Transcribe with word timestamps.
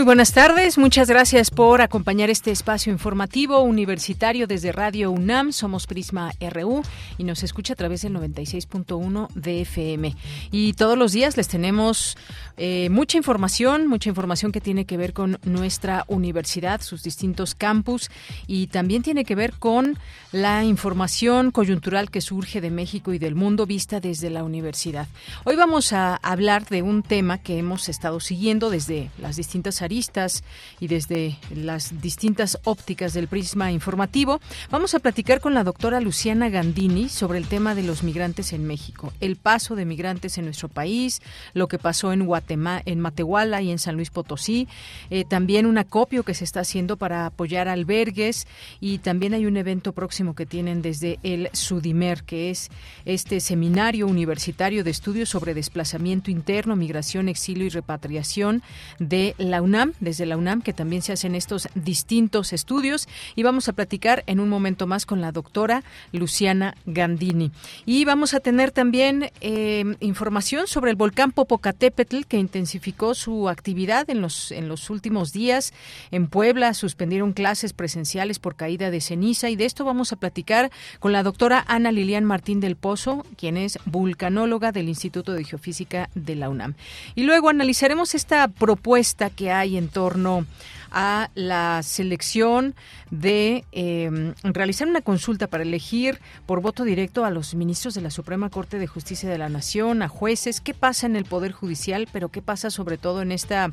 Muy 0.00 0.06
buenas 0.06 0.32
tardes, 0.32 0.78
muchas 0.78 1.10
gracias 1.10 1.50
por 1.50 1.82
acompañar 1.82 2.30
este 2.30 2.50
espacio 2.50 2.90
informativo 2.90 3.60
universitario 3.60 4.46
desde 4.46 4.72
Radio 4.72 5.10
UNAM. 5.10 5.52
Somos 5.52 5.86
Prisma 5.86 6.32
RU 6.40 6.80
y 7.18 7.24
nos 7.24 7.42
escucha 7.42 7.74
a 7.74 7.76
través 7.76 8.00
del 8.00 8.14
96.1 8.14 9.28
de 9.34 9.60
FM. 9.60 10.16
Y 10.50 10.72
todos 10.72 10.96
los 10.96 11.12
días 11.12 11.36
les 11.36 11.48
tenemos 11.48 12.16
eh, 12.56 12.88
mucha 12.88 13.18
información, 13.18 13.88
mucha 13.88 14.08
información 14.08 14.52
que 14.52 14.62
tiene 14.62 14.86
que 14.86 14.96
ver 14.96 15.12
con 15.12 15.38
nuestra 15.44 16.06
universidad, 16.08 16.80
sus 16.80 17.02
distintos 17.02 17.54
campus 17.54 18.10
y 18.46 18.68
también 18.68 19.02
tiene 19.02 19.26
que 19.26 19.34
ver 19.34 19.52
con 19.52 19.98
la 20.32 20.64
información 20.64 21.50
coyuntural 21.50 22.10
que 22.10 22.22
surge 22.22 22.62
de 22.62 22.70
México 22.70 23.12
y 23.12 23.18
del 23.18 23.34
mundo 23.34 23.66
vista 23.66 24.00
desde 24.00 24.30
la 24.30 24.44
universidad. 24.44 25.08
Hoy 25.44 25.56
vamos 25.56 25.92
a 25.92 26.16
hablar 26.16 26.64
de 26.68 26.80
un 26.80 27.02
tema 27.02 27.36
que 27.36 27.58
hemos 27.58 27.90
estado 27.90 28.18
siguiendo 28.18 28.70
desde 28.70 29.10
las 29.18 29.36
distintas 29.36 29.82
áreas 29.82 29.89
y 29.90 30.86
desde 30.86 31.36
las 31.52 32.00
distintas 32.00 32.58
ópticas 32.62 33.12
del 33.12 33.26
prisma 33.26 33.72
informativo, 33.72 34.40
vamos 34.70 34.94
a 34.94 35.00
platicar 35.00 35.40
con 35.40 35.52
la 35.52 35.64
doctora 35.64 36.00
Luciana 36.00 36.48
Gandini 36.48 37.08
sobre 37.08 37.38
el 37.38 37.48
tema 37.48 37.74
de 37.74 37.82
los 37.82 38.04
migrantes 38.04 38.52
en 38.52 38.64
México, 38.68 39.12
el 39.20 39.34
paso 39.34 39.74
de 39.74 39.84
migrantes 39.84 40.38
en 40.38 40.44
nuestro 40.44 40.68
país, 40.68 41.20
lo 41.54 41.66
que 41.66 41.78
pasó 41.78 42.12
en 42.12 42.24
Guatemala, 42.24 42.82
en 42.86 43.00
Matehuala 43.00 43.62
y 43.62 43.72
en 43.72 43.80
San 43.80 43.96
Luis 43.96 44.10
Potosí, 44.10 44.68
eh, 45.10 45.24
también 45.24 45.66
un 45.66 45.76
acopio 45.76 46.22
que 46.22 46.34
se 46.34 46.44
está 46.44 46.60
haciendo 46.60 46.96
para 46.96 47.26
apoyar 47.26 47.66
albergues 47.66 48.46
y 48.80 48.98
también 48.98 49.34
hay 49.34 49.44
un 49.44 49.56
evento 49.56 49.92
próximo 49.92 50.36
que 50.36 50.46
tienen 50.46 50.82
desde 50.82 51.18
el 51.24 51.48
SUDIMER, 51.52 52.22
que 52.22 52.50
es 52.50 52.70
este 53.04 53.40
seminario 53.40 54.06
universitario 54.06 54.84
de 54.84 54.92
estudios 54.92 55.30
sobre 55.30 55.52
desplazamiento 55.52 56.30
interno, 56.30 56.76
migración, 56.76 57.28
exilio 57.28 57.66
y 57.66 57.70
repatriación 57.70 58.62
de 59.00 59.34
la 59.38 59.62
UNAM 59.62 59.79
desde 60.00 60.26
la 60.26 60.36
UNAM, 60.36 60.62
que 60.62 60.72
también 60.72 61.02
se 61.02 61.12
hacen 61.12 61.34
estos 61.34 61.68
distintos 61.74 62.52
estudios. 62.52 63.08
Y 63.36 63.42
vamos 63.42 63.68
a 63.68 63.72
platicar 63.72 64.24
en 64.26 64.40
un 64.40 64.48
momento 64.48 64.86
más 64.86 65.06
con 65.06 65.20
la 65.20 65.32
doctora 65.32 65.82
Luciana 66.12 66.74
Gandini. 66.86 67.50
Y 67.86 68.04
vamos 68.04 68.34
a 68.34 68.40
tener 68.40 68.70
también 68.70 69.30
eh, 69.40 69.84
información 70.00 70.66
sobre 70.66 70.90
el 70.90 70.96
volcán 70.96 71.32
Popocatépetl, 71.32 72.22
que 72.28 72.38
intensificó 72.38 73.14
su 73.14 73.48
actividad 73.48 74.08
en 74.10 74.20
los, 74.20 74.52
en 74.52 74.68
los 74.68 74.90
últimos 74.90 75.32
días. 75.32 75.72
En 76.10 76.26
Puebla 76.26 76.74
suspendieron 76.74 77.32
clases 77.32 77.72
presenciales 77.72 78.38
por 78.38 78.56
caída 78.56 78.90
de 78.90 79.00
ceniza. 79.00 79.50
Y 79.50 79.56
de 79.56 79.64
esto 79.64 79.84
vamos 79.84 80.12
a 80.12 80.16
platicar 80.16 80.70
con 80.98 81.12
la 81.12 81.22
doctora 81.22 81.64
Ana 81.68 81.92
Lilian 81.92 82.24
Martín 82.24 82.60
del 82.60 82.76
Pozo, 82.76 83.24
quien 83.36 83.56
es 83.56 83.78
vulcanóloga 83.84 84.72
del 84.72 84.88
Instituto 84.88 85.32
de 85.32 85.44
Geofísica 85.44 86.10
de 86.14 86.36
la 86.36 86.48
UNAM. 86.48 86.74
Y 87.14 87.22
luego 87.22 87.48
analizaremos 87.48 88.14
esta 88.14 88.48
propuesta 88.48 89.30
que 89.30 89.50
hay 89.50 89.69
en 89.76 89.88
torno 89.88 90.46
a 90.90 91.30
la 91.34 91.82
selección 91.82 92.74
de 93.10 93.64
em, 93.72 94.34
realizar 94.42 94.88
una 94.88 95.00
consulta 95.00 95.46
para 95.46 95.62
elegir 95.62 96.20
por 96.46 96.60
voto 96.60 96.84
directo 96.84 97.24
a 97.24 97.30
los 97.30 97.54
ministros 97.54 97.94
de 97.94 98.02
la 98.02 98.10
Suprema 98.10 98.50
Corte 98.50 98.78
de 98.78 98.86
Justicia 98.86 99.28
de 99.28 99.38
la 99.38 99.48
Nación, 99.48 100.02
a 100.02 100.08
jueces, 100.08 100.60
qué 100.60 100.74
pasa 100.74 101.06
en 101.06 101.16
el 101.16 101.24
Poder 101.24 101.52
Judicial, 101.52 102.08
pero 102.12 102.28
qué 102.28 102.42
pasa 102.42 102.70
sobre 102.70 102.98
todo 102.98 103.22
en 103.22 103.32
esta 103.32 103.72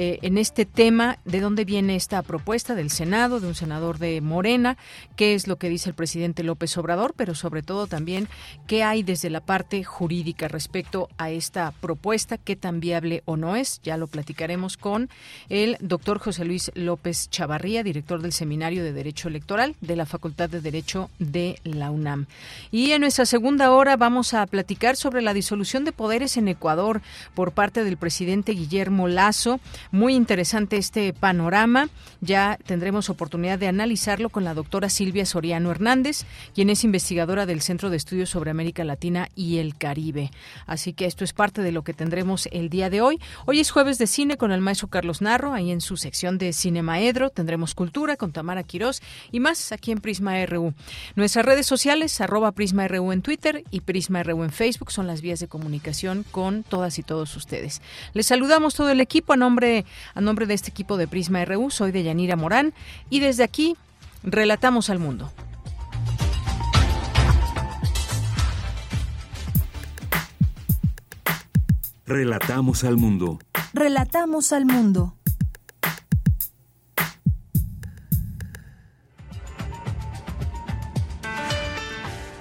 eh, 0.00 0.20
en 0.22 0.38
este 0.38 0.64
tema, 0.64 1.18
de 1.24 1.40
dónde 1.40 1.64
viene 1.64 1.96
esta 1.96 2.22
propuesta 2.22 2.76
del 2.76 2.88
Senado, 2.90 3.40
de 3.40 3.48
un 3.48 3.56
senador 3.56 3.98
de 3.98 4.20
Morena, 4.20 4.76
qué 5.16 5.34
es 5.34 5.48
lo 5.48 5.56
que 5.56 5.68
dice 5.68 5.88
el 5.88 5.96
presidente 5.96 6.44
López 6.44 6.78
Obrador, 6.78 7.14
pero 7.16 7.34
sobre 7.34 7.62
todo 7.62 7.88
también 7.88 8.28
qué 8.68 8.84
hay 8.84 9.02
desde 9.02 9.28
la 9.28 9.40
parte 9.40 9.82
jurídica 9.82 10.46
respecto 10.46 11.08
a 11.18 11.30
esta 11.30 11.72
propuesta, 11.80 12.38
qué 12.38 12.54
tan 12.54 12.78
viable 12.78 13.22
o 13.24 13.36
no 13.36 13.56
es, 13.56 13.80
ya 13.82 13.96
lo 13.96 14.06
platicaremos 14.06 14.76
con 14.76 15.10
el 15.48 15.76
doctor 15.80 16.20
José 16.20 16.44
Luis 16.44 16.70
López 16.76 17.28
Chavarría, 17.30 17.82
director 17.82 18.22
del 18.22 18.32
Seminario 18.32 18.67
de 18.68 18.92
Derecho 18.92 19.28
Electoral 19.28 19.74
de 19.80 19.96
la 19.96 20.04
Facultad 20.04 20.50
de 20.50 20.60
Derecho 20.60 21.08
de 21.18 21.58
la 21.64 21.90
UNAM. 21.90 22.26
Y 22.70 22.92
en 22.92 23.00
nuestra 23.00 23.24
segunda 23.24 23.72
hora 23.72 23.96
vamos 23.96 24.34
a 24.34 24.46
platicar 24.46 24.94
sobre 24.94 25.22
la 25.22 25.32
disolución 25.32 25.86
de 25.86 25.92
poderes 25.92 26.36
en 26.36 26.48
Ecuador 26.48 27.00
por 27.34 27.52
parte 27.52 27.82
del 27.82 27.96
presidente 27.96 28.52
Guillermo 28.52 29.08
Lazo. 29.08 29.58
Muy 29.90 30.14
interesante 30.14 30.76
este 30.76 31.14
panorama. 31.14 31.88
Ya 32.20 32.58
tendremos 32.66 33.08
oportunidad 33.08 33.58
de 33.58 33.68
analizarlo 33.68 34.28
con 34.28 34.44
la 34.44 34.52
doctora 34.52 34.90
Silvia 34.90 35.24
Soriano 35.24 35.70
Hernández, 35.70 36.24
quien 36.54 36.68
es 36.68 36.84
investigadora 36.84 37.46
del 37.46 37.62
Centro 37.62 37.88
de 37.88 37.96
Estudios 37.96 38.28
sobre 38.28 38.50
América 38.50 38.84
Latina 38.84 39.28
y 39.34 39.58
el 39.58 39.76
Caribe. 39.76 40.30
Así 40.66 40.92
que 40.92 41.06
esto 41.06 41.24
es 41.24 41.32
parte 41.32 41.62
de 41.62 41.72
lo 41.72 41.84
que 41.84 41.94
tendremos 41.94 42.48
el 42.52 42.68
día 42.68 42.90
de 42.90 43.00
hoy. 43.00 43.18
Hoy 43.46 43.60
es 43.60 43.70
jueves 43.70 43.96
de 43.96 44.06
cine 44.06 44.36
con 44.36 44.52
el 44.52 44.60
maestro 44.60 44.88
Carlos 44.88 45.22
Narro, 45.22 45.54
ahí 45.54 45.70
en 45.70 45.80
su 45.80 45.96
sección 45.96 46.36
de 46.36 46.52
Cinemaedro. 46.52 47.30
Tendremos 47.30 47.74
cultura 47.74 48.16
con 48.16 48.32
Tamara 48.32 48.57
Quirós 48.62 49.02
y 49.32 49.40
más 49.40 49.72
aquí 49.72 49.92
en 49.92 49.98
Prisma 49.98 50.44
RU. 50.46 50.74
Nuestras 51.16 51.44
redes 51.44 51.66
sociales, 51.66 52.20
arroba 52.20 52.52
Prisma 52.52 52.88
RU 52.88 53.12
en 53.12 53.22
Twitter 53.22 53.64
y 53.70 53.80
Prisma 53.80 54.22
RU 54.22 54.44
en 54.44 54.50
Facebook, 54.50 54.90
son 54.90 55.06
las 55.06 55.20
vías 55.20 55.40
de 55.40 55.48
comunicación 55.48 56.24
con 56.30 56.62
todas 56.62 56.98
y 56.98 57.02
todos 57.02 57.34
ustedes. 57.36 57.82
Les 58.14 58.26
saludamos 58.26 58.74
todo 58.74 58.90
el 58.90 59.00
equipo 59.00 59.32
a 59.32 59.36
nombre, 59.36 59.84
a 60.14 60.20
nombre 60.20 60.46
de 60.46 60.54
este 60.54 60.70
equipo 60.70 60.96
de 60.96 61.08
Prisma 61.08 61.44
RU. 61.44 61.70
Soy 61.70 61.92
de 61.92 62.02
Yanira 62.02 62.36
Morán 62.36 62.74
y 63.10 63.20
desde 63.20 63.44
aquí 63.44 63.76
relatamos 64.22 64.90
al 64.90 64.98
mundo. 64.98 65.32
Relatamos 72.08 72.84
al 72.84 72.96
mundo. 72.96 73.38
Relatamos 73.74 74.54
al 74.54 74.64
mundo. 74.64 75.17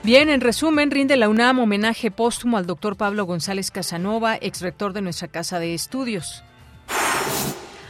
Bien, 0.07 0.29
en 0.29 0.39
resumen, 0.39 0.89
rinde 0.89 1.17
la 1.17 1.27
UNAM 1.27 1.59
homenaje 1.59 2.11
póstumo 2.11 2.57
al 2.57 2.65
doctor 2.65 2.95
Pablo 2.95 3.25
González 3.25 3.71
Casanova, 3.71 4.37
ex 4.39 4.61
rector 4.61 4.93
de 4.93 5.01
nuestra 5.01 5.27
Casa 5.27 5.59
de 5.59 5.73
Estudios. 5.73 6.45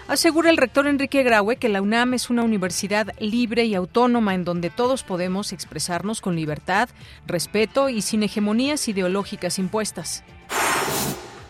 Asegura 0.08 0.50
el 0.50 0.58
rector 0.58 0.88
Enrique 0.88 1.22
Graue 1.22 1.58
que 1.58 1.70
la 1.70 1.80
UNAM 1.80 2.16
es 2.16 2.32
una 2.32 2.42
universidad 2.42 3.14
libre 3.20 3.66
y 3.66 3.76
autónoma 3.76 4.34
en 4.34 4.46
donde 4.46 4.72
todos 4.72 5.04
podemos 5.04 5.54
expresarnos 5.54 6.20
con 6.20 6.36
libertad, 6.36 6.90
respeto 7.28 7.88
y 7.88 8.02
sin 8.02 8.24
hegemonías 8.24 8.88
ideológicas 8.88 9.60
impuestas. 9.60 10.24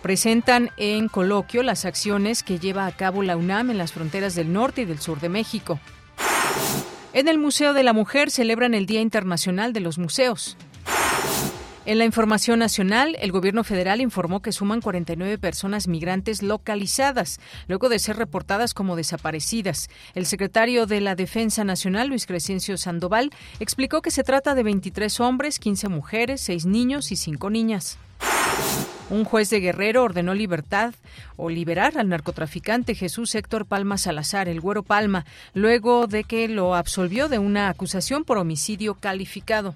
Presentan 0.02 0.72
en 0.76 1.08
coloquio 1.08 1.64
las 1.64 1.86
acciones 1.86 2.44
que 2.44 2.60
lleva 2.60 2.88
a 2.88 2.92
cabo 2.92 3.24
la 3.24 3.38
UNAM 3.38 3.72
en 3.72 3.78
las 3.78 3.94
fronteras 3.94 4.36
del 4.36 4.52
norte 4.52 4.82
y 4.82 4.86
del 4.86 5.00
sur 5.00 5.22
de 5.22 5.30
México. 5.30 5.80
En 7.18 7.28
el 7.28 7.40
Museo 7.40 7.74
de 7.74 7.82
la 7.82 7.94
Mujer 7.94 8.30
celebran 8.30 8.76
el 8.76 8.86
Día 8.86 9.02
Internacional 9.02 9.74
de 9.74 9.80
los 9.80 9.98
Museos. 9.98 10.56
En 11.88 11.98
la 11.98 12.06
información 12.06 12.60
nacional, 12.60 13.18
el 13.20 13.32
gobierno 13.32 13.64
federal 13.64 14.02
informó 14.02 14.44
que 14.44 14.52
suman 14.52 14.82
49 14.82 15.40
personas 15.40 15.88
migrantes 15.88 16.44
localizadas, 16.44 17.40
luego 17.68 17.90
de 17.90 17.98
ser 17.98 18.18
reportadas 18.18 18.76
como 18.76 18.96
desaparecidas. 18.96 19.90
El 20.14 20.28
secretario 20.28 20.86
de 20.86 21.02
la 21.02 21.16
Defensa 21.16 21.64
Nacional, 21.64 22.10
Luis 22.10 22.28
Crescencio 22.28 22.78
Sandoval, 22.78 23.32
explicó 23.60 24.04
que 24.04 24.12
se 24.12 24.24
trata 24.24 24.54
de 24.54 24.62
23 24.62 25.20
hombres, 25.20 25.58
15 25.58 25.90
mujeres, 25.90 26.42
6 26.42 26.68
niños 26.68 27.12
y 27.12 27.16
5 27.16 27.50
niñas. 27.50 27.98
Un 29.10 29.24
juez 29.24 29.50
de 29.50 29.62
Guerrero 29.62 30.04
ordenó 30.04 30.34
libertad 30.34 30.94
o 31.38 31.50
liberar 31.50 31.98
al 31.98 32.10
narcotraficante 32.10 32.94
Jesús 32.94 33.34
Héctor 33.36 33.66
Palma 33.66 33.98
Salazar, 33.98 34.50
el 34.50 34.60
Güero 34.60 34.84
Palma, 34.84 35.26
luego 35.54 36.08
de 36.08 36.26
que 36.26 36.50
lo 36.50 36.76
absolvió 36.76 37.30
de 37.30 37.40
una 37.40 37.70
acusación 37.70 38.26
por 38.26 38.38
homicidio 38.38 38.96
calificado. 38.96 39.76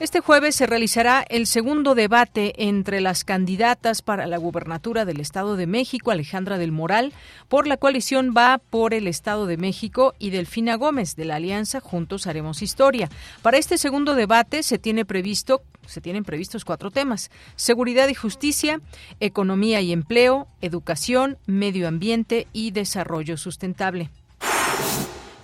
Este 0.00 0.18
jueves 0.18 0.56
se 0.56 0.66
realizará 0.66 1.24
el 1.28 1.46
segundo 1.46 1.94
debate 1.94 2.66
entre 2.66 3.00
las 3.00 3.22
candidatas 3.22 4.02
para 4.02 4.26
la 4.26 4.38
gubernatura 4.38 5.04
del 5.04 5.20
Estado 5.20 5.56
de 5.56 5.68
México, 5.68 6.10
Alejandra 6.10 6.58
del 6.58 6.72
Moral, 6.72 7.12
por 7.48 7.68
la 7.68 7.76
coalición 7.76 8.34
Va 8.36 8.58
por 8.58 8.92
el 8.92 9.06
Estado 9.06 9.46
de 9.46 9.56
México, 9.56 10.14
y 10.18 10.30
Delfina 10.30 10.74
Gómez, 10.74 11.14
de 11.14 11.24
la 11.24 11.36
Alianza 11.36 11.80
Juntos 11.80 12.26
Haremos 12.26 12.60
Historia. 12.60 13.08
Para 13.40 13.56
este 13.56 13.78
segundo 13.78 14.16
debate 14.16 14.64
se 14.64 14.78
tiene 14.78 15.04
previsto 15.04 15.62
se 15.86 16.00
tienen 16.00 16.24
previstos 16.24 16.64
cuatro 16.64 16.90
temas: 16.90 17.30
seguridad 17.54 18.08
y 18.08 18.14
justicia, 18.14 18.80
economía 19.20 19.80
y 19.80 19.92
empleo, 19.92 20.48
educación, 20.60 21.38
medio 21.46 21.86
ambiente 21.86 22.48
y 22.52 22.72
desarrollo 22.72 23.36
sustentable. 23.36 24.10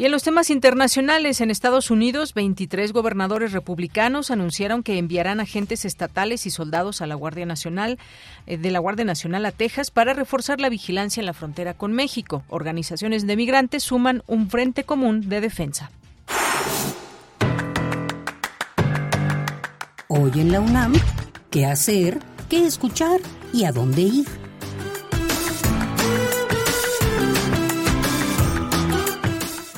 Y 0.01 0.07
en 0.07 0.13
los 0.13 0.23
temas 0.23 0.49
internacionales, 0.49 1.43
en 1.43 1.51
Estados 1.51 1.91
Unidos, 1.91 2.33
23 2.33 2.95
gobernadores 2.95 3.53
republicanos 3.53 4.31
anunciaron 4.31 4.83
que 4.83 4.97
enviarán 4.97 5.41
agentes 5.41 5.85
estatales 5.85 6.47
y 6.47 6.51
soldados 6.51 7.03
a 7.03 7.07
la 7.07 7.17
Guardia 7.17 7.45
Nacional 7.45 7.99
eh, 8.47 8.57
de 8.57 8.71
la 8.71 8.79
Guardia 8.79 9.05
Nacional 9.05 9.45
a 9.45 9.53
Texas 9.53 9.91
para 9.91 10.15
reforzar 10.15 10.59
la 10.59 10.71
vigilancia 10.71 11.21
en 11.21 11.27
la 11.27 11.35
frontera 11.35 11.75
con 11.75 11.93
México. 11.93 12.45
Organizaciones 12.49 13.27
de 13.27 13.37
migrantes 13.37 13.83
suman 13.83 14.23
un 14.27 14.49
frente 14.49 14.85
común 14.85 15.29
de 15.29 15.43
defensa. 15.43 15.91
Hoy 20.09 20.33
en 20.37 20.51
la 20.51 20.61
UNAM, 20.61 20.95
¿qué 21.51 21.67
hacer? 21.67 22.21
¿Qué 22.49 22.65
escuchar? 22.65 23.21
¿Y 23.53 23.65
a 23.65 23.73
dónde 23.73 24.01
ir? 24.01 24.50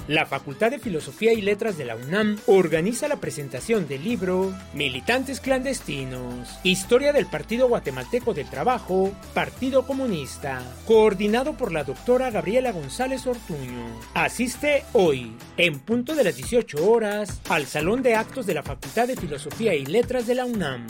La 0.09 0.27
Facultad 0.27 0.73
de 0.73 0.81
Filosofía 0.81 1.33
y 1.33 1.43
Letras 1.43 1.79
de 1.79 1.85
la 1.85 1.95
UNAM 1.95 2.37
organiza 2.47 3.07
la 3.07 3.21
presentación 3.21 3.87
del 3.87 4.03
libro 4.03 4.53
Militantes 4.75 5.39
Clandestinos, 5.39 6.49
Historia 6.65 7.13
del 7.13 7.27
Partido 7.27 7.69
Guatemalteco 7.69 8.35
del 8.35 8.51
Trabajo, 8.51 9.13
Partido 9.33 9.87
Comunista, 9.87 10.61
coordinado 10.87 11.57
por 11.57 11.71
la 11.71 11.85
doctora 11.85 12.33
Gabriela 12.33 12.73
González 12.73 13.25
Ortuño. 13.29 13.87
Asiste 14.15 14.83
hoy, 14.93 15.37
en 15.57 15.79
punto 15.79 16.17
de 16.17 16.25
las 16.25 16.35
18 16.35 16.85
horas, 16.85 17.41
al 17.49 17.67
Salón 17.67 18.03
de 18.03 18.17
Actos 18.17 18.45
de 18.47 18.55
la 18.55 18.65
Facultad 18.65 19.07
de 19.07 19.17
Filosofía 19.17 19.73
y 19.75 19.87
Letras 19.87 20.27
de 20.27 20.35
la 20.35 20.47
UNAM. 20.47 20.85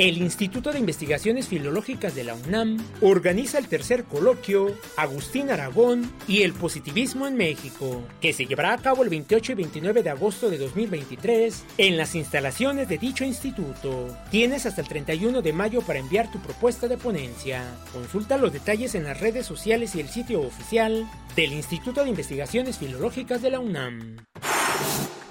El 0.00 0.16
Instituto 0.16 0.72
de 0.72 0.78
Investigaciones 0.78 1.46
Filológicas 1.46 2.14
de 2.14 2.24
la 2.24 2.32
UNAM 2.32 2.78
organiza 3.02 3.58
el 3.58 3.68
tercer 3.68 4.04
coloquio 4.04 4.74
Agustín 4.96 5.50
Aragón 5.50 6.10
y 6.26 6.40
el 6.40 6.54
positivismo 6.54 7.26
en 7.26 7.36
México, 7.36 8.02
que 8.18 8.32
se 8.32 8.46
llevará 8.46 8.72
a 8.72 8.78
cabo 8.78 9.02
el 9.02 9.10
28 9.10 9.52
y 9.52 9.54
29 9.56 10.02
de 10.02 10.08
agosto 10.08 10.48
de 10.48 10.56
2023 10.56 11.64
en 11.76 11.98
las 11.98 12.14
instalaciones 12.14 12.88
de 12.88 12.96
dicho 12.96 13.26
instituto. 13.26 14.16
Tienes 14.30 14.64
hasta 14.64 14.80
el 14.80 14.88
31 14.88 15.42
de 15.42 15.52
mayo 15.52 15.82
para 15.82 15.98
enviar 15.98 16.32
tu 16.32 16.38
propuesta 16.38 16.88
de 16.88 16.96
ponencia. 16.96 17.62
Consulta 17.92 18.38
los 18.38 18.54
detalles 18.54 18.94
en 18.94 19.04
las 19.04 19.20
redes 19.20 19.44
sociales 19.44 19.94
y 19.94 20.00
el 20.00 20.08
sitio 20.08 20.40
oficial 20.40 21.06
del 21.36 21.52
Instituto 21.52 22.04
de 22.04 22.08
Investigaciones 22.08 22.78
Filológicas 22.78 23.42
de 23.42 23.50
la 23.50 23.60
UNAM. 23.60 24.16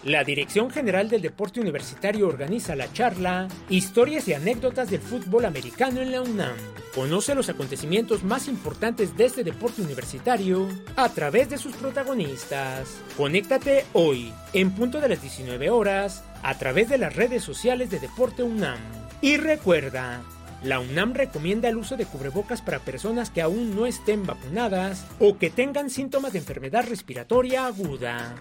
La 0.04 0.24
Dirección 0.24 0.70
General 0.70 1.10
del 1.10 1.22
Deporte 1.22 1.60
Universitario 1.60 2.30
organiza 2.30 2.74
la 2.74 2.92
charla 2.94 3.50
Historias 3.70 4.30
y 4.30 4.34
anécdotas 4.34 4.90
del 4.90 5.02
fútbol 5.02 5.44
americano 5.44 6.00
en 6.00 6.14
la 6.14 6.22
UNAM. 6.22 6.56
Conoce 6.96 7.36
los 7.36 7.50
acontecimientos 7.50 8.24
más 8.24 8.48
importantes 8.48 9.18
de 9.18 9.26
este 9.26 9.44
deporte 9.44 9.82
universitario 9.82 10.70
a 10.96 11.10
través 11.10 11.50
de 11.50 11.58
sus 11.58 11.76
protagonistas. 11.76 12.98
Conéctate 13.18 13.86
hoy, 13.92 14.32
en 14.54 14.72
punto 14.72 15.02
de 15.02 15.10
las 15.10 15.22
19 15.22 15.70
horas, 15.70 16.24
a 16.44 16.58
través 16.58 16.88
de 16.88 16.98
las 16.98 17.18
redes 17.18 17.44
sociales 17.44 17.92
de 17.92 18.00
Deporte 18.00 18.42
UNAM. 18.42 18.80
Y 19.22 19.36
recuerda, 19.36 20.22
la 20.64 20.80
UNAM 20.80 21.14
recomienda 21.14 21.68
el 21.68 21.76
uso 21.76 21.98
de 21.98 22.06
cubrebocas 22.06 22.62
para 22.62 22.80
personas 22.80 23.32
que 23.32 23.42
aún 23.42 23.76
no 23.76 23.86
estén 23.86 24.26
vacunadas 24.26 25.06
o 25.20 25.38
que 25.38 25.50
tengan 25.50 25.90
síntomas 25.90 26.32
de 26.32 26.40
enfermedad 26.40 26.86
respiratoria 26.88 27.66
aguda. 27.66 28.36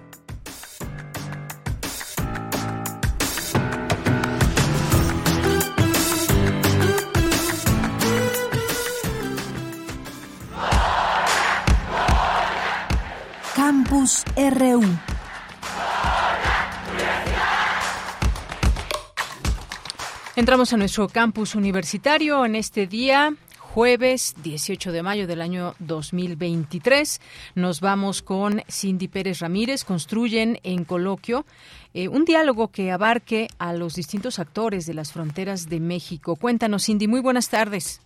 Campus 13.89 14.23
RU. 14.37 14.83
Entramos 20.37 20.75
a 20.75 20.77
nuestro 20.77 21.09
campus 21.09 21.55
universitario 21.55 22.45
en 22.45 22.55
este 22.55 22.87
día 22.87 23.35
jueves 23.59 24.35
18 24.43 24.93
de 24.93 25.03
mayo 25.03 25.27
del 25.27 25.41
año 25.41 25.75
2023. 25.79 27.19
Nos 27.55 27.81
vamos 27.81 28.21
con 28.21 28.63
Cindy 28.71 29.09
Pérez 29.09 29.39
Ramírez. 29.39 29.85
Construyen 29.85 30.61
en 30.65 30.85
coloquio 30.85 31.47
eh, 31.95 32.09
un 32.09 32.27
diálogo 32.27 32.69
que 32.69 32.91
abarque 32.91 33.49
a 33.59 33.73
los 33.73 33.95
distintos 33.95 34.39
actores 34.39 34.85
de 34.85 34.93
las 34.93 35.13
fronteras 35.13 35.71
de 35.71 35.81
México. 35.81 36.37
Cuéntanos, 36.37 36.85
Cindy. 36.85 37.09
Muy 37.09 37.21
buenas 37.21 37.49
tardes. 37.49 38.03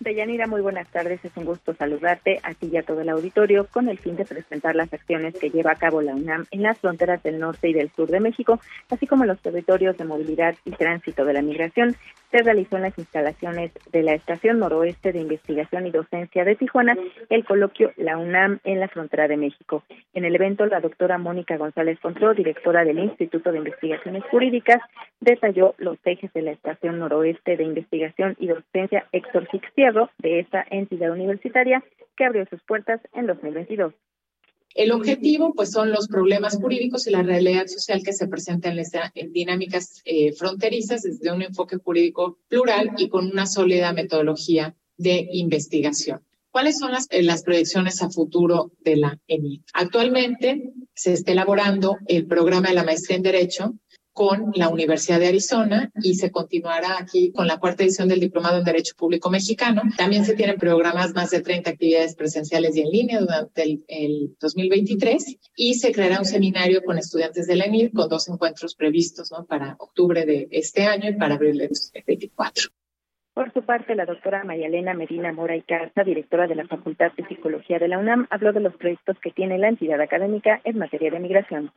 Deyanira, 0.00 0.46
muy 0.46 0.60
buenas 0.60 0.88
tardes. 0.88 1.24
Es 1.24 1.36
un 1.36 1.44
gusto 1.44 1.74
saludarte 1.74 2.40
a 2.42 2.52
ti 2.54 2.68
y 2.72 2.76
a 2.76 2.82
todo 2.82 3.00
el 3.00 3.08
auditorio 3.08 3.66
con 3.70 3.88
el 3.88 3.98
fin 3.98 4.16
de 4.16 4.24
presentar 4.24 4.74
las 4.74 4.92
acciones 4.92 5.34
que 5.34 5.50
lleva 5.50 5.72
a 5.72 5.76
cabo 5.76 6.02
la 6.02 6.14
UNAM 6.14 6.46
en 6.50 6.62
las 6.62 6.78
fronteras 6.78 7.22
del 7.22 7.38
norte 7.38 7.68
y 7.68 7.72
del 7.72 7.90
sur 7.90 8.08
de 8.10 8.20
México, 8.20 8.60
así 8.90 9.06
como 9.06 9.24
los 9.24 9.40
territorios 9.40 9.96
de 9.96 10.04
movilidad 10.04 10.56
y 10.64 10.72
tránsito 10.72 11.24
de 11.24 11.32
la 11.32 11.42
migración. 11.42 11.94
Se 12.30 12.42
realizó 12.42 12.76
en 12.76 12.82
las 12.82 12.98
instalaciones 12.98 13.70
de 13.92 14.02
la 14.02 14.14
Estación 14.14 14.58
Noroeste 14.58 15.12
de 15.12 15.20
Investigación 15.20 15.86
y 15.86 15.92
Docencia 15.92 16.44
de 16.44 16.56
Tijuana 16.56 16.96
el 17.30 17.44
coloquio 17.44 17.92
La 17.96 18.18
UNAM 18.18 18.58
en 18.64 18.80
la 18.80 18.88
frontera 18.88 19.28
de 19.28 19.36
México. 19.36 19.84
En 20.14 20.24
el 20.24 20.34
evento, 20.34 20.66
la 20.66 20.80
doctora 20.80 21.16
Mónica 21.18 21.56
González 21.56 22.00
Contró, 22.00 22.34
directora 22.34 22.84
del 22.84 22.98
Instituto 22.98 23.52
de 23.52 23.58
Investigaciones 23.58 24.24
Jurídicas, 24.30 24.80
detalló 25.20 25.74
los 25.78 25.96
ejes 26.04 26.32
de 26.32 26.42
la 26.42 26.50
Estación 26.50 26.98
Noroeste 26.98 27.56
de 27.56 27.62
Investigación 27.62 28.34
y 28.40 28.48
Docencia 28.48 29.06
Héctor 29.12 29.46
De 30.18 30.40
esta 30.40 30.64
entidad 30.70 31.12
universitaria 31.12 31.84
que 32.16 32.24
abrió 32.24 32.46
sus 32.46 32.62
puertas 32.62 33.02
en 33.12 33.26
2022. 33.26 33.92
El 34.74 34.92
objetivo, 34.92 35.52
pues, 35.54 35.72
son 35.72 35.90
los 35.90 36.08
problemas 36.08 36.56
jurídicos 36.56 37.06
y 37.06 37.10
la 37.10 37.22
realidad 37.22 37.66
social 37.66 38.02
que 38.02 38.14
se 38.14 38.26
presenta 38.26 38.70
en, 38.70 38.76
las 38.76 38.90
dinámicas 39.30 40.00
eh, 40.06 40.32
fronterizas 40.32 41.02
desde 41.02 41.30
un 41.30 41.42
enfoque 41.42 41.76
jurídico 41.76 42.38
plural 42.48 42.92
y 42.96 43.10
con 43.10 43.26
una 43.26 43.46
sólida 43.46 43.92
metodología 43.92 44.74
de 44.96 45.28
investigación. 45.32 46.22
¿Cuáles 46.50 46.78
son 46.78 46.92
las, 46.92 47.06
las 47.10 47.42
proyecciones 47.42 48.00
a 48.00 48.08
futuro 48.08 48.72
de 48.80 48.96
la 48.96 49.20
ENI? 49.28 49.62
Actualmente 49.74 50.72
se 50.94 51.12
está 51.12 51.32
elaborando 51.32 51.98
el 52.06 52.26
programa 52.26 52.68
de 52.68 52.74
la 52.74 52.84
maestría 52.84 53.18
en 53.18 53.22
Derecho 53.22 53.74
con 54.14 54.52
la 54.54 54.68
Universidad 54.68 55.18
de 55.18 55.26
Arizona 55.26 55.90
y 56.00 56.14
se 56.14 56.30
continuará 56.30 56.98
aquí 56.98 57.32
con 57.32 57.48
la 57.48 57.58
cuarta 57.58 57.82
edición 57.82 58.08
del 58.08 58.20
Diplomado 58.20 58.58
en 58.58 58.64
Derecho 58.64 58.94
Público 58.96 59.28
Mexicano. 59.28 59.82
También 59.98 60.24
se 60.24 60.34
tienen 60.34 60.56
programas 60.56 61.12
más 61.14 61.30
de 61.30 61.42
30 61.42 61.70
actividades 61.70 62.14
presenciales 62.14 62.76
y 62.76 62.82
en 62.82 62.90
línea 62.90 63.20
durante 63.20 63.80
el, 63.88 64.36
2023 64.40 65.36
y 65.56 65.74
se 65.74 65.92
creará 65.92 66.20
un 66.20 66.24
seminario 66.24 66.82
con 66.84 66.96
estudiantes 66.96 67.48
de 67.48 67.56
la 67.56 67.64
ENIR 67.64 67.92
con 67.92 68.08
dos 68.08 68.28
encuentros 68.28 68.76
previstos 68.76 69.32
¿no? 69.32 69.44
para 69.44 69.74
octubre 69.78 70.24
de 70.24 70.46
este 70.52 70.86
año 70.86 71.10
y 71.10 71.14
para 71.14 71.34
abril 71.34 71.58
de 71.58 71.68
2024. 71.68 72.70
Por 73.34 73.52
su 73.52 73.64
parte, 73.64 73.96
la 73.96 74.06
doctora 74.06 74.44
María 74.44 74.68
Elena 74.68 74.94
Medina 74.94 75.32
Mora 75.32 75.56
y 75.56 75.62
Carza, 75.62 76.04
directora 76.04 76.46
de 76.46 76.54
la 76.54 76.68
Facultad 76.68 77.10
de 77.16 77.26
Psicología 77.26 77.80
de 77.80 77.88
la 77.88 77.98
UNAM, 77.98 78.28
habló 78.30 78.52
de 78.52 78.60
los 78.60 78.76
proyectos 78.76 79.16
que 79.20 79.32
tiene 79.32 79.58
la 79.58 79.70
entidad 79.70 80.00
académica 80.00 80.60
en 80.62 80.78
materia 80.78 81.10
de 81.10 81.18
migración 81.18 81.72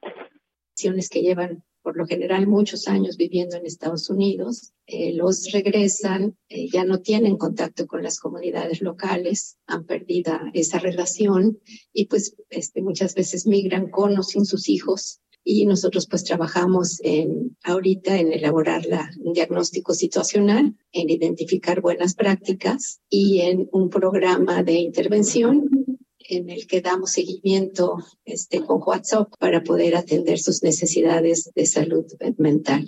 que 1.10 1.22
llevan 1.22 1.64
por 1.88 1.96
lo 1.96 2.06
general 2.06 2.48
muchos 2.48 2.90
años 2.90 3.16
viviendo 3.16 3.56
en 3.56 3.66
Estados 3.66 4.10
Unidos, 4.10 4.74
eh, 4.88 5.14
los 5.14 5.54
regresan, 5.54 6.36
eh, 6.50 6.68
ya 6.70 6.84
no 6.84 7.00
tienen 7.00 7.38
contacto 7.38 7.88
con 7.88 8.04
las 8.04 8.20
comunidades 8.20 8.82
locales, 8.82 9.56
han 9.68 9.86
perdido 9.86 10.34
esa 10.54 10.80
relación 10.80 11.60
y 11.94 12.08
pues 12.08 12.36
este, 12.50 12.82
muchas 12.82 13.16
veces 13.16 13.48
migran 13.48 13.90
con 13.90 14.20
o 14.20 14.24
sin 14.24 14.44
sus 14.44 14.68
hijos. 14.68 15.22
Y 15.46 15.66
nosotros 15.66 16.08
pues 16.10 16.26
trabajamos 16.26 17.00
en, 17.04 17.56
ahorita 17.64 18.20
en 18.20 18.34
elaborar 18.34 18.86
la, 18.86 19.10
un 19.22 19.32
diagnóstico 19.32 19.94
situacional, 19.94 20.76
en 20.92 21.10
identificar 21.10 21.80
buenas 21.80 22.16
prácticas 22.16 23.00
y 23.10 23.40
en 23.40 23.70
un 23.72 23.90
programa 23.90 24.62
de 24.62 24.74
intervención 24.74 25.87
en 26.30 26.50
el 26.50 26.68
que 26.68 26.82
damos 26.82 27.12
seguimiento 27.12 27.98
este, 28.26 28.66
con 28.66 28.82
WhatsApp 28.86 29.30
para 29.40 29.62
poder 29.62 29.96
atender 29.96 30.40
sus 30.40 30.64
necesidades 30.64 31.52
de 31.56 31.66
salud 31.66 32.06
mental. 32.38 32.88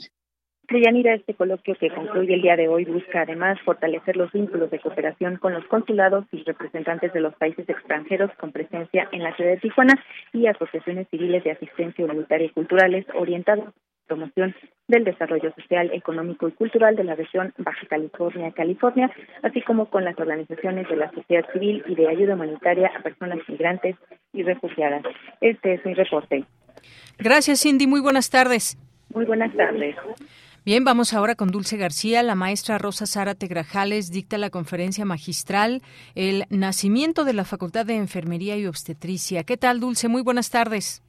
Deyanira, 0.70 1.16
este 1.16 1.34
coloquio 1.34 1.76
que 1.80 1.90
concluye 1.90 2.36
el 2.36 2.44
día 2.44 2.56
de 2.56 2.68
hoy 2.68 2.86
busca 2.86 3.22
además 3.22 3.60
fortalecer 3.66 4.16
los 4.16 4.32
vínculos 4.32 4.70
de 4.70 4.80
cooperación 4.80 5.38
con 5.38 5.54
los 5.54 5.66
consulados 5.66 6.26
y 6.32 6.44
representantes 6.44 7.12
de 7.12 7.22
los 7.22 7.34
países 7.36 7.68
extranjeros 7.68 8.30
con 8.40 8.52
presencia 8.52 9.10
en 9.12 9.24
la 9.24 9.36
ciudad 9.36 9.52
de 9.52 9.58
Tijuana 9.58 9.96
y 10.32 10.46
asociaciones 10.46 11.08
civiles 11.10 11.44
de 11.44 11.52
asistencia 11.52 12.06
humanitaria 12.06 12.46
y 12.46 12.52
culturales 12.52 13.08
orientados 13.16 13.74
promoción 14.10 14.54
del 14.88 15.06
desarrollo 15.06 15.54
social, 15.54 15.92
económico 15.94 16.48
y 16.48 16.52
cultural 16.52 16.96
de 16.96 17.04
la 17.04 17.16
región 17.16 17.54
Baja 17.58 17.86
California, 17.88 18.52
California, 18.52 19.10
así 19.44 19.62
como 19.62 19.86
con 19.90 20.04
las 20.04 20.20
organizaciones 20.20 20.90
de 20.90 20.98
la 20.98 21.12
sociedad 21.12 21.46
civil 21.54 21.84
y 21.88 21.96
de 21.96 22.10
ayuda 22.10 22.34
humanitaria 22.34 22.92
a 22.98 23.02
personas 23.02 23.40
migrantes 23.48 23.96
y 24.34 24.44
refugiadas. 24.44 25.04
Este 25.40 25.76
es 25.76 25.86
mi 25.86 25.94
reporte. 25.94 26.44
Gracias, 27.18 27.62
Cindy. 27.62 27.88
Muy 27.88 28.02
buenas 28.02 28.30
tardes. 28.30 28.78
Muy 29.14 29.26
buenas 29.26 29.56
tardes. 29.56 29.96
Bien, 30.66 30.84
vamos 30.84 31.14
ahora 31.14 31.36
con 31.36 31.50
Dulce 31.52 31.78
García. 31.78 32.22
La 32.22 32.36
maestra 32.36 32.78
Rosa 32.78 33.06
Zárate 33.06 33.48
Grajales 33.48 34.12
dicta 34.12 34.38
la 34.38 34.50
conferencia 34.50 35.06
magistral 35.06 35.82
El 36.16 36.46
nacimiento 36.50 37.26
de 37.26 37.34
la 37.34 37.46
Facultad 37.46 37.86
de 37.86 37.96
Enfermería 37.96 38.58
y 38.58 38.68
Obstetricia. 38.68 39.44
¿Qué 39.44 39.58
tal, 39.58 39.80
Dulce? 39.80 40.10
Muy 40.10 40.22
buenas 40.22 40.50
tardes. 40.50 41.02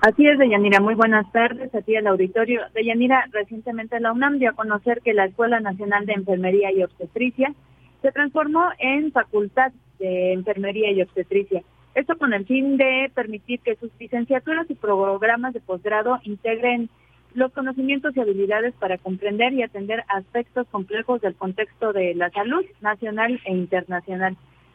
Así 0.00 0.26
es, 0.26 0.38
Deyanira. 0.38 0.80
Muy 0.80 0.94
buenas 0.94 1.30
tardes 1.30 1.74
a 1.74 1.82
ti 1.82 1.94
al 1.94 2.06
auditorio. 2.06 2.62
Deyanira, 2.72 3.26
recientemente 3.32 4.00
la 4.00 4.12
UNAM 4.12 4.38
dio 4.38 4.48
a 4.48 4.54
conocer 4.54 5.02
que 5.02 5.12
la 5.12 5.26
Escuela 5.26 5.60
Nacional 5.60 6.06
de 6.06 6.14
Enfermería 6.14 6.72
y 6.72 6.82
Obstetricia 6.82 7.52
se 8.00 8.10
transformó 8.10 8.64
en 8.78 9.12
Facultad 9.12 9.72
de 9.98 10.32
Enfermería 10.32 10.90
y 10.90 11.02
Obstetricia. 11.02 11.62
Esto 11.94 12.16
con 12.16 12.32
el 12.32 12.46
fin 12.46 12.78
de 12.78 13.12
permitir 13.14 13.60
que 13.60 13.76
sus 13.76 13.90
licenciaturas 14.00 14.70
y 14.70 14.74
programas 14.74 15.52
de 15.52 15.60
posgrado 15.60 16.18
integren 16.22 16.88
los 17.34 17.52
conocimientos 17.52 18.16
y 18.16 18.20
habilidades 18.20 18.72
para 18.76 18.96
comprender 18.96 19.52
y 19.52 19.62
atender 19.62 20.04
aspectos 20.08 20.66
complejos 20.68 21.20
del 21.20 21.34
contexto 21.34 21.92
de 21.92 22.14
la 22.14 22.30
salud 22.30 22.64
nacional 22.80 23.38
e 23.44 23.52
internacional. 23.52 24.34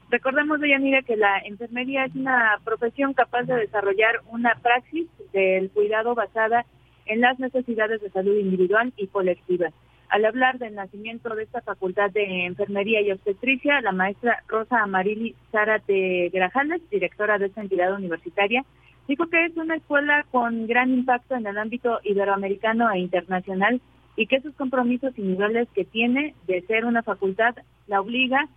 Recordemos, 0.10 0.60
Deyanira, 0.60 1.02
que 1.02 1.18
la 1.18 1.40
enfermería 1.40 2.06
es 2.06 2.16
una 2.16 2.60
profesión 2.64 3.14
capaz 3.14 3.44
de 3.44 3.56
desarrollar 3.56 4.22
una 4.30 4.56
praxis 4.62 5.08
del 5.34 5.70
cuidado 5.72 6.16
basada 6.16 6.66
en 7.06 7.22
las 7.22 7.40
necesidades 7.40 8.02
de 8.02 8.10
salud 8.12 8.38
individual 8.38 8.94
y 8.98 9.08
colectiva. 9.08 9.70
Al 10.10 10.26
hablar 10.26 10.60
del 10.60 10.76
nacimiento 10.76 11.34
de 11.36 11.44
esta 11.44 11.62
facultad 11.62 12.12
de 12.12 12.46
enfermería 12.46 13.02
y 13.02 13.12
obstetricia, 13.12 13.82
la 13.82 13.92
maestra 13.92 14.44
Rosa 14.48 14.82
Amarili 14.82 15.36
Zárate 15.52 16.30
Grajales, 16.30 16.82
directora 16.92 17.40
de 17.40 17.48
esta 17.48 17.62
entidad 17.62 17.94
universitaria, 17.94 18.64
Dijo 19.08 19.28
que 19.28 19.46
es 19.46 19.56
una 19.56 19.76
escuela 19.76 20.26
con 20.32 20.66
gran 20.66 20.92
impacto 20.92 21.36
en 21.36 21.46
el 21.46 21.58
ámbito 21.58 22.00
iberoamericano 22.04 22.90
e 22.92 23.00
internacional 23.00 23.80
y 24.16 24.26
que 24.26 24.38
esos 24.38 24.56
compromisos 24.56 25.14
y 25.18 25.22
niveles 25.22 25.68
que 25.76 25.86
tiene 25.86 26.34
de 26.48 26.62
ser 26.62 26.86
una 26.86 27.04
facultad 27.04 27.56
la 27.88 28.02
obliga 28.02 28.40
a 28.42 28.48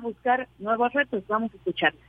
buscar 0.00 0.48
nuevos 0.58 0.92
retos. 0.92 1.22
Vamos 1.28 1.52
a 1.52 1.56
escucharla 1.56 2.00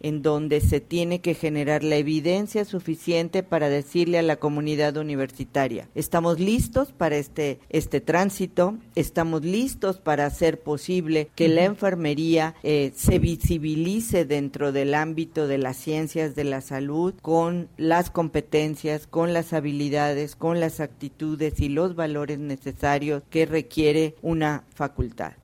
en 0.00 0.22
donde 0.22 0.60
se 0.60 0.80
tiene 0.80 1.20
que 1.20 1.34
generar 1.34 1.82
la 1.84 1.96
evidencia 1.96 2.64
suficiente 2.64 3.42
para 3.42 3.68
decirle 3.68 4.18
a 4.18 4.22
la 4.22 4.36
comunidad 4.36 4.96
universitaria, 4.96 5.88
estamos 5.94 6.38
listos 6.40 6.92
para 6.92 7.16
este, 7.16 7.60
este 7.68 8.00
tránsito, 8.00 8.76
estamos 8.94 9.44
listos 9.44 9.98
para 9.98 10.26
hacer 10.26 10.60
posible 10.60 11.30
que 11.34 11.48
la 11.48 11.64
enfermería 11.64 12.54
eh, 12.62 12.92
se 12.94 13.18
visibilice 13.18 14.24
dentro 14.24 14.72
del 14.72 14.94
ámbito 14.94 15.46
de 15.46 15.58
las 15.58 15.76
ciencias 15.76 16.34
de 16.34 16.44
la 16.44 16.60
salud 16.60 17.14
con 17.22 17.68
las 17.76 18.10
competencias, 18.10 19.06
con 19.06 19.32
las 19.32 19.52
habilidades, 19.52 20.36
con 20.36 20.60
las 20.60 20.80
actitudes 20.80 21.60
y 21.60 21.68
los 21.68 21.94
valores 21.94 22.38
necesarios 22.38 23.22
que 23.30 23.46
requiere 23.46 24.14
una 24.22 24.64
facultad. 24.74 25.37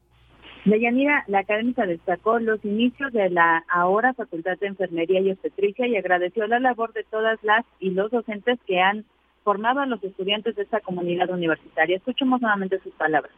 Deyanira, 0.65 1.25
la 1.27 1.41
académica 1.41 1.85
destacó 1.85 2.39
los 2.39 2.65
inicios 2.65 3.13
de 3.13 3.29
la 3.29 3.65
ahora 3.69 4.15
Facultad 4.15 4.59
de 4.59 4.69
Enfermería 4.69 5.21
y 5.21 5.31
Obstetricia 5.31 5.87
y 5.87 5.97
agradeció 5.97 6.47
la 6.47 6.59
labor 6.59 6.93
de 6.95 7.05
todas 7.05 7.39
las 7.43 7.65
y 7.81 7.91
los 7.91 8.11
docentes 8.11 8.59
que 8.67 8.81
han 8.81 9.05
formado 9.43 9.81
a 9.81 9.87
los 9.87 10.03
estudiantes 10.03 10.57
de 10.57 10.63
esta 10.63 10.81
comunidad 10.81 11.29
universitaria. 11.29 11.99
Escuchemos 11.99 12.41
nuevamente 12.41 12.81
sus 12.81 12.95
palabras. 12.95 13.33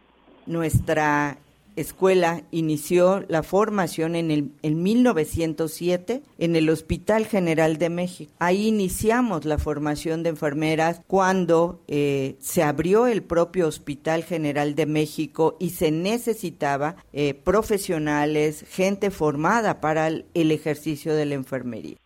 Nuestra 0.47 1.37
escuela 1.77 2.43
inició 2.51 3.25
la 3.29 3.43
formación 3.43 4.17
en, 4.17 4.31
el, 4.31 4.51
en 4.63 4.83
1907 4.83 6.23
en 6.39 6.57
el 6.57 6.69
Hospital 6.69 7.27
General 7.27 7.77
de 7.77 7.91
México. 7.91 8.33
Ahí 8.39 8.67
iniciamos 8.67 9.45
la 9.45 9.59
formación 9.59 10.23
de 10.23 10.31
enfermeras 10.31 11.03
cuando 11.07 11.83
eh, 11.87 12.37
se 12.39 12.63
abrió 12.63 13.07
el 13.07 13.23
propio 13.23 13.69
Hospital 13.69 14.25
General 14.25 14.75
de 14.75 14.87
México 14.87 15.57
y 15.61 15.71
se 15.71 15.91
necesitaba 15.91 16.97
eh, 17.13 17.35
profesionales, 17.35 18.65
gente 18.69 19.11
formada 19.11 19.81
para 19.81 20.09
el, 20.09 20.25
el 20.35 20.51
ejercicio 20.51 21.15
de 21.15 21.27
la 21.27 21.35
enfermería. 21.35 21.97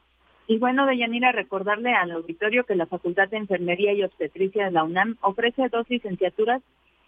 Y 0.51 0.59
bueno, 0.59 0.85
Deyanira, 0.85 1.31
recordarle 1.31 1.93
al 1.93 2.11
auditorio 2.11 2.65
que 2.65 2.75
la 2.75 2.87
Facultad 2.87 3.29
de 3.29 3.37
Enfermería 3.37 3.93
y 3.93 4.03
Obstetricia 4.03 4.65
de 4.65 4.73
la 4.73 4.83
UNAM 4.83 5.17
ofrece 5.21 5.69
dos 5.69 5.89
licenciaturas 5.89 6.61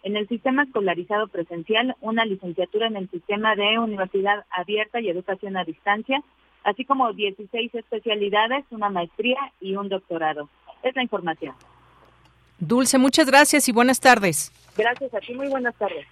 en 0.03 0.17
el 0.17 0.27
sistema 0.27 0.63
escolarizado 0.63 1.27
presencial, 1.27 1.95
una 2.01 2.25
licenciatura 2.25 2.87
en 2.87 2.97
el 2.97 3.09
sistema 3.09 3.55
de 3.55 3.79
universidad 3.79 4.45
abierta 4.51 4.99
y 4.99 5.09
educación 5.09 5.57
a 5.57 5.63
distancia, 5.63 6.21
así 6.63 6.85
como 6.85 7.11
16 7.13 7.73
especialidades, 7.73 8.65
una 8.69 8.89
maestría 8.89 9.37
y 9.61 9.75
un 9.75 9.89
doctorado. 9.89 10.49
Es 10.83 10.95
la 10.95 11.03
información. 11.03 11.55
Dulce, 12.59 12.97
muchas 12.97 13.27
gracias 13.27 13.67
y 13.69 13.71
buenas 13.71 13.99
tardes. 13.99 14.51
Gracias 14.77 15.13
a 15.13 15.19
ti, 15.19 15.33
muy 15.33 15.47
buenas 15.47 15.75
tardes. 15.75 16.05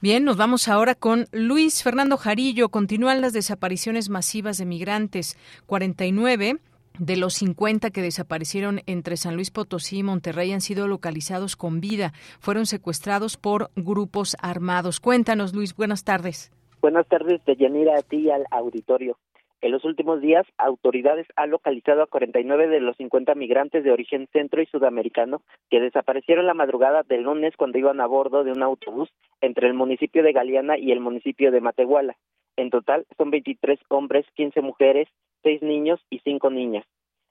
Bien, 0.00 0.24
nos 0.24 0.36
vamos 0.36 0.68
ahora 0.68 0.94
con 0.94 1.26
Luis 1.32 1.82
Fernando 1.82 2.16
Jarillo. 2.16 2.68
Continúan 2.68 3.20
las 3.20 3.32
desapariciones 3.32 4.10
masivas 4.10 4.58
de 4.58 4.66
migrantes. 4.66 5.38
49 5.66 6.58
de 6.98 7.16
los 7.16 7.34
50 7.34 7.90
que 7.90 8.02
desaparecieron 8.02 8.80
entre 8.86 9.16
San 9.16 9.34
Luis 9.34 9.50
Potosí 9.50 9.98
y 9.98 10.02
Monterrey 10.02 10.52
han 10.52 10.60
sido 10.60 10.88
localizados 10.88 11.56
con 11.56 11.80
vida. 11.80 12.12
Fueron 12.40 12.66
secuestrados 12.66 13.36
por 13.36 13.70
grupos 13.76 14.36
armados. 14.40 15.00
Cuéntanos, 15.00 15.54
Luis. 15.54 15.74
Buenas 15.76 16.04
tardes. 16.04 16.52
Buenas 16.80 17.06
tardes, 17.08 17.44
Deyanira, 17.44 17.98
a 17.98 18.02
ti 18.02 18.18
y 18.18 18.30
al 18.30 18.44
auditorio. 18.50 19.18
En 19.62 19.72
los 19.72 19.84
últimos 19.84 20.20
días, 20.20 20.46
autoridades 20.58 21.26
han 21.34 21.50
localizado 21.50 22.02
a 22.02 22.06
49 22.06 22.68
de 22.68 22.80
los 22.80 22.96
50 22.98 23.34
migrantes 23.34 23.82
de 23.82 23.90
origen 23.90 24.28
centro 24.32 24.60
y 24.60 24.66
sudamericano 24.66 25.42
que 25.70 25.80
desaparecieron 25.80 26.46
la 26.46 26.54
madrugada 26.54 27.02
del 27.02 27.22
lunes 27.22 27.56
cuando 27.56 27.78
iban 27.78 28.00
a 28.00 28.06
bordo 28.06 28.44
de 28.44 28.52
un 28.52 28.62
autobús 28.62 29.08
entre 29.40 29.66
el 29.66 29.74
municipio 29.74 30.22
de 30.22 30.32
Galeana 30.32 30.78
y 30.78 30.92
el 30.92 31.00
municipio 31.00 31.50
de 31.50 31.62
Matehuala. 31.62 32.16
En 32.56 32.70
total, 32.70 33.06
son 33.16 33.30
23 33.30 33.78
hombres, 33.88 34.26
15 34.34 34.60
mujeres, 34.60 35.08
seis 35.42 35.62
niños 35.62 36.00
y 36.10 36.20
cinco 36.20 36.50
niñas. 36.50 36.84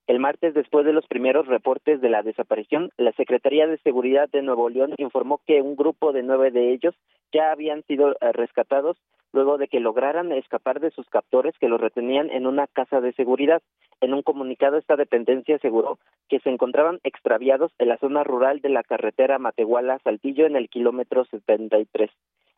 El 0.07 0.19
martes, 0.19 0.53
después 0.53 0.85
de 0.85 0.93
los 0.93 1.07
primeros 1.07 1.47
reportes 1.47 1.99
de 1.99 2.09
la 2.09 2.21
desaparición, 2.21 2.91
la 2.97 3.11
Secretaría 3.13 3.65
de 3.65 3.79
Seguridad 3.79 4.29
de 4.29 4.43
Nuevo 4.43 4.69
León 4.69 4.93
informó 4.97 5.41
que 5.47 5.63
un 5.63 5.75
grupo 5.75 6.13
de 6.13 6.21
nueve 6.21 6.51
de 6.51 6.73
ellos 6.73 6.93
ya 7.33 7.51
habían 7.51 7.81
sido 7.83 8.11
eh, 8.11 8.31
rescatados 8.31 8.97
luego 9.33 9.57
de 9.57 9.67
que 9.67 9.79
lograran 9.79 10.31
escapar 10.31 10.79
de 10.79 10.91
sus 10.91 11.09
captores 11.09 11.53
que 11.59 11.67
los 11.67 11.81
retenían 11.81 12.29
en 12.29 12.45
una 12.45 12.67
casa 12.67 13.01
de 13.01 13.13
seguridad. 13.13 13.61
En 13.99 14.13
un 14.13 14.21
comunicado, 14.21 14.77
esta 14.77 14.95
dependencia 14.95 15.55
aseguró 15.55 15.97
que 16.29 16.39
se 16.39 16.49
encontraban 16.49 16.99
extraviados 17.03 17.71
en 17.79 17.89
la 17.89 17.97
zona 17.97 18.23
rural 18.23 18.61
de 18.61 18.69
la 18.69 18.83
carretera 18.83 19.39
Matehuala-Saltillo 19.39 20.45
en 20.45 20.55
el 20.55 20.69
kilómetro 20.69 21.25
73. 21.25 22.11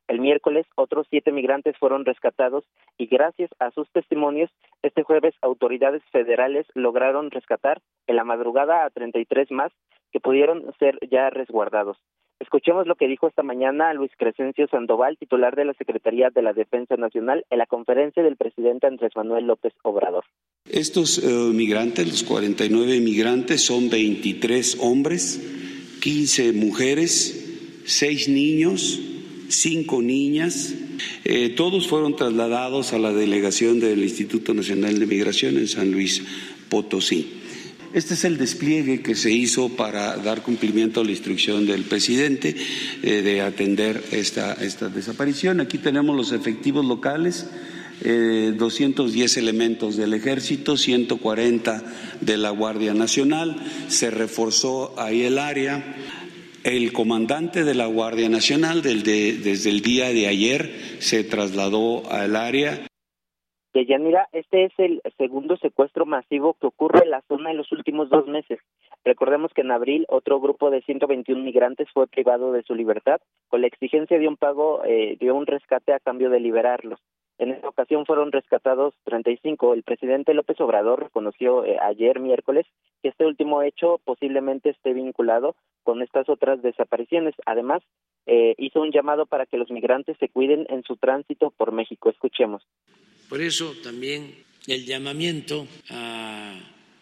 El 0.08 0.22
miércoles, 0.22 0.66
otros 0.76 1.06
siete 1.10 1.32
migrantes 1.32 1.76
fueron 1.78 2.06
rescatados 2.06 2.64
y 2.98 3.08
gracias 3.08 3.50
a 3.60 3.72
sus 3.72 3.90
testimonios, 3.92 4.50
este 4.82 5.04
jueves 5.04 5.36
autoridades 5.42 6.02
federales 6.12 6.66
lograron 6.76 7.30
rescatar 7.30 7.82
en 8.08 8.16
la 8.16 8.24
madrugada 8.24 8.86
a 8.86 8.90
33 8.90 9.52
más 9.52 9.72
que 10.12 10.22
pudieron 10.22 10.64
ser 10.80 10.98
ya 11.12 11.30
resguardados. 11.30 11.98
Escuchemos 12.40 12.86
lo 12.86 12.96
que 12.96 13.08
dijo 13.08 13.28
esta 13.28 13.42
mañana 13.42 13.94
Luis 13.94 14.12
Crescencio 14.16 14.68
Sandoval, 14.68 15.18
titular 15.18 15.56
de 15.56 15.66
la 15.66 15.74
Secretaría 15.74 16.30
de 16.30 16.44
la 16.44 16.54
Defensa 16.54 16.96
Nacional, 16.96 17.44
en 17.50 17.58
la 17.58 17.66
conferencia 17.66 18.22
del 18.24 18.38
presidente 18.38 18.88
Andrés 18.88 19.12
Manuel 19.16 19.48
López 19.48 19.74
Obrador. 19.82 20.24
Estos 20.70 21.18
eh, 21.18 21.28
migrantes, 21.54 22.08
los 22.08 22.24
49 22.24 23.00
migrantes, 23.02 23.66
son 23.66 23.90
23 23.90 24.78
hombres, 24.82 26.00
15 26.02 26.54
mujeres, 26.54 27.82
6 27.86 28.30
niños, 28.30 29.02
cinco 29.50 30.02
niñas. 30.02 30.74
Eh, 31.24 31.50
todos 31.50 31.88
fueron 31.88 32.16
trasladados 32.16 32.94
a 32.94 33.00
la 33.00 33.14
delegación 33.14 33.80
del 33.80 34.04
Instituto 34.04 34.54
Nacional 34.54 35.00
de 35.00 35.06
Migración 35.06 35.58
en 35.58 35.68
San 35.68 35.92
Luis 35.92 36.24
Potosí. 36.70 37.38
Este 37.94 38.16
es 38.16 38.26
el 38.26 38.38
despliegue 38.38 39.02
que 39.02 39.16
se 39.16 39.32
hizo 39.32 39.70
para 39.70 40.18
dar 40.18 40.44
cumplimiento 40.44 41.02
a 41.02 41.06
la 41.06 41.12
instrucción 41.12 41.66
del 41.66 41.84
presidente 41.84 42.56
eh, 43.02 43.22
de 43.22 43.42
atender 43.42 44.04
esta, 44.12 44.54
esta 44.54 44.90
desaparición. 44.90 45.62
Aquí 45.62 45.78
tenemos 45.78 46.16
los 46.16 46.32
efectivos 46.32 46.86
locales. 46.86 47.48
Eh, 48.02 48.54
210 48.56 49.38
elementos 49.38 49.98
del 49.98 50.14
ejército, 50.14 50.78
140 50.78 51.84
de 52.22 52.38
la 52.38 52.52
Guardia 52.52 52.94
Nacional, 52.94 53.56
se 53.88 54.12
reforzó 54.12 54.94
ahí 55.00 55.24
el 55.24 55.40
área, 55.40 55.96
el 56.68 56.92
comandante 56.92 57.64
de 57.64 57.74
la 57.74 57.86
Guardia 57.86 58.28
Nacional 58.28 58.82
desde 58.82 59.70
el 59.70 59.82
día 59.82 60.10
de 60.10 60.28
ayer 60.28 60.70
se 61.00 61.24
trasladó 61.24 62.04
al 62.12 62.36
área 62.36 62.88
De 63.74 63.86
Yanira, 63.86 64.28
este 64.34 64.66
es 64.66 64.74
el 64.78 65.02
segundo 65.18 65.56
secuestro 65.58 66.06
masivo 66.06 66.58
que 66.60 66.68
ocurre 66.68 67.04
en 67.06 67.12
la 67.12 67.22
zona 67.30 67.52
en 67.52 67.58
los 67.58 67.72
últimos 67.72 68.10
dos 68.10 68.28
meses. 68.28 68.60
Recordemos 69.06 69.54
que 69.54 69.62
en 69.62 69.72
abril 69.72 70.06
otro 70.10 70.42
grupo 70.42 70.70
de 70.70 70.82
121 70.82 71.42
migrantes 71.42 71.88
fue 71.94 72.06
privado 72.08 72.52
de 72.52 72.64
su 72.64 72.76
libertad 72.76 73.22
con 73.48 73.62
la 73.62 73.68
exigencia 73.68 74.20
de 74.20 74.28
un 74.28 74.36
pago 74.36 74.84
eh, 74.84 75.16
de 75.22 75.32
un 75.32 75.46
rescate 75.46 75.94
a 75.94 76.00
cambio 76.00 76.30
de 76.30 76.42
liberarlos. 76.42 77.00
En 77.40 77.52
esta 77.52 77.70
ocasión 77.70 78.06
fueron 78.06 78.32
rescatados 78.32 78.96
35. 79.04 79.76
El 79.76 79.84
presidente 79.84 80.34
López 80.34 80.60
Obrador 80.60 81.04
reconoció 81.04 81.64
eh, 81.66 81.78
ayer 81.82 82.20
miércoles 82.20 82.66
que 83.02 83.10
este 83.10 83.26
último 83.26 83.62
hecho 83.62 84.02
posiblemente 84.04 84.72
esté 84.72 84.94
vinculado 84.94 85.56
con 85.88 86.02
estas 86.02 86.28
otras 86.28 86.62
desapariciones. 86.62 87.34
Además, 87.46 87.82
eh, 88.26 88.56
hizo 88.58 88.82
un 88.82 88.92
llamado 88.92 89.26
para 89.26 89.46
que 89.46 89.56
los 89.56 89.72
migrantes 89.72 90.18
se 90.20 90.28
cuiden 90.28 90.68
en 90.70 90.84
su 90.84 90.98
tránsito 90.98 91.54
por 91.56 91.72
México. 91.72 92.10
Escuchemos. 92.10 92.62
Por 93.30 93.40
eso 93.40 93.74
también 93.82 94.36
el 94.68 94.86
llamamiento 94.86 95.66
a 95.90 96.60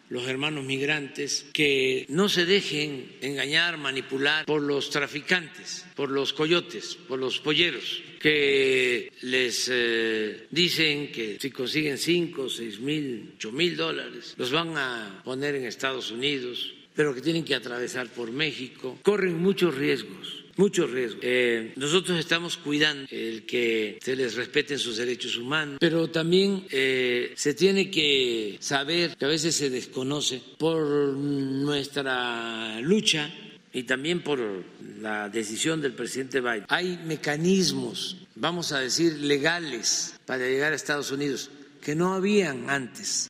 los 0.08 0.28
hermanos 0.28 0.62
migrantes 0.62 1.50
que 1.52 2.06
no 2.10 2.28
se 2.28 2.46
dejen 2.46 3.10
engañar, 3.22 3.76
manipular 3.76 4.46
por 4.46 4.62
los 4.62 4.88
traficantes, 4.90 5.84
por 5.96 6.12
los 6.12 6.32
coyotes, 6.32 6.94
por 7.08 7.18
los 7.18 7.40
polleros, 7.40 8.00
que 8.20 9.10
les 9.22 9.68
eh, 9.68 10.46
dicen 10.52 11.10
que 11.10 11.40
si 11.40 11.50
consiguen 11.50 11.98
cinco, 11.98 12.48
seis 12.48 12.78
mil, 12.78 13.32
ocho 13.34 13.50
mil 13.50 13.76
dólares, 13.76 14.36
los 14.38 14.52
van 14.52 14.78
a 14.78 15.22
poner 15.24 15.56
en 15.56 15.64
Estados 15.64 16.12
Unidos, 16.12 16.75
pero 16.96 17.14
que 17.14 17.20
tienen 17.20 17.44
que 17.44 17.54
atravesar 17.54 18.08
por 18.08 18.32
México, 18.32 18.98
corren 19.02 19.40
muchos 19.40 19.74
riesgos 19.74 20.46
muchos 20.56 20.90
riesgos. 20.90 21.20
Eh, 21.22 21.72
nosotros 21.76 22.18
estamos 22.18 22.56
cuidando 22.56 23.06
el 23.10 23.44
que 23.44 23.98
se 24.02 24.16
les 24.16 24.34
respeten 24.34 24.78
sus 24.78 24.96
derechos 24.96 25.36
humanos, 25.36 25.76
pero 25.80 26.08
también 26.08 26.66
eh, 26.70 27.32
se 27.36 27.54
tiene 27.54 27.90
que 27.90 28.56
saber 28.60 29.16
que 29.16 29.24
a 29.24 29.28
veces 29.28 29.54
se 29.54 29.70
desconoce 29.70 30.42
por 30.58 30.86
nuestra 30.86 32.80
lucha 32.80 33.32
y 33.72 33.82
también 33.82 34.22
por 34.22 34.40
la 35.00 35.28
decisión 35.28 35.80
del 35.80 35.92
presidente 35.92 36.40
Biden. 36.40 36.64
Hay 36.68 36.98
mecanismos, 37.04 38.16
vamos 38.34 38.72
a 38.72 38.80
decir, 38.80 39.12
legales 39.18 40.14
para 40.24 40.46
llegar 40.46 40.72
a 40.72 40.76
Estados 40.76 41.10
Unidos 41.10 41.50
que 41.82 41.94
no 41.94 42.14
habían 42.14 42.70
antes. 42.70 43.28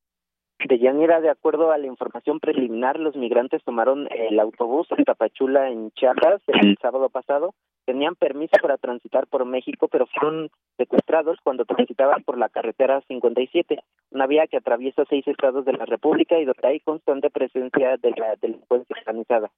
De 0.65 0.79
Yanira, 0.79 1.21
de 1.21 1.29
acuerdo 1.29 1.71
a 1.71 1.79
la 1.79 1.87
información 1.87 2.41
preliminar, 2.41 2.99
los 2.99 3.15
migrantes 3.15 3.63
tomaron 3.63 4.09
el 4.11 4.41
autobús 4.41 4.89
en 4.97 5.05
Tapachula, 5.05 5.71
en 5.71 5.91
Chiapas, 5.93 6.41
el 6.47 6.79
sábado 6.81 7.11
pasado. 7.11 7.55
Tenían 7.85 8.17
permiso 8.17 8.57
para 8.63 8.79
transitar 8.79 9.27
por 9.27 9.45
México, 9.45 9.87
pero 9.87 10.07
fueron 10.07 10.51
secuestrados 10.77 11.39
cuando 11.45 11.67
transitaban 11.67 12.25
por 12.25 12.39
la 12.39 12.49
carretera 12.49 13.03
57, 13.07 13.81
una 14.11 14.27
vía 14.27 14.47
que 14.47 14.57
atraviesa 14.57 15.05
seis 15.09 15.29
estados 15.29 15.65
de 15.67 15.75
la 15.75 15.85
República 15.85 16.39
y 16.39 16.47
donde 16.47 16.67
hay 16.67 16.81
constante 16.81 17.31
presencia 17.31 17.97
de 17.99 18.11
la 18.17 18.35
delincuencia 18.41 18.97
organizada. 18.99 19.51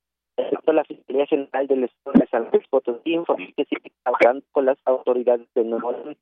La 0.67 0.85
Fiscalía 0.85 1.27
General 1.27 1.67
del 1.67 1.85
Estado 1.85 2.21
de 2.21 2.27
San 2.27 2.49
Luis 2.53 2.67
Potosí 2.69 3.15
informó 3.15 3.47
que 3.57 3.65
sigue 3.65 3.91
trabajando 4.03 4.45
con 4.53 4.67
las 4.67 4.79
autoridades 4.85 5.49
de 5.55 5.65
Nuevo 5.65 5.93
León. 5.93 6.17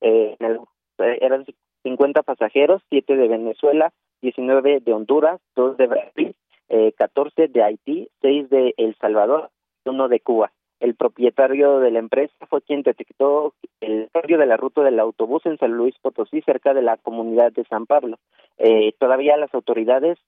Eh, 0.00 0.36
eh, 0.40 1.18
eran 1.20 1.44
50 1.82 2.22
pasajeros, 2.22 2.82
siete 2.88 3.16
de 3.16 3.28
Venezuela, 3.28 3.92
19 4.22 4.80
de 4.80 4.92
Honduras, 4.92 5.40
2 5.56 5.76
de 5.76 5.86
Brasil, 5.86 6.34
eh, 6.68 6.92
14 6.96 7.48
de 7.48 7.62
Haití, 7.62 8.08
6 8.22 8.50
de 8.50 8.74
El 8.76 8.96
Salvador, 8.96 9.50
1 9.84 10.08
de 10.08 10.20
Cuba. 10.20 10.52
El 10.78 10.94
propietario 10.94 11.78
de 11.78 11.90
la 11.90 11.98
empresa 11.98 12.32
fue 12.48 12.62
quien 12.62 12.82
detectó 12.82 13.52
el 13.82 14.08
cambio 14.12 14.38
de 14.38 14.46
la 14.46 14.56
ruta 14.56 14.82
del 14.82 14.98
autobús 14.98 15.44
en 15.44 15.58
San 15.58 15.72
Luis 15.72 15.94
Potosí, 16.00 16.40
cerca 16.40 16.72
de 16.72 16.80
la 16.80 16.96
comunidad 16.96 17.52
de 17.52 17.64
San 17.64 17.84
Pablo. 17.84 18.18
Eh, 18.56 18.94
todavía 18.98 19.36
las 19.36 19.52
autoridades 19.52 20.18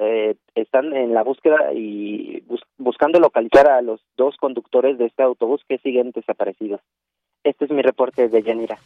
eh, 0.00 0.34
están 0.54 0.94
en 0.94 1.12
la 1.12 1.22
búsqueda 1.22 1.74
y 1.74 2.42
buscando 2.78 3.20
localizar 3.20 3.68
a 3.68 3.82
los 3.82 4.00
dos 4.16 4.36
conductores 4.38 4.96
de 4.96 5.06
este 5.06 5.22
autobús 5.22 5.60
que 5.68 5.76
siguen 5.78 6.12
desaparecidos. 6.12 6.80
Este 7.44 7.66
es 7.66 7.70
mi 7.70 7.82
reporte 7.82 8.28
de 8.28 8.42
Yanira. 8.42 8.78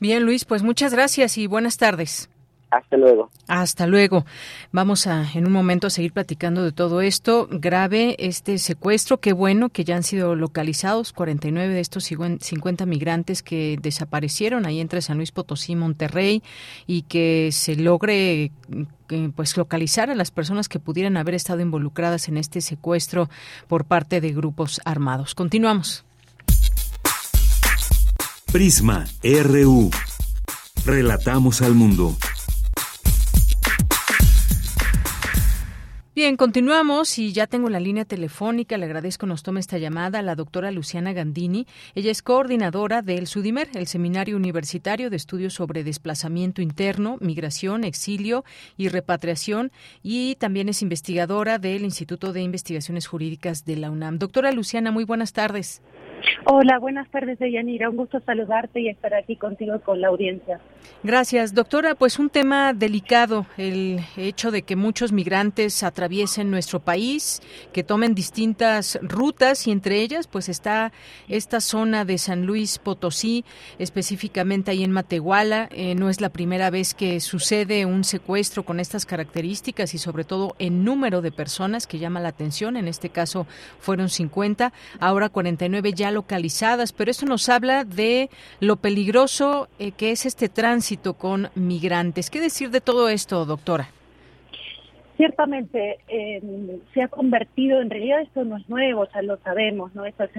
Bien, 0.00 0.24
Luis, 0.24 0.44
pues 0.44 0.64
muchas 0.64 0.92
gracias 0.92 1.38
y 1.38 1.46
buenas 1.46 1.76
tardes. 1.76 2.28
Hasta 2.70 2.96
luego. 2.96 3.30
Hasta 3.46 3.86
luego. 3.86 4.24
Vamos 4.72 5.06
a 5.06 5.30
en 5.34 5.46
un 5.46 5.52
momento 5.52 5.86
a 5.86 5.90
seguir 5.90 6.12
platicando 6.12 6.64
de 6.64 6.72
todo 6.72 7.00
esto. 7.00 7.48
Grave 7.50 8.16
este 8.18 8.58
secuestro. 8.58 9.18
Qué 9.18 9.32
bueno 9.32 9.68
que 9.68 9.84
ya 9.84 9.96
han 9.96 10.02
sido 10.02 10.34
localizados 10.34 11.12
49 11.12 11.72
de 11.72 11.80
estos 11.80 12.04
50 12.04 12.86
migrantes 12.86 13.42
que 13.42 13.78
desaparecieron 13.80 14.66
ahí 14.66 14.80
entre 14.80 15.00
San 15.00 15.16
Luis 15.16 15.30
Potosí 15.30 15.72
y 15.72 15.76
Monterrey 15.76 16.42
y 16.86 17.02
que 17.02 17.50
se 17.52 17.76
logre 17.76 18.50
eh, 19.10 19.30
pues 19.34 19.56
localizar 19.56 20.10
a 20.10 20.16
las 20.16 20.32
personas 20.32 20.68
que 20.68 20.80
pudieran 20.80 21.16
haber 21.16 21.34
estado 21.34 21.60
involucradas 21.60 22.28
en 22.28 22.36
este 22.36 22.60
secuestro 22.60 23.30
por 23.68 23.84
parte 23.84 24.20
de 24.20 24.32
grupos 24.32 24.80
armados. 24.84 25.34
Continuamos. 25.36 26.04
Prisma 28.52 29.04
RU. 29.22 29.90
Relatamos 30.84 31.62
al 31.62 31.74
mundo. 31.74 32.16
Bien, 36.16 36.38
continuamos 36.38 37.18
y 37.18 37.34
ya 37.34 37.46
tengo 37.46 37.68
la 37.68 37.78
línea 37.78 38.06
telefónica. 38.06 38.78
Le 38.78 38.86
agradezco 38.86 39.26
nos 39.26 39.42
tome 39.42 39.60
esta 39.60 39.76
llamada 39.76 40.20
a 40.20 40.22
la 40.22 40.34
doctora 40.34 40.70
Luciana 40.70 41.12
Gandini. 41.12 41.66
Ella 41.94 42.10
es 42.10 42.22
coordinadora 42.22 43.02
del 43.02 43.26
SUDIMER, 43.26 43.68
el 43.74 43.86
Seminario 43.86 44.38
Universitario 44.38 45.10
de 45.10 45.16
Estudios 45.16 45.52
sobre 45.52 45.84
Desplazamiento 45.84 46.62
Interno, 46.62 47.18
Migración, 47.20 47.84
Exilio 47.84 48.46
y 48.78 48.88
Repatriación 48.88 49.72
y 50.02 50.36
también 50.36 50.70
es 50.70 50.80
investigadora 50.80 51.58
del 51.58 51.84
Instituto 51.84 52.32
de 52.32 52.40
Investigaciones 52.40 53.06
Jurídicas 53.06 53.66
de 53.66 53.76
la 53.76 53.90
UNAM. 53.90 54.18
Doctora 54.18 54.52
Luciana, 54.52 54.90
muy 54.90 55.04
buenas 55.04 55.34
tardes. 55.34 55.82
Hola, 56.44 56.78
buenas 56.78 57.10
tardes, 57.10 57.38
Deyanira. 57.38 57.90
Un 57.90 57.96
gusto 57.96 58.20
saludarte 58.20 58.80
y 58.80 58.88
estar 58.88 59.14
aquí 59.14 59.36
contigo 59.36 59.80
con 59.80 60.00
la 60.00 60.08
audiencia. 60.08 60.60
Gracias, 61.02 61.54
doctora. 61.54 61.94
Pues 61.94 62.18
un 62.18 62.30
tema 62.30 62.72
delicado, 62.72 63.46
el 63.56 64.00
hecho 64.16 64.50
de 64.50 64.62
que 64.62 64.76
muchos 64.76 65.12
migrantes 65.12 65.82
atraviesen 65.82 66.50
nuestro 66.50 66.80
país, 66.80 67.42
que 67.72 67.84
tomen 67.84 68.14
distintas 68.14 68.98
rutas 69.02 69.66
y 69.66 69.72
entre 69.72 70.00
ellas 70.00 70.26
pues 70.26 70.48
está 70.48 70.92
esta 71.28 71.60
zona 71.60 72.04
de 72.04 72.18
San 72.18 72.46
Luis 72.46 72.78
Potosí, 72.78 73.44
específicamente 73.78 74.70
ahí 74.70 74.84
en 74.84 74.92
Matehuala. 74.92 75.68
Eh, 75.72 75.94
no 75.94 76.08
es 76.08 76.20
la 76.20 76.30
primera 76.30 76.70
vez 76.70 76.94
que 76.94 77.20
sucede 77.20 77.86
un 77.86 78.04
secuestro 78.04 78.64
con 78.64 78.80
estas 78.80 79.06
características 79.06 79.94
y 79.94 79.98
sobre 79.98 80.24
todo 80.24 80.54
en 80.58 80.84
número 80.84 81.22
de 81.22 81.32
personas 81.32 81.86
que 81.86 81.98
llama 81.98 82.20
la 82.20 82.28
atención. 82.28 82.76
En 82.76 82.88
este 82.88 83.10
caso 83.10 83.46
fueron 83.80 84.08
50, 84.08 84.72
ahora 84.98 85.28
49 85.28 85.92
ya 85.92 86.05
localizadas, 86.10 86.92
pero 86.92 87.10
esto 87.10 87.26
nos 87.26 87.48
habla 87.48 87.84
de 87.84 88.30
lo 88.60 88.76
peligroso 88.76 89.68
eh, 89.78 89.92
que 89.92 90.10
es 90.10 90.26
este 90.26 90.48
tránsito 90.48 91.14
con 91.14 91.48
migrantes. 91.54 92.30
¿Qué 92.30 92.40
decir 92.40 92.70
de 92.70 92.80
todo 92.80 93.08
esto, 93.08 93.44
doctora? 93.44 93.88
Ciertamente 95.16 95.98
eh, 96.08 96.42
se 96.92 97.02
ha 97.02 97.08
convertido, 97.08 97.80
en 97.80 97.88
realidad 97.88 98.20
esto 98.20 98.44
no 98.44 98.58
es 98.58 98.68
nuevo, 98.68 99.06
ya 99.14 99.22
lo 99.22 99.38
sabemos, 99.38 99.94
¿no? 99.94 100.04
Esto 100.04 100.24
es 100.24 100.30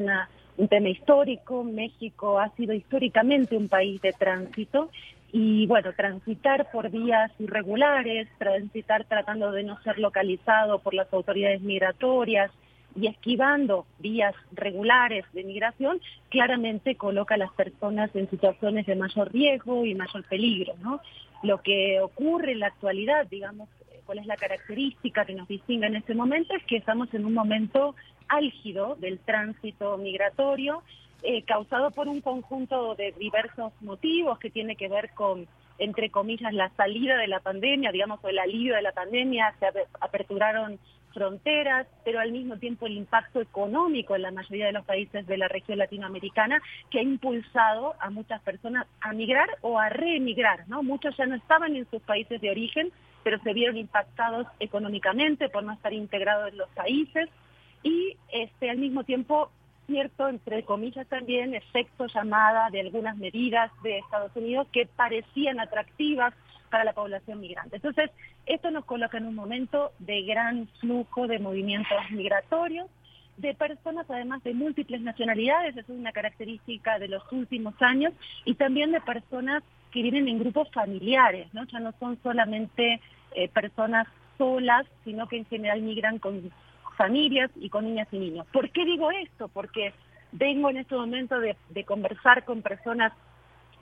un 0.57 0.67
tema 0.67 0.89
histórico, 0.89 1.63
México 1.63 2.39
ha 2.39 2.49
sido 2.55 2.73
históricamente 2.73 3.57
un 3.57 3.69
país 3.69 3.99
de 4.01 4.13
tránsito 4.13 4.89
y 5.31 5.65
bueno, 5.67 5.93
transitar 5.93 6.69
por 6.71 6.89
vías 6.89 7.31
irregulares, 7.39 8.27
transitar 8.37 9.05
tratando 9.05 9.51
de 9.51 9.63
no 9.63 9.81
ser 9.81 9.99
localizado 9.99 10.79
por 10.79 10.93
las 10.93 11.11
autoridades 11.11 11.61
migratorias, 11.61 12.51
y 12.99 13.07
esquivando 13.07 13.85
vías 13.99 14.35
regulares 14.51 15.25
de 15.33 15.43
migración, 15.43 16.01
claramente 16.29 16.95
coloca 16.95 17.35
a 17.35 17.37
las 17.37 17.51
personas 17.53 18.09
en 18.15 18.29
situaciones 18.29 18.85
de 18.85 18.95
mayor 18.95 19.31
riesgo 19.31 19.85
y 19.85 19.93
mayor 19.93 20.23
peligro. 20.23 20.73
¿no? 20.81 20.99
Lo 21.43 21.61
que 21.61 22.01
ocurre 22.01 22.53
en 22.53 22.59
la 22.59 22.67
actualidad, 22.67 23.27
digamos, 23.27 23.69
cuál 24.05 24.19
es 24.19 24.25
la 24.25 24.37
característica 24.37 25.25
que 25.25 25.35
nos 25.35 25.47
distingue 25.47 25.87
en 25.87 25.97
este 25.97 26.15
momento, 26.15 26.55
es 26.55 26.63
que 26.65 26.77
estamos 26.77 27.13
en 27.13 27.25
un 27.25 27.33
momento 27.33 27.95
álgido 28.29 28.95
del 28.95 29.19
tránsito 29.19 29.97
migratorio, 29.97 30.81
eh, 31.23 31.43
causado 31.43 31.91
por 31.91 32.07
un 32.07 32.21
conjunto 32.21 32.95
de 32.95 33.11
diversos 33.19 33.73
motivos 33.81 34.39
que 34.39 34.49
tiene 34.49 34.75
que 34.75 34.87
ver 34.87 35.11
con 35.13 35.47
entre 35.79 36.09
comillas, 36.09 36.53
la 36.53 36.69
salida 36.69 37.17
de 37.17 37.27
la 37.27 37.39
pandemia, 37.39 37.91
digamos, 37.91 38.19
o 38.23 38.29
el 38.29 38.39
alivio 38.39 38.75
de 38.75 38.81
la 38.81 38.93
pandemia, 38.93 39.53
se 39.59 39.67
aperturaron 39.99 40.79
fronteras, 41.17 41.87
pero 42.05 42.19
al 42.19 42.31
mismo 42.31 42.57
tiempo 42.57 42.85
el 42.85 42.95
impacto 42.95 43.41
económico 43.41 44.15
en 44.15 44.21
la 44.21 44.29
mayoría 44.29 44.67
de 44.67 44.71
los 44.71 44.85
países 44.85 45.25
de 45.25 45.35
la 45.35 45.47
región 45.47 45.79
latinoamericana 45.79 46.61
que 46.91 46.99
ha 46.99 47.01
impulsado 47.01 47.95
a 47.99 48.11
muchas 48.11 48.39
personas 48.43 48.85
a 49.01 49.13
migrar 49.13 49.49
o 49.61 49.79
a 49.79 49.89
reemigrar, 49.89 50.67
¿no? 50.67 50.83
Muchos 50.83 51.17
ya 51.17 51.25
no 51.25 51.33
estaban 51.33 51.75
en 51.75 51.89
sus 51.89 52.03
países 52.03 52.39
de 52.39 52.51
origen, 52.51 52.91
pero 53.23 53.39
se 53.39 53.53
vieron 53.53 53.77
impactados 53.77 54.45
económicamente 54.59 55.49
por 55.49 55.63
no 55.63 55.73
estar 55.73 55.91
integrados 55.91 56.49
en 56.49 56.59
los 56.59 56.69
países 56.69 57.29
y 57.81 58.15
este 58.31 58.69
al 58.69 58.77
mismo 58.77 59.03
tiempo 59.03 59.49
cierto, 59.87 60.27
entre 60.27 60.63
comillas 60.63 61.07
también, 61.07 61.55
efecto 61.55 62.05
llamada 62.13 62.69
de 62.69 62.81
algunas 62.81 63.17
medidas 63.17 63.71
de 63.81 63.97
Estados 63.97 64.35
Unidos 64.35 64.67
que 64.71 64.85
parecían 64.85 65.59
atractivas 65.59 66.33
para 66.69 66.83
la 66.83 66.93
población 66.93 67.39
migrante. 67.39 67.77
Entonces, 67.77 68.11
esto 68.45 68.71
nos 68.71 68.85
coloca 68.85 69.17
en 69.17 69.25
un 69.25 69.35
momento 69.35 69.91
de 69.99 70.23
gran 70.23 70.67
flujo 70.79 71.27
de 71.27 71.39
movimientos 71.39 71.97
migratorios, 72.11 72.87
de 73.37 73.53
personas 73.53 74.05
además 74.09 74.43
de 74.43 74.53
múltiples 74.53 75.01
nacionalidades, 75.01 75.77
eso 75.77 75.93
es 75.93 75.99
una 75.99 76.11
característica 76.11 76.97
de 76.97 77.07
los 77.07 77.23
últimos 77.31 77.75
años, 77.81 78.13
y 78.45 78.55
también 78.55 78.91
de 78.91 79.01
personas 79.01 79.63
que 79.91 80.01
vienen 80.01 80.27
en 80.27 80.39
grupos 80.39 80.69
familiares, 80.71 81.47
¿no? 81.53 81.65
Ya 81.65 81.79
no 81.79 81.93
son 81.99 82.17
solamente 82.23 82.99
eh, 83.35 83.47
personas 83.49 84.07
solas, 84.37 84.85
sino 85.03 85.27
que 85.27 85.37
en 85.37 85.45
general 85.45 85.81
migran 85.81 86.19
con 86.19 86.51
familias 86.97 87.51
y 87.55 87.69
con 87.69 87.85
niñas 87.85 88.07
y 88.11 88.17
niños. 88.17 88.47
¿Por 88.51 88.69
qué 88.71 88.85
digo 88.85 89.11
esto? 89.11 89.47
Porque 89.47 89.93
vengo 90.31 90.69
en 90.69 90.77
este 90.77 90.95
momento 90.95 91.39
de, 91.39 91.55
conversar 91.85 92.43
con 92.43 92.61
personas 92.61 93.13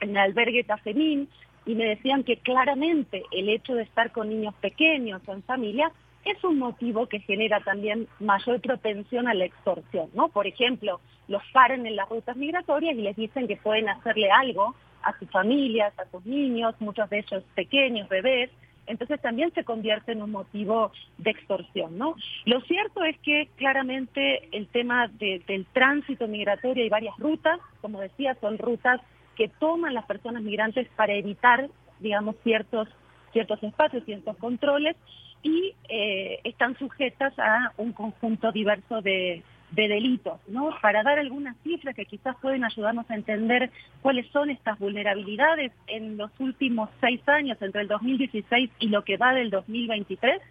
en 0.02 0.12
el 0.12 0.17
albergue 0.17 0.63
Tafemín 0.63 1.30
y 1.65 1.75
me 1.75 1.86
decían 1.86 2.23
que 2.23 2.38
claramente 2.38 3.23
el 3.32 3.49
hecho 3.49 3.73
de 3.75 3.84
estar 3.84 4.12
con 4.12 4.30
niños 4.30 4.54
pequeños 4.56 5.21
en 5.28 5.43
familia 5.43 5.91
es 6.23 6.43
un 6.43 6.58
motivo 6.58 7.08
que 7.08 7.19
genera 7.19 7.60
también 7.60 8.08
mayor 8.19 8.60
propensión 8.60 9.28
a 9.28 9.34
la 9.34 9.45
extorsión, 9.45 10.10
¿no? 10.13 10.30
Por 10.30 10.47
ejemplo, 10.47 10.99
los 11.28 11.43
paren 11.54 11.86
en 11.86 11.95
las 11.95 12.10
rutas 12.10 12.36
migratorias 12.36 12.95
y 12.95 13.01
les 13.01 13.15
dicen 13.15 13.47
que 13.47 13.58
pueden 13.58 13.89
hacerle 13.89 14.32
algo 14.32 14.75
a 15.04 15.17
sus 15.19 15.30
familias, 15.30 15.93
a 15.99 16.10
sus 16.10 16.25
niños, 16.25 16.75
muchos 16.80 17.10
de 17.12 17.19
ellos 17.19 17.43
pequeños, 17.54 18.10
bebés, 18.10 18.49
entonces 18.88 19.19
también 19.21 19.51
se 19.54 19.63
convierte 19.63 20.12
en 20.12 20.21
un 20.21 20.32
motivo 20.32 20.91
de 21.17 21.32
extorsión, 21.32 21.97
¿no? 21.97 22.15
Lo 22.45 22.62
cierto 22.62 23.04
es 23.04 23.17
que 23.19 23.49
claramente 23.56 24.47
el 24.51 24.67
tema 24.67 25.08
del 25.08 25.65
tránsito 25.73 26.28
migratorio 26.28 26.84
hay 26.84 26.89
varias 26.89 27.17
rutas, 27.17 27.60
como 27.82 27.99
decía, 27.99 28.36
son 28.41 28.58
rutas 28.58 29.01
que 29.36 29.48
toman 29.48 29.93
las 29.93 30.06
personas 30.06 30.41
migrantes 30.41 30.88
para 30.95 31.13
evitar, 31.13 31.69
digamos, 32.00 32.36
ciertos, 32.43 32.88
ciertos 33.34 33.62
espacios, 33.63 34.04
ciertos 34.06 34.38
controles, 34.38 34.95
y 35.43 35.76
eh, 35.89 36.39
están 36.43 36.78
sujetas 36.78 37.38
a 37.38 37.71
un 37.78 37.93
conjunto 37.93 38.52
diverso 38.52 39.02
de, 39.02 39.43
de 39.71 39.88
delitos, 39.88 40.39
¿no? 40.48 40.71
Para 40.82 41.04
dar 41.04 41.19
algunas 41.19 41.56
cifras 41.58 41.95
que 41.95 42.06
quizás 42.06 42.36
pueden 42.41 42.63
ayudarnos 42.63 43.10
a 43.12 43.15
entender 43.15 43.71
cuáles 44.02 44.28
son 44.32 44.50
estas 44.50 44.80
vulnerabilidades 44.80 45.71
en 45.88 46.17
los 46.17 46.32
últimos 46.39 46.89
seis 47.02 47.21
años, 47.28 47.62
entre 47.62 47.82
el 47.82 47.88
2016 47.88 48.71
y 48.80 48.88
lo 48.88 49.04
que 49.04 49.17
va 49.17 49.34
del 49.34 49.50
2023, 49.50 50.41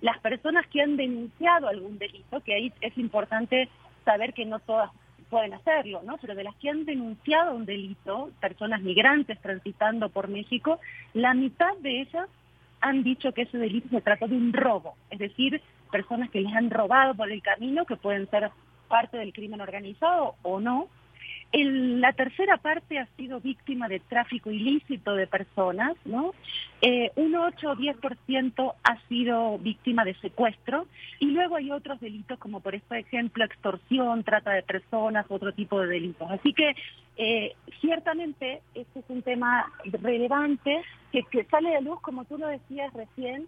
las 0.00 0.18
personas 0.18 0.66
que 0.68 0.82
han 0.82 0.96
denunciado 0.96 1.68
algún 1.68 1.98
delito, 1.98 2.40
que 2.40 2.54
ahí 2.54 2.72
es 2.80 2.96
importante 2.98 3.68
saber 4.04 4.32
que 4.32 4.44
no 4.44 4.58
todas 4.58 4.90
pueden 5.32 5.54
hacerlo, 5.54 6.02
¿no? 6.04 6.18
Pero 6.18 6.34
de 6.34 6.44
las 6.44 6.54
que 6.56 6.68
han 6.68 6.84
denunciado 6.84 7.54
un 7.54 7.64
delito, 7.64 8.30
personas 8.38 8.82
migrantes 8.82 9.40
transitando 9.40 10.10
por 10.10 10.28
México, 10.28 10.78
la 11.14 11.32
mitad 11.32 11.74
de 11.80 12.02
ellas 12.02 12.28
han 12.82 13.02
dicho 13.02 13.32
que 13.32 13.42
ese 13.42 13.56
delito 13.56 13.88
se 13.88 14.02
trata 14.02 14.26
de 14.26 14.36
un 14.36 14.52
robo, 14.52 14.94
es 15.08 15.18
decir, 15.18 15.62
personas 15.90 16.28
que 16.28 16.42
les 16.42 16.54
han 16.54 16.68
robado 16.68 17.14
por 17.14 17.32
el 17.32 17.40
camino, 17.40 17.86
que 17.86 17.96
pueden 17.96 18.28
ser 18.28 18.50
parte 18.88 19.16
del 19.16 19.32
crimen 19.32 19.62
organizado 19.62 20.34
o 20.42 20.60
no. 20.60 20.88
La 21.52 22.12
tercera 22.14 22.56
parte 22.56 22.98
ha 22.98 23.06
sido 23.16 23.40
víctima 23.40 23.86
de 23.88 24.00
tráfico 24.00 24.50
ilícito 24.50 25.14
de 25.14 25.26
personas, 25.26 25.96
¿no? 26.06 26.34
Eh, 26.80 27.10
un 27.16 27.34
8 27.34 27.70
o 27.70 27.76
10% 27.76 28.74
ha 28.82 29.08
sido 29.08 29.58
víctima 29.58 30.04
de 30.04 30.14
secuestro 30.14 30.86
y 31.20 31.26
luego 31.26 31.56
hay 31.56 31.70
otros 31.70 32.00
delitos 32.00 32.38
como 32.38 32.60
por 32.60 32.74
ejemplo 32.74 33.44
extorsión, 33.44 34.24
trata 34.24 34.52
de 34.52 34.62
personas, 34.62 35.26
otro 35.28 35.52
tipo 35.52 35.78
de 35.80 35.88
delitos. 35.88 36.30
Así 36.30 36.54
que 36.54 36.74
eh, 37.18 37.54
ciertamente 37.80 38.62
este 38.74 39.00
es 39.00 39.04
un 39.08 39.20
tema 39.22 39.70
relevante 39.84 40.82
que, 41.12 41.22
que 41.24 41.44
sale 41.44 41.70
de 41.70 41.82
luz, 41.82 42.00
como 42.00 42.24
tú 42.24 42.38
lo 42.38 42.46
decías 42.46 42.92
recién, 42.94 43.46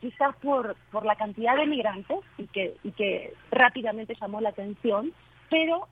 quizás 0.00 0.36
por, 0.36 0.76
por 0.92 1.04
la 1.04 1.16
cantidad 1.16 1.56
de 1.56 1.66
migrantes 1.66 2.18
y 2.38 2.46
que, 2.46 2.76
y 2.84 2.92
que 2.92 3.34
rápidamente 3.50 4.14
llamó 4.20 4.40
la 4.40 4.50
atención, 4.50 5.12
pero 5.48 5.88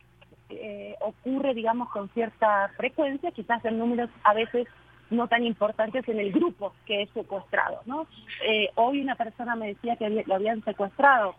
eh, 0.51 0.95
ocurre, 1.01 1.55
digamos, 1.55 1.91
con 1.91 2.09
cierta 2.11 2.71
frecuencia, 2.77 3.31
quizás 3.33 3.65
en 3.65 3.79
números 3.79 4.11
a 4.25 4.35
veces 4.35 4.67
no 5.11 5.27
tan 5.29 5.45
importantes 5.45 6.07
en 6.09 6.21
el 6.21 6.33
grupo 6.33 6.75
que 6.87 7.03
es 7.03 7.11
secuestrado. 7.11 7.81
¿no? 7.87 8.07
Eh, 8.47 8.69
hoy 8.75 9.01
una 9.01 9.15
persona 9.15 9.57
me 9.57 9.69
decía 9.69 9.97
que 9.97 10.09
lo 10.09 10.35
habían 10.35 10.63
secuestrado 10.65 11.35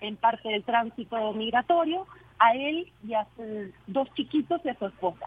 en 0.00 0.16
parte 0.16 0.48
del 0.48 0.62
tránsito 0.62 1.32
migratorio, 1.32 2.06
a 2.38 2.54
él 2.54 2.92
y 3.06 3.14
a 3.14 3.26
sus 3.36 3.72
dos 3.86 4.08
chiquitos 4.14 4.60
y 4.64 4.68
a 4.68 4.78
su 4.78 4.86
esposa. 4.86 5.26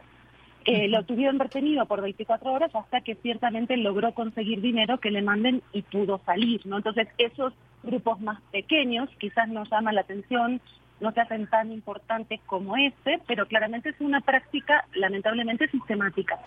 Eh, 0.64 0.88
lo 0.88 1.04
tuvieron 1.04 1.40
retenido 1.40 1.86
por 1.88 2.02
24 2.02 2.54
horas 2.54 2.74
hasta 2.76 3.02
que 3.02 3.16
ciertamente 3.16 3.76
logró 3.78 4.14
conseguir 4.14 4.62
dinero 4.62 5.00
que 5.00 5.10
le 5.10 5.24
manden 5.24 5.64
y 5.74 5.82
pudo 5.82 6.22
salir, 6.26 6.62
¿no? 6.66 6.78
Entonces, 6.78 7.08
esos 7.18 7.54
grupos 7.82 8.22
más 8.22 8.40
pequeños 8.52 9.10
quizás 9.18 9.50
nos 9.50 9.70
llaman 9.72 9.96
la 9.96 10.02
atención, 10.02 10.62
no 11.02 11.12
se 11.12 11.22
hacen 11.22 11.48
tan 11.48 11.72
importantes 11.72 12.40
como 12.46 12.78
este, 12.78 13.20
pero 13.28 13.48
claramente 13.48 13.90
es 13.90 14.00
una 14.00 14.22
práctica 14.22 14.86
lamentablemente 14.94 15.68
sistemática. 15.68 16.40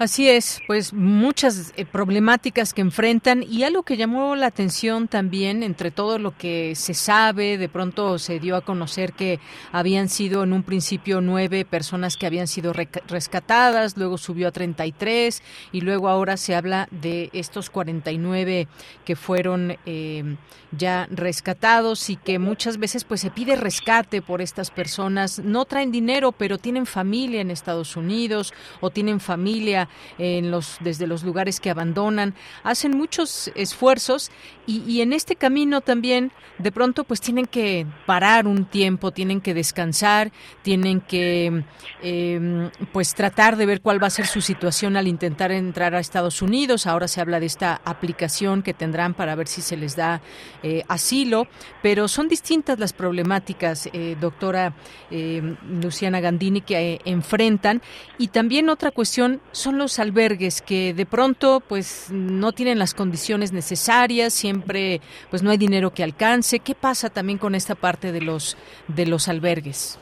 Así 0.00 0.30
es, 0.30 0.62
pues 0.66 0.94
muchas 0.94 1.74
eh, 1.76 1.84
problemáticas 1.84 2.72
que 2.72 2.80
enfrentan 2.80 3.42
y 3.42 3.64
algo 3.64 3.82
que 3.82 3.98
llamó 3.98 4.34
la 4.34 4.46
atención 4.46 5.08
también 5.08 5.62
entre 5.62 5.90
todo 5.90 6.18
lo 6.18 6.34
que 6.34 6.74
se 6.74 6.94
sabe, 6.94 7.58
de 7.58 7.68
pronto 7.68 8.18
se 8.18 8.40
dio 8.40 8.56
a 8.56 8.62
conocer 8.62 9.12
que 9.12 9.40
habían 9.72 10.08
sido 10.08 10.42
en 10.42 10.54
un 10.54 10.62
principio 10.62 11.20
nueve 11.20 11.66
personas 11.66 12.16
que 12.16 12.24
habían 12.24 12.46
sido 12.46 12.72
rescatadas, 12.72 13.98
luego 13.98 14.16
subió 14.16 14.48
a 14.48 14.52
33 14.52 15.42
y 15.70 15.82
luego 15.82 16.08
ahora 16.08 16.38
se 16.38 16.54
habla 16.54 16.88
de 16.90 17.28
estos 17.34 17.68
49 17.68 18.68
que 19.04 19.16
fueron 19.16 19.76
eh, 19.84 20.36
ya 20.72 21.08
rescatados 21.10 22.08
y 22.08 22.16
que 22.16 22.38
muchas 22.38 22.78
veces 22.78 23.04
pues 23.04 23.20
se 23.20 23.30
pide 23.30 23.54
rescate 23.54 24.22
por 24.22 24.40
estas 24.40 24.70
personas, 24.70 25.40
no 25.40 25.66
traen 25.66 25.92
dinero 25.92 26.32
pero 26.32 26.56
tienen 26.56 26.86
familia 26.86 27.42
en 27.42 27.50
Estados 27.50 27.98
Unidos 27.98 28.54
o 28.80 28.88
tienen 28.88 29.20
familia 29.20 29.89
en 30.18 30.50
los, 30.50 30.78
desde 30.80 31.06
los 31.06 31.22
lugares 31.22 31.60
que 31.60 31.70
abandonan, 31.70 32.34
hacen 32.62 32.96
muchos 32.96 33.50
esfuerzos 33.54 34.30
y, 34.66 35.00
en 35.00 35.12
este 35.12 35.36
camino 35.36 35.80
también 35.80 36.30
de 36.58 36.70
pronto 36.70 37.04
pues 37.04 37.20
tienen 37.20 37.46
que 37.46 37.86
parar 38.06 38.46
un 38.46 38.66
tiempo, 38.66 39.10
tienen 39.10 39.40
que 39.40 39.54
descansar, 39.54 40.30
tienen 40.62 41.00
que 41.00 41.64
em, 42.02 42.70
pues 42.92 43.14
tratar 43.14 43.56
de 43.56 43.66
ver 43.66 43.80
cuál 43.80 44.02
va 44.02 44.06
a 44.06 44.10
ser 44.10 44.26
su 44.26 44.40
situación 44.40 44.96
al 44.96 45.08
intentar 45.08 45.50
entrar 45.50 45.94
a 45.94 46.00
Estados 46.00 46.42
Unidos. 46.42 46.86
Ahora 46.86 47.08
se 47.08 47.20
habla 47.20 47.40
de 47.40 47.46
esta 47.46 47.80
aplicación 47.84 48.62
que 48.62 48.74
tendrán 48.74 49.14
para 49.14 49.34
ver 49.34 49.48
si 49.48 49.60
se 49.62 49.76
les 49.76 49.96
da 49.96 50.20
eh, 50.62 50.84
asilo, 50.88 51.48
pero 51.82 52.06
son 52.06 52.28
distintas 52.28 52.78
las 52.78 52.92
problemáticas, 52.92 53.88
eh, 53.92 54.16
doctora 54.20 54.74
em, 55.10 55.56
Luciana 55.82 56.20
Gandini, 56.20 56.60
que 56.60 56.94
eh, 56.94 57.00
enfrentan. 57.04 57.82
Y 58.18 58.28
también 58.28 58.68
otra 58.68 58.90
cuestión 58.90 59.40
son 59.52 59.78
los 59.80 59.98
albergues 59.98 60.62
que 60.62 60.94
de 60.94 61.06
pronto 61.06 61.60
pues 61.60 62.08
no 62.12 62.52
tienen 62.52 62.78
las 62.78 62.94
condiciones 62.94 63.52
necesarias, 63.52 64.32
siempre 64.32 65.00
pues 65.30 65.42
no 65.42 65.50
hay 65.50 65.58
dinero 65.58 65.90
que 65.90 66.04
alcance. 66.04 66.60
¿Qué 66.60 66.76
pasa 66.76 67.10
también 67.10 67.38
con 67.38 67.56
esta 67.56 67.74
parte 67.74 68.12
de 68.12 68.20
los 68.20 68.56
de 68.86 69.06
los 69.06 69.26
albergues? 69.26 69.98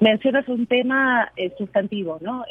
Mencionas 0.00 0.48
un 0.48 0.66
tema 0.66 1.30
eh, 1.36 1.52
sustantivo, 1.56 2.18
¿no? 2.20 2.44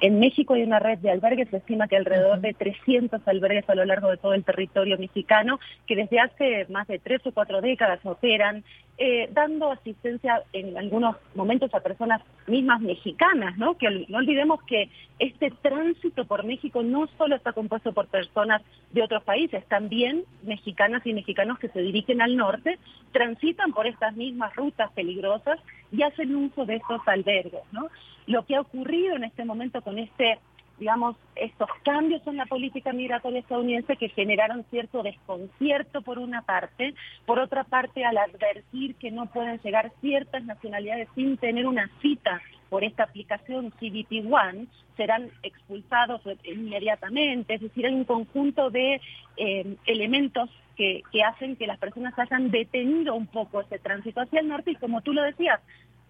En, 0.00 0.18
México 0.18 0.54
hay 0.54 0.62
una 0.62 0.80
red 0.80 0.98
de 0.98 1.10
albergues, 1.10 1.48
se 1.48 1.58
estima 1.58 1.86
que 1.86 1.96
alrededor 1.96 2.40
de 2.40 2.54
300 2.54 3.26
albergues 3.26 3.68
a 3.68 3.74
lo 3.74 3.84
largo 3.84 4.10
de 4.10 4.16
todo 4.16 4.34
el 4.34 4.44
territorio 4.44 4.98
mexicano, 4.98 5.60
que 5.86 5.96
desde 5.96 6.18
hace 6.18 6.66
más 6.70 6.88
de 6.88 6.98
tres 6.98 7.20
o 7.24 7.32
cuatro 7.32 7.60
décadas 7.60 8.00
operan, 8.04 8.64
eh, 9.04 9.28
dando 9.32 9.72
asistencia 9.72 10.44
en 10.52 10.78
algunos 10.78 11.16
momentos 11.34 11.74
a 11.74 11.80
personas 11.80 12.22
mismas 12.46 12.80
mexicanas, 12.80 13.58
¿no? 13.58 13.76
Que 13.76 14.06
no 14.08 14.18
olvidemos 14.18 14.62
que 14.62 14.90
este 15.18 15.50
tránsito 15.50 16.24
por 16.24 16.44
México 16.44 16.84
no 16.84 17.08
solo 17.18 17.34
está 17.34 17.52
compuesto 17.52 17.92
por 17.92 18.06
personas 18.06 18.62
de 18.92 19.02
otros 19.02 19.24
países, 19.24 19.66
también 19.66 20.22
mexicanas 20.44 21.04
y 21.04 21.14
mexicanos 21.14 21.58
que 21.58 21.68
se 21.70 21.82
dirigen 21.82 22.22
al 22.22 22.36
norte, 22.36 22.78
transitan 23.10 23.72
por 23.72 23.88
estas 23.88 24.14
mismas 24.14 24.54
rutas 24.54 24.92
peligrosas 24.92 25.58
y 25.90 26.04
hacen 26.04 26.36
uso 26.36 26.64
de 26.64 26.76
estos 26.76 27.00
albergues, 27.06 27.64
¿no? 27.72 27.88
Lo 28.28 28.46
que 28.46 28.54
ha 28.54 28.60
ocurrido 28.60 29.16
en 29.16 29.24
este 29.24 29.44
momento 29.44 29.82
con 29.82 29.98
este 29.98 30.38
digamos, 30.82 31.14
estos 31.36 31.68
cambios 31.84 32.26
en 32.26 32.38
la 32.38 32.46
política 32.46 32.92
migratoria 32.92 33.38
estadounidense 33.38 33.96
que 33.96 34.08
generaron 34.08 34.64
cierto 34.68 35.04
desconcierto 35.04 36.02
por 36.02 36.18
una 36.18 36.42
parte, 36.42 36.94
por 37.24 37.38
otra 37.38 37.62
parte 37.62 38.04
al 38.04 38.18
advertir 38.18 38.96
que 38.96 39.12
no 39.12 39.26
pueden 39.26 39.60
llegar 39.60 39.92
ciertas 40.00 40.42
nacionalidades 40.42 41.08
sin 41.14 41.36
tener 41.36 41.68
una 41.68 41.88
cita 42.00 42.42
por 42.68 42.82
esta 42.82 43.04
aplicación 43.04 43.70
CBP 43.70 44.26
One, 44.28 44.66
serán 44.96 45.30
expulsados 45.44 46.20
inmediatamente, 46.42 47.54
es 47.54 47.60
decir, 47.60 47.86
hay 47.86 47.94
un 47.94 48.04
conjunto 48.04 48.70
de 48.70 49.00
eh, 49.36 49.76
elementos 49.86 50.50
que, 50.76 51.02
que 51.12 51.22
hacen 51.22 51.54
que 51.54 51.68
las 51.68 51.78
personas 51.78 52.18
hayan 52.18 52.50
detenido 52.50 53.14
un 53.14 53.28
poco 53.28 53.60
ese 53.60 53.78
tránsito 53.78 54.20
hacia 54.20 54.40
el 54.40 54.48
norte 54.48 54.72
y 54.72 54.76
como 54.76 55.00
tú 55.00 55.12
lo 55.12 55.22
decías, 55.22 55.60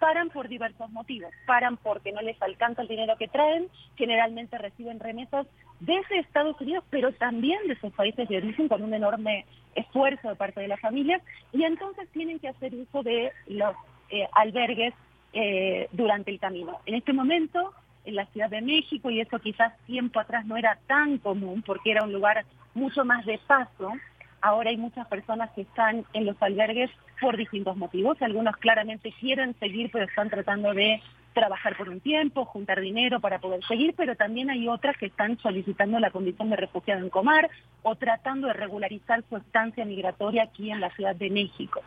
paran 0.03 0.31
por 0.31 0.49
diversos 0.49 0.91
motivos. 0.91 1.33
Paran 1.47 1.77
porque 1.77 2.11
no 2.11 2.23
les 2.23 2.43
alcanza 2.43 2.83
el 2.83 2.88
dinero 2.88 3.17
que 3.17 3.29
traen, 3.29 3.69
generalmente 3.95 4.59
reciben 4.59 4.99
remesas 4.99 5.47
desde 5.79 6.19
Estados 6.19 6.61
Unidos, 6.61 6.83
pero 6.91 7.12
también 7.12 7.61
de 7.69 7.79
sus 7.79 7.93
países 7.93 8.29
de 8.29 8.38
origen 8.38 8.67
con 8.67 8.83
un 8.83 8.93
enorme 8.95 9.47
esfuerzo 9.77 10.29
de 10.29 10.35
parte 10.35 10.61
de 10.61 10.67
las 10.67 10.81
familias 10.81 11.23
y 11.53 11.62
entonces 11.62 12.09
tienen 12.09 12.41
que 12.41 12.49
hacer 12.49 12.75
uso 12.75 13.05
de 13.05 13.31
los 13.47 13.77
eh, 14.11 14.27
albergues 14.33 14.93
eh, 15.35 15.87
durante 15.93 16.33
el 16.33 16.41
camino. 16.41 16.81
En 16.85 16.97
este 16.97 17.12
momento, 17.12 17.73
en 18.05 18.17
la 18.17 18.27
Ciudad 18.27 18.51
de 18.51 18.61
México, 18.61 19.09
y 19.09 19.21
eso 19.21 19.38
quizás 19.38 19.73
tiempo 19.87 20.19
atrás 20.19 20.45
no 20.47 20.57
era 20.57 20.81
tan 20.88 21.19
común 21.19 21.62
porque 21.62 21.93
era 21.93 22.03
un 22.03 22.12
lugar 22.12 22.45
mucho 22.75 23.05
más 23.05 23.25
de 23.25 23.38
paso, 23.47 23.93
ahora 24.41 24.71
hay 24.71 24.77
muchas 24.77 25.07
personas 25.07 25.53
que 25.53 25.61
están 25.61 26.05
en 26.12 26.27
los 26.27 26.43
albergues 26.43 26.91
por 27.23 27.37
distintos 27.37 27.77
motivos. 27.77 28.21
Algunos 28.21 28.57
claramente 28.57 29.15
quieren 29.19 29.55
seguir, 29.61 29.91
pero 29.93 30.05
están 30.05 30.29
tratando 30.29 30.75
de 30.75 31.01
trabajar 31.33 31.77
por 31.77 31.89
un 31.89 32.01
tiempo, 32.01 32.45
juntar 32.45 32.81
dinero 32.81 33.21
para 33.21 33.39
poder 33.39 33.65
seguir, 33.65 33.95
pero 33.97 34.17
también 34.17 34.51
hay 34.51 34.69
otras 34.69 34.97
que 34.99 35.07
están 35.07 35.39
solicitando 35.39 35.99
la 35.99 36.11
condición 36.11 36.51
de 36.51 36.57
refugiado 36.57 37.01
en 37.01 37.09
Comar 37.09 37.49
o 37.83 37.95
tratando 37.95 38.49
de 38.49 38.53
regularizar 38.53 39.25
su 39.31 39.37
estancia 39.37 39.85
migratoria 39.85 40.43
aquí 40.43 40.71
en 40.71 40.81
la 40.81 40.91
Ciudad 40.91 41.17
de 41.17 41.31
México. 41.31 41.81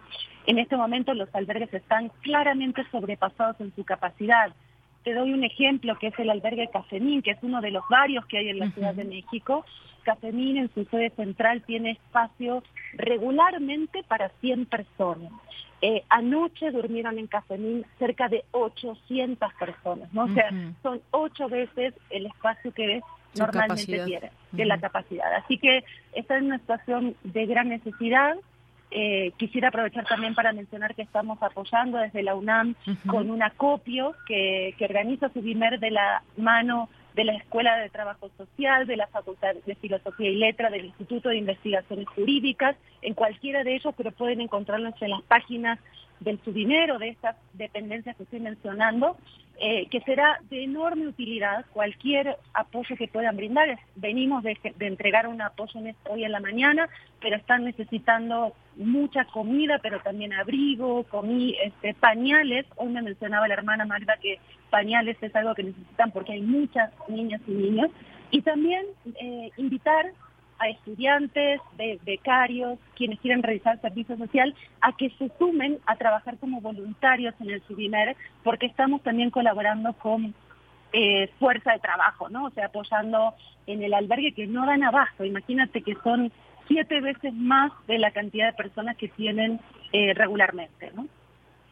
En 0.47 0.57
este 0.57 0.77
momento 0.77 1.13
los 1.13 1.33
albergues 1.35 1.73
están 1.73 2.09
claramente 2.21 2.83
sobrepasados 2.91 3.59
en 3.59 3.75
su 3.75 3.83
capacidad. 3.83 4.53
Te 5.05 5.13
doy 5.13 5.31
un 5.31 5.43
ejemplo 5.43 5.97
que 5.99 6.07
es 6.07 6.19
el 6.19 6.31
albergue 6.31 6.67
Cafemín, 6.73 7.21
que 7.21 7.31
es 7.31 7.37
uno 7.43 7.61
de 7.61 7.71
los 7.71 7.83
varios 7.89 8.25
que 8.25 8.39
hay 8.39 8.49
en 8.49 8.59
la 8.59 8.71
Ciudad 8.71 8.95
de 8.95 9.05
México. 9.05 9.63
Cafemín 10.03 10.57
en 10.57 10.73
su 10.73 10.83
sede 10.85 11.11
central 11.11 11.61
tiene 11.61 11.91
espacio 11.91 12.63
regularmente 12.93 14.03
para 14.03 14.29
100 14.41 14.65
personas. 14.65 15.31
Eh, 15.81 16.03
anoche 16.09 16.71
durmieron 16.71 17.19
en 17.19 17.27
Cafemín 17.27 17.85
cerca 17.99 18.27
de 18.27 18.45
800 18.51 19.53
personas, 19.53 20.11
¿no? 20.11 20.23
O 20.23 20.33
sea, 20.33 20.49
son 20.81 20.99
ocho 21.11 21.47
veces 21.49 21.93
el 22.09 22.25
espacio 22.25 22.73
que 22.73 23.01
normalmente 23.37 24.05
tiene, 24.05 24.31
de 24.51 24.65
la 24.65 24.79
capacidad. 24.79 25.31
Así 25.35 25.59
que 25.59 25.83
esta 26.13 26.37
es 26.37 26.41
una 26.41 26.57
situación 26.57 27.15
de 27.23 27.45
gran 27.45 27.69
necesidad. 27.69 28.35
Eh, 28.91 29.33
quisiera 29.37 29.69
aprovechar 29.69 30.05
también 30.05 30.35
para 30.35 30.53
mencionar 30.53 30.95
que 30.95 31.01
estamos 31.01 31.41
apoyando 31.41 31.97
desde 31.97 32.23
la 32.23 32.35
UNAM 32.35 32.75
con 33.07 33.29
un 33.29 33.43
acopio 33.43 34.15
que, 34.27 34.73
que 34.77 34.85
organiza 34.85 35.29
Subimer 35.29 35.79
de 35.79 35.91
la 35.91 36.23
mano 36.37 36.87
de 37.15 37.23
la 37.23 37.33
Escuela 37.33 37.77
de 37.77 37.89
Trabajo 37.89 38.29
Social, 38.37 38.85
de 38.85 38.97
la 38.97 39.07
Facultad 39.07 39.55
de 39.65 39.75
Filosofía 39.75 40.29
y 40.29 40.35
Letra, 40.35 40.69
del 40.69 40.85
Instituto 40.85 41.29
de 41.29 41.37
Investigaciones 41.37 42.07
Jurídicas, 42.09 42.75
en 43.01 43.13
cualquiera 43.13 43.63
de 43.63 43.75
ellos, 43.75 43.93
pero 43.95 44.11
pueden 44.11 44.41
encontrarlos 44.41 44.93
en 45.01 45.11
las 45.11 45.21
páginas 45.23 45.79
del 46.19 46.39
subdinero 46.43 46.97
de 46.99 47.09
estas 47.09 47.35
dependencias 47.53 48.15
que 48.15 48.23
estoy 48.23 48.39
mencionando, 48.39 49.17
eh, 49.57 49.87
que 49.89 50.01
será 50.01 50.39
de 50.49 50.63
enorme 50.63 51.07
utilidad 51.07 51.65
cualquier 51.71 52.37
apoyo 52.53 52.97
que 52.97 53.07
puedan 53.07 53.37
brindar. 53.37 53.79
Venimos 53.95 54.43
de, 54.43 54.57
entregar 54.79 55.27
un 55.27 55.41
apoyo 55.41 55.79
hoy 56.09 56.25
en 56.25 56.31
la 56.31 56.41
mañana, 56.41 56.89
pero 57.21 57.37
están 57.37 57.63
necesitando 57.63 58.53
mucha 58.75 59.25
comida, 59.25 59.79
pero 59.81 60.01
también 60.01 60.33
abrigo, 60.33 61.03
comí, 61.05 61.55
este, 61.63 61.93
pañales. 61.93 62.65
Hoy 62.75 62.89
me 62.89 63.01
mencionaba 63.01 63.47
la 63.47 63.53
hermana 63.53 63.85
Magda 63.85 64.17
que 64.17 64.39
pañales 64.69 65.15
es 65.21 65.33
algo 65.35 65.55
que 65.55 65.63
necesitan 65.63 66.11
porque 66.11 66.33
hay 66.33 66.41
muchas 66.41 66.91
niñas 67.07 67.41
y 67.47 67.51
niños. 67.51 67.91
Y 68.31 68.41
también 68.41 68.85
eh, 69.21 69.51
invitar 69.55 70.11
a 70.59 70.69
estudiantes, 70.69 71.59
de 71.77 71.99
becarios, 72.05 72.79
quienes 72.95 73.19
quieren 73.19 73.43
realizar 73.43 73.79
servicio 73.81 74.17
social, 74.17 74.55
a 74.81 74.95
que 74.95 75.09
se 75.11 75.29
sumen 75.37 75.79
a 75.85 75.95
trabajar 75.95 76.37
como 76.37 76.61
voluntarios 76.61 77.33
en 77.39 77.49
el 77.49 77.61
Subimer, 77.63 78.15
porque 78.43 78.67
estamos 78.67 79.01
también 79.03 79.31
colaborando 79.31 79.93
con 79.93 80.33
eh, 80.93 81.29
fuerza 81.39 81.73
de 81.73 81.79
trabajo, 81.79 82.29
¿no? 82.29 82.45
O 82.45 82.49
sea, 82.51 82.67
apoyando 82.67 83.33
en 83.67 83.83
el 83.83 83.93
albergue 83.93 84.33
que 84.33 84.47
no 84.47 84.65
dan 84.65 84.83
abasto. 84.83 85.25
Imagínate 85.25 85.81
que 85.81 85.95
son 86.03 86.31
siete 86.67 87.01
veces 87.01 87.33
más 87.33 87.71
de 87.87 87.99
la 87.99 88.11
cantidad 88.11 88.47
de 88.47 88.53
personas 88.53 88.95
que 88.97 89.09
tienen 89.09 89.59
eh, 89.91 90.13
regularmente, 90.13 90.91
¿no? 90.95 91.07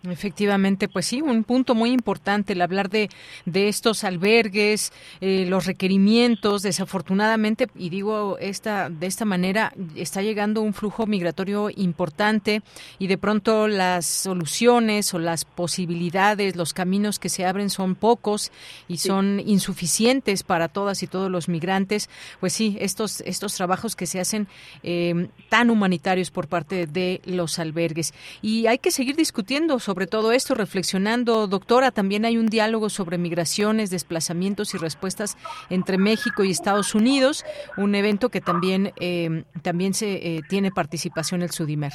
Efectivamente, 0.09 0.89
pues 0.89 1.05
sí, 1.05 1.21
un 1.21 1.45
punto 1.45 1.75
muy 1.75 1.91
importante 1.91 2.51
el 2.51 2.61
hablar 2.61 2.89
de, 2.89 3.09
de 3.45 3.69
estos 3.69 4.03
albergues, 4.03 4.91
eh, 5.21 5.45
los 5.47 5.65
requerimientos, 5.65 6.61
desafortunadamente, 6.61 7.69
y 7.73 7.89
digo 7.89 8.37
esta 8.37 8.89
de 8.89 9.07
esta 9.07 9.23
manera, 9.23 9.73
está 9.95 10.21
llegando 10.21 10.61
un 10.61 10.73
flujo 10.73 11.05
migratorio 11.05 11.69
importante 11.73 12.63
y 12.99 13.07
de 13.07 13.17
pronto 13.17 13.69
las 13.69 14.05
soluciones 14.05 15.13
o 15.13 15.19
las 15.19 15.45
posibilidades, 15.45 16.57
los 16.57 16.73
caminos 16.73 17.17
que 17.17 17.29
se 17.29 17.45
abren 17.45 17.69
son 17.69 17.95
pocos 17.95 18.51
y 18.89 18.97
son 18.97 19.39
insuficientes 19.45 20.43
para 20.43 20.67
todas 20.67 21.01
y 21.01 21.07
todos 21.07 21.31
los 21.31 21.47
migrantes. 21.47 22.09
Pues 22.41 22.51
sí, 22.51 22.75
estos 22.81 23.21
estos 23.21 23.55
trabajos 23.55 23.95
que 23.95 24.05
se 24.05 24.19
hacen 24.19 24.49
eh, 24.83 25.29
tan 25.47 25.69
humanitarios 25.69 26.29
por 26.29 26.49
parte 26.49 26.87
de 26.87 27.21
los 27.23 27.57
albergues. 27.57 28.13
Y 28.41 28.67
hay 28.67 28.79
que 28.79 28.91
seguir 28.91 29.15
discutiendo 29.15 29.79
sobre 29.79 29.92
sobre 29.93 30.07
todo 30.07 30.31
esto, 30.31 30.55
reflexionando, 30.55 31.45
doctora, 31.45 31.91
también 31.91 32.25
hay 32.25 32.39
un 32.39 32.47
diálogo 32.47 32.89
sobre 32.89 33.19
migraciones, 33.19 33.91
desplazamientos 33.91 34.73
y 34.73 34.79
respuestas 34.79 35.37
entre 35.69 35.99
México 35.99 36.43
y 36.43 36.49
Estados 36.49 36.95
Unidos, 36.95 37.45
un 37.77 37.93
evento 37.93 38.29
que 38.29 38.41
también, 38.41 38.91
eh, 38.99 39.43
también 39.61 39.93
se 39.93 40.15
eh, 40.15 40.41
tiene 40.49 40.71
participación 40.71 41.43
el 41.43 41.51
Sudimer. 41.51 41.91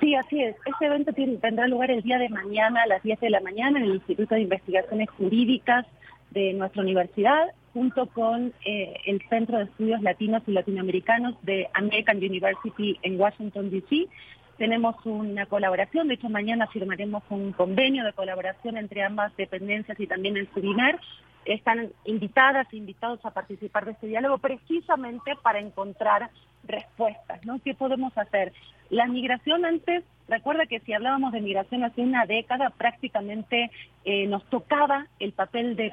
Sí, 0.00 0.14
así 0.14 0.42
es. 0.42 0.56
Este 0.64 0.86
evento 0.86 1.12
tendrá 1.12 1.68
lugar 1.68 1.90
el 1.90 2.00
día 2.00 2.16
de 2.16 2.30
mañana 2.30 2.84
a 2.84 2.86
las 2.86 3.02
10 3.02 3.20
de 3.20 3.28
la 3.28 3.40
mañana 3.40 3.78
en 3.78 3.84
el 3.84 3.96
Instituto 3.96 4.34
de 4.34 4.40
Investigaciones 4.40 5.10
Jurídicas 5.18 5.84
de 6.30 6.54
nuestra 6.54 6.80
universidad, 6.80 7.52
junto 7.74 8.06
con 8.06 8.54
eh, 8.64 8.94
el 9.04 9.20
Centro 9.28 9.58
de 9.58 9.64
Estudios 9.64 10.00
Latinos 10.00 10.42
y 10.46 10.52
Latinoamericanos 10.52 11.34
de 11.42 11.68
American 11.74 12.16
University 12.16 12.98
en 13.02 13.20
Washington, 13.20 13.68
D.C 13.68 14.08
tenemos 14.56 14.96
una 15.04 15.46
colaboración, 15.46 16.08
de 16.08 16.14
hecho 16.14 16.28
mañana 16.28 16.66
firmaremos 16.68 17.22
un 17.30 17.52
convenio 17.52 18.04
de 18.04 18.12
colaboración 18.12 18.76
entre 18.76 19.02
ambas 19.02 19.36
dependencias 19.36 19.98
y 20.00 20.06
también 20.06 20.36
el 20.36 20.48
SUDINER. 20.52 20.98
Están 21.44 21.92
invitadas 22.04 22.66
e 22.72 22.76
invitados 22.76 23.24
a 23.24 23.30
participar 23.30 23.84
de 23.84 23.92
este 23.92 24.08
diálogo 24.08 24.38
precisamente 24.38 25.32
para 25.42 25.60
encontrar 25.60 26.30
respuestas, 26.64 27.44
¿no? 27.44 27.60
¿Qué 27.64 27.74
podemos 27.74 28.16
hacer? 28.18 28.52
La 28.90 29.06
migración 29.06 29.64
antes, 29.64 30.04
recuerda 30.28 30.66
que 30.66 30.80
si 30.80 30.92
hablábamos 30.92 31.32
de 31.32 31.40
migración 31.40 31.84
hace 31.84 32.02
una 32.02 32.24
década, 32.26 32.70
prácticamente 32.70 33.70
eh, 34.04 34.26
nos 34.26 34.44
tocaba 34.48 35.06
el 35.18 35.32
papel 35.32 35.76
de, 35.76 35.92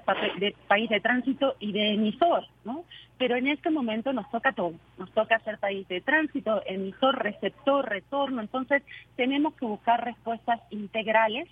país 0.67 0.89
de 0.89 0.99
tránsito 0.99 1.55
y 1.59 1.71
de 1.71 1.93
emisor, 1.93 2.45
¿no? 2.63 2.83
Pero 3.17 3.35
en 3.35 3.47
este 3.47 3.69
momento 3.69 4.13
nos 4.13 4.29
toca 4.29 4.53
todo, 4.53 4.73
nos 4.97 5.11
toca 5.11 5.39
ser 5.39 5.57
país 5.57 5.87
de 5.87 6.01
tránsito, 6.01 6.61
emisor, 6.65 7.23
receptor, 7.23 7.87
retorno, 7.89 8.41
entonces 8.41 8.83
tenemos 9.15 9.55
que 9.55 9.65
buscar 9.65 10.03
respuestas 10.03 10.59
integrales 10.71 11.47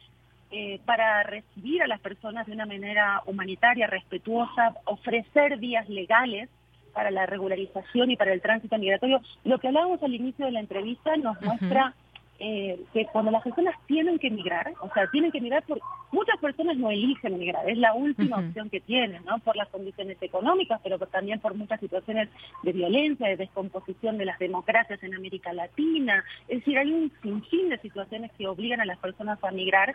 eh, 0.52 0.80
para 0.86 1.24
recibir 1.24 1.82
a 1.82 1.88
las 1.88 2.02
personas 2.02 2.46
de 2.46 2.52
una 2.52 2.66
manera 2.66 3.22
humanitaria, 3.26 3.88
respetuosa, 3.88 4.76
ofrecer 4.86 5.58
vías 5.58 5.88
legales 5.88 6.50
para 6.94 7.12
la 7.12 7.26
regularización 7.26 8.12
y 8.12 8.16
para 8.16 8.34
el 8.34 8.42
tránsito 8.42 8.78
migratorio. 8.78 9.22
Lo 9.44 9.60
que 9.60 9.68
hablábamos 9.68 10.02
al 10.04 10.14
inicio 10.14 10.46
de 10.46 10.52
la 10.52 10.60
entrevista 10.60 11.16
nos 11.18 11.42
muestra 11.42 11.96
eh, 12.44 12.80
que 12.92 13.06
cuando 13.06 13.30
las 13.30 13.44
personas 13.44 13.76
tienen 13.86 14.18
que 14.18 14.26
emigrar, 14.26 14.74
o 14.82 14.92
sea, 14.96 15.06
tienen 15.12 15.32
que 15.32 15.38
emigrar, 15.38 15.62
por, 15.62 15.80
muchas 16.12 16.40
personas 16.40 16.76
no 16.76 16.90
eligen 16.90 17.36
emigrar, 17.36 17.70
es 17.70 17.78
la 17.78 17.94
última 17.94 18.40
opción 18.40 18.68
que 18.72 18.80
tienen, 18.80 19.24
¿no? 19.26 19.38
Por 19.38 19.56
las 19.56 19.70
condiciones 19.70 20.18
económicas, 20.22 20.82
pero 20.84 20.98
también 20.98 21.40
por 21.40 21.54
muchas 21.54 21.80
situaciones 21.80 22.30
de 22.64 22.74
violencia, 22.74 23.28
de 23.28 23.38
descomposición 23.38 24.18
de 24.18 24.26
las 24.26 24.40
democracias 24.40 25.04
en 25.04 25.14
América 25.14 25.54
Latina. 25.54 26.24
Es 26.48 26.62
decir, 26.62 26.80
hay 26.80 26.92
un 26.92 27.12
sinfín 27.22 27.70
de 27.70 27.78
situaciones 27.78 28.32
que 28.32 28.48
obligan 28.48 28.82
a 28.82 28.86
las 28.86 28.98
personas 28.98 29.38
a 29.44 29.50
emigrar. 29.50 29.94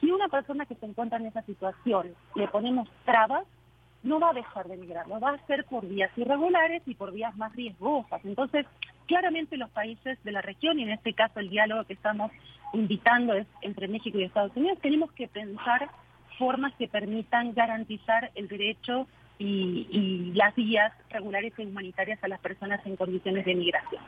Si 0.00 0.10
una 0.10 0.28
persona 0.28 0.64
que 0.64 0.76
se 0.76 0.86
encuentra 0.86 1.18
en 1.18 1.26
esa 1.26 1.42
situación 1.42 2.14
le 2.34 2.48
ponemos 2.48 2.88
trabas, 3.04 3.44
no 4.04 4.20
va 4.20 4.30
a 4.30 4.34
dejar 4.34 4.68
de 4.68 4.74
emigrar, 4.74 5.08
lo 5.08 5.18
va 5.18 5.30
a 5.30 5.34
hacer 5.34 5.64
por 5.64 5.86
vías 5.86 6.10
irregulares 6.16 6.82
y 6.86 6.94
por 6.94 7.12
vías 7.12 7.36
más 7.36 7.54
riesgosas. 7.56 8.24
Entonces, 8.24 8.66
claramente 9.06 9.56
los 9.56 9.70
países 9.70 10.22
de 10.22 10.32
la 10.32 10.42
región, 10.42 10.78
y 10.78 10.82
en 10.82 10.90
este 10.90 11.14
caso 11.14 11.40
el 11.40 11.50
diálogo 11.50 11.84
que 11.84 11.94
estamos 11.94 12.30
invitando 12.72 13.34
es 13.34 13.46
entre 13.62 13.88
México 13.88 14.18
y 14.18 14.24
Estados 14.24 14.56
Unidos, 14.56 14.78
tenemos 14.80 15.10
que 15.12 15.26
pensar 15.26 15.90
formas 16.38 16.74
que 16.74 16.88
permitan 16.88 17.54
garantizar 17.54 18.30
el 18.34 18.48
derecho 18.48 19.06
y, 19.38 20.32
las 20.34 20.54
vías 20.54 20.92
regulares 21.10 21.52
y 21.58 21.62
humanitarias 21.62 22.22
a 22.22 22.28
las 22.28 22.40
personas 22.40 22.84
en 22.86 22.96
condiciones 22.96 23.44
de 23.44 23.54
migración. 23.54 24.02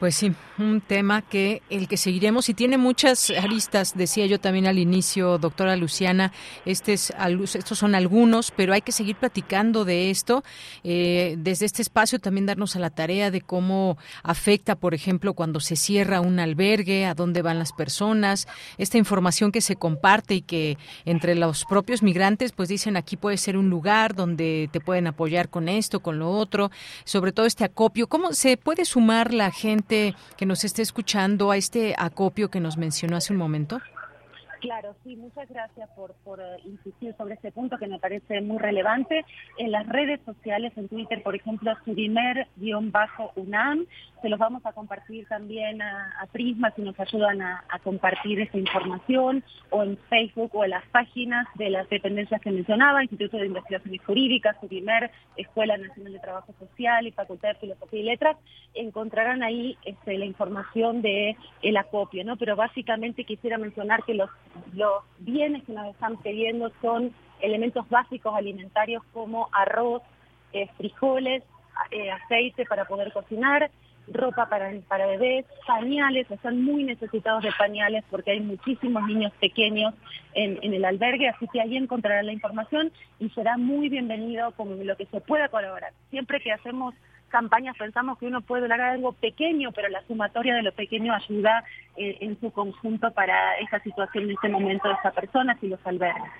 Pues 0.00 0.16
sí, 0.16 0.32
un 0.58 0.80
tema 0.80 1.22
que 1.22 1.62
el 1.70 1.86
que 1.86 1.96
seguiremos 1.96 2.48
y 2.48 2.54
tiene 2.54 2.78
muchas 2.78 3.30
aristas, 3.30 3.96
decía 3.96 4.26
yo 4.26 4.40
también 4.40 4.66
al 4.66 4.78
inicio, 4.78 5.38
doctora 5.38 5.76
Luciana, 5.76 6.32
este 6.64 6.94
es, 6.94 7.12
estos 7.54 7.78
son 7.78 7.94
algunos, 7.94 8.50
pero 8.50 8.72
hay 8.72 8.82
que 8.82 8.90
seguir 8.90 9.14
platicando 9.14 9.84
de 9.84 10.10
esto. 10.10 10.42
Eh, 10.82 11.36
desde 11.38 11.66
este 11.66 11.80
espacio 11.80 12.18
también 12.18 12.44
darnos 12.44 12.74
a 12.74 12.80
la 12.80 12.90
tarea 12.90 13.30
de 13.30 13.40
cómo 13.40 13.96
afecta, 14.24 14.74
por 14.74 14.94
ejemplo, 14.94 15.34
cuando 15.34 15.60
se 15.60 15.76
cierra 15.76 16.20
un 16.20 16.40
albergue, 16.40 17.06
a 17.06 17.14
dónde 17.14 17.42
van 17.42 17.60
las 17.60 17.72
personas, 17.72 18.48
esta 18.78 18.98
información 18.98 19.52
que 19.52 19.60
se 19.60 19.76
comparte 19.76 20.34
y 20.34 20.42
que 20.42 20.76
entre 21.04 21.36
los 21.36 21.64
propios 21.64 22.02
migrantes, 22.02 22.50
pues 22.50 22.68
dicen 22.68 22.96
aquí 22.96 23.16
puede 23.16 23.36
ser 23.36 23.56
un 23.56 23.70
lugar 23.70 24.16
donde 24.16 24.68
te 24.72 24.80
pueden 24.80 25.06
apoyar 25.06 25.48
con 25.50 25.68
esto, 25.68 26.00
con 26.00 26.18
lo 26.18 26.30
otro, 26.30 26.72
sobre 27.04 27.30
todo 27.30 27.46
este 27.46 27.64
acopio. 27.64 28.08
¿Cómo 28.08 28.32
se 28.32 28.56
puede 28.56 28.84
sumar 28.84 29.32
la 29.32 29.52
gente? 29.52 29.83
Que 29.88 30.46
nos 30.46 30.64
esté 30.64 30.82
escuchando 30.82 31.50
a 31.50 31.56
este 31.56 31.94
acopio 31.98 32.50
que 32.50 32.60
nos 32.60 32.76
mencionó 32.76 33.16
hace 33.16 33.32
un 33.32 33.38
momento? 33.38 33.80
Claro, 34.64 34.96
sí, 35.04 35.14
muchas 35.16 35.46
gracias 35.50 35.90
por, 35.90 36.14
eh, 36.40 36.56
insistir 36.64 37.14
sobre 37.18 37.34
este 37.34 37.52
punto 37.52 37.76
que 37.76 37.86
me 37.86 37.98
parece 37.98 38.40
muy 38.40 38.56
relevante. 38.56 39.22
En 39.58 39.70
las 39.70 39.86
redes 39.86 40.20
sociales, 40.24 40.72
en 40.76 40.88
Twitter, 40.88 41.22
por 41.22 41.36
ejemplo, 41.36 41.70
Sudimer-UNAM, 41.84 43.84
se 44.22 44.28
los 44.30 44.38
vamos 44.38 44.64
a 44.64 44.72
compartir 44.72 45.28
también 45.28 45.82
a, 45.82 46.26
Prisma 46.32 46.72
si 46.74 46.80
nos 46.80 46.98
ayudan 46.98 47.42
a, 47.42 47.62
compartir 47.82 48.40
esa 48.40 48.56
información, 48.56 49.44
o 49.68 49.82
en 49.82 49.98
Facebook 50.08 50.50
o 50.54 50.64
en 50.64 50.70
las 50.70 50.86
páginas 50.86 51.46
de 51.56 51.68
las 51.68 51.86
dependencias 51.90 52.40
que 52.40 52.50
mencionaba, 52.50 53.02
Instituto 53.02 53.36
de 53.36 53.48
Investigaciones 53.48 54.00
Jurídicas, 54.06 54.56
Sudimer, 54.62 55.10
Escuela 55.36 55.76
Nacional 55.76 56.14
de 56.14 56.20
Trabajo 56.20 56.54
Social 56.58 57.06
y 57.06 57.12
Facultad 57.12 57.50
de 57.50 57.56
Filosofía 57.56 58.00
y 58.00 58.04
Letras, 58.04 58.38
encontrarán 58.72 59.42
ahí 59.42 59.76
este, 59.84 60.16
la 60.16 60.24
información 60.24 61.02
de 61.02 61.36
el 61.60 61.76
acopio, 61.76 62.24
¿no? 62.24 62.38
Pero 62.38 62.56
básicamente 62.56 63.24
quisiera 63.24 63.58
mencionar 63.58 64.02
que 64.04 64.14
los 64.14 64.30
los 64.74 65.02
bienes 65.18 65.64
que 65.64 65.72
nos 65.72 65.86
están 65.88 66.16
pidiendo 66.18 66.70
son 66.80 67.12
elementos 67.40 67.88
básicos 67.88 68.34
alimentarios 68.34 69.02
como 69.12 69.48
arroz, 69.52 70.02
eh, 70.52 70.68
frijoles, 70.76 71.42
eh, 71.90 72.10
aceite 72.10 72.64
para 72.64 72.84
poder 72.84 73.12
cocinar, 73.12 73.70
ropa 74.08 74.48
para, 74.48 74.70
para 74.88 75.06
bebés, 75.06 75.46
pañales, 75.66 76.30
están 76.30 76.62
muy 76.62 76.84
necesitados 76.84 77.42
de 77.42 77.52
pañales 77.58 78.04
porque 78.10 78.32
hay 78.32 78.40
muchísimos 78.40 79.02
niños 79.04 79.32
pequeños 79.40 79.94
en, 80.34 80.58
el 80.62 80.84
albergue, 80.84 81.28
así 81.28 81.46
que 81.52 81.60
ahí 81.60 81.76
encontrarán 81.76 82.26
la 82.26 82.32
información 82.32 82.92
y 83.18 83.30
será 83.30 83.56
muy 83.56 83.88
bienvenido 83.88 84.52
con 84.52 84.86
lo 84.86 84.96
que 84.96 85.06
se 85.06 85.20
pueda 85.20 85.48
colaborar. 85.48 85.92
Siempre 86.10 86.40
que 86.40 86.52
hacemos 86.52 86.94
campañas 87.34 87.76
pensamos 87.76 88.16
que 88.16 88.26
uno 88.26 88.42
puede 88.42 88.62
lograr 88.62 88.90
algo 88.90 89.10
pequeño, 89.10 89.72
pero 89.72 89.88
la 89.88 90.06
sumatoria 90.06 90.54
de 90.54 90.62
lo 90.62 90.70
pequeño 90.70 91.12
ayuda 91.12 91.64
eh, 91.96 92.18
en 92.20 92.38
su 92.38 92.52
conjunto 92.52 93.10
para 93.10 93.58
esa 93.58 93.80
situación 93.80 94.24
en 94.24 94.30
este 94.30 94.48
momento 94.48 94.86
de 94.86 94.94
esa 94.94 95.10
persona 95.10 95.58
y 95.60 95.66
los 95.66 95.84
albergues. 95.84 96.30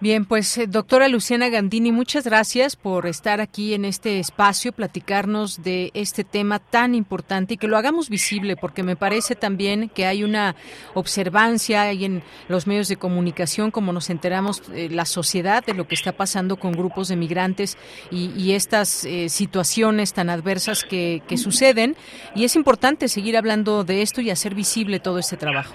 Bien, 0.00 0.26
pues 0.26 0.56
eh, 0.58 0.68
doctora 0.68 1.08
Luciana 1.08 1.48
Gandini, 1.48 1.90
muchas 1.90 2.24
gracias 2.24 2.76
por 2.76 3.06
estar 3.06 3.40
aquí 3.40 3.74
en 3.74 3.84
este 3.84 4.20
espacio, 4.20 4.70
platicarnos 4.70 5.60
de 5.64 5.90
este 5.92 6.22
tema 6.22 6.60
tan 6.60 6.94
importante 6.94 7.54
y 7.54 7.56
que 7.56 7.66
lo 7.66 7.76
hagamos 7.76 8.08
visible, 8.08 8.54
porque 8.54 8.84
me 8.84 8.94
parece 8.94 9.34
también 9.34 9.88
que 9.88 10.06
hay 10.06 10.22
una 10.22 10.54
observancia 10.94 11.82
ahí 11.82 12.04
en 12.04 12.22
los 12.46 12.68
medios 12.68 12.86
de 12.86 12.94
comunicación, 12.94 13.72
como 13.72 13.92
nos 13.92 14.08
enteramos, 14.08 14.62
eh, 14.72 14.88
la 14.88 15.04
sociedad 15.04 15.66
de 15.66 15.74
lo 15.74 15.88
que 15.88 15.96
está 15.96 16.12
pasando 16.12 16.58
con 16.58 16.70
grupos 16.74 17.08
de 17.08 17.16
migrantes 17.16 17.76
y, 18.12 18.52
estas 18.52 19.04
eh, 19.04 19.28
situaciones 19.28 20.14
tan 20.14 20.30
adversas 20.30 20.84
que, 20.84 21.22
que 21.26 21.36
suceden. 21.36 21.96
Y 22.36 22.44
es 22.44 22.54
importante 22.54 23.08
seguir 23.08 23.36
hablando 23.36 23.82
de 23.82 24.02
esto 24.02 24.20
y 24.20 24.30
hacer 24.30 24.54
visible 24.54 25.00
todo 25.00 25.18
este 25.18 25.36
trabajo. 25.36 25.74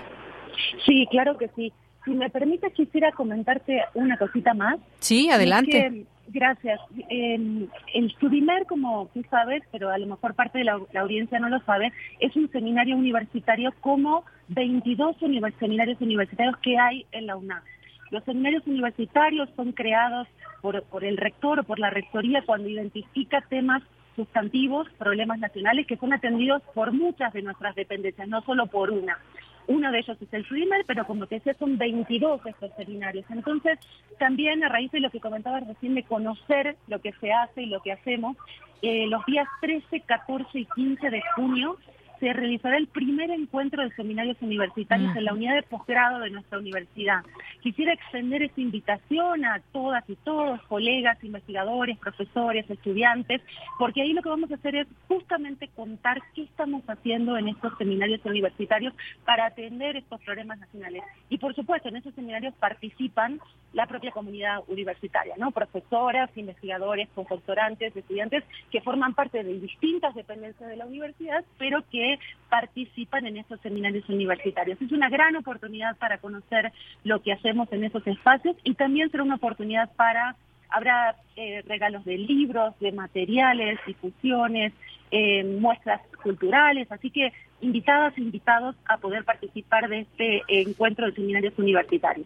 Sí, 0.85 1.05
claro 1.11 1.37
que 1.37 1.49
sí. 1.55 1.73
Si 2.05 2.11
me 2.11 2.29
permites, 2.29 2.73
quisiera 2.73 3.11
comentarte 3.11 3.81
una 3.93 4.17
cosita 4.17 4.53
más. 4.53 4.79
Sí, 4.99 5.29
adelante. 5.29 6.05
gracias. 6.27 6.79
el 7.09 8.15
Sudimer, 8.19 8.65
como 8.65 9.09
tú 9.13 9.23
sabes, 9.29 9.63
pero 9.71 9.89
a 9.89 9.97
lo 9.97 10.07
mejor 10.07 10.33
parte 10.33 10.57
de 10.57 10.65
la, 10.65 10.79
audiencia 10.95 11.39
no 11.39 11.49
lo 11.49 11.59
sabe, 11.61 11.91
es 12.19 12.35
un 12.35 12.49
seminario 12.51 12.95
universitario 12.97 13.73
como 13.79 14.25
22 14.49 15.17
seminarios 15.59 16.01
universitarios 16.01 16.57
que 16.57 16.77
hay 16.77 17.05
en 17.11 17.27
la 17.27 17.37
UNAM. 17.37 17.61
Los 18.11 18.23
seminarios 18.25 18.67
universitarios 18.67 19.49
son 19.55 19.71
creados 19.71 20.27
por, 20.61 20.83
por 20.83 21.03
el 21.03 21.17
rector 21.17 21.59
o 21.59 21.63
por 21.63 21.79
la 21.79 21.89
rectoría 21.89 22.43
cuando 22.45 22.69
identifica 22.69 23.41
temas 23.49 23.81
sustantivos, 24.15 24.87
problemas 24.97 25.39
nacionales 25.39 25.87
que 25.87 25.97
son 25.97 26.13
atendidos 26.13 26.61
por 26.73 26.91
muchas 26.91 27.33
de 27.33 27.41
nuestras 27.41 27.75
dependencias, 27.75 28.27
no 28.27 28.41
solo 28.41 28.67
por 28.67 28.91
una. 28.91 29.17
Uno 29.67 29.91
de 29.91 29.99
ellos 29.99 30.17
es 30.21 30.33
el 30.33 30.45
SWIMER, 30.45 30.85
pero 30.85 31.05
como 31.05 31.25
te 31.25 31.35
decía, 31.35 31.53
son 31.53 31.77
22 31.77 32.45
estos 32.45 32.71
seminarios. 32.75 33.25
Entonces, 33.29 33.79
también 34.19 34.63
a 34.63 34.69
raíz 34.69 34.91
de 34.91 34.99
lo 34.99 35.09
que 35.09 35.19
comentaba 35.19 35.59
recién, 35.61 35.95
de 35.95 36.03
conocer 36.03 36.75
lo 36.87 36.99
que 36.99 37.13
se 37.13 37.31
hace 37.31 37.63
y 37.63 37.67
lo 37.67 37.81
que 37.81 37.93
hacemos, 37.93 38.37
eh, 38.81 39.07
los 39.07 39.25
días 39.25 39.47
13, 39.61 40.01
14 40.01 40.59
y 40.59 40.65
15 40.65 41.09
de 41.09 41.23
junio 41.35 41.77
se 42.23 42.31
realizará 42.31 42.77
el 42.77 42.87
primer 42.87 43.29
encuentro 43.31 43.83
de 43.83 43.93
seminarios 43.95 44.37
universitarios 44.39 45.13
en 45.13 45.25
la 45.25 45.33
unidad 45.33 45.55
de 45.55 45.63
posgrado 45.63 46.21
de 46.21 46.29
nuestra 46.29 46.57
universidad. 46.57 47.21
Quisiera 47.61 47.91
extender 47.91 48.43
esta 48.43 48.61
invitación 48.61 49.43
a 49.43 49.61
todas 49.73 50.09
y 50.09 50.15
todos, 50.15 50.61
colegas, 50.69 51.21
investigadores, 51.21 51.97
profesores, 51.97 52.69
estudiantes, 52.69 53.41
porque 53.77 54.03
ahí 54.03 54.13
lo 54.13 54.21
que 54.21 54.29
vamos 54.29 54.49
a 54.51 54.55
hacer 54.55 54.73
es 54.73 54.87
justamente 55.09 55.67
contar 55.75 56.21
qué 56.33 56.43
estamos 56.43 56.81
haciendo 56.87 57.37
en 57.37 57.49
estos 57.49 57.77
seminarios 57.77 58.21
universitarios 58.23 58.93
para 59.25 59.47
atender 59.47 59.97
estos 59.97 60.21
problemas 60.21 60.59
nacionales. 60.59 61.03
Y 61.27 61.39
por 61.39 61.53
supuesto, 61.53 61.89
en 61.89 61.97
esos 61.97 62.15
seminarios 62.15 62.53
participan 62.53 63.41
la 63.73 63.87
propia 63.87 64.11
comunidad 64.11 64.63
universitaria, 64.67 65.33
¿no? 65.37 65.51
Profesoras, 65.51 66.29
investigadores, 66.37 67.09
doctorantes, 67.15 67.93
estudiantes 67.93 68.43
que 68.71 68.81
forman 68.81 69.13
parte 69.13 69.43
de 69.43 69.59
distintas 69.59 70.15
dependencias 70.15 70.69
de 70.69 70.77
la 70.77 70.85
universidad, 70.85 71.43
pero 71.57 71.83
que 71.89 72.12
participan 72.49 73.25
en 73.25 73.37
esos 73.37 73.59
seminarios 73.61 74.07
universitarios. 74.09 74.81
Es 74.81 74.91
una 74.91 75.09
gran 75.09 75.35
oportunidad 75.35 75.97
para 75.97 76.17
conocer 76.17 76.71
lo 77.03 77.21
que 77.21 77.33
hacemos 77.33 77.71
en 77.71 77.83
esos 77.83 78.05
espacios 78.07 78.55
y 78.63 78.75
también 78.75 79.09
será 79.09 79.23
una 79.23 79.35
oportunidad 79.35 79.91
para 79.95 80.35
habrá 80.73 81.15
eh, 81.35 81.63
regalos 81.67 82.03
de 82.03 82.17
libros, 82.17 82.77
de 82.79 82.91
materiales, 82.91 83.79
difusiones, 83.85 84.73
eh, 85.15 85.43
muestras 85.43 86.01
culturales, 86.23 86.91
así 86.91 87.11
que 87.11 87.31
invitadas 87.61 88.17
e 88.17 88.21
invitados 88.21 88.75
a 88.85 88.97
poder 88.97 89.23
participar 89.23 89.87
de 89.87 89.99
este 89.99 90.41
encuentro 90.47 91.05
de 91.05 91.13
seminarios 91.13 91.53
universitarios. 91.57 92.25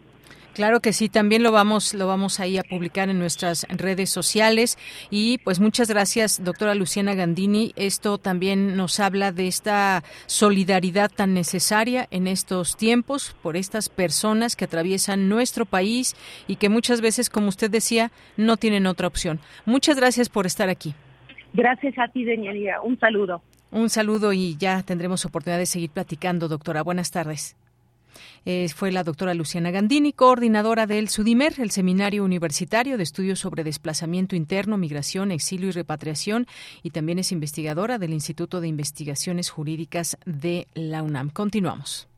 Claro 0.54 0.80
que 0.80 0.94
sí, 0.94 1.10
también 1.10 1.42
lo 1.42 1.52
vamos 1.52 1.92
lo 1.92 2.06
vamos 2.06 2.40
ahí 2.40 2.56
a 2.56 2.64
publicar 2.64 3.10
en 3.10 3.18
nuestras 3.18 3.64
redes 3.68 4.08
sociales 4.08 4.78
y 5.10 5.36
pues 5.38 5.60
muchas 5.60 5.88
gracias, 5.88 6.42
doctora 6.42 6.74
Luciana 6.74 7.14
Gandini. 7.14 7.72
Esto 7.76 8.16
también 8.16 8.74
nos 8.74 8.98
habla 9.00 9.32
de 9.32 9.46
esta 9.48 10.02
solidaridad 10.26 11.10
tan 11.14 11.34
necesaria 11.34 12.08
en 12.10 12.26
estos 12.26 12.76
tiempos 12.76 13.36
por 13.42 13.56
estas 13.58 13.90
personas 13.90 14.56
que 14.56 14.64
atraviesan 14.64 15.28
nuestro 15.28 15.66
país 15.66 16.16
y 16.46 16.56
que 16.56 16.70
muchas 16.70 17.02
veces, 17.02 17.28
como 17.28 17.50
usted 17.50 17.70
decía, 17.70 18.10
no 18.38 18.56
tienen 18.56 18.86
otra 18.86 19.06
opción. 19.06 19.40
Muchas 19.66 19.96
gracias 19.96 20.30
por 20.30 20.46
estar 20.46 20.70
aquí. 20.70 20.94
Gracias 21.52 21.98
a 21.98 22.08
ti, 22.08 22.24
Daniela. 22.24 22.80
Un 22.82 22.98
saludo. 22.98 23.42
Un 23.70 23.90
saludo 23.90 24.32
y 24.32 24.56
ya 24.56 24.82
tendremos 24.82 25.24
oportunidad 25.24 25.58
de 25.58 25.66
seguir 25.66 25.90
platicando, 25.90 26.48
doctora. 26.48 26.82
Buenas 26.82 27.10
tardes. 27.10 27.56
Eh, 28.44 28.68
fue 28.74 28.92
la 28.92 29.04
doctora 29.04 29.34
Luciana 29.34 29.70
Gandini, 29.70 30.12
coordinadora 30.12 30.86
del 30.86 31.08
SUDIMER, 31.08 31.54
el 31.58 31.70
Seminario 31.70 32.24
Universitario 32.24 32.96
de 32.96 33.02
Estudios 33.02 33.40
sobre 33.40 33.64
Desplazamiento 33.64 34.36
Interno, 34.36 34.78
Migración, 34.78 35.32
Exilio 35.32 35.68
y 35.68 35.72
Repatriación, 35.72 36.46
y 36.82 36.90
también 36.90 37.18
es 37.18 37.32
investigadora 37.32 37.98
del 37.98 38.12
Instituto 38.12 38.60
de 38.60 38.68
Investigaciones 38.68 39.50
Jurídicas 39.50 40.16
de 40.24 40.66
la 40.74 41.02
UNAM. 41.02 41.30
Continuamos. 41.30 42.08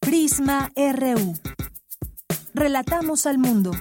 Prisma 0.00 0.70
RU. 0.76 1.34
Relatamos 2.54 3.26
al 3.26 3.38
mundo. 3.38 3.72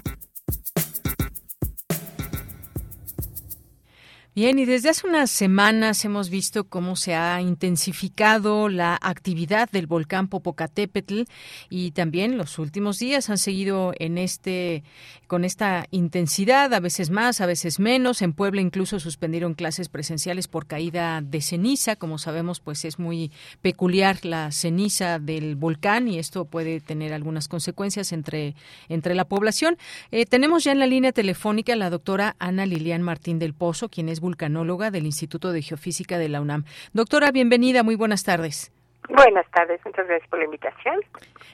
Bien, 4.35 4.57
y 4.57 4.65
desde 4.65 4.89
hace 4.89 5.05
unas 5.05 5.29
semanas 5.29 6.03
hemos 6.05 6.31
visto 6.31 6.63
cómo 6.63 6.95
se 6.95 7.13
ha 7.13 7.39
intensificado 7.39 8.67
la 8.67 8.97
actividad 8.99 9.69
del 9.69 9.85
volcán 9.85 10.27
Popocatépetl 10.27 11.25
y 11.69 11.91
también 11.91 12.35
los 12.35 12.57
últimos 12.57 12.97
días 12.97 13.29
han 13.29 13.37
seguido 13.37 13.93
en 13.99 14.17
este 14.17 14.83
con 15.27 15.45
esta 15.45 15.85
intensidad, 15.91 16.73
a 16.73 16.79
veces 16.79 17.11
más, 17.11 17.41
a 17.41 17.45
veces 17.45 17.79
menos. 17.79 18.23
En 18.23 18.33
Puebla 18.33 18.61
incluso 18.61 18.99
suspendieron 18.99 19.53
clases 19.53 19.87
presenciales 19.87 20.47
por 20.47 20.65
caída 20.65 21.21
de 21.21 21.41
ceniza, 21.41 21.95
como 21.95 22.17
sabemos, 22.17 22.59
pues 22.59 22.85
es 22.85 22.97
muy 22.97 23.31
peculiar 23.61 24.25
la 24.25 24.51
ceniza 24.51 25.19
del 25.19 25.55
volcán 25.55 26.07
y 26.07 26.17
esto 26.17 26.45
puede 26.45 26.79
tener 26.81 27.13
algunas 27.13 27.47
consecuencias 27.47 28.11
entre 28.11 28.55
entre 28.89 29.13
la 29.13 29.25
población. 29.25 29.77
Eh, 30.09 30.25
tenemos 30.25 30.63
ya 30.63 30.71
en 30.71 30.79
la 30.79 30.87
línea 30.87 31.11
telefónica 31.11 31.73
a 31.73 31.75
la 31.75 31.91
doctora 31.91 32.35
Ana 32.39 32.65
Lilian 32.65 33.03
Martín 33.03 33.37
del 33.37 33.53
Pozo, 33.53 33.89
quien 33.89 34.09
es 34.09 34.22
vulcanóloga 34.23 34.89
del 34.89 35.05
Instituto 35.05 35.51
de 35.51 35.61
Geofísica 35.61 36.17
de 36.17 36.29
la 36.29 36.41
UNAM. 36.41 36.63
Doctora, 36.93 37.31
bienvenida, 37.31 37.83
muy 37.83 37.95
buenas 37.95 38.23
tardes. 38.23 38.71
Buenas 39.09 39.45
tardes, 39.51 39.81
muchas 39.85 40.07
gracias 40.07 40.29
por 40.29 40.39
la 40.39 40.45
invitación. 40.45 40.95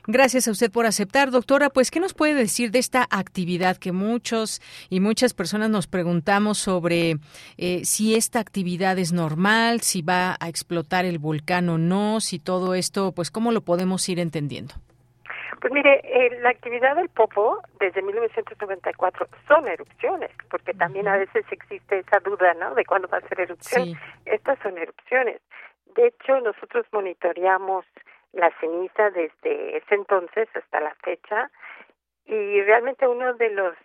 Gracias 0.06 0.48
a 0.48 0.52
usted 0.52 0.72
por 0.72 0.86
aceptar, 0.86 1.32
doctora. 1.32 1.72
Pues, 1.72 1.90
¿qué 1.90 2.00
nos 2.00 2.14
puede 2.14 2.36
decir 2.36 2.70
de 2.70 2.78
esta 2.78 3.08
actividad 3.10 3.78
que 3.78 3.92
muchos 3.92 4.62
y 4.90 5.00
muchas 5.00 5.34
personas 5.34 5.72
nos 5.72 5.88
preguntamos 5.88 6.60
sobre 6.60 7.18
eh, 7.58 7.82
si 7.86 8.16
esta 8.16 8.40
actividad 8.40 9.00
es 9.00 9.14
normal, 9.14 9.82
si 9.82 10.04
va 10.04 10.38
a 10.40 10.48
explotar 10.48 11.06
el 11.06 11.18
volcán 11.18 11.70
o 11.70 11.80
no, 11.80 12.22
si 12.22 12.38
todo 12.38 12.76
esto, 12.76 13.14
pues, 13.14 13.32
¿cómo 13.32 13.52
lo 13.52 13.62
podemos 13.62 14.08
ir 14.10 14.20
entendiendo? 14.20 14.76
Pues 15.62 15.74
mire, 15.74 16.02
eh, 16.04 16.40
la 16.42 16.50
actividad 16.50 16.96
del 16.96 17.10
Popo 17.10 17.62
desde 17.80 18.02
1994 18.02 19.28
son 19.48 19.68
erupciones, 19.68 20.32
porque 20.50 20.74
también 20.74 21.08
a 21.08 21.18
veces 21.18 21.46
existe 21.52 22.00
esa 22.00 22.20
duda, 22.20 22.54
¿no? 22.54 22.74
De 22.76 22.86
cuándo 22.86 23.10
va 23.10 23.18
a 23.18 23.28
ser 23.28 23.42
erupción. 23.42 23.94
Estas 24.26 24.58
son 24.60 24.78
erupciones. 24.78 25.42
De 25.96 26.08
hecho, 26.08 26.40
nosotros 26.40 26.86
monitoreamos 26.92 27.86
la 28.32 28.52
ceniza 28.60 29.10
desde 29.10 29.78
ese 29.78 29.96
entonces 29.96 30.48
hasta 30.54 30.80
la 30.80 30.96
fecha 31.04 31.50
y 32.26 32.62
realmente 32.62 33.08
uno 33.08 33.34
de 33.34 33.50
los 33.50 33.76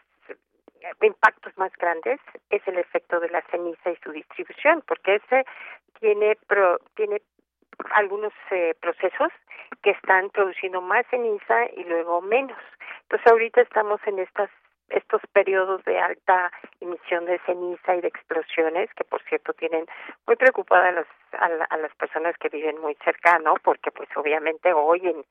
impactos 1.03 1.57
más 1.57 1.73
grandes 1.73 2.21
es 2.51 2.67
el 2.69 2.79
efecto 2.79 3.19
de 3.21 3.31
la 3.31 3.43
ceniza 3.51 3.91
y 3.91 3.97
su 3.97 4.13
distribución, 4.13 4.83
porque 4.87 5.17
ese 5.17 5.45
tiene 5.99 6.37
pro, 6.47 6.79
tiene 6.95 7.23
algunos 7.95 8.33
eh, 8.51 8.75
procesos 8.81 9.33
que 9.83 9.91
están 9.91 10.31
produciendo 10.31 10.81
más 10.81 11.07
ceniza 11.11 11.67
y 11.77 11.85
luego 11.85 12.21
menos. 12.21 12.59
Entonces 13.03 13.31
ahorita 13.31 13.61
estamos 13.61 14.01
en 14.07 14.19
estas 14.19 14.51
estos 14.91 15.23
periodos 15.33 15.83
de 15.85 15.99
alta 15.99 16.53
emisión 16.81 17.25
de 17.25 17.39
ceniza 17.47 17.97
y 17.97 18.01
de 18.01 18.09
explosiones 18.09 18.93
que 18.95 19.05
por 19.05 19.23
cierto 19.23 19.53
tienen 19.55 19.87
muy 20.27 20.37
preocupadas 20.37 21.07
a 21.33 21.49
las, 21.49 21.71
a, 21.71 21.77
las 21.79 21.95
personas 21.97 22.37
que 22.39 22.49
viven 22.49 22.81
muy 22.81 22.95
cercano 23.05 23.55
porque 23.63 23.91
pues 23.91 24.09
obviamente 24.17 24.73
hoy 24.73 25.01
en 25.05 25.25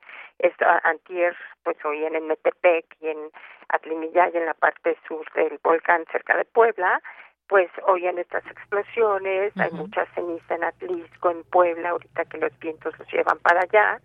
antier 0.82 1.36
pues 1.62 1.76
hoy 1.84 2.04
en 2.04 2.26
Metepec 2.26 2.84
y 3.00 3.08
en 3.08 3.30
Atlimilla 3.68 4.28
y 4.28 4.36
en 4.36 4.46
la 4.46 4.54
parte 4.54 4.96
sur 5.06 5.24
del 5.34 5.58
volcán 5.62 6.04
cerca 6.10 6.36
de 6.36 6.44
Puebla 6.44 7.00
pues 7.48 7.70
oyen 7.86 8.18
estas 8.18 8.44
explosiones, 8.46 9.52
hay 9.56 9.70
mucha 9.72 10.06
ceniza 10.14 10.54
en 10.54 10.64
Atlisco, 10.64 11.30
en 11.30 11.44
Puebla, 11.44 11.90
ahorita 11.90 12.24
que 12.24 12.38
los 12.38 12.58
vientos 12.58 12.98
los 12.98 13.12
llevan 13.12 13.38
para 13.38 13.60
allá, 13.60 14.00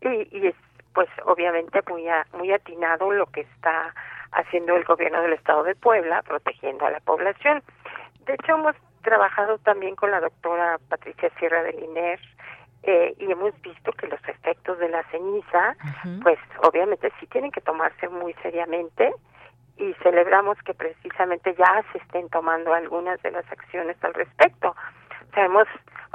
y, 0.00 0.38
y 0.38 0.46
es 0.48 0.54
pues 0.94 1.08
obviamente 1.24 1.82
muy, 1.88 2.04
muy 2.32 2.52
atinado 2.52 3.12
lo 3.12 3.26
que 3.26 3.42
está 3.42 3.92
haciendo 4.32 4.76
el 4.76 4.84
gobierno 4.84 5.20
del 5.20 5.34
estado 5.34 5.62
de 5.62 5.74
Puebla, 5.74 6.22
protegiendo 6.22 6.86
a 6.86 6.90
la 6.90 7.00
población. 7.00 7.62
De 8.24 8.34
hecho, 8.34 8.54
hemos 8.54 8.74
trabajado 9.02 9.58
también 9.58 9.94
con 9.94 10.10
la 10.10 10.20
doctora 10.20 10.78
Patricia 10.88 11.30
Sierra 11.38 11.62
del 11.62 11.82
INER 11.82 12.18
eh, 12.82 13.14
y 13.18 13.30
hemos 13.30 13.52
visto 13.62 13.92
que 13.92 14.06
los 14.06 14.20
efectos 14.26 14.78
de 14.78 14.88
la 14.88 15.02
ceniza, 15.10 15.76
pues 16.22 16.38
obviamente 16.62 17.12
sí 17.20 17.26
tienen 17.26 17.52
que 17.52 17.60
tomarse 17.60 18.08
muy 18.08 18.32
seriamente 18.42 19.12
y 19.76 19.92
celebramos 20.02 20.58
que 20.62 20.74
precisamente 20.74 21.54
ya 21.54 21.84
se 21.92 21.98
estén 21.98 22.28
tomando 22.30 22.72
algunas 22.72 23.20
de 23.22 23.30
las 23.30 23.50
acciones 23.50 23.96
al 24.02 24.14
respecto. 24.14 24.74
Sabemos, 25.34 25.68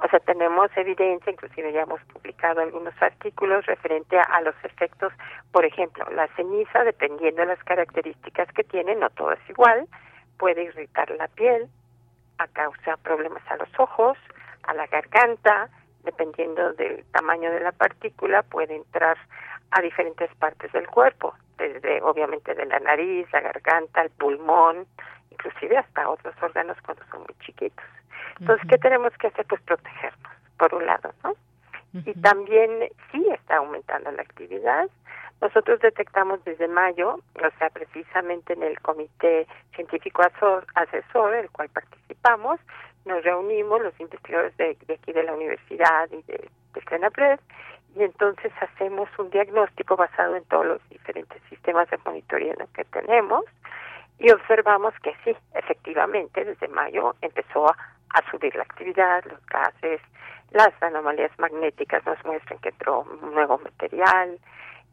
o 0.04 0.08
sea, 0.08 0.20
tenemos 0.20 0.72
evidencia, 0.76 1.32
inclusive 1.32 1.72
ya 1.72 1.82
hemos 1.82 2.02
publicado 2.06 2.62
algunos 2.62 2.94
artículos 3.02 3.66
referente 3.68 4.18
a, 4.18 4.42
los 4.42 4.56
efectos, 4.64 5.14
por 5.52 5.64
ejemplo, 5.64 6.06
la 6.16 6.28
ceniza, 6.36 6.84
dependiendo 6.84 7.42
de 7.42 7.50
las 7.50 7.64
características 7.64 8.52
que 8.54 8.64
tiene, 8.64 8.96
no 8.96 9.10
todo 9.12 9.34
es 9.34 9.50
igual, 9.50 9.88
puede 10.40 10.64
irritar 10.64 11.12
la 11.12 11.28
piel, 11.28 11.68
a 12.40 12.48
causa 12.48 12.98
problemas 12.98 13.44
a 13.52 13.58
los 13.58 13.70
ojos, 13.80 14.18
a 14.64 14.74
la 14.74 14.88
garganta, 14.88 15.70
dependiendo 16.04 16.74
del 16.74 17.04
tamaño 17.12 17.52
de 17.52 17.60
la 17.60 17.72
partícula, 17.72 18.44
puede 18.44 18.76
entrar 18.76 19.18
a 19.72 19.82
diferentes 19.82 20.34
partes 20.36 20.72
del 20.72 20.88
cuerpo, 20.88 21.34
desde 21.58 22.02
obviamente 22.02 22.54
de 22.54 22.66
la 22.66 22.80
nariz, 22.80 23.28
la 23.32 23.42
garganta, 23.42 24.02
el 24.02 24.10
pulmón, 24.12 24.86
inclusive 25.30 25.78
hasta 25.78 26.10
otros 26.10 26.36
órganos 26.42 26.78
cuando 26.86 27.04
son 27.12 27.20
muy 27.22 27.36
chiquitos. 27.46 27.86
Entonces, 28.40 28.68
¿qué 28.70 28.78
tenemos 28.78 29.14
que 29.18 29.28
hacer? 29.28 29.46
Pues 29.46 29.62
protegernos, 29.62 30.32
por 30.58 30.74
un 30.74 30.86
lado, 30.86 31.14
¿no? 31.24 31.36
Y 31.94 32.14
también 32.22 32.90
sí 33.12 33.28
está 33.32 33.58
aumentando 33.58 34.12
la 34.12 34.22
actividad. 34.22 34.90
Nosotros 35.42 35.80
detectamos 35.82 36.44
desde 36.46 36.68
mayo, 36.68 37.16
o 37.36 37.58
sea, 37.60 37.70
precisamente 37.70 38.54
en 38.54 38.64
el 38.64 38.80
comité 38.80 39.46
científico 39.76 40.22
asesor, 40.76 41.36
el 41.36 41.50
cual 41.50 41.70
participamos, 41.70 42.60
nos 43.06 43.24
reunimos 43.24 43.82
los 43.82 44.00
investigadores 44.00 44.56
de, 44.58 44.78
aquí 44.94 45.12
de 45.12 45.24
la 45.24 45.34
universidad 45.34 46.10
y 46.12 46.22
de, 46.24 46.50
de 46.74 46.82
CENAPRED 46.90 47.40
y 47.96 48.04
entonces 48.04 48.52
hacemos 48.62 49.10
un 49.18 49.30
diagnóstico 49.30 49.98
basado 49.98 50.36
en 50.36 50.44
todos 50.46 50.66
los 50.66 50.90
diferentes 50.90 51.42
sistemas 51.50 51.90
de 51.90 51.98
monitoreo 52.06 52.56
que 52.74 52.86
tenemos 52.86 53.46
y 54.22 54.32
observamos 54.32 54.94
que 55.02 55.14
sí, 55.24 55.36
efectivamente, 55.56 56.46
desde 56.46 56.68
mayo 56.68 57.16
empezó 57.22 57.68
a, 57.68 57.76
subir 58.30 58.54
la 58.56 58.64
actividad, 58.64 59.24
los 59.26 59.44
gases, 59.48 60.00
las 60.52 60.72
anomalías 60.82 61.32
magnéticas 61.40 62.06
nos 62.06 62.24
muestran 62.24 62.60
que 62.60 62.70
entró 62.70 63.06
nuevo 63.22 63.58
material, 63.58 64.38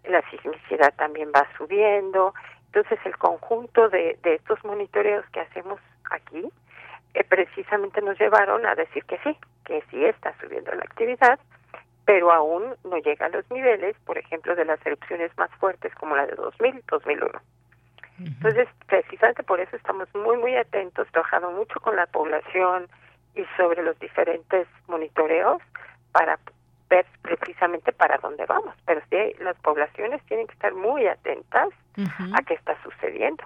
la 0.05 0.23
sismicidad 0.31 0.95
también 0.95 1.31
va 1.35 1.47
subiendo. 1.59 2.33
Entonces, 2.67 2.99
el 3.05 3.19
conjunto 3.19 3.89
de, 3.91 4.19
de 4.23 4.37
estos 4.37 4.65
monitoreos 4.65 5.27
que 5.31 5.41
hacemos 5.41 5.81
aquí 6.11 6.49
eh, 7.15 7.25
precisamente 7.25 8.01
nos 8.01 8.19
llevaron 8.19 8.65
a 8.67 8.75
decir 8.75 9.05
que 9.05 9.19
sí, 9.19 9.37
que 9.65 9.83
sí 9.91 10.05
está 10.05 10.35
subiendo 10.41 10.73
la 10.75 10.83
actividad 10.83 11.39
pero 12.09 12.33
aún 12.33 12.75
no 12.85 12.97
llega 12.97 13.27
a 13.27 13.29
los 13.29 13.45
niveles, 13.51 13.95
por 14.07 14.17
ejemplo, 14.17 14.57
de 14.57 14.65
las 14.65 14.81
erupciones 14.87 15.31
más 15.37 15.51
fuertes 15.57 15.95
como 15.97 16.17
la 16.17 16.25
de 16.25 16.37
2000, 16.37 16.83
2001. 16.91 17.39
Entonces, 18.19 18.67
precisamente 18.87 19.43
por 19.43 19.61
eso 19.61 19.77
estamos 19.77 20.09
muy, 20.15 20.39
muy 20.39 20.57
atentos, 20.57 21.07
trabajando 21.13 21.51
mucho 21.51 21.79
con 21.81 21.97
la 21.97 22.07
población 22.07 22.89
y 23.35 23.45
sobre 23.59 23.83
los 23.83 23.99
diferentes 23.99 24.67
monitoreos 24.87 25.61
para 26.13 26.39
ver 26.89 27.05
precisamente 27.21 27.93
para 27.93 28.17
dónde 28.17 28.47
vamos. 28.47 28.75
Pero 28.87 29.03
sí, 29.11 29.35
las 29.41 29.57
poblaciones 29.57 30.25
tienen 30.25 30.47
que 30.47 30.55
estar 30.55 30.73
muy 30.73 31.07
atentas 31.07 31.69
a 32.33 32.43
qué 32.43 32.55
está 32.55 32.75
sucediendo. 32.85 33.45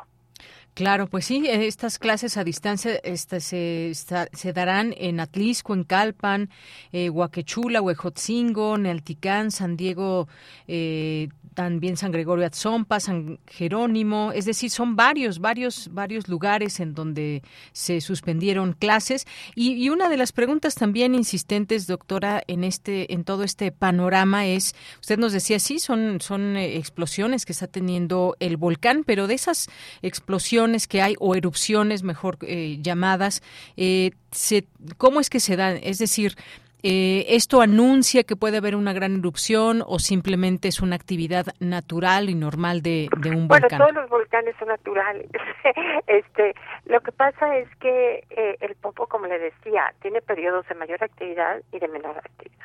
Claro, 0.75 1.07
pues 1.07 1.27
sí, 1.27 1.47
estas 1.47 1.99
clases 1.99 2.39
a 2.39 2.45
distancia 2.45 2.95
este, 3.05 3.41
se, 3.41 3.93
se, 3.95 4.53
darán 4.55 4.95
en 4.97 5.21
Atlisco, 5.21 5.75
en 5.75 5.85
Calpan, 5.85 6.49
eh, 6.93 7.11
Huaquechula, 7.11 7.83
Huejotzingo, 7.83 8.79
Nealticán, 8.79 9.51
San 9.51 9.77
Diego, 9.77 10.29
eh, 10.67 11.29
también 11.55 11.97
San 11.97 12.13
Gregorio 12.13 12.47
Atzompa, 12.47 13.01
San 13.01 13.39
Jerónimo, 13.47 14.33
es 14.33 14.45
decir, 14.45 14.71
son 14.71 14.97
varios, 14.97 15.39
varios, 15.39 15.89
varios 15.93 16.29
lugares 16.29 16.81
en 16.81 16.95
donde 16.95 17.43
se 17.73 18.01
suspendieron 18.01 18.73
clases. 18.73 19.27
Y, 19.55 19.73
y, 19.73 19.91
una 19.91 20.09
de 20.09 20.17
las 20.17 20.33
preguntas 20.33 20.75
también 20.75 21.15
insistentes, 21.15 21.87
doctora, 21.87 22.43
en 22.47 22.65
este, 22.65 23.13
en 23.13 23.25
todo 23.25 23.45
este 23.45 23.73
panorama 23.73 24.47
es, 24.47 24.75
usted 25.01 25.19
nos 25.19 25.33
decía, 25.33 25.59
sí, 25.59 25.79
son, 25.79 26.21
son 26.21 26.57
eh, 26.57 26.77
explosiones 26.77 27.45
que 27.45 27.53
está 27.53 27.67
teniendo 27.67 28.37
el 28.41 28.57
volcán, 28.57 29.05
pero 29.05 29.27
de 29.27 29.35
esas 29.35 29.69
explosiones 30.03 30.89
que 30.89 31.03
hay 31.03 31.15
o 31.19 31.35
erupciones 31.35 32.03
mejor 32.03 32.39
eh, 32.43 32.79
llamadas, 32.81 33.43
eh, 33.77 34.13
se, 34.31 34.67
¿cómo 34.97 35.21
es 35.21 35.31
que 35.31 35.41
se 35.41 35.57
dan? 35.57 35.79
Es 35.83 35.99
decir, 35.99 36.37
eh, 36.83 37.27
¿Esto 37.29 37.61
anuncia 37.61 38.25
que 38.25 38.37
puede 38.37 38.59
haber 38.59 38.77
una 38.77 38.93
gran 38.93 39.19
erupción 39.19 39.83
o 39.87 39.99
simplemente 39.99 40.69
es 40.69 40.81
una 40.81 40.97
actividad 40.97 41.47
natural 41.61 42.31
y 42.31 42.35
normal 42.35 42.83
de, 42.83 43.09
un 43.27 43.49
volcán? 43.49 43.69
Bueno, 43.69 43.85
todos 43.85 43.95
los 43.95 44.11
volcanes 44.11 44.55
son 44.59 44.69
naturales. 44.69 45.29
este, 46.07 46.55
lo 46.87 47.01
que 47.01 47.13
pasa 47.13 47.57
es 47.57 47.69
que 47.77 48.25
el 48.61 48.75
Popo, 48.77 49.07
como 49.07 49.27
le 49.27 49.39
decía, 49.39 49.95
tiene 50.03 50.21
periodos 50.21 50.67
de 50.69 50.75
mayor 50.75 51.03
actividad 51.03 51.63
y 51.73 51.79
de 51.79 51.89
menor 51.89 52.17
actividad. 52.19 52.63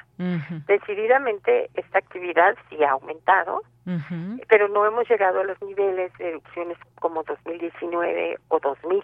Decididamente 0.67 1.69
esta 1.75 1.99
actividad 1.99 2.55
sí 2.69 2.83
ha 2.83 2.91
aumentado, 2.91 3.61
pero 4.49 4.67
no 4.67 4.85
hemos 4.85 5.07
llegado 5.07 5.41
a 5.41 5.43
los 5.43 5.61
niveles 5.61 6.11
de 6.17 6.29
erupciones 6.29 6.77
como 6.99 7.23
2019 7.23 8.37
o 8.47 8.59
2000, 8.59 9.03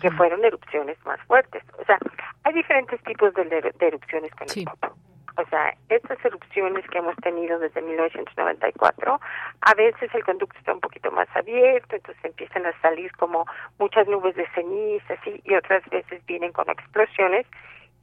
que 0.00 0.10
fueron 0.12 0.44
erupciones 0.44 0.98
más 1.04 1.20
fuertes. 1.22 1.62
O 1.78 1.84
sea, 1.84 1.98
hay 2.44 2.52
diferentes 2.52 3.02
tipos 3.04 3.32
de, 3.34 3.74
erupciones 3.80 4.32
con 4.34 4.46
el 4.54 4.64
Popo. 4.64 4.96
O 5.36 5.44
sea, 5.46 5.74
estas 5.88 6.24
erupciones 6.24 6.88
que 6.88 6.98
hemos 6.98 7.16
tenido 7.16 7.58
desde 7.58 7.82
1994, 7.82 9.20
a 9.62 9.74
veces 9.74 10.14
el 10.14 10.24
conducto 10.24 10.56
está 10.58 10.74
un 10.74 10.80
poquito 10.80 11.10
más 11.10 11.26
abierto, 11.34 11.96
entonces 11.96 12.24
empiezan 12.24 12.66
a 12.66 12.80
salir 12.80 13.10
como 13.16 13.44
muchas 13.80 14.06
nubes 14.06 14.36
de 14.36 14.46
ceniza, 14.54 15.14
y 15.44 15.54
otras 15.54 15.84
veces 15.90 16.24
vienen 16.26 16.52
con 16.52 16.70
explosiones 16.70 17.46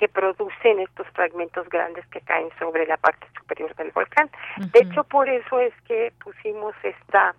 que 0.02 0.10
producen 0.10 0.80
estos 0.80 1.06
fragmentos 1.10 1.70
grandes 1.70 2.04
que 2.08 2.22
caen 2.22 2.50
sobre 2.58 2.88
la 2.88 2.98
parte 2.98 3.28
superior 3.38 3.76
del 3.76 3.92
volcán. 3.92 4.32
De 4.58 4.80
hecho, 4.80 5.04
por 5.04 5.30
eso 5.30 5.60
es 5.60 5.72
que 5.88 6.12
pusimos 6.24 6.74
esta 6.82 7.36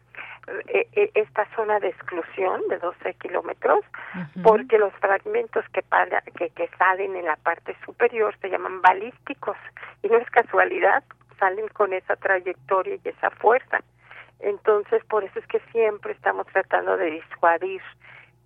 eh, 0.69 0.87
eh, 0.93 1.11
esta 1.15 1.45
zona 1.57 1.81
de 1.81 1.89
exclusión 1.89 2.61
de 2.69 2.79
12 2.79 3.15
kilómetros, 3.15 3.85
porque 4.45 4.79
los 4.79 4.93
fragmentos 4.95 5.65
que, 5.73 5.83
que, 6.37 6.51
que 6.51 6.69
salen 6.79 7.17
en 7.17 7.25
la 7.25 7.35
parte 7.35 7.77
superior 7.85 8.33
se 8.41 8.49
llaman 8.49 8.81
balísticos 8.81 9.57
y 10.05 10.09
no 10.09 10.19
es 10.19 10.31
casualidad, 10.31 11.03
salen 11.41 11.67
con 11.67 11.93
esa 11.93 12.15
trayectoria 12.15 12.95
y 12.95 13.09
esa 13.09 13.31
fuerza. 13.31 13.81
Entonces, 14.39 15.05
por 15.07 15.25
eso 15.25 15.37
es 15.41 15.47
que 15.49 15.59
siempre 15.73 16.13
estamos 16.13 16.47
tratando 16.47 16.97
de 16.97 17.11
disuadir 17.11 17.83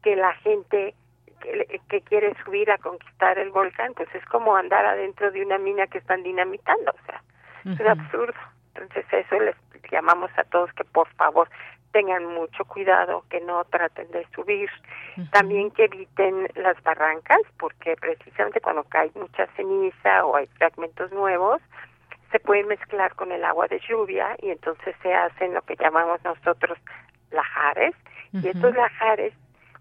que 0.03 0.17
la 0.17 0.33
gente 0.37 0.95
que, 1.41 2.01
quiere 2.03 2.35
subir 2.45 2.71
a 2.71 2.79
conquistar 2.79 3.39
el 3.39 3.51
volcán, 3.51 3.95
pues 3.95 4.09
es 4.15 4.25
como 4.27 4.57
andar 4.57 4.85
adentro 4.85 5.31
de 5.31 5.43
una 5.43 5.59
mina 5.59 5.87
que 5.87 5.99
están 5.99 6.23
dinamitando, 6.23 6.91
o 6.91 7.07
sea, 7.07 7.23
es 7.65 7.81
un 7.81 7.87
absurdo. 7.87 8.39
Entonces 8.75 9.07
eso 9.11 9.41
les 9.41 9.57
llamamos 9.91 10.31
a 10.37 10.45
todos 10.45 10.73
que 10.75 10.85
por 10.85 11.09
favor 11.15 11.49
tengan 11.93 12.27
mucho 12.27 12.65
cuidado, 12.67 13.25
que 13.31 13.41
no 13.41 13.65
traten 13.65 14.11
de 14.11 14.27
subir, 14.35 14.69
también 15.33 15.71
que 15.71 15.85
eviten 15.85 16.47
las 16.55 16.81
barrancas, 16.83 17.41
porque 17.59 17.97
precisamente 17.97 18.61
cuando 18.61 18.85
cae 18.85 19.11
mucha 19.15 19.47
ceniza 19.57 20.27
o 20.27 20.37
hay 20.37 20.47
fragmentos 20.59 21.11
nuevos, 21.13 21.63
se 22.33 22.39
pueden 22.41 22.69
mezclar 22.69 23.15
con 23.15 23.33
el 23.33 23.43
agua 23.45 23.67
de 23.69 23.81
lluvia 23.89 24.37
y 24.43 24.51
entonces 24.51 24.95
se 25.03 25.15
hacen 25.15 25.55
lo 25.55 25.63
que 25.63 25.77
llamamos 25.77 26.23
nosotros 26.23 26.79
lajares, 27.31 27.95
y 28.33 28.49
estos 28.49 28.75
lajares 28.75 29.33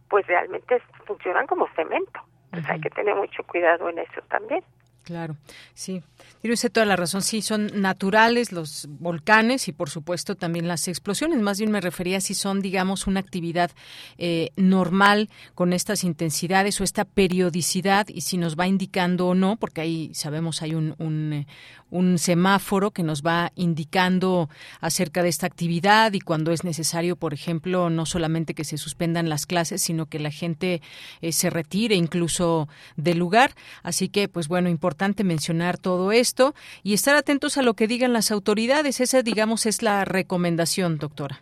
pues 0.09 0.25
realmente 0.27 0.81
funcionan 1.05 1.47
como 1.47 1.67
cemento. 1.75 2.21
Entonces 2.45 2.69
hay 2.69 2.81
que 2.81 2.89
tener 2.89 3.15
mucho 3.15 3.43
cuidado 3.43 3.89
en 3.89 3.99
eso 3.99 4.21
también. 4.29 4.63
Claro, 5.05 5.37
sí. 5.75 6.01
Tiene 6.41 6.55
usted 6.55 6.71
toda 6.71 6.87
la 6.87 6.95
razón. 6.95 7.21
Sí, 7.21 7.43
son 7.43 7.69
naturales 7.75 8.51
los 8.51 8.87
volcanes 8.89 9.67
y, 9.67 9.71
por 9.71 9.87
supuesto, 9.91 10.33
también 10.33 10.67
las 10.67 10.87
explosiones. 10.87 11.39
Más 11.41 11.59
bien 11.59 11.69
me 11.69 11.79
refería 11.79 12.19
si 12.21 12.33
son, 12.33 12.59
digamos, 12.59 13.05
una 13.05 13.19
actividad 13.19 13.69
eh, 14.17 14.49
normal 14.55 15.29
con 15.53 15.73
estas 15.73 16.03
intensidades 16.03 16.81
o 16.81 16.83
esta 16.83 17.05
periodicidad 17.05 18.07
y 18.07 18.21
si 18.21 18.37
nos 18.37 18.55
va 18.55 18.67
indicando 18.67 19.27
o 19.27 19.35
no, 19.35 19.57
porque 19.57 19.81
ahí 19.81 20.11
sabemos 20.15 20.63
hay 20.63 20.71
eh, 20.71 21.45
un 21.91 22.17
semáforo 22.17 22.89
que 22.89 23.03
nos 23.03 23.21
va 23.21 23.51
indicando 23.55 24.49
acerca 24.81 25.21
de 25.21 25.29
esta 25.29 25.45
actividad 25.45 26.13
y 26.13 26.19
cuando 26.19 26.51
es 26.51 26.63
necesario, 26.63 27.15
por 27.15 27.35
ejemplo, 27.35 27.91
no 27.91 28.07
solamente 28.07 28.55
que 28.55 28.63
se 28.63 28.77
suspendan 28.77 29.29
las 29.29 29.45
clases, 29.45 29.83
sino 29.83 30.07
que 30.07 30.17
la 30.17 30.31
gente 30.31 30.81
eh, 31.21 31.31
se 31.31 31.51
retire 31.51 31.93
incluso 31.93 32.67
del 32.97 33.19
lugar. 33.19 33.53
Así 33.83 34.09
que, 34.09 34.27
pues 34.27 34.47
bueno, 34.47 34.67
importante 34.67 34.94
mencionar 35.23 35.77
todo 35.77 36.11
esto 36.11 36.53
y 36.83 36.93
estar 36.93 37.15
atentos 37.15 37.57
a 37.57 37.61
lo 37.61 37.73
que 37.73 37.87
digan 37.87 38.13
las 38.13 38.31
autoridades. 38.31 38.99
Esa, 38.99 39.21
digamos, 39.21 39.65
es 39.65 39.81
la 39.81 40.05
recomendación, 40.05 40.97
doctora. 40.97 41.41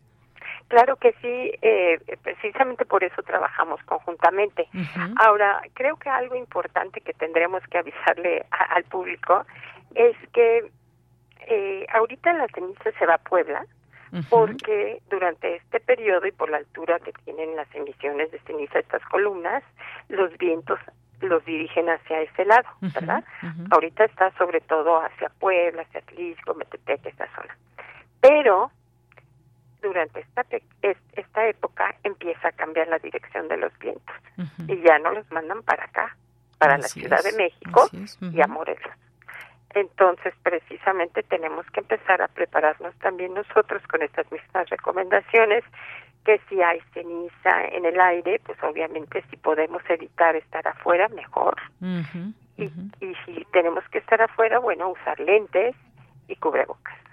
Claro 0.68 0.95
que 0.95 1.14
sí, 1.22 1.51
eh, 1.62 1.99
precisamente 2.24 2.86
por 2.86 3.04
eso 3.04 3.22
trabajamos 3.22 3.80
conjuntamente. 3.84 4.68
Ahora, 5.18 5.62
creo 5.76 5.97
que 5.97 6.10
algo 6.10 6.36
importante 6.36 6.99
que 7.01 7.14
tendremos 7.14 7.62
que 7.70 7.78
avisarle 7.78 8.45
al 8.49 8.84
público 8.86 9.45
es 9.93 10.16
que 10.34 10.72
eh, 11.47 11.86
ahorita 11.93 12.34
la 12.34 12.47
ceniza 12.47 12.91
se 12.97 13.06
va 13.06 13.16
a 13.16 13.18
Puebla 13.20 13.66
porque 14.30 15.01
durante 15.10 15.56
este 15.56 15.80
periodo 15.80 16.28
y 16.28 16.32
por 16.32 16.49
la 16.49 16.58
altura 16.58 16.99
que 16.99 17.12
tienen 17.26 17.56
las 17.56 17.68
emisiones 17.74 18.32
de 18.32 18.39
ceniza 18.39 18.80
estas 18.80 19.04
columnas, 19.06 19.64
los 20.10 20.38
vientos 20.38 20.80
los 21.22 21.43
dirigen 21.45 21.89
hacia 21.89 22.22
ese 22.22 22.45
lado, 22.45 22.68
¿verdad? 22.82 23.24
Ahorita 23.72 24.05
está 24.05 24.32
sobre 24.38 24.61
todo 24.61 25.01
hacia 25.01 25.30
Puebla, 25.30 25.84
hacia 25.84 26.01
Tlisco, 26.01 26.53
Metepec, 26.53 27.05
esa 27.05 27.28
zona. 27.36 27.57
Pero 28.22 28.72
durante 29.82 30.22
esta 30.22 30.45
esta 31.14 31.47
época 31.47 31.95
empieza 32.03 32.47
a 32.47 32.51
cambiar 32.53 32.88
la 32.88 32.99
dirección 32.99 33.47
de 33.47 33.57
los 33.57 33.78
vientos 33.80 34.16
y 34.68 34.82
ya 34.82 34.97
no 34.99 35.11
los 35.11 35.30
mandan 35.32 35.61
para 35.64 35.86
acá, 35.86 36.16
para 36.57 36.78
la 36.78 36.88
Ciudad 36.88 37.22
de 37.24 37.34
México 37.34 37.89
y 38.22 38.41
a 38.41 38.47
Morelos. 38.47 38.91
Entonces, 39.76 40.34
precisamente 40.43 41.24
tenemos 41.24 41.66
que 41.72 41.80
empezar 41.80 42.22
a 42.22 42.28
prepararnos 42.28 42.93
también 42.99 43.34
nosotros 43.34 43.82
con 43.88 44.03
estas 44.03 44.32
mismas 44.32 44.70
recomendaciones, 44.70 45.64
que 46.26 46.39
si 46.49 46.61
hay 46.61 46.80
ceniza 46.93 47.65
en 47.71 47.86
el 47.86 47.99
aire, 47.99 48.39
pues 48.45 48.61
obviamente 48.63 49.24
si 49.30 49.38
podemos 49.38 49.82
evitar 49.89 50.36
estar 50.36 50.67
afuera, 50.67 51.07
mejor. 51.09 51.55
y, 52.57 52.63
y 52.65 53.15
si 53.26 53.45
tenemos 53.51 53.84
que 53.89 53.99
estar 53.99 54.21
afuera, 54.21 54.59
bueno, 54.59 54.89
usar 54.89 55.19
lentes 55.19 55.76
y 56.28 56.36
cubrebocas 56.38 57.03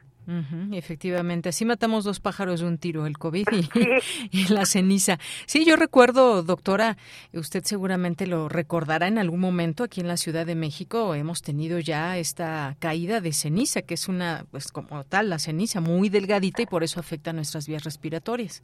efectivamente, 0.72 1.48
así 1.48 1.64
matamos 1.64 2.04
dos 2.04 2.20
pájaros 2.20 2.60
de 2.60 2.66
un 2.66 2.78
tiro, 2.78 3.06
el 3.06 3.18
COVID 3.18 3.46
y, 4.30 4.48
la 4.48 4.64
ceniza. 4.64 5.18
Sí, 5.46 5.64
yo 5.64 5.76
recuerdo, 5.76 6.42
doctora, 6.42 6.96
usted 7.32 7.64
seguramente 7.64 8.26
lo 8.26 8.48
recordará 8.48 9.08
en 9.08 9.18
algún 9.18 9.40
momento 9.40 9.84
aquí 9.84 10.00
en 10.00 10.08
la 10.08 10.16
Ciudad 10.16 10.46
de 10.46 10.54
México, 10.54 11.14
hemos 11.14 11.42
tenido 11.42 11.78
ya 11.78 12.18
esta 12.18 12.76
caída 12.78 13.20
de 13.20 13.32
ceniza, 13.32 13.82
que 13.82 13.94
es 13.94 14.08
una, 14.08 14.44
pues 14.50 14.70
como 14.70 15.04
tal, 15.04 15.30
la 15.30 15.38
ceniza 15.38 15.80
muy 15.80 16.08
delgadita 16.08 16.62
y 16.62 16.66
por 16.66 16.84
eso 16.84 17.00
afecta 17.00 17.30
a 17.30 17.34
nuestras 17.34 17.66
vías 17.66 17.84
respiratorias. 17.84 18.62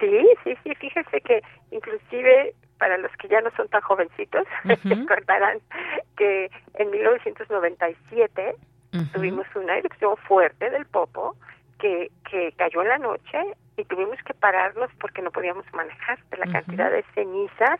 Sí, 0.00 0.28
sí, 0.44 0.56
sí, 0.62 0.74
fíjese 0.74 1.20
que 1.20 1.42
inclusive 1.70 2.54
para 2.78 2.98
los 2.98 3.12
que 3.12 3.28
ya 3.28 3.40
no 3.40 3.50
son 3.56 3.68
tan 3.68 3.80
jovencitos, 3.82 4.44
recordarán 4.84 5.60
que 6.16 6.50
en 6.74 6.90
1997 6.90 8.56
tuvimos 9.12 9.46
una 9.54 9.78
erupción 9.78 10.16
fuerte 10.28 10.68
del 10.68 10.84
Popo 10.86 11.36
que, 11.78 12.10
que 12.28 12.52
cayó 12.56 12.82
en 12.82 12.88
la 12.88 12.98
noche 12.98 13.38
y 13.76 13.84
tuvimos 13.84 14.18
que 14.26 14.34
pararnos 14.34 14.90
porque 15.00 15.22
no 15.22 15.30
podíamos 15.30 15.64
manejar 15.72 16.18
de 16.30 16.36
la 16.38 16.46
cantidad 16.46 16.90
de 16.90 17.04
ceniza 17.14 17.78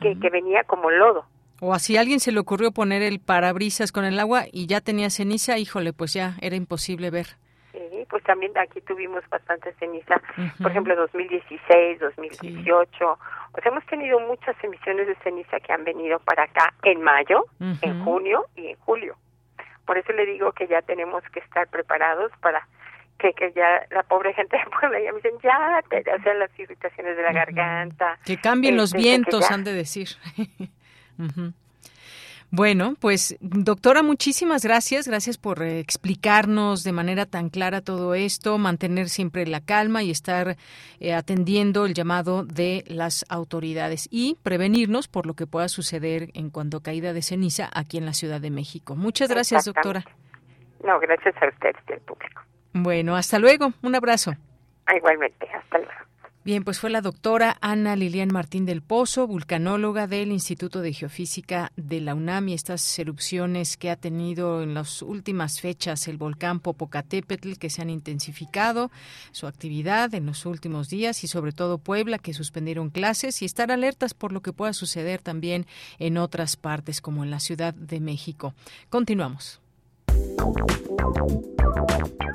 que, 0.00 0.18
que 0.18 0.30
venía 0.30 0.64
como 0.64 0.90
lodo. 0.90 1.26
O 1.60 1.74
así 1.74 1.96
a 1.96 2.00
alguien 2.00 2.20
se 2.20 2.32
le 2.32 2.40
ocurrió 2.40 2.72
poner 2.72 3.02
el 3.02 3.20
parabrisas 3.20 3.92
con 3.92 4.04
el 4.04 4.18
agua 4.18 4.44
y 4.50 4.66
ya 4.66 4.80
tenía 4.80 5.10
ceniza, 5.10 5.58
híjole, 5.58 5.92
pues 5.92 6.12
ya 6.12 6.36
era 6.40 6.56
imposible 6.56 7.10
ver. 7.10 7.36
Sí, 7.78 8.06
pues 8.10 8.24
también 8.24 8.56
aquí 8.58 8.80
tuvimos 8.80 9.22
bastante 9.28 9.72
ceniza, 9.74 10.20
por 10.60 10.70
ejemplo, 10.70 10.96
2016, 10.96 12.00
2018. 12.00 13.04
O 13.06 13.18
sea, 13.62 13.70
hemos 13.70 13.86
tenido 13.86 14.18
muchas 14.20 14.56
emisiones 14.64 15.06
de 15.06 15.14
ceniza 15.22 15.60
que 15.60 15.72
han 15.72 15.84
venido 15.84 16.18
para 16.20 16.44
acá 16.44 16.74
en 16.82 17.00
mayo, 17.02 17.44
en 17.60 18.04
junio 18.04 18.46
y 18.56 18.68
en 18.68 18.76
julio. 18.78 19.16
Por 19.86 19.96
eso 19.96 20.12
le 20.12 20.26
digo 20.26 20.52
que 20.52 20.66
ya 20.66 20.82
tenemos 20.82 21.22
que 21.32 21.40
estar 21.40 21.68
preparados 21.68 22.32
para 22.40 22.66
que, 23.18 23.32
que 23.32 23.52
ya 23.52 23.86
la 23.90 24.02
pobre 24.02 24.34
gente 24.34 24.56
de 24.56 24.64
Puebla 24.80 25.00
ya 25.00 25.12
me 25.12 25.18
dicen, 25.18 25.38
ya, 25.42 25.82
te, 25.88 25.98
o 26.00 26.22
sea, 26.22 26.34
las 26.34 26.50
irritaciones 26.58 27.16
de 27.16 27.22
la 27.22 27.32
garganta. 27.32 28.18
Que 28.24 28.36
cambien 28.36 28.76
los 28.76 28.94
este, 28.94 28.98
vientos, 28.98 29.50
han 29.50 29.64
de 29.64 29.72
decir. 29.72 30.08
Bueno, 32.50 32.94
pues 32.98 33.36
doctora, 33.40 34.02
muchísimas 34.02 34.64
gracias. 34.64 35.06
Gracias 35.06 35.36
por 35.36 35.62
eh, 35.62 35.80
explicarnos 35.80 36.82
de 36.82 36.92
manera 36.92 37.26
tan 37.26 37.50
clara 37.50 37.82
todo 37.82 38.14
esto, 38.14 38.56
mantener 38.56 39.10
siempre 39.10 39.46
la 39.46 39.60
calma 39.60 40.02
y 40.02 40.10
estar 40.10 40.56
eh, 40.98 41.12
atendiendo 41.12 41.84
el 41.84 41.92
llamado 41.92 42.44
de 42.44 42.84
las 42.86 43.26
autoridades 43.28 44.08
y 44.10 44.38
prevenirnos 44.42 45.08
por 45.08 45.26
lo 45.26 45.34
que 45.34 45.46
pueda 45.46 45.68
suceder 45.68 46.30
en 46.32 46.48
cuanto 46.48 46.80
caída 46.80 47.12
de 47.12 47.20
ceniza 47.20 47.68
aquí 47.74 47.98
en 47.98 48.06
la 48.06 48.14
Ciudad 48.14 48.40
de 48.40 48.50
México. 48.50 48.96
Muchas 48.96 49.28
gracias, 49.28 49.66
doctora. 49.66 50.04
No, 50.82 50.98
gracias 51.00 51.34
a 51.42 51.48
usted 51.48 51.76
y 51.86 51.92
al 51.92 52.00
público. 52.00 52.42
Bueno, 52.72 53.14
hasta 53.14 53.38
luego. 53.38 53.72
Un 53.82 53.94
abrazo. 53.94 54.32
Igualmente, 54.96 55.46
hasta 55.52 55.78
luego. 55.78 56.07
Bien, 56.48 56.64
pues 56.64 56.80
fue 56.80 56.88
la 56.88 57.02
doctora 57.02 57.58
Ana 57.60 57.94
Lilian 57.94 58.32
Martín 58.32 58.64
del 58.64 58.80
Pozo, 58.80 59.26
vulcanóloga 59.26 60.06
del 60.06 60.32
Instituto 60.32 60.80
de 60.80 60.94
Geofísica 60.94 61.72
de 61.76 62.00
la 62.00 62.14
UNAM 62.14 62.48
y 62.48 62.54
estas 62.54 62.98
erupciones 62.98 63.76
que 63.76 63.90
ha 63.90 63.96
tenido 63.96 64.62
en 64.62 64.72
las 64.72 65.02
últimas 65.02 65.60
fechas 65.60 66.08
el 66.08 66.16
volcán 66.16 66.60
Popocatépetl 66.60 67.58
que 67.58 67.68
se 67.68 67.82
han 67.82 67.90
intensificado 67.90 68.90
su 69.30 69.46
actividad 69.46 70.14
en 70.14 70.24
los 70.24 70.46
últimos 70.46 70.88
días 70.88 71.22
y 71.22 71.26
sobre 71.26 71.52
todo 71.52 71.76
Puebla 71.76 72.18
que 72.18 72.32
suspendieron 72.32 72.88
clases 72.88 73.42
y 73.42 73.44
estar 73.44 73.70
alertas 73.70 74.14
por 74.14 74.32
lo 74.32 74.40
que 74.40 74.54
pueda 74.54 74.72
suceder 74.72 75.20
también 75.20 75.66
en 75.98 76.16
otras 76.16 76.56
partes 76.56 77.02
como 77.02 77.24
en 77.24 77.30
la 77.30 77.40
Ciudad 77.40 77.74
de 77.74 78.00
México. 78.00 78.54
Continuamos. 78.88 79.60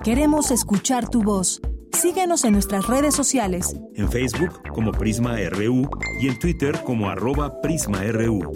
Queremos 0.04 0.52
escuchar 0.52 1.10
tu 1.10 1.24
voz. 1.24 1.60
Síguenos 1.94 2.44
en 2.44 2.54
nuestras 2.54 2.88
redes 2.88 3.16
sociales. 3.16 3.76
En 3.96 4.12
Facebook 4.12 4.62
como 4.74 4.92
Prisma 4.92 5.38
RU 5.50 5.90
y 6.22 6.28
en 6.28 6.40
Twitter 6.40 6.80
como 6.84 7.10
arroba 7.10 7.62
PrismaRU. 7.62 8.52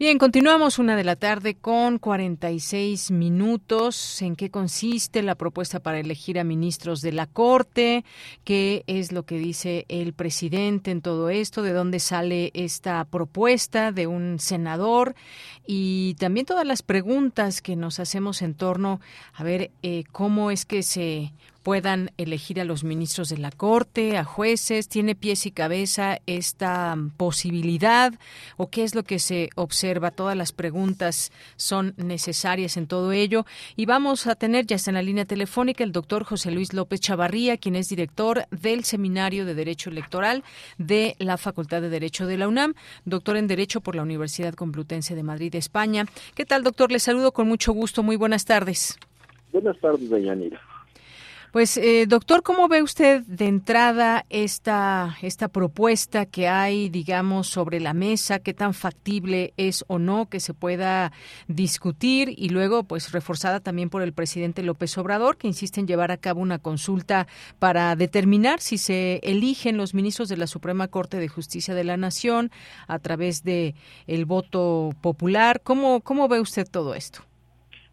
Bien, 0.00 0.16
continuamos 0.16 0.78
una 0.78 0.96
de 0.96 1.04
la 1.04 1.14
tarde 1.14 1.56
con 1.56 1.98
46 1.98 3.10
minutos. 3.10 4.22
¿En 4.22 4.34
qué 4.34 4.50
consiste 4.50 5.22
la 5.22 5.34
propuesta 5.34 5.80
para 5.80 6.00
elegir 6.00 6.38
a 6.38 6.44
ministros 6.44 7.02
de 7.02 7.12
la 7.12 7.26
Corte? 7.26 8.06
¿Qué 8.42 8.82
es 8.86 9.12
lo 9.12 9.24
que 9.24 9.36
dice 9.36 9.84
el 9.90 10.14
presidente 10.14 10.90
en 10.90 11.02
todo 11.02 11.28
esto? 11.28 11.60
¿De 11.60 11.74
dónde 11.74 12.00
sale 12.00 12.50
esta 12.54 13.04
propuesta 13.04 13.92
de 13.92 14.06
un 14.06 14.38
senador? 14.38 15.14
Y 15.66 16.14
también 16.14 16.46
todas 16.46 16.66
las 16.66 16.80
preguntas 16.80 17.60
que 17.60 17.76
nos 17.76 18.00
hacemos 18.00 18.40
en 18.40 18.54
torno 18.54 19.02
a 19.34 19.44
ver 19.44 19.70
eh, 19.82 20.04
cómo 20.12 20.50
es 20.50 20.64
que 20.64 20.82
se 20.82 21.34
puedan 21.62 22.10
elegir 22.16 22.60
a 22.60 22.64
los 22.64 22.84
ministros 22.84 23.28
de 23.28 23.38
la 23.38 23.50
Corte, 23.50 24.16
a 24.16 24.24
jueces. 24.24 24.88
¿Tiene 24.88 25.14
pies 25.14 25.46
y 25.46 25.50
cabeza 25.50 26.18
esta 26.26 26.96
posibilidad? 27.16 28.12
¿O 28.56 28.70
qué 28.70 28.84
es 28.84 28.94
lo 28.94 29.02
que 29.02 29.18
se 29.18 29.50
observa? 29.56 30.10
Todas 30.10 30.36
las 30.36 30.52
preguntas 30.52 31.32
son 31.56 31.94
necesarias 31.96 32.76
en 32.76 32.86
todo 32.86 33.12
ello. 33.12 33.44
Y 33.76 33.86
vamos 33.86 34.26
a 34.26 34.34
tener 34.34 34.66
ya 34.66 34.76
está 34.76 34.90
en 34.90 34.96
la 34.96 35.02
línea 35.02 35.24
telefónica 35.24 35.84
el 35.84 35.92
doctor 35.92 36.24
José 36.24 36.50
Luis 36.50 36.72
López 36.72 37.00
Chavarría, 37.00 37.56
quien 37.56 37.76
es 37.76 37.88
director 37.88 38.46
del 38.50 38.84
Seminario 38.84 39.44
de 39.44 39.54
Derecho 39.54 39.90
Electoral 39.90 40.44
de 40.78 41.16
la 41.18 41.36
Facultad 41.36 41.82
de 41.82 41.88
Derecho 41.88 42.26
de 42.26 42.38
la 42.38 42.48
UNAM, 42.48 42.74
doctor 43.04 43.36
en 43.36 43.46
Derecho 43.46 43.80
por 43.80 43.94
la 43.94 44.02
Universidad 44.02 44.54
Complutense 44.54 45.14
de 45.14 45.22
Madrid, 45.22 45.54
España. 45.54 46.06
¿Qué 46.34 46.44
tal, 46.44 46.62
doctor? 46.62 46.90
Le 46.90 46.98
saludo 46.98 47.32
con 47.32 47.48
mucho 47.48 47.72
gusto. 47.72 48.02
Muy 48.02 48.16
buenas 48.16 48.44
tardes. 48.44 48.98
Buenas 49.52 49.78
tardes, 49.80 50.08
Dayanira. 50.08 50.60
Pues, 51.52 51.76
eh, 51.78 52.06
doctor, 52.06 52.44
¿cómo 52.44 52.68
ve 52.68 52.80
usted 52.80 53.22
de 53.22 53.48
entrada 53.48 54.24
esta, 54.30 55.16
esta 55.20 55.48
propuesta 55.48 56.24
que 56.24 56.46
hay, 56.46 56.88
digamos, 56.88 57.48
sobre 57.48 57.80
la 57.80 57.92
mesa? 57.92 58.38
¿Qué 58.38 58.54
tan 58.54 58.72
factible 58.72 59.52
es 59.56 59.84
o 59.88 59.98
no 59.98 60.28
que 60.28 60.38
se 60.38 60.54
pueda 60.54 61.10
discutir? 61.48 62.32
Y 62.36 62.50
luego, 62.50 62.84
pues, 62.84 63.10
reforzada 63.10 63.58
también 63.58 63.90
por 63.90 64.02
el 64.02 64.12
presidente 64.12 64.62
López 64.62 64.96
Obrador, 64.96 65.38
que 65.38 65.48
insiste 65.48 65.80
en 65.80 65.88
llevar 65.88 66.12
a 66.12 66.18
cabo 66.18 66.40
una 66.40 66.60
consulta 66.60 67.26
para 67.58 67.96
determinar 67.96 68.60
si 68.60 68.78
se 68.78 69.18
eligen 69.24 69.76
los 69.76 69.92
ministros 69.92 70.28
de 70.28 70.36
la 70.36 70.46
Suprema 70.46 70.86
Corte 70.86 71.16
de 71.16 71.26
Justicia 71.26 71.74
de 71.74 71.82
la 71.82 71.96
Nación 71.96 72.52
a 72.86 73.00
través 73.00 73.42
de 73.42 73.74
el 74.06 74.24
voto 74.24 74.90
popular. 75.02 75.60
¿Cómo, 75.64 76.00
cómo 76.00 76.28
ve 76.28 76.38
usted 76.38 76.64
todo 76.70 76.94
esto? 76.94 77.22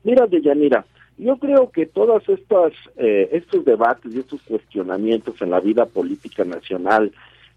Mira, 0.03 0.27
Deyanira, 0.27 0.85
yo 1.17 1.37
creo 1.37 1.71
que 1.71 1.85
todos 1.85 2.27
estos, 2.29 2.73
eh, 2.97 3.29
estos 3.31 3.65
debates 3.65 4.13
y 4.13 4.19
estos 4.19 4.41
cuestionamientos 4.43 5.41
en 5.41 5.49
la 5.49 5.59
vida 5.59 5.85
política 5.85 6.43
nacional 6.45 7.11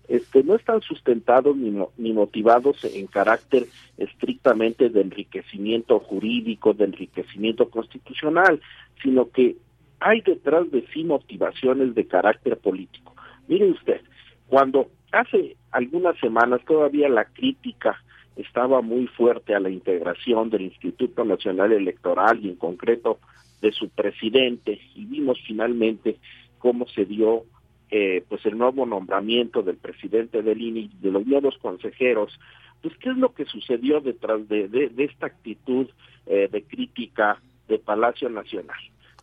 este, 0.09 0.43
no 0.43 0.57
están 0.57 0.81
sustentados 0.81 1.57
ni, 1.57 1.79
ni 1.99 2.13
motivados 2.13 2.85
en 2.85 3.07
carácter 3.07 3.67
estrictamente 3.97 4.89
de 4.89 5.03
enriquecimiento 5.03 6.01
jurídico, 6.01 6.73
de 6.73 6.85
enriquecimiento 6.85 7.69
constitucional, 7.69 8.61
sino 9.03 9.31
que 9.31 9.57
hay 10.01 10.23
detrás 10.23 10.71
de 10.71 10.85
sí 10.93 11.05
motivaciones 11.05 11.95
de 11.95 12.07
carácter 12.07 12.57
político. 12.57 13.15
Mire 13.47 13.71
usted, 13.71 14.01
cuando 14.49 14.89
hace 15.13 15.57
algunas 15.71 16.19
semanas 16.19 16.61
todavía 16.67 17.09
la 17.09 17.27
crítica 17.27 18.03
estaba 18.37 18.81
muy 18.81 19.07
fuerte 19.07 19.55
a 19.55 19.61
la 19.61 19.71
integración 19.71 20.51
del 20.51 20.63
Instituto 20.63 21.25
Nacional 21.25 21.73
Electoral 21.73 22.41
y 22.43 22.49
en 22.49 22.57
concreto 22.57 23.19
de 23.61 23.73
su 23.73 23.89
presidente 23.91 24.81
y 24.95 25.05
vimos 25.05 25.39
finalmente 25.47 26.17
cómo 26.59 26.87
se 26.89 27.05
dio 27.05 27.45
eh, 27.91 28.23
pues 28.29 28.45
el 28.47 28.57
nuevo 28.57 28.87
nombramiento 28.87 29.63
del 29.63 29.77
presidente 29.77 30.43
del 30.43 30.63
INI, 30.63 30.91
de 31.01 31.11
los 31.11 31.27
nuevos 31.27 31.59
consejeros, 31.59 32.39
pues 32.83 32.97
qué 32.99 33.11
es 33.11 33.17
lo 33.17 33.35
que 33.35 33.45
sucedió 33.47 34.01
detrás 34.01 34.49
de, 34.49 34.69
de, 34.69 35.05
esta 35.05 35.27
actitud 35.27 35.89
eh, 36.27 36.49
de 36.51 36.63
crítica 36.63 37.41
de 37.69 37.79
Palacio 37.79 38.29
Nacional. 38.29 38.79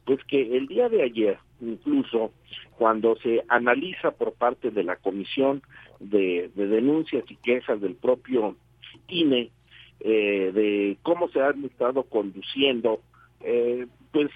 Pues 0.05 0.23
que 0.25 0.57
el 0.57 0.67
día 0.67 0.89
de 0.89 1.03
ayer, 1.03 1.37
incluso 1.61 2.31
cuando 2.77 3.15
se 3.17 3.43
analiza 3.47 4.11
por 4.11 4.33
parte 4.33 4.69
de 4.71 4.83
la 4.83 4.97
Comisión 4.97 5.61
de, 5.99 6.51
Denuncias 6.55 7.23
y 7.29 7.35
Quejas 7.37 7.81
del 7.81 7.95
propio 7.95 8.55
INE, 9.07 9.49
eh, 9.99 10.51
de 10.53 10.97
cómo 11.01 11.29
se 11.29 11.41
han 11.41 11.65
estado 11.65 12.03
conduciendo 12.03 13.01
eh, 13.41 13.87
pues 14.17 14.31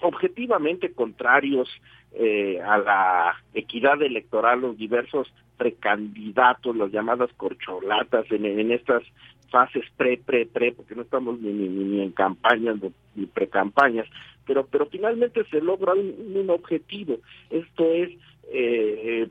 objetivamente 0.00 0.92
contrarios 0.92 1.68
eh, 2.12 2.60
a 2.60 2.78
la 2.78 3.36
equidad 3.54 4.00
electoral, 4.02 4.60
los 4.60 4.78
diversos 4.78 5.32
precandidatos, 5.56 6.76
las 6.76 6.92
llamadas 6.92 7.30
corcholatas 7.36 8.30
en, 8.30 8.70
estas 8.70 9.02
fases 9.50 9.84
pre, 9.96 10.18
pre, 10.18 10.46
pre, 10.46 10.72
porque 10.72 10.94
no 10.94 11.02
estamos 11.02 11.40
ni, 11.40 11.52
ni, 11.52 11.68
ni 11.68 12.02
en 12.02 12.12
campañas 12.12 12.76
ni 13.16 13.26
precampañas, 13.26 14.06
pero, 14.46 14.64
pero 14.66 14.86
finalmente 14.86 15.44
se 15.50 15.60
logra 15.60 15.94
un, 15.94 16.48
objetivo. 16.48 17.18
Esto 17.50 17.84
es 17.92 18.10
eh, 18.52 19.28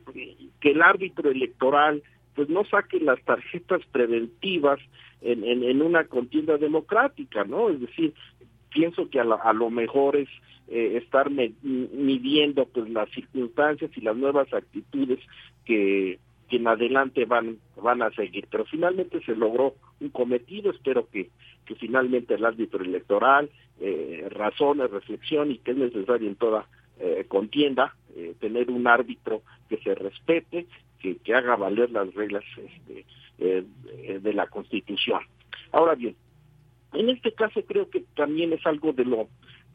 que 0.60 0.72
el 0.72 0.82
árbitro 0.82 1.32
electoral 1.32 2.04
pues 2.36 2.50
no 2.50 2.66
saque 2.66 3.00
las 3.00 3.22
tarjetas 3.24 3.82
preventivas 3.92 4.80
en, 5.22 5.82
una 5.82 6.06
contienda 6.06 6.58
democrática, 6.58 7.44
¿no? 7.44 7.70
Es 7.70 7.80
decir, 7.80 8.14
pienso 8.74 9.10
que 9.10 9.20
a, 9.20 9.24
a 9.24 9.54
lo 9.54 9.70
mejor 9.70 10.16
es 10.16 10.30
eh, 10.68 10.98
estar 10.98 11.30
midiendo 11.30 12.66
pues 12.66 12.90
las 12.90 13.10
circunstancias 13.12 13.92
y 13.96 14.02
las 14.02 14.16
nuevas 14.16 14.54
actitudes 14.54 15.20
que, 15.66 16.20
que 16.50 16.56
en 16.56 16.68
adelante 16.68 17.26
van 17.26 17.58
van 17.82 18.02
a 18.02 18.12
seguir. 18.12 18.48
Pero 18.50 18.66
finalmente 18.66 19.22
se 19.24 19.36
logró 19.36 19.76
un 20.00 20.10
cometido 20.10 20.72
espero 20.72 21.08
que 21.12 21.30
que 21.66 21.76
finalmente 21.76 22.34
el 22.34 22.46
árbitro 22.46 22.84
electoral 22.84 23.50
eh, 23.80 24.28
razone 24.30 24.88
reflexione 24.88 25.54
y 25.54 25.58
que 25.60 25.72
es 25.72 25.78
necesario 25.78 26.28
en 26.28 26.36
toda 26.36 26.66
eh, 27.00 27.26
contienda 27.28 27.96
eh, 28.16 28.36
tener 28.40 28.70
un 28.72 28.88
árbitro 28.88 29.42
que 29.70 29.78
se 29.78 29.94
respete 29.94 30.68
que, 31.00 31.18
que 31.18 31.34
haga 31.34 31.56
valer 31.56 31.92
las 31.92 32.14
reglas 32.14 32.44
este, 32.58 33.66
de 34.20 34.34
la 34.34 34.46
constitución. 34.48 35.22
Ahora 35.72 35.96
bien 35.96 36.16
en 36.94 37.10
este 37.10 37.34
caso 37.34 37.62
creo 37.66 37.90
que 37.90 38.04
también 38.16 38.54
es 38.54 38.66
algo 38.66 38.94
de 38.94 39.06
lo, 39.06 39.28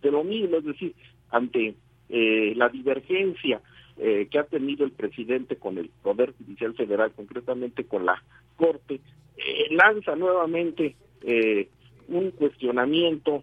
de 0.03 0.11
lo 0.11 0.25
mismo, 0.25 0.57
es 0.57 0.64
decir, 0.64 0.95
ante 1.31 1.75
eh, 2.09 2.53
la 2.57 2.69
divergencia 2.69 3.61
eh, 3.99 4.29
que 4.31 4.39
ha 4.39 4.45
tenido 4.45 4.85
el 4.85 4.93
presidente 4.93 5.57
con 5.57 5.79
el 5.79 5.91
Poder 6.03 6.35
Judicial 6.39 6.75
Federal, 6.75 7.12
concretamente 7.12 7.85
con 7.85 8.05
la 8.05 8.23
Corte, 8.57 9.01
eh, 9.37 9.67
lanza 9.71 10.14
nuevamente 10.17 10.97
un 12.09 12.31
cuestionamiento 12.31 13.43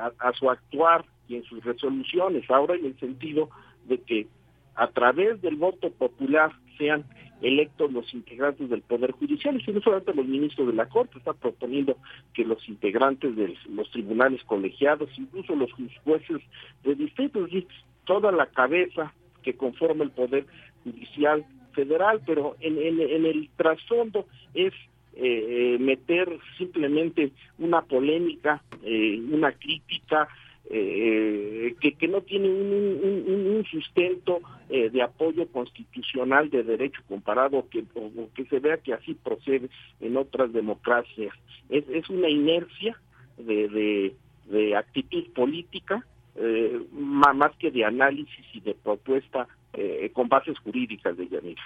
a, 0.00 0.12
a, 0.18 0.32
su 0.32 0.48
actuar 0.48 1.04
y 1.28 1.36
en 1.36 1.44
sus 1.44 1.62
resoluciones, 1.62 2.48
ahora 2.50 2.76
en 2.76 2.86
el 2.86 2.98
sentido 2.98 3.50
de 3.84 3.98
que 3.98 4.26
a 4.74 4.86
través 4.88 5.42
del 5.42 5.56
voto 5.56 5.90
popular 5.90 6.52
sean 6.76 7.04
electos 7.42 7.92
los 7.92 8.12
integrantes 8.14 8.70
del 8.70 8.82
Poder 8.82 9.12
Judicial, 9.12 9.60
y 9.60 9.72
no 9.72 9.80
solamente 9.80 10.14
los 10.14 10.26
ministros 10.26 10.66
de 10.66 10.72
la 10.72 10.88
Corte, 10.88 11.18
está 11.18 11.32
proponiendo 11.32 11.96
que 12.32 12.44
los 12.44 12.66
integrantes 12.68 13.36
de 13.36 13.54
los 13.68 13.90
tribunales 13.90 14.42
colegiados, 14.44 15.10
incluso 15.18 15.54
los 15.54 15.70
jueces 16.04 16.40
de 16.84 16.94
distrito, 16.94 17.46
es 17.46 17.64
toda 18.04 18.32
la 18.32 18.46
cabeza 18.46 19.12
que 19.42 19.54
conforma 19.54 20.04
el 20.04 20.10
Poder 20.10 20.46
Judicial 20.84 21.44
Federal, 21.72 22.20
pero 22.24 22.56
en, 22.60 22.78
en, 22.78 23.26
el 23.26 23.48
trasfondo 23.56 24.26
es 24.54 24.72
eh, 25.16 25.76
meter 25.80 26.38
simplemente 26.56 27.32
una 27.58 27.82
polémica, 27.82 28.62
eh, 28.82 29.20
una 29.30 29.52
crítica, 29.52 30.28
eh, 30.70 31.74
que, 31.80 31.92
que 31.92 32.08
no 32.08 32.22
tiene 32.22 32.48
un, 32.48 33.64
sustento 33.70 34.40
eh, 34.68 34.90
de 34.90 35.02
apoyo 35.02 35.46
constitucional 35.48 36.50
de 36.50 36.62
derecho 36.62 37.02
comparado 37.08 37.66
que, 37.68 37.84
o, 37.94 38.28
que 38.34 38.44
se 38.44 38.60
vea 38.60 38.76
que 38.76 38.92
así 38.92 39.14
procede 39.14 39.68
en 40.00 40.16
otras 40.16 40.52
democracias. 40.52 41.34
Es, 41.68 41.84
es 41.88 42.08
una 42.08 42.28
inercia 42.28 43.00
de, 43.38 44.14
de, 44.46 44.76
actitud 44.76 45.24
política 45.34 46.06
eh, 46.36 46.78
más 46.92 47.56
que 47.56 47.70
de 47.70 47.84
análisis 47.84 48.44
y 48.52 48.60
de 48.60 48.74
propuesta 48.74 49.48
eh, 49.72 50.10
con 50.12 50.28
bases 50.28 50.58
jurídicas 50.58 51.16
de 51.16 51.28
Yanira. 51.28 51.62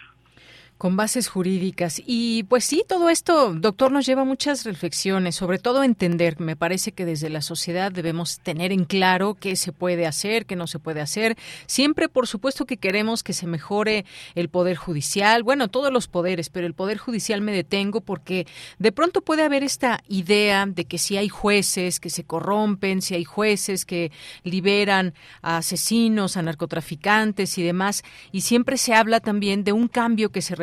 Con 0.79 0.97
bases 0.97 1.27
jurídicas. 1.27 2.01
Y 2.07 2.45
pues 2.45 2.65
sí, 2.65 2.85
todo 2.87 3.11
esto, 3.11 3.53
doctor, 3.53 3.91
nos 3.91 4.07
lleva 4.07 4.23
a 4.23 4.25
muchas 4.25 4.65
reflexiones, 4.65 5.35
sobre 5.35 5.59
todo 5.59 5.83
entender. 5.83 6.39
Me 6.39 6.55
parece 6.55 6.93
que 6.93 7.05
desde 7.05 7.31
la 7.31 7.43
sociedad 7.43 7.91
debemos 7.91 8.39
tener 8.39 8.71
en 8.71 8.85
claro 8.85 9.35
qué 9.35 9.57
se 9.57 9.73
puede 9.73 10.07
hacer, 10.07 10.47
qué 10.47 10.55
no 10.55 10.69
se 10.69 10.79
puede 10.79 11.01
hacer. 11.01 11.37
Siempre, 11.67 12.09
por 12.09 12.29
supuesto, 12.29 12.65
que 12.65 12.77
queremos 12.77 13.25
que 13.25 13.33
se 13.33 13.49
mejore 13.49 14.05
el 14.37 14.49
poder 14.49 14.77
judicial, 14.77 15.43
bueno, 15.43 15.67
todos 15.67 15.93
los 15.93 16.07
poderes, 16.07 16.49
pero 16.49 16.67
el 16.67 16.75
poder 16.75 16.99
judicial 16.99 17.41
me 17.41 17.51
detengo 17.51 18.01
porque 18.01 18.47
de 18.79 18.93
pronto 18.93 19.21
puede 19.21 19.43
haber 19.43 19.65
esta 19.65 20.05
idea 20.09 20.65
de 20.67 20.85
que 20.85 20.99
si 20.99 21.17
hay 21.17 21.29
jueces 21.29 21.99
que 21.99 22.11
se 22.11 22.23
corrompen, 22.23 23.03
si 23.03 23.17
hay 23.17 23.25
jueces 23.25 23.85
que 23.85 24.13
liberan 24.45 25.13
a 25.43 25.57
asesinos, 25.57 26.37
a 26.37 26.43
narcotraficantes 26.43 27.59
y 27.59 27.65
demás, 27.65 28.05
y 28.31 28.43
siempre 28.43 28.77
se 28.77 28.95
habla 28.95 29.19
también 29.19 29.65
de 29.65 29.73
un 29.73 29.89
cambio 29.89 30.31
que 30.31 30.41
se 30.41 30.55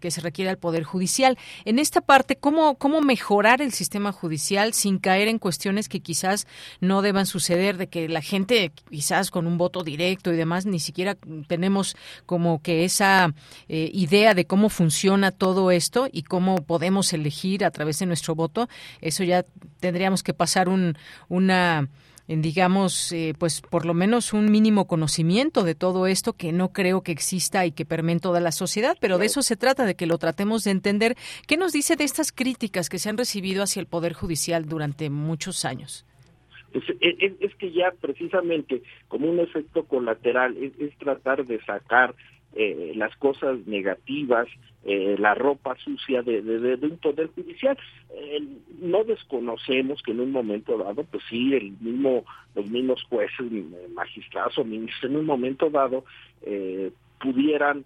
que 0.00 0.10
se 0.10 0.20
requiere 0.20 0.50
al 0.50 0.58
poder 0.58 0.84
judicial. 0.84 1.38
En 1.64 1.78
esta 1.78 2.00
parte, 2.00 2.36
¿cómo 2.36 2.76
cómo 2.76 3.00
mejorar 3.00 3.62
el 3.62 3.72
sistema 3.72 4.12
judicial 4.12 4.72
sin 4.72 4.98
caer 4.98 5.28
en 5.28 5.38
cuestiones 5.38 5.88
que 5.88 6.00
quizás 6.00 6.46
no 6.80 7.02
deban 7.02 7.26
suceder 7.26 7.76
de 7.76 7.88
que 7.88 8.08
la 8.08 8.22
gente 8.22 8.72
quizás 8.90 9.30
con 9.30 9.46
un 9.46 9.58
voto 9.58 9.82
directo 9.82 10.32
y 10.32 10.36
demás 10.36 10.66
ni 10.66 10.80
siquiera 10.80 11.16
tenemos 11.46 11.96
como 12.26 12.62
que 12.62 12.84
esa 12.84 13.34
eh, 13.68 13.90
idea 13.92 14.34
de 14.34 14.46
cómo 14.46 14.68
funciona 14.68 15.30
todo 15.30 15.70
esto 15.70 16.08
y 16.10 16.22
cómo 16.22 16.56
podemos 16.64 17.12
elegir 17.12 17.64
a 17.64 17.70
través 17.70 17.98
de 17.98 18.06
nuestro 18.06 18.34
voto, 18.34 18.68
eso 19.00 19.24
ya 19.24 19.44
tendríamos 19.80 20.22
que 20.22 20.34
pasar 20.34 20.68
un, 20.68 20.96
una 21.28 21.88
digamos, 22.28 23.12
eh, 23.12 23.34
pues 23.38 23.60
por 23.60 23.86
lo 23.86 23.94
menos 23.94 24.32
un 24.32 24.50
mínimo 24.50 24.86
conocimiento 24.86 25.62
de 25.62 25.74
todo 25.74 26.06
esto 26.06 26.32
que 26.32 26.52
no 26.52 26.72
creo 26.72 27.02
que 27.02 27.12
exista 27.12 27.66
y 27.66 27.72
que 27.72 27.84
permee 27.84 28.14
en 28.14 28.20
toda 28.20 28.40
la 28.40 28.52
sociedad, 28.52 28.96
pero 29.00 29.18
de 29.18 29.26
eso 29.26 29.42
se 29.42 29.56
trata, 29.56 29.86
de 29.86 29.94
que 29.94 30.06
lo 30.06 30.18
tratemos 30.18 30.64
de 30.64 30.72
entender. 30.72 31.16
¿Qué 31.46 31.56
nos 31.56 31.72
dice 31.72 31.96
de 31.96 32.04
estas 32.04 32.32
críticas 32.32 32.88
que 32.88 32.98
se 32.98 33.08
han 33.08 33.18
recibido 33.18 33.62
hacia 33.62 33.80
el 33.80 33.86
Poder 33.86 34.12
Judicial 34.12 34.66
durante 34.66 35.10
muchos 35.10 35.64
años? 35.64 36.04
Es, 36.72 37.54
que 37.54 37.72
ya 37.72 37.90
precisamente 38.00 38.82
como 39.08 39.30
un 39.30 39.40
efecto 39.40 39.84
colateral 39.84 40.56
es 40.58 40.98
tratar 40.98 41.46
de 41.46 41.64
sacar 41.64 42.14
eh, 42.58 42.94
las 42.96 43.14
cosas 43.16 43.58
negativas, 43.66 44.48
eh, 44.82 45.16
la 45.18 45.34
ropa 45.34 45.76
sucia 45.76 46.22
de, 46.22 46.40
un 46.80 46.96
poder 46.96 47.28
judicial. 47.34 47.76
Eh, 48.14 48.42
no 48.80 49.04
desconocemos 49.04 50.02
que 50.02 50.12
en 50.12 50.20
un 50.20 50.32
momento 50.32 50.78
dado, 50.78 51.04
pues 51.04 51.22
sí, 51.28 51.52
el 51.52 51.72
mismo, 51.80 52.24
los 52.54 52.66
mismos 52.70 53.02
jueces, 53.10 53.46
magistrados 53.92 54.56
o 54.56 54.64
ministros, 54.64 55.10
en 55.10 55.18
un 55.18 55.26
momento 55.26 55.68
dado 55.68 56.04
pudieran 57.20 57.84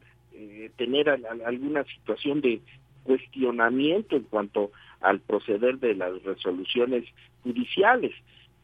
tener 0.77 1.09
alguna 1.09 1.83
situación 1.85 2.41
de 2.41 2.61
cuestionamiento 3.03 4.14
en 4.14 4.23
cuanto 4.23 4.71
al 5.01 5.18
proceder 5.18 5.79
de 5.79 5.97
las 5.97 6.23
resoluciones 6.23 7.05
judiciales, 7.43 8.12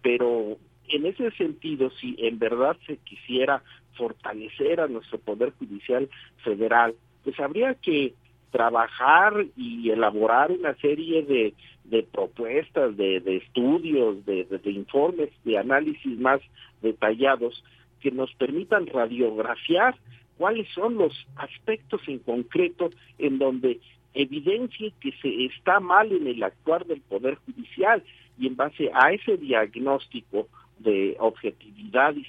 pero 0.02 0.56
en 0.88 1.06
ese 1.06 1.32
sentido, 1.32 1.90
si 1.90 2.14
en 2.18 2.38
verdad 2.38 2.76
se 2.86 2.98
quisiera 2.98 3.62
fortalecer 3.96 4.80
a 4.80 4.88
nuestro 4.88 5.18
Poder 5.18 5.52
Judicial 5.58 6.08
Federal, 6.44 6.94
pues 7.24 7.38
habría 7.40 7.74
que 7.74 8.14
trabajar 8.50 9.46
y 9.56 9.90
elaborar 9.90 10.50
una 10.50 10.74
serie 10.76 11.22
de, 11.22 12.02
propuestas, 12.04 12.96
de, 12.96 13.20
de 13.20 13.36
estudios, 13.36 14.24
de, 14.24 14.44
de, 14.44 14.70
informes, 14.70 15.30
de 15.44 15.58
análisis 15.58 16.18
más 16.18 16.40
detallados 16.80 17.62
que 18.00 18.10
nos 18.10 18.32
permitan 18.34 18.86
radiografiar 18.86 19.96
cuáles 20.38 20.68
son 20.72 20.96
los 20.96 21.12
aspectos 21.36 22.00
en 22.06 22.18
concreto 22.20 22.90
en 23.18 23.38
donde 23.38 23.80
evidencie 24.14 24.92
que 25.00 25.12
se 25.20 25.44
está 25.44 25.80
mal 25.80 26.10
en 26.12 26.26
el 26.26 26.42
actuar 26.42 26.86
del 26.86 27.00
Poder 27.02 27.36
Judicial 27.46 28.02
y 28.38 28.46
en 28.46 28.56
base 28.56 28.90
a 28.94 29.12
ese 29.12 29.36
diagnóstico 29.36 30.48
de 30.78 31.16
objetividad 31.18 32.14
y, 32.14 32.24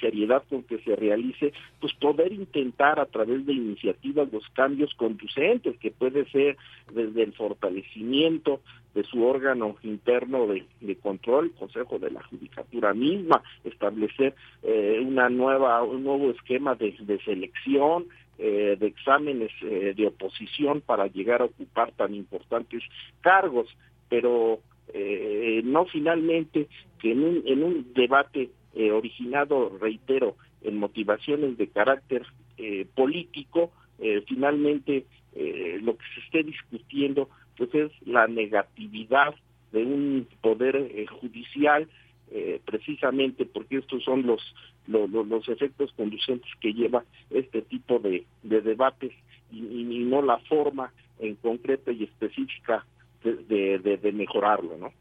seriedad 0.00 0.42
con 0.48 0.62
que 0.62 0.78
se 0.78 0.96
realice, 0.96 1.52
pues 1.80 1.92
poder 1.94 2.32
intentar 2.32 2.98
a 3.00 3.06
través 3.06 3.44
de 3.44 3.52
iniciativas 3.52 4.32
los 4.32 4.48
cambios 4.50 4.94
conducentes, 4.94 5.76
que 5.78 5.90
puede 5.90 6.24
ser 6.30 6.56
desde 6.92 7.22
el 7.22 7.32
fortalecimiento 7.34 8.60
de 8.94 9.04
su 9.04 9.24
órgano 9.24 9.76
interno 9.82 10.46
de, 10.46 10.96
control, 10.96 11.46
el 11.46 11.52
Consejo 11.52 11.98
de 11.98 12.10
la 12.10 12.22
Judicatura 12.22 12.94
misma, 12.94 13.42
establecer 13.64 14.34
eh, 14.62 15.00
una 15.04 15.28
nueva, 15.28 15.82
un 15.82 16.04
nuevo 16.04 16.30
esquema 16.30 16.74
de, 16.74 16.94
selección, 17.24 18.06
eh, 18.38 18.76
de 18.80 18.86
exámenes 18.86 19.50
eh, 19.62 19.92
de 19.96 20.06
oposición 20.06 20.80
para 20.80 21.06
llegar 21.06 21.42
a 21.42 21.46
ocupar 21.46 21.92
tan 21.92 22.14
importantes 22.14 22.82
cargos, 23.20 23.68
pero 24.08 24.60
eh, 24.94 25.62
no 25.64 25.86
finalmente 25.86 26.68
que 27.00 27.12
en 27.12 27.24
un, 27.24 27.42
en 27.46 27.62
un 27.62 27.92
debate 27.94 28.50
eh, 28.74 28.92
originado, 28.92 29.76
reitero, 29.80 30.36
en 30.62 30.76
motivaciones 30.76 31.56
de 31.58 31.68
carácter 31.68 32.24
eh, 32.56 32.86
político, 32.94 33.72
eh, 33.98 34.22
finalmente 34.28 35.06
lo 35.82 35.96
que 35.96 36.04
se 36.14 36.20
esté 36.26 36.42
discutiendo 36.42 37.28
pues 37.56 37.72
es 37.72 37.92
la 38.04 38.26
negatividad 38.26 39.32
de 39.70 39.84
un 39.84 40.26
poder 40.40 41.06
judicial 41.06 41.88
precisamente 42.64 43.46
porque 43.46 43.76
estos 43.76 44.02
son 44.02 44.26
los, 44.26 44.42
los, 44.88 45.48
efectos 45.48 45.92
conducentes 45.92 46.50
que 46.60 46.74
lleva 46.74 47.04
este 47.30 47.62
tipo 47.62 48.00
de, 48.00 48.26
de 48.42 48.60
debates 48.60 49.12
y, 49.52 49.58
y, 49.58 49.98
no 50.00 50.20
la 50.20 50.38
forma 50.38 50.92
en 51.20 51.36
concreta 51.36 51.92
y 51.92 52.02
específica 52.02 52.84
de, 53.22 53.98
de, 53.98 54.12
mejorarlo, 54.12 54.76
¿no? 54.76 54.92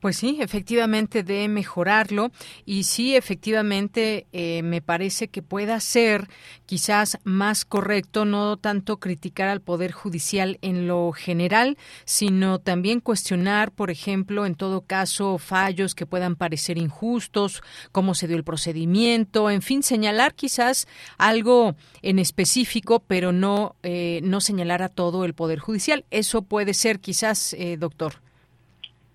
Pues 0.00 0.16
sí, 0.18 0.38
efectivamente 0.40 1.24
de 1.24 1.48
mejorarlo 1.48 2.30
y 2.64 2.84
sí, 2.84 3.16
efectivamente 3.16 4.28
eh, 4.32 4.62
me 4.62 4.80
parece 4.80 5.26
que 5.26 5.42
pueda 5.42 5.80
ser 5.80 6.28
quizás 6.66 7.18
más 7.24 7.64
correcto 7.64 8.24
no 8.24 8.58
tanto 8.58 8.98
criticar 9.00 9.48
al 9.48 9.60
Poder 9.60 9.90
Judicial 9.90 10.58
en 10.62 10.86
lo 10.86 11.10
general, 11.10 11.76
sino 12.04 12.60
también 12.60 13.00
cuestionar, 13.00 13.72
por 13.72 13.90
ejemplo, 13.90 14.46
en 14.46 14.54
todo 14.54 14.82
caso, 14.82 15.36
fallos 15.38 15.96
que 15.96 16.06
puedan 16.06 16.36
parecer 16.36 16.78
injustos, 16.78 17.60
cómo 17.90 18.14
se 18.14 18.28
dio 18.28 18.36
el 18.36 18.44
procedimiento, 18.44 19.50
en 19.50 19.62
fin, 19.62 19.82
señalar 19.82 20.34
quizás 20.34 20.86
algo 21.16 21.74
en 22.02 22.20
específico, 22.20 23.02
pero 23.04 23.32
no, 23.32 23.74
eh, 23.82 24.20
no 24.22 24.40
señalar 24.40 24.82
a 24.82 24.90
todo 24.90 25.24
el 25.24 25.34
Poder 25.34 25.58
Judicial. 25.58 26.04
Eso 26.12 26.42
puede 26.42 26.72
ser 26.72 27.00
quizás, 27.00 27.52
eh, 27.54 27.76
doctor. 27.76 28.27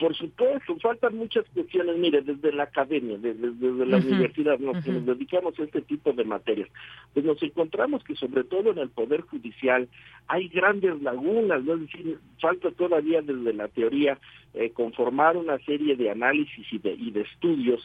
Por 0.04 0.14
supuesto, 0.18 0.76
faltan 0.82 1.16
muchas 1.16 1.46
cuestiones, 1.54 1.96
mire, 1.96 2.22
desde 2.22 2.52
la 2.52 2.64
academia, 2.64 3.18
desde, 3.18 3.86
la 3.86 3.96
universidad, 3.96 4.60
nos, 4.60 4.86
nos 4.86 5.06
dedicamos 5.06 5.58
a 5.58 5.64
este 5.64 5.80
tipo 5.80 6.12
de 6.12 6.26
materias, 6.26 6.68
pues 7.14 7.26
nos 7.26 7.42
encontramos 7.42 8.04
que 8.04 8.14
sobre 8.18 8.44
todo 8.44 8.72
en 8.72 8.80
el 8.80 8.90
Poder 8.90 9.22
Judicial 9.22 9.88
hay 10.28 10.50
grandes 10.50 11.02
lagunas, 11.02 11.64
¿no? 11.64 11.76
es 11.76 11.80
decir, 11.84 12.20
falta 12.42 12.72
todavía 12.72 13.22
desde 13.22 13.54
la 13.54 13.70
teoría 13.70 14.20
eh, 14.56 14.72
conformar 14.72 15.38
una 15.38 15.58
serie 15.60 15.96
de 15.96 16.10
análisis 16.10 16.68
y 16.74 16.80
de, 16.80 16.96
y 16.96 17.12
de 17.12 17.22
estudios 17.22 17.82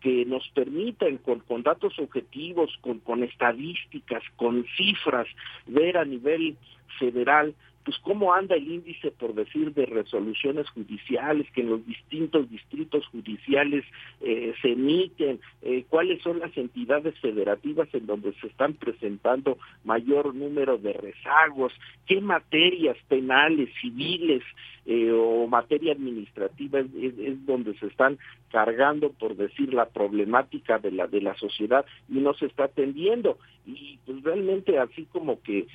que 0.00 0.24
nos 0.24 0.48
permitan 0.48 1.18
con, 1.18 1.38
con 1.38 1.62
datos 1.62 1.96
objetivos, 2.00 2.76
con, 2.80 2.98
con 2.98 3.22
estadísticas, 3.22 4.24
con 4.34 4.66
cifras, 4.76 5.28
ver 5.68 5.98
a 5.98 6.04
nivel 6.04 6.56
federal 6.98 7.54
pues 7.84 7.96
cómo 8.02 8.34
anda 8.34 8.56
el 8.56 8.70
índice, 8.70 9.10
por 9.10 9.34
decir, 9.34 9.72
de 9.72 9.86
resoluciones 9.86 10.68
judiciales 10.70 11.46
que 11.52 11.62
en 11.62 11.70
los 11.70 11.86
distintos 11.86 12.50
distritos 12.50 13.06
judiciales 13.06 13.84
eh, 14.20 14.52
se 14.60 14.72
emiten, 14.72 15.40
eh, 15.62 15.84
cuáles 15.88 16.22
son 16.22 16.40
las 16.40 16.54
entidades 16.56 17.18
federativas 17.20 17.88
en 17.94 18.06
donde 18.06 18.32
se 18.34 18.48
están 18.48 18.74
presentando 18.74 19.58
mayor 19.84 20.34
número 20.34 20.78
de 20.78 20.92
rezagos, 20.92 21.72
qué 22.06 22.20
materias 22.20 22.96
penales, 23.08 23.70
civiles 23.80 24.42
eh, 24.90 25.12
o 25.12 25.46
materia 25.46 25.92
administrativa 25.92 26.80
es, 26.80 27.46
donde 27.46 27.78
se 27.78 27.86
están 27.86 28.18
cargando, 28.50 29.10
por 29.10 29.36
decir, 29.36 29.72
la 29.72 29.86
problemática 29.86 30.78
de 30.78 30.90
la 30.90 31.06
de 31.06 31.20
la 31.20 31.34
sociedad 31.36 31.86
y 32.08 32.18
no 32.18 32.34
se 32.34 32.46
está 32.46 32.64
atendiendo. 32.64 33.38
Y 33.66 33.98
pues 34.04 34.22
realmente 34.22 34.78
así 34.78 35.06
como 35.12 35.40
que 35.42 35.66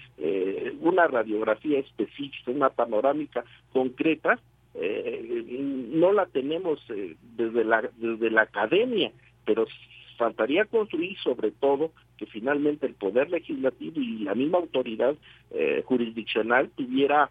una 0.82 1.07
radiografía 1.07 1.80
es 1.80 1.86
específica, 1.86 2.51
una 2.51 2.70
panorámica 2.70 3.45
concreta, 3.72 4.39
eh, 4.78 5.45
no 5.93 6.11
la 6.11 6.26
tenemos 6.26 6.80
eh, 6.89 7.16
desde, 7.38 7.63
la, 7.63 7.89
desde 7.95 8.30
la 8.30 8.41
academia, 8.41 9.11
pero 9.45 9.66
faltaría 10.18 10.66
construir 10.66 11.18
sobre 11.20 11.51
todo 11.51 11.91
que 12.18 12.26
finalmente 12.26 12.86
el 12.86 12.93
poder 12.93 13.30
legislativo 13.30 13.99
y 13.99 14.20
la 14.20 14.36
misma 14.36 14.57
autoridad 14.57 15.16
eh, 15.51 15.82
jurisdiccional 15.86 16.70
tuviera 16.76 17.30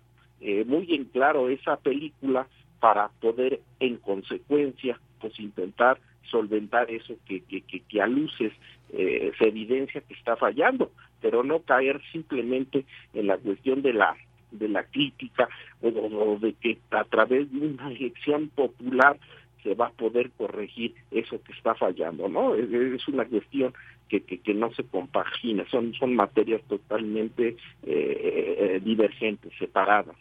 muy 0.67 0.95
en 0.95 1.05
claro 1.05 1.49
esa 1.49 1.77
película 1.77 2.47
para 2.81 3.09
poder 3.21 3.61
en 3.81 3.97
consecuencia 3.97 5.01
pues 5.21 5.39
intentar 5.41 5.99
solventar 6.31 6.91
eso 6.91 7.15
que, 7.27 7.41
que, 7.43 7.63
que, 7.63 7.81
que 7.81 8.03
a 8.03 8.07
luces 8.07 8.53
se 8.91 9.49
evidencia 9.49 10.03
que 10.03 10.15
está 10.15 10.37
fallando, 10.37 10.93
pero 11.21 11.43
no 11.43 11.61
caer 11.61 12.01
simplemente 12.13 12.85
en 13.15 13.27
la 13.27 13.39
cuestión 13.39 13.83
de 13.83 13.95
la 13.95 14.17
de 14.59 14.69
la 14.69 14.85
crítica 14.85 15.49
o, 15.83 16.39
de 16.41 16.55
que 16.55 16.79
a 16.91 17.05
través 17.05 17.53
de 17.53 17.67
una 17.67 17.91
elección 17.91 18.49
popular 18.49 19.19
se 19.63 19.75
va 19.75 19.87
a 19.87 19.93
poder 19.93 20.31
corregir 20.33 20.95
eso 21.11 21.43
que 21.43 21.53
está 21.53 21.75
fallando, 21.75 22.29
¿no? 22.29 22.55
Es, 22.55 23.09
una 23.09 23.25
cuestión 23.25 23.73
que, 24.09 24.21
que, 24.23 24.55
no 24.55 24.73
se 24.75 24.85
compagina, 24.85 25.65
son, 25.71 25.95
son 25.95 26.15
materias 26.15 26.61
totalmente 26.69 27.57
eh, 27.83 28.81
divergentes, 28.85 29.53
separadas. 29.59 30.17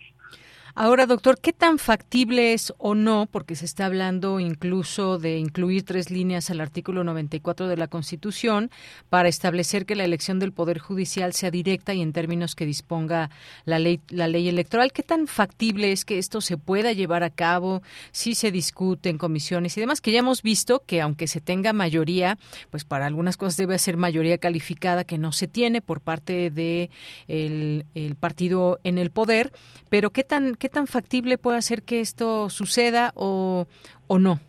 Ahora, 0.75 1.05
doctor, 1.05 1.37
¿qué 1.39 1.53
tan 1.53 1.77
factible 1.77 2.53
es 2.53 2.73
o 2.79 2.95
no, 2.95 3.27
porque 3.29 3.55
se 3.55 3.65
está 3.65 3.85
hablando 3.85 4.39
incluso 4.39 5.19
de 5.19 5.37
incluir 5.37 5.83
tres 5.83 6.09
líneas 6.09 6.49
al 6.49 6.61
artículo 6.61 7.03
94 7.03 7.67
de 7.67 7.77
la 7.77 7.87
Constitución 7.87 8.71
para 9.07 9.29
establecer 9.29 9.85
que 9.85 9.95
la 9.95 10.03
elección 10.03 10.39
del 10.39 10.51
Poder 10.51 10.79
Judicial 10.79 11.33
sea 11.33 11.51
directa 11.51 11.93
y 11.93 12.01
en 12.01 12.11
términos 12.11 12.55
que 12.55 12.65
disponga 12.65 13.29
la 13.65 13.77
ley, 13.77 14.01
la 14.09 14.27
ley 14.27 14.49
electoral? 14.49 14.91
¿Qué 14.93 15.03
tan 15.03 15.27
factible 15.27 15.91
es 15.91 16.05
que 16.05 16.17
esto 16.17 16.41
se 16.41 16.57
pueda 16.57 16.91
llevar 16.91 17.23
a 17.23 17.29
cabo 17.29 17.83
si 18.11 18.33
se 18.33 18.51
discute 18.51 19.09
en 19.09 19.19
comisiones 19.19 19.77
y 19.77 19.79
demás? 19.79 20.01
Que 20.01 20.11
ya 20.11 20.19
hemos 20.19 20.41
visto 20.41 20.81
que 20.87 21.01
aunque 21.01 21.27
se 21.27 21.39
tenga 21.39 21.71
mayoría, 21.73 22.39
pues 22.71 22.83
para 22.83 23.05
algunas 23.05 23.37
cosas 23.37 23.57
debe 23.57 23.77
ser 23.77 23.95
mayoría 23.95 24.39
calificada 24.39 25.03
que 25.03 25.19
no 25.19 25.33
se 25.33 25.47
tiene 25.47 25.81
por 25.83 26.01
parte 26.01 26.49
de 26.49 26.89
el, 27.27 27.85
partido 28.19 28.79
en 28.83 28.97
el 28.97 29.11
poder, 29.11 29.53
pero 29.89 30.09
¿qué 30.09 30.23
tan 30.23 30.55
¿Qué 30.63 30.69
tan 30.69 30.87
factible 30.87 31.37
puede 31.37 31.61
ser 31.61 31.83
que 31.83 31.99
esto 31.99 32.49
suceda 32.49 33.11
o, 33.15 33.67
o 34.07 34.17
no? 34.17 34.39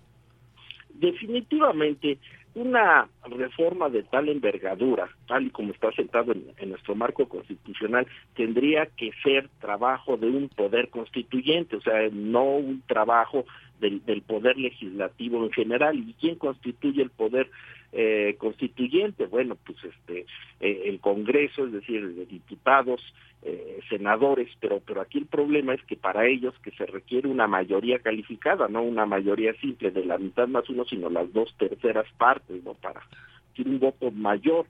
Definitivamente, 0.91 2.19
una 2.55 3.09
reforma 3.25 3.89
de 3.89 4.05
tal 4.05 4.29
envergadura, 4.29 5.09
tal 5.27 5.47
y 5.47 5.51
como 5.51 5.73
está 5.73 5.91
sentado 5.91 6.33
en, 6.33 6.69
nuestro 6.69 6.95
marco 6.95 7.27
constitucional, 7.27 8.07
tendría 8.37 8.87
que 8.87 9.11
ser 9.25 9.49
trabajo 9.61 10.17
de 10.17 10.29
un 10.29 10.49
poder 10.51 10.89
constituyente, 10.89 11.75
o 11.75 11.81
sea, 11.81 12.09
no 12.13 12.45
un 12.45 12.81
trabajo 12.87 13.45
del, 13.81 14.05
del 14.05 14.23
poder 14.23 14.57
legislativo 14.57 15.43
en 15.43 15.51
general. 15.51 15.99
¿Y 15.99 16.15
quién 16.21 16.37
constituye 16.37 17.03
el 17.03 17.11
poder 17.11 17.51
eh, 17.97 18.35
constituyente? 18.39 19.27
Bueno, 19.27 19.57
pues 19.65 19.79
este 19.85 20.27
eh, 20.61 20.83
el 20.87 20.99
Congreso, 20.99 21.65
es 21.67 21.73
decir, 21.73 22.15
de 22.15 22.27
diputados, 22.27 23.01
eh, 23.43 23.79
senadores, 23.89 24.49
pero 24.59 24.81
pero 24.85 25.01
aquí 25.01 25.19
el 25.19 25.27
problema 25.27 25.75
es 25.75 25.83
que 25.85 25.97
para 25.97 26.27
ellos 26.27 26.55
que 26.63 26.73
se 26.73 26.87
requiere 26.87 27.29
una 27.29 27.47
mayoría 27.47 28.01
calificada, 28.01 28.67
no 28.67 28.83
una 28.83 29.07
mayoría 29.07 29.55
simple 29.61 29.93
de 29.93 30.05
la 30.05 30.19
mitad 30.19 30.49
más 30.49 30.69
uno, 30.69 30.85
sino 30.85 31.09
las 31.09 31.33
dos 31.33 31.55
terceras 31.57 32.07
partes, 32.19 32.65
no 32.65 32.75
para 32.75 33.01
un 33.65 33.79
voto 33.79 34.11
mayor, 34.11 34.67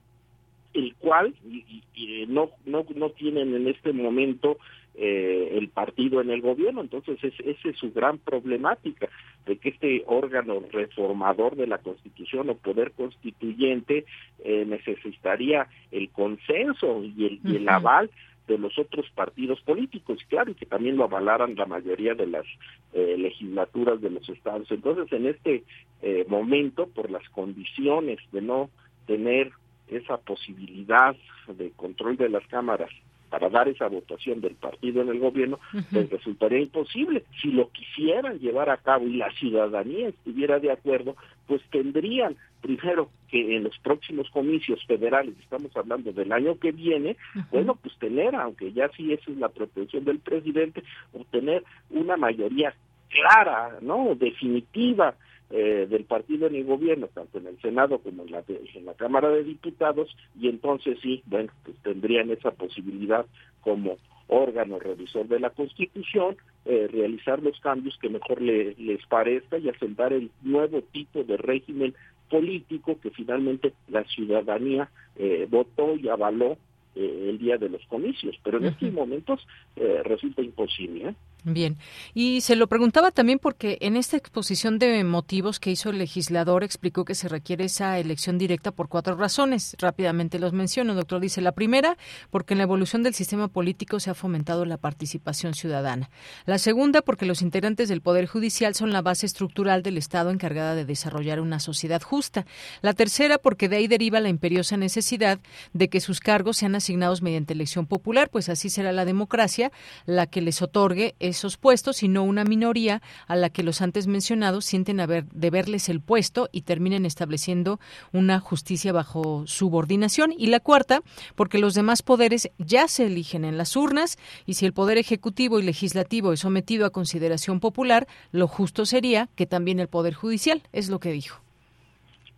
el 0.75 0.93
cual 0.95 1.33
y, 1.49 2.25
no 2.27 2.51
no 2.65 2.85
no 2.95 3.09
tienen 3.09 3.55
en 3.55 3.67
este 3.67 3.91
momento 3.91 4.57
eh, 4.97 5.57
el 5.57 5.69
partido 5.69 6.21
en 6.21 6.29
el 6.29 6.41
gobierno, 6.41 6.81
entonces 6.81 7.21
es, 7.23 7.33
esa 7.39 7.69
es 7.69 7.77
su 7.77 7.91
gran 7.91 8.17
problemática 8.17 9.09
de 9.45 9.57
que 9.57 9.69
este 9.69 10.03
órgano 10.07 10.61
reformador 10.71 11.55
de 11.55 11.67
la 11.67 11.79
Constitución 11.79 12.49
o 12.49 12.55
poder 12.55 12.91
constituyente 12.91 14.05
eh, 14.43 14.65
necesitaría 14.65 15.67
el 15.91 16.09
consenso 16.09 17.03
y 17.03 17.25
el, 17.25 17.39
y 17.43 17.57
el 17.57 17.69
aval 17.69 18.09
de 18.47 18.57
los 18.57 18.77
otros 18.77 19.09
partidos 19.15 19.59
políticos, 19.61 20.19
claro, 20.29 20.51
y 20.51 20.55
que 20.55 20.65
también 20.65 20.97
lo 20.97 21.05
avalaran 21.05 21.55
la 21.55 21.65
mayoría 21.65 22.13
de 22.13 22.27
las 22.27 22.45
eh, 22.93 23.15
legislaturas 23.17 24.01
de 24.01 24.11
los 24.11 24.27
estados. 24.29 24.69
Entonces, 24.71 25.11
en 25.11 25.25
este 25.25 25.63
eh, 26.01 26.25
momento, 26.27 26.87
por 26.87 27.09
las 27.09 27.27
condiciones 27.29 28.19
de 28.31 28.41
no 28.41 28.69
tener 29.07 29.51
esa 29.87 30.17
posibilidad 30.17 31.15
de 31.47 31.71
control 31.71 32.17
de 32.17 32.29
las 32.29 32.45
cámaras 32.47 32.89
para 33.35 33.49
dar 33.49 33.67
esa 33.67 33.89
votación 33.89 34.39
del 34.39 34.55
partido 34.55 35.01
en 35.01 35.09
el 35.09 35.19
gobierno, 35.19 35.59
pues 35.91 36.09
resultaría 36.09 36.59
imposible. 36.59 37.25
Si 37.41 37.51
lo 37.51 37.69
quisieran 37.69 38.39
llevar 38.39 38.69
a 38.69 38.77
cabo 38.77 39.05
y 39.05 39.17
la 39.17 39.29
ciudadanía 39.31 40.07
estuviera 40.07 40.57
de 40.57 40.71
acuerdo, 40.71 41.17
pues 41.45 41.61
tendrían 41.69 42.37
primero 42.61 43.09
que 43.27 43.57
en 43.57 43.65
los 43.65 43.77
próximos 43.79 44.29
comicios 44.29 44.79
federales, 44.85 45.35
estamos 45.37 45.75
hablando 45.75 46.13
del 46.13 46.31
año 46.31 46.57
que 46.57 46.71
viene, 46.71 47.17
bueno, 47.51 47.75
pues 47.75 47.93
tener, 47.97 48.33
aunque 48.35 48.71
ya 48.71 48.87
sí 48.95 49.11
esa 49.11 49.29
es 49.29 49.37
la 49.37 49.49
pretensión 49.49 50.05
del 50.05 50.19
presidente, 50.19 50.81
obtener 51.11 51.61
una 51.89 52.15
mayoría 52.15 52.73
clara, 53.09 53.79
¿no? 53.81 54.15
Definitiva 54.15 55.13
eh, 55.51 55.85
del 55.89 56.05
partido 56.05 56.47
en 56.47 56.55
el 56.55 56.65
gobierno, 56.65 57.07
tanto 57.13 57.37
en 57.37 57.47
el 57.47 57.61
Senado 57.61 57.99
como 57.99 58.23
en 58.23 58.31
la, 58.31 58.43
en 58.47 58.85
la 58.85 58.93
Cámara 58.95 59.29
de 59.29 59.43
Diputados, 59.43 60.15
y 60.39 60.49
entonces 60.49 60.97
sí, 61.01 61.21
bueno, 61.25 61.51
pues 61.63 61.77
tendrían 61.83 62.31
esa 62.31 62.51
posibilidad 62.51 63.25
como 63.61 63.97
órgano 64.27 64.79
revisor 64.79 65.27
de 65.27 65.39
la 65.39 65.51
Constitución, 65.51 66.37
eh, 66.65 66.87
realizar 66.91 67.41
los 67.43 67.59
cambios 67.59 67.97
que 67.99 68.09
mejor 68.09 68.41
les 68.41 69.05
parezca 69.07 69.57
y 69.57 69.69
asentar 69.69 70.13
el 70.13 70.31
nuevo 70.41 70.81
tipo 70.81 71.23
de 71.23 71.37
régimen 71.37 71.93
político 72.29 72.99
que 72.99 73.11
finalmente 73.11 73.73
la 73.87 74.03
ciudadanía 74.05 74.89
eh, 75.15 75.47
votó 75.49 75.95
y 75.95 76.09
avaló 76.09 76.57
eh, 76.95 77.27
el 77.29 77.37
día 77.37 77.57
de 77.57 77.69
los 77.69 77.85
comicios, 77.85 78.35
pero 78.43 78.57
en 78.57 78.65
estos 78.65 78.91
momentos 78.91 79.45
resulta 79.75 80.41
imposible. 80.41 81.13
Bien, 81.47 81.77
y 82.15 82.41
se 82.41 82.55
lo 82.55 82.65
preguntaba 82.65 83.11
también 83.11 83.37
porque 83.37 83.77
en 83.81 83.97
esta 83.97 84.17
exposición 84.17 84.79
de 84.79 85.03
motivos 85.03 85.59
que 85.59 85.69
hizo 85.69 85.91
el 85.91 85.99
legislador 85.99 86.63
explicó 86.63 87.05
que 87.05 87.13
se 87.13 87.29
requiere 87.29 87.65
esa 87.65 87.99
elección 87.99 88.39
directa 88.39 88.71
por 88.71 88.89
cuatro 88.89 89.15
razones. 89.15 89.75
Rápidamente 89.77 90.39
los 90.39 90.53
menciono, 90.53 90.95
doctor. 90.95 91.19
Dice 91.19 91.41
la 91.41 91.51
primera, 91.51 91.99
porque 92.31 92.55
en 92.55 92.57
la 92.57 92.63
evolución 92.63 93.03
del 93.03 93.13
sistema 93.13 93.47
político 93.47 93.99
se 93.99 94.09
ha 94.09 94.15
fomentado 94.15 94.65
la 94.65 94.77
participación 94.77 95.53
ciudadana. 95.53 96.09
La 96.47 96.57
segunda, 96.57 97.03
porque 97.03 97.27
los 97.27 97.43
integrantes 97.43 97.89
del 97.89 98.01
Poder 98.01 98.25
Judicial 98.25 98.73
son 98.73 98.91
la 98.91 99.03
base 99.03 99.27
estructural 99.27 99.83
del 99.83 99.99
Estado 99.99 100.31
encargada 100.31 100.73
de 100.73 100.83
desarrollar 100.83 101.39
una 101.39 101.59
sociedad 101.59 102.01
justa. 102.01 102.47
La 102.81 102.93
tercera, 102.93 103.37
porque 103.37 103.69
de 103.69 103.75
ahí 103.75 103.87
deriva 103.87 104.19
la 104.19 104.29
imperiosa 104.29 104.77
necesidad 104.77 105.39
de 105.73 105.89
que 105.89 106.01
sus 106.01 106.21
cargos 106.21 106.57
sean 106.57 106.73
asignados 106.73 107.21
mediante 107.21 107.53
elección 107.53 107.85
popular, 107.85 108.31
pues 108.31 108.49
así 108.49 108.71
será 108.71 108.91
la 108.91 109.05
democracia 109.05 109.71
la 110.07 110.25
que 110.25 110.41
les 110.41 110.63
otorgue 110.63 111.13
esos 111.35 111.57
puestos, 111.57 111.97
sino 111.97 112.23
una 112.23 112.43
minoría 112.43 113.01
a 113.27 113.35
la 113.35 113.49
que 113.49 113.63
los 113.63 113.81
antes 113.81 114.07
mencionados 114.07 114.65
sienten 114.65 114.99
haber, 114.99 115.25
deberles 115.31 115.89
el 115.89 116.01
puesto 116.01 116.49
y 116.51 116.61
terminen 116.61 117.05
estableciendo 117.05 117.79
una 118.11 118.39
justicia 118.39 118.91
bajo 118.91 119.45
subordinación. 119.45 120.33
Y 120.37 120.47
la 120.47 120.59
cuarta, 120.59 121.01
porque 121.35 121.59
los 121.59 121.73
demás 121.73 122.01
poderes 122.01 122.49
ya 122.57 122.87
se 122.87 123.05
eligen 123.05 123.45
en 123.45 123.57
las 123.57 123.75
urnas 123.75 124.17
y 124.45 124.55
si 124.55 124.65
el 124.65 124.73
poder 124.73 124.97
ejecutivo 124.97 125.59
y 125.59 125.63
legislativo 125.63 126.33
es 126.33 126.39
sometido 126.39 126.85
a 126.85 126.91
consideración 126.91 127.59
popular, 127.59 128.07
lo 128.31 128.47
justo 128.47 128.85
sería 128.85 129.29
que 129.35 129.45
también 129.45 129.79
el 129.79 129.87
poder 129.87 130.13
judicial, 130.13 130.63
es 130.71 130.89
lo 130.89 130.99
que 130.99 131.11
dijo. 131.11 131.41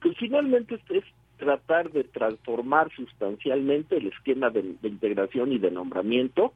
Pues 0.02 0.16
finalmente 0.18 0.80
es 0.90 1.04
tratar 1.38 1.92
de 1.92 2.04
transformar 2.04 2.92
sustancialmente 2.96 3.98
el 3.98 4.08
esquema 4.08 4.50
de, 4.50 4.76
integración 4.84 5.52
y 5.54 5.60
de 5.60 5.72
nombramiento 5.72 6.54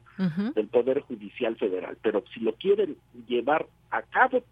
del 0.54 0.68
Poder 0.68 1.00
Judicial 1.00 1.56
Federal. 1.56 1.96
Pero 2.02 2.24
si 2.34 2.40
lo 2.40 2.52
quieren 2.54 2.96
llevar 3.26 3.66
a 3.90 4.02
cabo, 4.02 4.42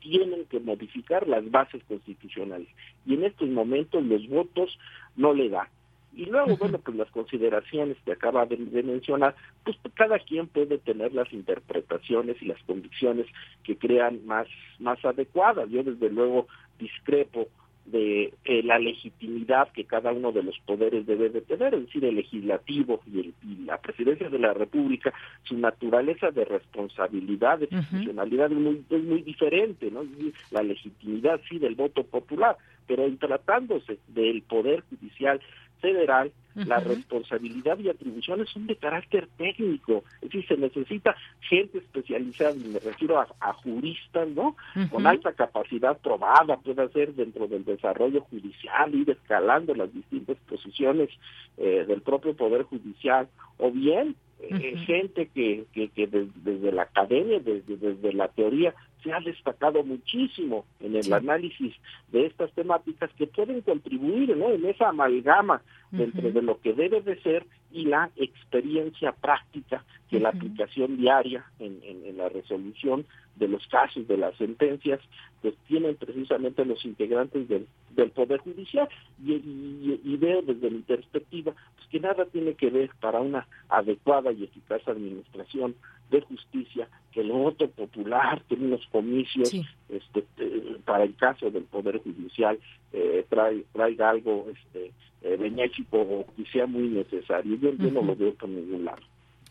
tienen 0.00 0.46
que 0.46 0.60
modificar 0.60 1.28
las 1.28 1.48
bases 1.50 1.82
constitucionales. 1.84 2.68
Y 3.04 3.14
en 3.14 3.24
estos 3.24 3.48
momentos 3.48 4.02
los 4.04 4.26
votos 4.28 4.78
no 5.16 5.34
le 5.34 5.48
dan. 5.48 5.66
Y 6.12 6.26
luego, 6.26 6.56
bueno, 6.56 6.78
pues 6.78 6.96
las 6.96 7.10
consideraciones 7.10 7.96
que 8.04 8.12
acaba 8.12 8.44
de, 8.44 8.56
de, 8.56 8.82
mencionar, 8.82 9.36
pues 9.64 9.76
cada 9.94 10.18
quien 10.18 10.48
puede 10.48 10.78
tener 10.78 11.14
las 11.14 11.32
interpretaciones 11.32 12.36
y 12.42 12.46
las 12.46 12.60
convicciones 12.64 13.26
que 13.62 13.76
crean 13.76 14.26
más, 14.26 14.48
más 14.80 15.04
adecuadas. 15.04 15.68
Yo 15.70 15.84
desde 15.84 16.10
luego 16.10 16.48
discrepo 16.80 17.48
de 17.90 18.32
eh, 18.44 18.62
la 18.62 18.78
legitimidad 18.78 19.68
que 19.72 19.84
cada 19.84 20.12
uno 20.12 20.32
de 20.32 20.42
los 20.42 20.58
poderes 20.60 21.06
debe 21.06 21.28
de 21.28 21.40
tener, 21.40 21.74
es 21.74 21.86
decir, 21.86 22.04
el 22.04 22.16
legislativo 22.16 23.00
y, 23.06 23.32
la 23.64 23.78
presidencia 23.78 24.28
de 24.28 24.38
la 24.38 24.52
República, 24.52 25.12
su 25.44 25.56
naturaleza 25.56 26.30
de 26.30 26.44
responsabilidad, 26.44 27.58
de 27.58 27.68
institucionalidad 27.70 28.50
es, 28.50 28.58
muy, 28.58 28.84
es 28.90 29.04
muy 29.04 29.22
diferente, 29.22 29.90
¿no? 29.90 30.04
La 30.50 30.62
legitimidad 30.62 31.40
sí 31.48 31.58
del 31.58 31.74
voto 31.74 32.02
popular, 32.02 32.56
pero 32.86 33.04
en 33.04 33.18
tratándose 33.18 33.98
del 34.08 34.42
poder 34.42 34.82
judicial 34.90 35.40
federal, 35.80 36.32
la 36.54 36.80
responsabilidad 36.80 37.78
y 37.78 37.88
atribuciones 37.88 38.48
son 38.50 38.66
de 38.66 38.76
carácter 38.76 39.28
técnico, 39.36 40.04
es 40.20 40.30
decir, 40.30 40.46
se 40.48 40.56
necesita 40.56 41.16
gente 41.40 41.78
especializada, 41.78 42.56
y 42.56 42.68
me 42.68 42.78
refiero 42.80 43.20
a, 43.20 43.52
juristas, 43.52 44.28
¿no? 44.28 44.56
Con 44.90 45.06
alta 45.06 45.32
capacidad 45.32 45.98
probada, 45.98 46.56
puede 46.58 46.88
ser 46.90 47.14
dentro 47.14 47.46
del 47.46 47.64
desarrollo 47.64 48.22
judicial, 48.22 48.94
ir 48.94 49.10
escalando 49.10 49.74
las 49.74 49.92
distintas 49.94 50.36
posiciones 50.48 51.10
eh, 51.56 51.84
del 51.86 52.02
propio 52.02 52.34
Poder 52.34 52.64
Judicial, 52.64 53.28
o 53.58 53.70
bien 53.70 54.16
eh, 54.42 54.76
gente 54.86 55.28
que, 55.34 55.66
que, 55.72 55.88
que 55.88 56.06
desde, 56.06 56.72
la 56.72 56.82
academia, 56.82 57.38
desde, 57.40 57.76
desde 57.76 58.12
la 58.12 58.28
teoría, 58.28 58.74
se 59.02 59.12
ha 59.12 59.20
destacado 59.20 59.82
muchísimo 59.82 60.64
en 60.80 60.96
el 60.96 61.12
análisis 61.12 61.74
de 62.12 62.26
estas 62.26 62.52
temáticas 62.52 63.10
que 63.16 63.26
pueden 63.26 63.60
contribuir 63.62 64.36
¿no? 64.36 64.50
en 64.50 64.64
esa 64.66 64.88
amalgama 64.88 65.62
entre 65.92 66.30
de 66.30 66.42
lo 66.42 66.60
que 66.60 66.72
debe 66.72 67.00
de 67.00 67.20
ser 67.20 67.44
y 67.72 67.84
la 67.84 68.10
experiencia 68.16 69.12
práctica 69.12 69.84
que 70.08 70.20
la 70.20 70.30
aplicación 70.30 70.96
diaria 70.96 71.44
en, 71.58 71.80
en, 71.84 72.16
la 72.16 72.28
resolución 72.28 73.06
de 73.36 73.48
los 73.48 73.66
casos, 73.68 74.06
de 74.08 74.16
las 74.16 74.36
sentencias, 74.36 75.00
pues 75.40 75.54
tienen 75.68 75.96
precisamente 75.96 76.64
los 76.64 76.84
integrantes 76.84 77.48
del, 77.48 77.66
del 77.90 78.10
Poder 78.10 78.40
Judicial. 78.40 78.88
Y, 79.24 80.16
veo 80.16 80.42
desde 80.42 80.70
mi 80.70 80.80
perspectiva 80.80 81.54
pues 81.76 81.88
que 81.88 82.00
nada 82.00 82.26
tiene 82.26 82.54
que 82.54 82.68
ver 82.68 82.90
para 83.00 83.20
una 83.20 83.46
adecuada 83.70 84.32
y 84.32 84.44
eficaz 84.44 84.86
administración 84.86 85.74
de 86.10 86.20
justicia 86.22 86.88
que 87.12 87.20
el 87.20 87.30
voto 87.30 87.68
popular, 87.68 88.42
que 88.48 88.54
unos 88.54 88.86
comicios 88.86 89.52
este, 89.88 90.24
eh, 90.38 90.76
para 90.84 91.04
el 91.04 91.14
caso 91.16 91.50
del 91.50 91.64
Poder 91.64 91.98
Judicial 91.98 92.58
eh, 92.92 93.24
trae, 93.28 93.64
traiga 93.72 94.10
algo 94.10 94.46
este, 94.52 94.92
eh, 95.22 95.36
benéfico 95.36 96.00
o 96.00 96.26
que 96.36 96.44
sea 96.46 96.66
muy 96.66 96.88
necesario. 96.88 97.56
Yo, 97.56 97.72
yo 97.74 97.90
no 97.90 98.02
lo 98.02 98.16
veo 98.16 98.34
por 98.34 98.48
ningún 98.48 98.84
lado. 98.84 99.02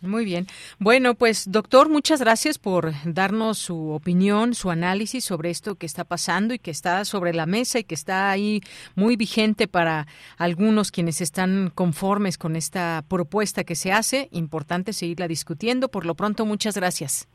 Muy 0.02 0.24
bien. 0.24 0.48
Bueno, 0.80 1.14
pues 1.14 1.52
doctor, 1.52 1.90
muchas 1.90 2.22
gracias 2.22 2.58
por 2.58 2.94
darnos 3.04 3.58
su 3.58 3.90
opinión, 3.90 4.56
su 4.56 4.70
análisis 4.72 5.26
sobre 5.26 5.50
esto 5.50 5.76
que 5.76 5.86
está 5.86 6.06
pasando 6.06 6.54
y 6.54 6.60
que 6.60 6.72
está 6.72 7.04
sobre 7.04 7.34
la 7.34 7.46
mesa 7.46 7.80
y 7.80 7.84
que 7.84 7.96
está 7.96 8.32
ahí 8.32 8.62
muy 8.96 9.18
vigente 9.18 9.68
para 9.68 10.08
algunos 10.38 10.92
quienes 10.92 11.20
están 11.20 11.72
conformes 11.76 12.38
con 12.38 12.56
esta 12.56 13.04
propuesta 13.10 13.66
que 13.66 13.76
se 13.76 13.92
hace. 13.92 14.30
Importante 14.32 14.94
seguirla 14.94 15.28
discutiendo. 15.28 15.90
Por 15.90 16.06
lo 16.06 16.16
pronto, 16.16 16.46
muchas 16.46 16.76
gracias. 16.76 17.28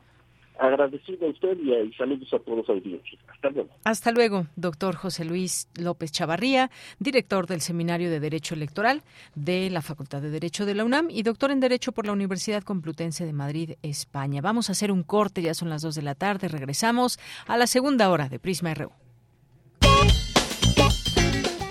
Agradecido 0.59 1.27
a 1.27 1.29
usted 1.29 1.57
y, 1.59 1.93
saludos 1.93 2.33
a 2.33 2.39
todos 2.39 2.59
los 2.59 2.69
audiencia. 2.69 3.19
Hasta 3.27 3.49
luego. 3.49 3.69
Hasta 3.83 4.11
luego, 4.11 4.47
doctor 4.55 4.95
José 4.95 5.25
Luis 5.25 5.67
López 5.75 6.11
Chavarría, 6.11 6.71
director 6.99 7.47
del 7.47 7.61
Seminario 7.61 8.09
de 8.09 8.19
Derecho 8.19 8.55
Electoral 8.55 9.03
de 9.35 9.69
la 9.69 9.81
Facultad 9.81 10.21
de 10.21 10.29
Derecho 10.29 10.65
de 10.65 10.75
la 10.75 10.85
UNAM 10.85 11.09
y 11.09 11.23
doctor 11.23 11.51
en 11.51 11.59
Derecho 11.59 11.91
por 11.91 12.05
la 12.05 12.13
Universidad 12.13 12.63
Complutense 12.63 13.25
de 13.25 13.33
Madrid, 13.33 13.73
España. 13.81 14.41
Vamos 14.41 14.69
a 14.69 14.71
hacer 14.71 14.91
un 14.91 15.03
corte, 15.03 15.41
ya 15.41 15.53
son 15.53 15.69
las 15.69 15.81
dos 15.81 15.95
de 15.95 16.03
la 16.03 16.15
tarde. 16.15 16.47
Regresamos 16.47 17.19
a 17.47 17.57
la 17.57 17.67
segunda 17.67 18.09
hora 18.09 18.29
de 18.29 18.39
Prisma 18.39 18.73
RU. 18.73 18.91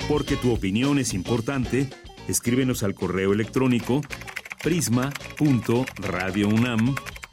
Porque 0.09 0.37
tu 0.37 0.53
opinión 0.53 0.99
es 0.99 1.15
importante, 1.15 1.89
escríbenos 2.29 2.83
al 2.83 2.95
correo 2.95 3.33
electrónico 3.33 4.03
prisma.radiounam 4.63 6.95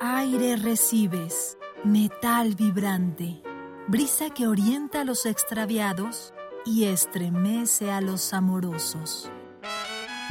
Aire 0.00 0.56
recibes, 0.56 1.58
metal 1.84 2.54
vibrante, 2.54 3.42
brisa 3.88 4.30
que 4.30 4.46
orienta 4.46 5.02
a 5.02 5.04
los 5.04 5.26
extraviados 5.26 6.32
y 6.64 6.84
estremece 6.84 7.90
a 7.90 8.00
los 8.00 8.32
amorosos. 8.32 9.30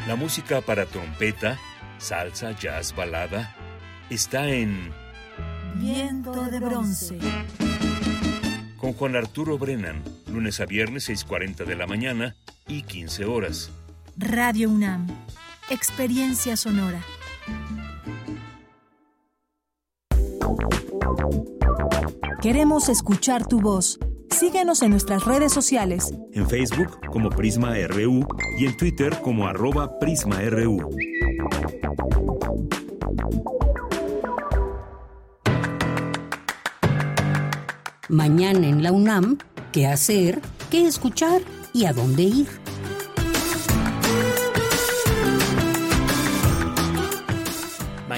La 0.08 0.16
música 0.16 0.62
para 0.62 0.86
trompeta, 0.86 1.60
salsa, 1.98 2.52
jazz, 2.52 2.96
balada 2.96 3.56
está 4.10 4.48
en 4.48 4.92
Viento 5.76 6.46
de 6.46 6.60
bronce. 6.60 7.18
Con 8.78 8.94
Juan 8.94 9.16
Arturo 9.16 9.58
Brennan, 9.58 10.04
lunes 10.34 10.60
a 10.60 10.66
viernes 10.66 11.10
6.40 11.10 11.66
de 11.66 11.76
la 11.76 11.88
mañana 11.88 12.36
y 12.68 12.82
15 12.82 13.26
horas. 13.26 13.72
Radio 14.18 14.70
UNAM, 14.70 15.08
experiencia 15.70 16.58
sonora. 16.58 17.02
Queremos 22.42 22.90
escuchar 22.90 23.48
tu 23.48 23.62
voz. 23.62 24.00
Síguenos 24.30 24.82
en 24.82 24.92
nuestras 24.92 25.24
redes 25.24 25.54
sociales. 25.54 26.14
En 26.34 26.50
Facebook 26.50 27.00
como 27.12 27.30
Prisma 27.30 27.76
RU 27.88 28.28
y 28.58 28.66
en 28.66 28.76
Twitter 28.76 29.18
como 29.22 29.48
arroba 29.48 30.00
PrismaRU. 30.00 30.90
Mañana 38.10 38.68
en 38.68 38.84
la 38.84 38.92
UNAM, 38.92 39.38
¿qué 39.74 39.88
hacer? 39.88 40.40
¿Qué 40.70 40.88
escuchar? 40.88 41.42
¿Y 41.74 41.86
a 41.86 41.94
dónde 41.94 42.24
ir? 42.24 42.63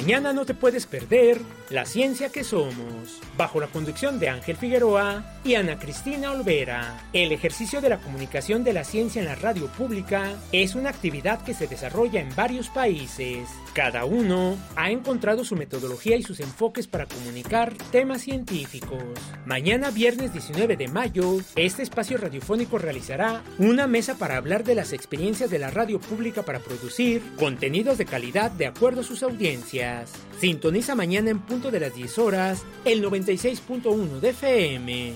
Mañana 0.06 0.34
no 0.34 0.46
te 0.46 0.54
puedes 0.54 0.86
perder 0.86 1.42
La 1.72 1.84
Ciencia 1.84 2.30
que 2.30 2.44
Somos, 2.44 3.20
bajo 3.36 3.60
la 3.60 3.66
conducción 3.66 4.20
de 4.20 4.30
Ángel 4.30 4.56
Figueroa 4.56 5.24
y 5.44 5.56
Ana 5.56 5.80
Cristina 5.80 6.32
Olvera. 6.32 7.10
El 7.12 7.32
ejercicio 7.32 7.82
de 7.82 7.90
la 7.90 7.98
comunicación 7.98 8.64
de 8.64 8.74
la 8.74 8.84
ciencia 8.84 9.20
en 9.20 9.28
la 9.28 9.34
radio 9.34 9.66
pública 9.66 10.34
es 10.52 10.76
una 10.76 10.92
actividad 10.92 11.44
que 11.44 11.56
se 11.56 11.66
desarrolla 11.66 12.20
en 12.20 12.36
varios 12.36 12.70
países. 12.70 13.50
Cada 13.74 14.06
uno 14.06 14.58
ha 14.76 14.92
encontrado 14.92 15.44
su 15.44 15.56
metodología 15.56 16.16
y 16.16 16.22
sus 16.22 16.40
enfoques 16.40 16.86
para 16.86 17.08
comunicar 17.08 17.74
temas 17.92 18.22
científicos. 18.22 19.02
Mañana 19.48 19.90
viernes 19.90 20.32
19 20.34 20.78
de 20.78 20.88
mayo, 20.88 21.40
este 21.56 21.82
espacio 21.82 22.20
radiofónico 22.20 22.78
realizará 22.78 23.42
una 23.58 23.88
mesa 23.88 24.20
para 24.20 24.38
hablar 24.38 24.64
de 24.64 24.76
las 24.76 24.94
experiencias 24.94 25.50
de 25.50 25.58
la 25.58 25.72
radio 25.72 26.00
pública 26.00 26.44
para 26.44 26.60
producir 26.60 27.24
contenidos 27.40 27.98
de 27.98 28.06
calidad 28.06 28.52
de 28.52 28.68
acuerdo 28.68 29.02
a 29.02 29.04
sus 29.04 29.24
audiencias. 29.24 29.95
Sintoniza 30.40 30.96
mañana 30.96 31.30
en 31.30 31.40
punto 31.40 31.72
de 31.72 31.80
las 31.80 31.96
10 31.96 32.18
horas 32.20 32.64
el 32.84 33.04
96.1 33.04 34.20
de 34.20 34.30
FM. 34.30 35.14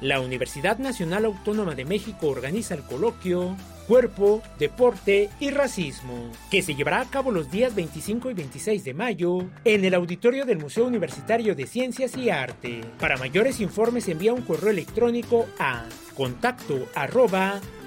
La 0.00 0.20
Universidad 0.20 0.78
Nacional 0.78 1.24
Autónoma 1.26 1.74
de 1.74 1.84
México 1.84 2.26
organiza 2.26 2.74
el 2.74 2.82
coloquio 2.82 3.56
Cuerpo, 3.86 4.42
Deporte 4.58 5.30
y 5.38 5.50
Racismo, 5.50 6.30
que 6.50 6.62
se 6.62 6.74
llevará 6.74 7.00
a 7.00 7.10
cabo 7.10 7.30
los 7.30 7.50
días 7.50 7.74
25 7.74 8.30
y 8.30 8.34
26 8.34 8.84
de 8.84 8.94
mayo 8.94 9.44
en 9.64 9.84
el 9.84 9.94
auditorio 9.94 10.44
del 10.44 10.58
Museo 10.58 10.86
Universitario 10.86 11.54
de 11.54 11.66
Ciencias 11.66 12.16
y 12.16 12.30
Arte. 12.30 12.80
Para 12.98 13.16
mayores 13.16 13.60
informes 13.60 14.08
envía 14.08 14.32
un 14.32 14.42
correo 14.42 14.70
electrónico 14.70 15.46
a 15.58 15.84
contacto 16.16 16.88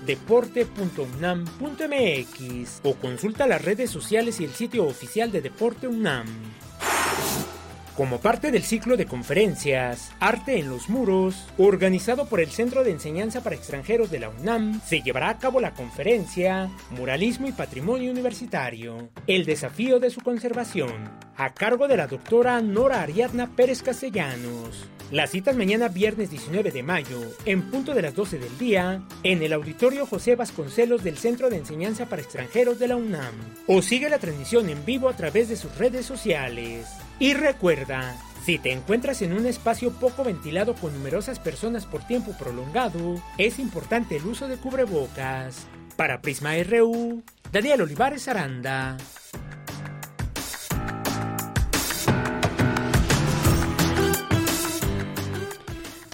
deporte.unam.mx 0.06 2.82
o 2.84 2.94
consulta 2.96 3.48
las 3.48 3.64
redes 3.64 3.90
sociales 3.90 4.40
y 4.40 4.46
el 4.46 4.52
sitio 4.52 4.86
oficial 4.86 5.32
de 5.32 5.42
Deporte 5.42 5.88
UNAM. 5.88 6.28
Como 7.96 8.20
parte 8.20 8.52
del 8.52 8.64
ciclo 8.64 8.98
de 8.98 9.06
conferencias 9.06 10.12
Arte 10.20 10.60
en 10.60 10.70
los 10.70 10.90
Muros, 10.90 11.48
organizado 11.58 12.26
por 12.26 12.42
el 12.42 12.50
Centro 12.50 12.84
de 12.84 12.92
Enseñanza 12.92 13.42
para 13.42 13.56
Extranjeros 13.56 14.12
de 14.12 14.20
la 14.20 14.28
UNAM, 14.28 14.82
se 14.82 15.02
llevará 15.02 15.30
a 15.30 15.40
cabo 15.40 15.62
la 15.62 15.74
conferencia 15.74 16.70
Muralismo 16.90 17.48
y 17.48 17.54
Patrimonio 17.54 18.12
Universitario, 18.12 19.08
el 19.28 19.46
desafío 19.46 20.02
de 20.02 20.10
su 20.10 20.20
conservación, 20.20 21.10
a 21.38 21.54
cargo 21.54 21.88
de 21.88 21.96
la 21.96 22.08
doctora 22.08 22.62
Nora 22.62 23.02
Ariadna 23.02 23.56
Pérez 23.56 23.82
Castellanos. 23.82 24.90
Las 25.12 25.30
citas 25.30 25.56
mañana 25.56 25.88
viernes 25.88 26.32
19 26.32 26.72
de 26.72 26.82
mayo, 26.82 27.22
en 27.46 27.70
punto 27.70 27.94
de 27.94 28.02
las 28.02 28.16
12 28.16 28.40
del 28.40 28.58
día, 28.58 29.04
en 29.22 29.44
el 29.44 29.54
auditorio 29.54 30.08
José 30.08 30.36
Vasconcelos 30.36 31.04
del 31.04 31.18
Centro 31.18 31.52
de 31.52 31.58
Enseñanza 31.58 32.08
para 32.08 32.24
Extranjeros 32.24 32.80
de 32.80 32.88
la 32.88 32.96
UNAM. 32.96 33.36
O 33.68 33.84
sigue 33.84 34.10
la 34.10 34.18
transmisión 34.18 34.68
en 34.68 34.84
vivo 34.84 35.08
a 35.08 35.16
través 35.16 35.48
de 35.48 35.58
sus 35.58 35.78
redes 35.78 36.08
sociales. 36.08 36.88
Y 37.20 37.36
recuerda, 37.36 38.16
si 38.44 38.58
te 38.58 38.72
encuentras 38.72 39.22
en 39.22 39.34
un 39.34 39.46
espacio 39.46 39.92
poco 39.92 40.24
ventilado 40.24 40.74
con 40.74 40.92
numerosas 40.92 41.38
personas 41.38 41.86
por 41.86 42.06
tiempo 42.08 42.36
prolongado, 42.38 43.22
es 43.38 43.60
importante 43.60 44.18
el 44.18 44.26
uso 44.26 44.48
de 44.48 44.58
cubrebocas. 44.58 45.68
Para 45.96 46.20
Prisma 46.20 46.56
RU, 46.64 47.22
Daniel 47.52 47.84
Olivares 47.84 48.28
Aranda. 48.28 48.98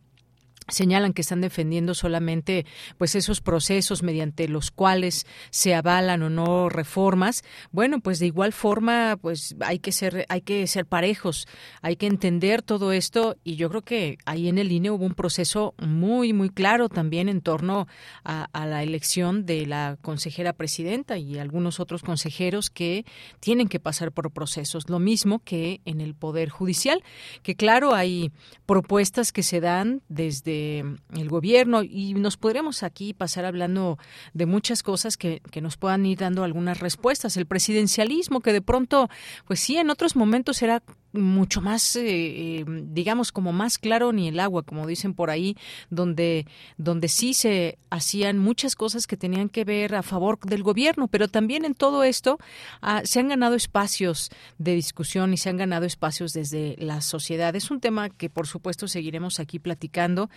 señalan 0.69 1.13
que 1.13 1.23
están 1.23 1.41
defendiendo 1.41 1.95
solamente 1.95 2.67
pues 2.99 3.15
esos 3.15 3.41
procesos 3.41 4.03
mediante 4.03 4.49
los 4.49 4.71
cuales 4.71 5.27
se 5.51 5.75
avalan 5.75 6.23
o 6.23 6.31
no 6.31 6.69
reformas. 6.69 7.45
Bueno 7.73 8.01
pues 8.01 8.19
de 8.19 8.27
igual 8.27 8.53
forma 8.53 9.19
pues 9.21 9.55
hay 9.61 9.79
que 9.79 9.93
ser 9.93 10.27
hay 10.29 10.41
que 10.41 10.67
ser 10.67 10.87
parejos 10.87 11.47
hay 11.83 11.97
que 11.97 12.07
entender 12.07 12.63
todo 12.63 12.93
esto 12.93 13.37
y 13.45 13.57
yo 13.57 13.69
creo 13.69 13.83
que 13.83 14.19
ahí 14.25 14.49
en 14.49 14.59
el 14.59 14.73
INE 14.73 14.91
hubo 14.91 15.05
un 15.05 15.15
proceso 15.15 15.75
muy 15.79 16.33
muy 16.33 16.51
claro 16.51 16.89
también 16.89 17.29
en 17.29 17.41
torno 17.41 17.87
a, 18.25 18.49
a 18.53 18.67
la 18.67 18.83
elección 18.83 19.47
de 19.47 19.67
la 19.67 19.99
consejera 20.01 20.53
presidenta 20.53 21.19
y 21.19 21.39
algunos 21.39 21.81
otros 21.81 22.03
consejeros 22.03 22.71
que 22.71 23.05
tienen 23.41 23.69
que 23.69 23.81
pasar 23.81 24.13
por 24.13 24.31
procesos. 24.31 24.89
Lo 24.89 24.99
mismo 24.99 25.41
que 25.41 25.81
en 25.85 26.01
el 26.01 26.15
poder 26.15 26.49
judicial 26.49 27.03
que 27.43 27.55
claro 27.55 27.95
hay 27.95 28.31
propuestas 28.67 29.33
que 29.33 29.43
se 29.43 29.61
dan 29.61 30.03
desde 30.09 30.54
el 30.55 31.29
gobierno 31.29 31.83
y 31.83 32.15
nos 32.15 32.37
podremos 32.37 32.83
aquí 32.83 33.15
pasar 33.15 33.45
hablando 33.45 33.99
de 34.33 34.47
muchas 34.47 34.83
cosas 34.83 35.17
que, 35.17 35.41
que 35.51 35.61
nos 35.61 35.77
puedan 35.77 36.07
ir 36.07 36.19
dando 36.19 36.45
algunas 36.45 36.81
respuestas. 36.81 37.37
El 37.37 37.47
presidencialismo 37.47 38.41
que 38.41 38.53
de 38.53 38.63
pronto, 38.63 39.09
pues 39.47 39.61
sí, 39.61 39.77
en 39.77 39.91
otros 39.91 40.17
momentos 40.17 40.63
era 40.63 40.83
mucho 41.15 41.61
más, 41.61 41.97
eh, 41.97 42.03
eh, 42.05 42.65
digamos, 42.67 43.33
como 43.33 43.53
más 43.53 43.79
claro 43.79 44.13
ni 44.13 44.29
el 44.29 44.41
agua, 44.41 44.63
como 44.63 44.87
dicen 44.87 45.15
por 45.15 45.31
ahí, 45.31 45.57
donde, 45.91 46.47
donde 46.77 47.09
sí 47.09 47.35
se 47.35 47.79
hacían 47.91 48.39
muchas 48.39 48.75
cosas 48.75 49.07
que 49.07 49.17
tenían 49.17 49.49
que 49.49 49.65
ver 49.65 49.95
a 49.95 50.03
favor 50.03 50.39
del 50.41 50.63
gobierno, 50.63 51.09
pero 51.09 51.29
también 51.29 51.65
en 51.65 51.75
todo 51.75 52.05
esto 52.05 52.39
ah, 52.83 53.03
se 53.05 53.21
han 53.21 53.29
ganado 53.29 53.55
espacios 53.55 54.31
de 54.59 54.75
discusión 54.75 55.33
y 55.33 55.37
se 55.37 55.49
han 55.49 55.57
ganado 55.57 55.87
espacios 55.87 56.33
desde 56.33 56.77
la 56.79 57.01
sociedad. 57.01 57.55
Es 57.55 57.71
un 57.71 57.81
tema 57.81 58.11
que, 58.11 58.29
por 58.29 58.47
supuesto, 58.47 58.89
seguiremos 58.89 59.41
aquí 59.41 59.59
platicando. 59.59 60.29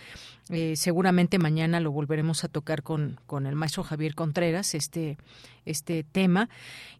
Eh, 0.50 0.74
seguramente 0.76 1.38
mañana 1.38 1.80
lo 1.80 1.92
volveremos 1.92 2.44
a 2.44 2.48
tocar 2.48 2.82
con, 2.82 3.20
con 3.26 3.46
el 3.46 3.54
maestro 3.54 3.82
Javier 3.82 4.14
Contreras, 4.14 4.74
este 4.74 5.18
este 5.68 6.02
tema. 6.02 6.48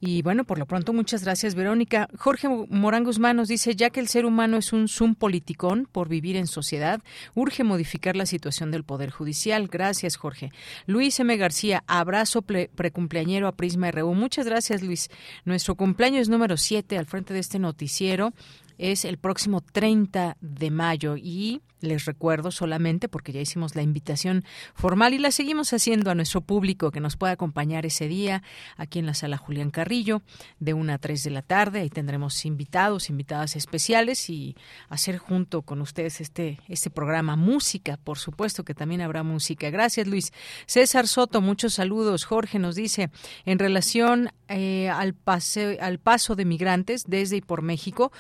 Y 0.00 0.22
bueno, 0.22 0.44
por 0.44 0.58
lo 0.58 0.66
pronto, 0.66 0.92
muchas 0.92 1.24
gracias, 1.24 1.54
Verónica. 1.54 2.08
Jorge 2.16 2.48
Morán 2.48 3.04
Guzmán 3.04 3.36
nos 3.36 3.48
dice, 3.48 3.74
ya 3.74 3.90
que 3.90 4.00
el 4.00 4.08
ser 4.08 4.24
humano 4.26 4.58
es 4.58 4.72
un 4.72 4.88
zoom 4.88 5.14
politicón 5.14 5.88
por 5.90 6.08
vivir 6.08 6.36
en 6.36 6.46
sociedad, 6.46 7.00
urge 7.34 7.64
modificar 7.64 8.14
la 8.14 8.26
situación 8.26 8.70
del 8.70 8.84
Poder 8.84 9.10
Judicial. 9.10 9.68
Gracias, 9.68 10.16
Jorge. 10.16 10.52
Luis 10.86 11.18
M. 11.18 11.36
García, 11.36 11.82
abrazo 11.86 12.42
precumpleañero 12.42 13.48
a 13.48 13.56
Prisma 13.56 13.90
RU. 13.90 14.14
Muchas 14.14 14.46
gracias, 14.46 14.82
Luis. 14.82 15.10
Nuestro 15.44 15.74
cumpleaños 15.74 16.28
número 16.28 16.56
7 16.56 16.98
al 16.98 17.06
frente 17.06 17.34
de 17.34 17.40
este 17.40 17.58
noticiero 17.58 18.32
es 18.78 19.04
el 19.04 19.18
próximo 19.18 19.60
30 19.60 20.36
de 20.40 20.70
mayo 20.70 21.16
y 21.16 21.60
les 21.80 22.06
recuerdo 22.06 22.50
solamente 22.50 23.08
porque 23.08 23.32
ya 23.32 23.40
hicimos 23.40 23.76
la 23.76 23.82
invitación 23.82 24.44
formal 24.74 25.14
y 25.14 25.18
la 25.18 25.30
seguimos 25.30 25.72
haciendo 25.72 26.10
a 26.10 26.14
nuestro 26.14 26.40
público 26.40 26.90
que 26.90 27.00
nos 27.00 27.16
pueda 27.16 27.32
acompañar 27.34 27.86
ese 27.86 28.08
día 28.08 28.42
aquí 28.76 28.98
en 28.98 29.06
la 29.06 29.14
sala 29.14 29.36
Julián 29.36 29.70
Carrillo 29.70 30.22
de 30.58 30.74
1 30.74 30.92
a 30.92 30.98
3 30.98 31.22
de 31.22 31.30
la 31.30 31.42
tarde. 31.42 31.80
Ahí 31.80 31.90
tendremos 31.90 32.44
invitados, 32.44 33.10
invitadas 33.10 33.56
especiales 33.56 34.28
y 34.30 34.56
hacer 34.88 35.18
junto 35.18 35.62
con 35.62 35.80
ustedes 35.80 36.20
este, 36.20 36.58
este 36.68 36.90
programa 36.90 37.36
música. 37.36 37.96
Por 37.96 38.18
supuesto 38.18 38.64
que 38.64 38.74
también 38.74 39.00
habrá 39.00 39.22
música. 39.22 39.70
Gracias, 39.70 40.06
Luis. 40.06 40.32
César 40.66 41.06
Soto, 41.06 41.40
muchos 41.40 41.74
saludos. 41.74 42.24
Jorge 42.24 42.58
nos 42.58 42.74
dice, 42.74 43.10
en 43.44 43.58
relación 43.58 44.30
eh, 44.48 44.88
al, 44.88 45.14
pase, 45.14 45.78
al 45.80 45.98
paso 45.98 46.34
de 46.34 46.44
migrantes 46.44 47.04
desde 47.06 47.36
y 47.36 47.40
por 47.40 47.62
México, 47.62 48.12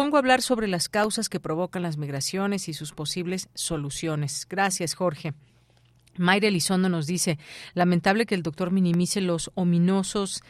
propongo 0.00 0.16
hablar 0.16 0.40
sobre 0.40 0.66
las 0.66 0.88
causas 0.88 1.28
que 1.28 1.40
provocan 1.40 1.82
las 1.82 1.98
migraciones 1.98 2.70
y 2.70 2.72
sus 2.72 2.92
posibles 2.92 3.50
soluciones. 3.52 4.46
Gracias, 4.48 4.94
Jorge. 4.94 5.34
Mayra 6.16 6.48
Elizondo 6.48 6.88
nos 6.88 7.06
dice, 7.06 7.38
lamentable 7.74 8.24
que 8.24 8.34
el 8.34 8.42
doctor 8.42 8.70
minimice 8.70 9.20
los 9.20 9.50
ominosos 9.56 10.42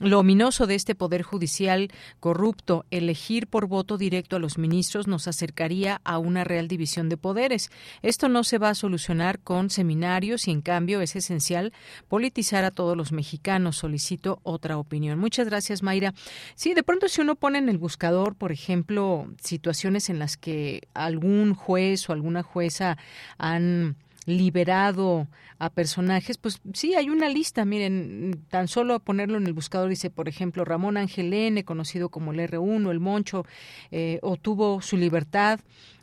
lo 0.00 0.18
ominoso 0.18 0.66
de 0.66 0.74
este 0.74 0.94
Poder 0.94 1.22
Judicial 1.22 1.90
corrupto, 2.20 2.86
elegir 2.90 3.46
por 3.46 3.66
voto 3.66 3.98
directo 3.98 4.36
a 4.36 4.38
los 4.38 4.58
ministros 4.58 5.06
nos 5.06 5.28
acercaría 5.28 6.00
a 6.04 6.18
una 6.18 6.42
real 6.42 6.68
división 6.68 7.08
de 7.08 7.16
poderes. 7.16 7.70
Esto 8.02 8.28
no 8.28 8.42
se 8.42 8.58
va 8.58 8.70
a 8.70 8.74
solucionar 8.74 9.40
con 9.40 9.70
seminarios 9.70 10.48
y, 10.48 10.52
en 10.52 10.62
cambio, 10.62 11.00
es 11.00 11.16
esencial 11.16 11.72
politizar 12.08 12.64
a 12.64 12.70
todos 12.70 12.96
los 12.96 13.12
mexicanos. 13.12 13.76
Solicito 13.76 14.40
otra 14.42 14.78
opinión. 14.78 15.18
Muchas 15.18 15.46
gracias, 15.46 15.82
Mayra. 15.82 16.14
Sí, 16.54 16.74
de 16.74 16.82
pronto 16.82 17.08
si 17.08 17.20
uno 17.20 17.36
pone 17.36 17.58
en 17.58 17.68
el 17.68 17.78
buscador, 17.78 18.34
por 18.34 18.52
ejemplo, 18.52 19.28
situaciones 19.42 20.08
en 20.08 20.18
las 20.18 20.36
que 20.36 20.88
algún 20.94 21.54
juez 21.54 22.08
o 22.08 22.12
alguna 22.12 22.42
jueza 22.42 22.96
han 23.36 23.96
liberado 24.26 25.28
a 25.58 25.70
personajes, 25.70 26.38
pues 26.38 26.60
sí, 26.72 26.94
hay 26.94 27.10
una 27.10 27.28
lista, 27.28 27.64
miren, 27.64 28.44
tan 28.48 28.68
solo 28.68 29.00
ponerlo 29.00 29.36
en 29.38 29.46
el 29.46 29.52
buscador 29.52 29.88
dice, 29.88 30.10
por 30.10 30.28
ejemplo, 30.28 30.64
Ramón 30.64 30.96
Ángel 30.96 31.32
N., 31.32 31.64
conocido 31.64 32.08
como 32.08 32.32
el 32.32 32.38
R1, 32.40 32.90
el 32.90 33.00
Moncho, 33.00 33.44
eh, 33.90 34.18
obtuvo 34.22 34.80
su 34.80 34.96
libertad 34.96 35.60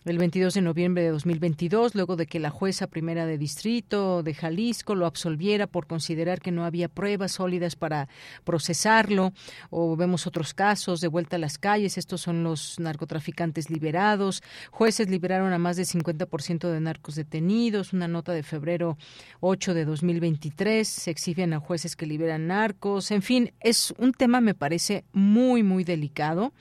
el 0.10 0.18
22 0.18 0.54
de 0.54 0.62
noviembre 0.62 1.04
de 1.04 1.10
2022, 1.10 1.94
luego 1.94 2.16
de 2.16 2.28
que 2.28 2.40
la 2.40 2.50
jueza 2.50 2.88
primera 2.88 3.26
de 3.26 3.38
distrito 3.38 4.24
de 4.24 4.34
Jalisco 4.34 4.96
lo 4.96 5.06
absolviera 5.06 5.68
por 5.68 5.86
considerar 5.86 6.40
que 6.40 6.52
no 6.52 6.64
había 6.64 6.88
pruebas 6.88 7.34
sólidas 7.34 7.76
para 7.76 8.08
procesarlo, 8.46 9.34
o 9.70 9.98
vemos 9.98 10.26
otros 10.26 10.54
casos 10.54 11.02
de 11.02 11.10
vuelta 11.10 11.36
a 11.36 11.40
las 11.40 11.58
calles, 11.58 11.98
estos 11.98 12.22
son 12.22 12.44
los 12.44 12.80
narcotraficantes 12.80 13.70
liberados, 13.70 14.44
jueces 14.72 15.10
liberaron 15.10 15.52
a 15.52 15.60
más 15.60 15.76
del 15.76 15.86
50% 15.86 16.72
de 16.72 16.80
narcos 16.80 17.16
detenidos, 17.16 17.92
una 17.92 18.08
nota 18.08 18.32
de 18.32 18.44
febrero 18.44 18.98
8 19.42 19.74
de 19.74 19.84
2023, 19.84 20.88
se 20.88 21.12
exhiben 21.12 21.54
a 21.54 21.60
jueces 21.60 21.98
que 21.98 22.06
liberan 22.06 22.48
narcos, 22.48 23.12
en 23.12 23.22
fin, 23.22 23.52
es 23.60 23.94
un 23.98 24.14
tema 24.14 24.40
me 24.40 24.54
parece 24.54 25.04
muy 25.12 25.64
muy 25.64 25.84
delicado, 25.84 26.54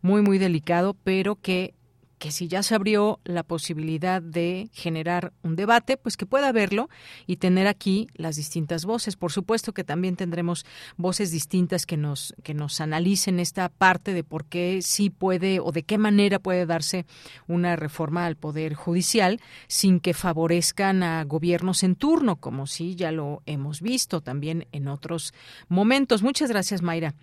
muy 0.00 0.22
muy 0.22 0.38
delicado, 0.38 0.96
pero 1.04 1.36
que 1.36 1.74
que 2.18 2.30
si 2.30 2.48
ya 2.48 2.62
se 2.62 2.74
abrió 2.74 3.20
la 3.24 3.42
posibilidad 3.42 4.22
de 4.22 4.70
generar 4.72 5.32
un 5.42 5.56
debate, 5.56 5.96
pues 5.96 6.16
que 6.16 6.26
pueda 6.26 6.52
verlo 6.52 6.88
y 7.26 7.36
tener 7.36 7.66
aquí 7.66 8.08
las 8.14 8.36
distintas 8.36 8.84
voces. 8.84 9.16
Por 9.16 9.32
supuesto 9.32 9.72
que 9.72 9.84
también 9.84 10.16
tendremos 10.16 10.64
voces 10.96 11.30
distintas 11.30 11.86
que 11.86 11.96
nos 11.96 12.34
que 12.42 12.54
nos 12.54 12.80
analicen 12.80 13.40
esta 13.40 13.68
parte 13.68 14.14
de 14.14 14.24
por 14.24 14.44
qué 14.46 14.80
sí 14.82 15.10
puede 15.10 15.60
o 15.60 15.72
de 15.72 15.82
qué 15.82 15.98
manera 15.98 16.38
puede 16.38 16.66
darse 16.66 17.06
una 17.46 17.76
reforma 17.76 18.26
al 18.26 18.36
poder 18.36 18.74
judicial 18.74 19.40
sin 19.68 20.00
que 20.00 20.14
favorezcan 20.14 21.02
a 21.02 21.24
gobiernos 21.24 21.82
en 21.82 21.96
turno, 21.96 22.36
como 22.36 22.66
sí 22.66 22.94
ya 22.94 23.12
lo 23.12 23.42
hemos 23.46 23.80
visto 23.80 24.20
también 24.20 24.66
en 24.72 24.88
otros 24.88 25.34
momentos. 25.68 26.22
Muchas 26.22 26.50
gracias, 26.50 26.82
Mayra. 26.82 27.14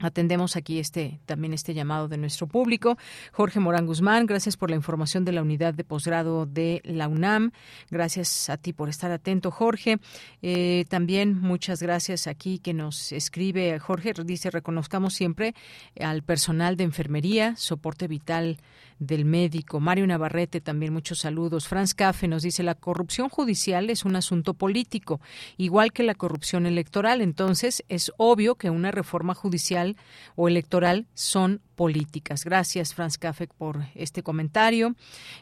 Atendemos 0.00 0.56
aquí 0.56 0.80
este 0.80 1.20
también 1.24 1.54
este 1.54 1.72
llamado 1.72 2.08
de 2.08 2.16
nuestro 2.16 2.48
público. 2.48 2.98
Jorge 3.32 3.60
Morán 3.60 3.86
Guzmán, 3.86 4.26
gracias 4.26 4.56
por 4.56 4.68
la 4.68 4.74
información 4.74 5.24
de 5.24 5.30
la 5.30 5.40
unidad 5.40 5.72
de 5.72 5.84
posgrado 5.84 6.46
de 6.46 6.82
la 6.84 7.06
UNAM. 7.06 7.52
Gracias 7.90 8.50
a 8.50 8.56
ti 8.56 8.72
por 8.72 8.88
estar 8.88 9.12
atento, 9.12 9.52
Jorge. 9.52 9.98
Eh, 10.42 10.84
también 10.88 11.40
muchas 11.40 11.80
gracias 11.80 12.26
aquí 12.26 12.58
que 12.58 12.74
nos 12.74 13.12
escribe 13.12 13.78
Jorge. 13.78 14.14
Dice, 14.24 14.50
reconozcamos 14.50 15.14
siempre 15.14 15.54
al 16.00 16.24
personal 16.24 16.76
de 16.76 16.84
enfermería, 16.84 17.54
soporte 17.56 18.08
vital 18.08 18.58
del 18.98 19.24
médico. 19.24 19.80
Mario 19.80 20.06
Navarrete, 20.06 20.60
también 20.60 20.92
muchos 20.92 21.20
saludos. 21.20 21.68
Franz 21.68 21.94
Café 21.94 22.28
nos 22.28 22.42
dice, 22.42 22.62
la 22.62 22.74
corrupción 22.74 23.28
judicial 23.28 23.90
es 23.90 24.04
un 24.04 24.16
asunto 24.16 24.54
político, 24.54 25.20
igual 25.56 25.92
que 25.92 26.02
la 26.02 26.14
corrupción 26.14 26.66
electoral. 26.66 27.20
Entonces, 27.20 27.84
es 27.88 28.12
obvio 28.16 28.56
que 28.56 28.70
una 28.70 28.90
reforma 28.90 29.34
judicial 29.34 29.96
o 30.36 30.48
electoral 30.48 31.06
son 31.14 31.60
políticas. 31.74 32.44
Gracias, 32.44 32.94
Franz 32.94 33.18
Café, 33.18 33.48
por 33.48 33.80
este 33.94 34.22
comentario. 34.22 34.94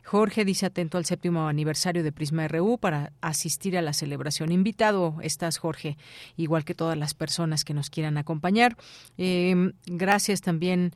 Jorge 0.04 0.44
dice 0.44 0.66
atento 0.66 0.98
al 0.98 1.04
séptimo 1.04 1.46
aniversario 1.46 2.02
de 2.02 2.12
Prisma 2.12 2.48
RU 2.48 2.78
para 2.78 3.12
asistir 3.20 3.76
a 3.76 3.82
la 3.82 3.92
celebración. 3.92 4.50
Invitado 4.50 5.16
estás, 5.22 5.58
Jorge, 5.58 5.96
igual 6.36 6.64
que 6.64 6.74
todas 6.74 6.96
las 6.96 7.14
personas 7.14 7.64
que 7.64 7.74
nos 7.74 7.90
quieran 7.90 8.16
acompañar. 8.16 8.76
Eh, 9.18 9.72
gracias 9.86 10.40
también 10.40 10.92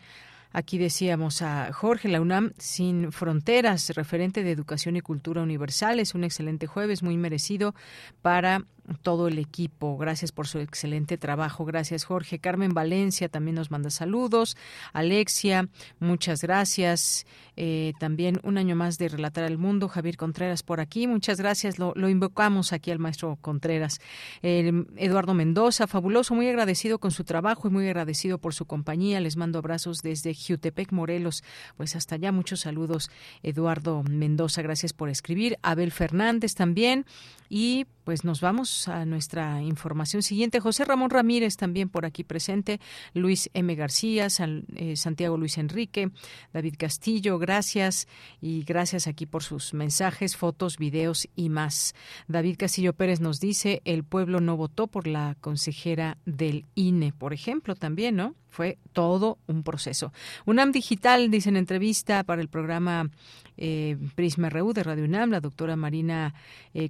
Aquí 0.52 0.78
decíamos 0.78 1.43
a 1.43 1.73
Jorge, 1.73 2.09
la 2.09 2.20
UNAM 2.20 2.52
sin 2.59 3.12
fronteras, 3.12 3.90
referente 3.90 4.43
de 4.43 4.51
educación 4.52 4.97
y 4.97 5.01
cultura 5.01 5.43
universal. 5.43 6.01
Es 6.01 6.14
un 6.14 6.24
excelente 6.24 6.66
jueves, 6.66 7.02
muy 7.02 7.16
merecido 7.16 7.74
para 8.23 8.64
todo 9.03 9.29
el 9.29 9.39
equipo. 9.39 9.97
Gracias 9.97 10.33
por 10.33 10.47
su 10.47 10.59
excelente 10.59 11.19
trabajo. 11.19 11.65
Gracias, 11.65 12.05
Jorge. 12.05 12.39
Carmen 12.39 12.75
Valencia 12.75 13.29
también 13.29 13.57
nos 13.57 13.71
manda 13.71 13.91
saludos. 13.91 14.57
Alexia, 14.93 15.69
muchas 15.99 16.43
gracias. 16.43 17.27
Eh, 17.57 17.93
también 17.99 18.41
un 18.43 18.59
año 18.59 18.77
más 18.77 18.99
de 18.99 19.09
Relatar 19.09 19.45
al 19.45 19.59
Mundo. 19.59 19.89
Javier 19.89 20.17
Contreras 20.17 20.63
por 20.63 20.81
aquí. 20.81 21.07
Muchas 21.07 21.39
gracias. 21.39 21.79
Lo, 21.79 21.95
invocamos 22.09 22.73
aquí 22.73 22.91
al 22.91 22.99
maestro 22.99 23.39
Contreras. 23.41 24.01
Eduardo 24.43 25.35
Mendoza, 25.35 25.87
fabuloso, 25.87 26.35
muy 26.35 26.49
agradecido 26.49 26.99
con 26.99 27.11
su 27.11 27.25
trabajo 27.25 27.69
y 27.69 27.71
muy 27.71 27.87
agradecido 27.87 28.39
por 28.39 28.55
su 28.55 28.67
compañía. 28.67 29.21
Les 29.21 29.37
mando 29.37 29.59
abrazos 29.59 30.03
desde 30.03 30.35
Jutepec, 30.35 30.93
Morelos. 30.93 31.43
Pues 31.77 31.97
hasta 31.97 32.17
allá, 32.17 32.33
muchos 32.33 32.61
saludos, 32.61 33.11
Eduardo 33.43 34.03
Mendoza. 34.03 34.63
Gracias 34.63 34.93
por 34.93 35.09
escribir. 35.09 35.59
Abel 35.63 35.93
Fernández 35.93 36.55
también. 36.55 37.07
Y 37.49 37.87
pues 38.05 38.25
nos 38.25 38.41
vamos 38.41 38.76
a 38.89 39.05
nuestra 39.05 39.62
información 39.62 40.23
siguiente. 40.23 40.61
José 40.61 40.85
Ramón 40.85 41.11
Ramírez 41.11 41.57
también 41.57 41.89
por 41.89 42.05
aquí 42.05 42.24
presente, 42.24 42.81
Luis 43.15 43.51
M. 43.55 43.74
García, 43.74 44.28
eh, 44.77 44.97
Santiago 44.97 45.36
Luis 45.36 45.59
Enrique, 45.59 46.11
David 46.53 46.74
Castillo, 46.78 47.39
gracias 47.39 48.07
y 48.40 48.62
gracias 48.65 49.07
aquí 49.07 49.27
por 49.27 49.43
sus 49.43 49.74
mensajes, 49.74 50.36
fotos, 50.36 50.77
videos 50.78 51.28
y 51.35 51.48
más. 51.48 51.94
David 52.28 52.57
Castillo 52.59 52.93
Pérez 52.93 53.20
nos 53.20 53.40
dice, 53.40 53.82
el 53.85 54.05
pueblo 54.05 54.40
no 54.40 54.57
votó 54.57 54.86
por 54.86 55.07
la 55.07 55.36
consejera 55.40 56.19
del 56.27 56.66
INE, 56.74 57.12
por 57.12 57.32
ejemplo, 57.32 57.74
también, 57.74 58.16
¿no? 58.16 58.35
Fue 58.57 58.78
todo 58.95 59.37
un 59.49 59.62
proceso. 59.62 60.15
UNAM 60.47 60.73
Digital, 60.73 61.31
dice 61.31 61.51
en 61.51 61.59
entrevista 61.59 62.24
para 62.24 62.41
el 62.41 62.49
programa 62.49 63.11
eh, 63.59 63.99
Prisma 64.15 64.49
RU 64.49 64.73
de 64.73 64.83
Radio 64.83 65.05
UNAM, 65.05 65.31
la 65.31 65.41
doctora 65.41 65.77
Marina 65.77 66.33
eh, 66.73 66.89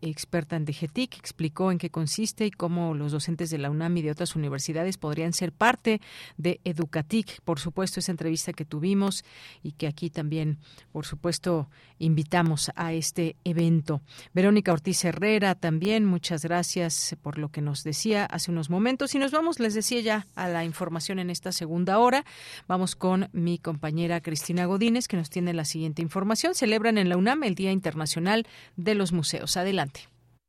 experta 0.00 0.56
en 0.56 0.64
DGTIC, 0.64 1.16
explicó 1.16 1.72
en 1.72 1.78
qué 1.78 1.90
consiste 1.90 2.46
y 2.46 2.50
cómo 2.50 2.94
los 2.94 3.12
docentes 3.12 3.50
de 3.50 3.58
la 3.58 3.70
UNAM 3.70 3.96
y 3.96 4.02
de 4.02 4.10
otras 4.10 4.36
universidades 4.36 4.96
podrían 4.96 5.32
ser 5.32 5.52
parte 5.52 6.00
de 6.36 6.60
Educatic. 6.64 7.40
Por 7.42 7.58
supuesto, 7.58 8.00
esa 8.00 8.12
entrevista 8.12 8.52
que 8.52 8.64
tuvimos 8.64 9.24
y 9.62 9.72
que 9.72 9.86
aquí 9.86 10.10
también, 10.10 10.58
por 10.92 11.04
supuesto, 11.04 11.68
invitamos 11.98 12.70
a 12.76 12.92
este 12.92 13.36
evento. 13.44 14.02
Verónica 14.32 14.72
Ortiz 14.72 15.04
Herrera 15.04 15.54
también, 15.54 16.04
muchas 16.04 16.42
gracias 16.42 17.16
por 17.22 17.38
lo 17.38 17.50
que 17.50 17.60
nos 17.60 17.82
decía 17.82 18.24
hace 18.24 18.50
unos 18.50 18.70
momentos. 18.70 19.14
Y 19.14 19.18
nos 19.18 19.32
vamos, 19.32 19.58
les 19.58 19.74
decía 19.74 20.00
ya, 20.00 20.26
a 20.36 20.48
la 20.48 20.57
información 20.64 21.18
en 21.18 21.30
esta 21.30 21.52
segunda 21.52 21.98
hora. 21.98 22.24
Vamos 22.66 22.96
con 22.96 23.26
mi 23.32 23.58
compañera 23.58 24.20
Cristina 24.20 24.66
Godínez, 24.66 25.08
que 25.08 25.16
nos 25.16 25.30
tiene 25.30 25.54
la 25.54 25.64
siguiente 25.64 26.02
información. 26.02 26.54
Celebran 26.54 26.98
en 26.98 27.08
la 27.08 27.16
UNAM 27.16 27.44
el 27.44 27.54
Día 27.54 27.72
Internacional 27.72 28.46
de 28.76 28.94
los 28.94 29.12
Museos. 29.12 29.56
Adelante. 29.56 30.00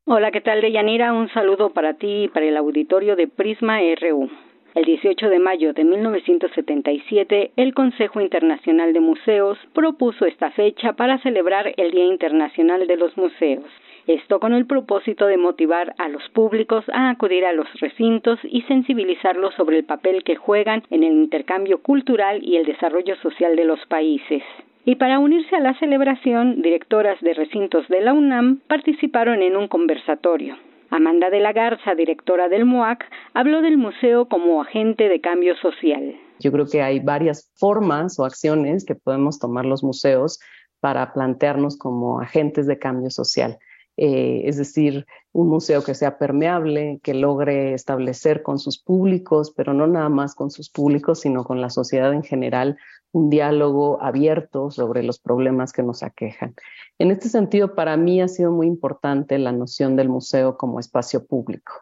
Hola, 0.05 0.31
¿qué 0.31 0.41
tal, 0.41 0.61
Deyanira? 0.61 1.13
Un 1.13 1.29
saludo 1.33 1.69
para 1.71 1.93
ti 1.93 2.23
y 2.23 2.27
para 2.29 2.47
el 2.47 2.57
auditorio 2.57 3.15
de 3.15 3.27
Prisma 3.27 3.79
RU. 4.01 4.29
El 4.75 4.85
18 4.85 5.29
de 5.29 5.39
mayo 5.39 5.73
de 5.73 5.83
1977, 5.83 7.51
el 7.55 7.73
Consejo 7.73 8.21
Internacional 8.21 8.93
de 8.93 8.99
Museos 8.99 9.57
propuso 9.73 10.25
esta 10.25 10.51
fecha 10.51 10.93
para 10.93 11.17
celebrar 11.23 11.73
el 11.75 11.91
Día 11.91 12.05
Internacional 12.05 12.85
de 12.85 12.95
los 12.95 13.17
Museos. 13.17 13.65
Esto 14.09 14.39
con 14.39 14.53
el 14.53 14.65
propósito 14.65 15.27
de 15.27 15.37
motivar 15.37 15.93
a 15.99 16.09
los 16.09 16.27
públicos 16.29 16.83
a 16.91 17.11
acudir 17.11 17.45
a 17.45 17.53
los 17.53 17.67
recintos 17.79 18.39
y 18.43 18.63
sensibilizarlos 18.63 19.53
sobre 19.53 19.77
el 19.77 19.85
papel 19.85 20.23
que 20.23 20.35
juegan 20.35 20.81
en 20.89 21.03
el 21.03 21.13
intercambio 21.13 21.83
cultural 21.83 22.43
y 22.43 22.55
el 22.55 22.65
desarrollo 22.65 23.15
social 23.17 23.55
de 23.55 23.65
los 23.65 23.79
países. 23.85 24.41
Y 24.83 24.95
para 24.95 25.19
unirse 25.19 25.55
a 25.55 25.59
la 25.59 25.77
celebración, 25.77 26.63
directoras 26.63 27.21
de 27.21 27.35
recintos 27.35 27.87
de 27.87 28.01
la 28.01 28.13
UNAM 28.13 28.61
participaron 28.67 29.43
en 29.43 29.55
un 29.55 29.67
conversatorio. 29.67 30.57
Amanda 30.89 31.29
de 31.29 31.41
la 31.41 31.53
Garza, 31.53 31.93
directora 31.93 32.49
del 32.49 32.65
MOAC, 32.65 33.05
habló 33.35 33.61
del 33.61 33.77
museo 33.77 34.27
como 34.27 34.59
agente 34.59 35.07
de 35.07 35.21
cambio 35.21 35.55
social. 35.57 36.15
Yo 36.39 36.51
creo 36.51 36.65
que 36.65 36.81
hay 36.81 36.99
varias 36.99 37.53
formas 37.59 38.17
o 38.17 38.25
acciones 38.25 38.87
que 38.87 38.95
podemos 38.95 39.37
tomar 39.37 39.65
los 39.65 39.83
museos 39.83 40.39
para 40.79 41.13
plantearnos 41.13 41.77
como 41.77 42.21
agentes 42.21 42.65
de 42.65 42.79
cambio 42.79 43.11
social. 43.11 43.59
Eh, 44.01 44.43
es 44.45 44.55
decir, 44.55 45.05
un 45.33 45.49
museo 45.49 45.83
que 45.83 45.93
sea 45.93 46.17
permeable, 46.17 47.01
que 47.03 47.13
logre 47.13 47.73
establecer 47.73 48.43
con 48.43 48.57
sus 48.57 48.81
públicos, 48.81 49.51
pero 49.51 49.73
no 49.73 49.87
nada 49.87 50.07
más 50.07 50.35
con 50.35 50.51
sus 50.51 50.69
públicos, 50.69 51.19
sino 51.19 51.43
con 51.43 51.59
la 51.59 51.69
sociedad 51.69 52.13
en 52.13 52.23
general, 52.23 52.77
un 53.11 53.29
diálogo 53.29 54.01
abierto 54.01 54.71
sobre 54.71 55.03
los 55.03 55.19
problemas 55.19 55.73
que 55.73 55.83
nos 55.83 56.01
aquejan. 56.01 56.55
En 56.97 57.11
este 57.11 57.27
sentido, 57.27 57.75
para 57.75 57.97
mí 57.97 58.21
ha 58.21 58.29
sido 58.29 58.53
muy 58.53 58.67
importante 58.67 59.37
la 59.37 59.51
noción 59.51 59.97
del 59.97 60.07
museo 60.07 60.55
como 60.55 60.79
espacio 60.79 61.25
público 61.25 61.73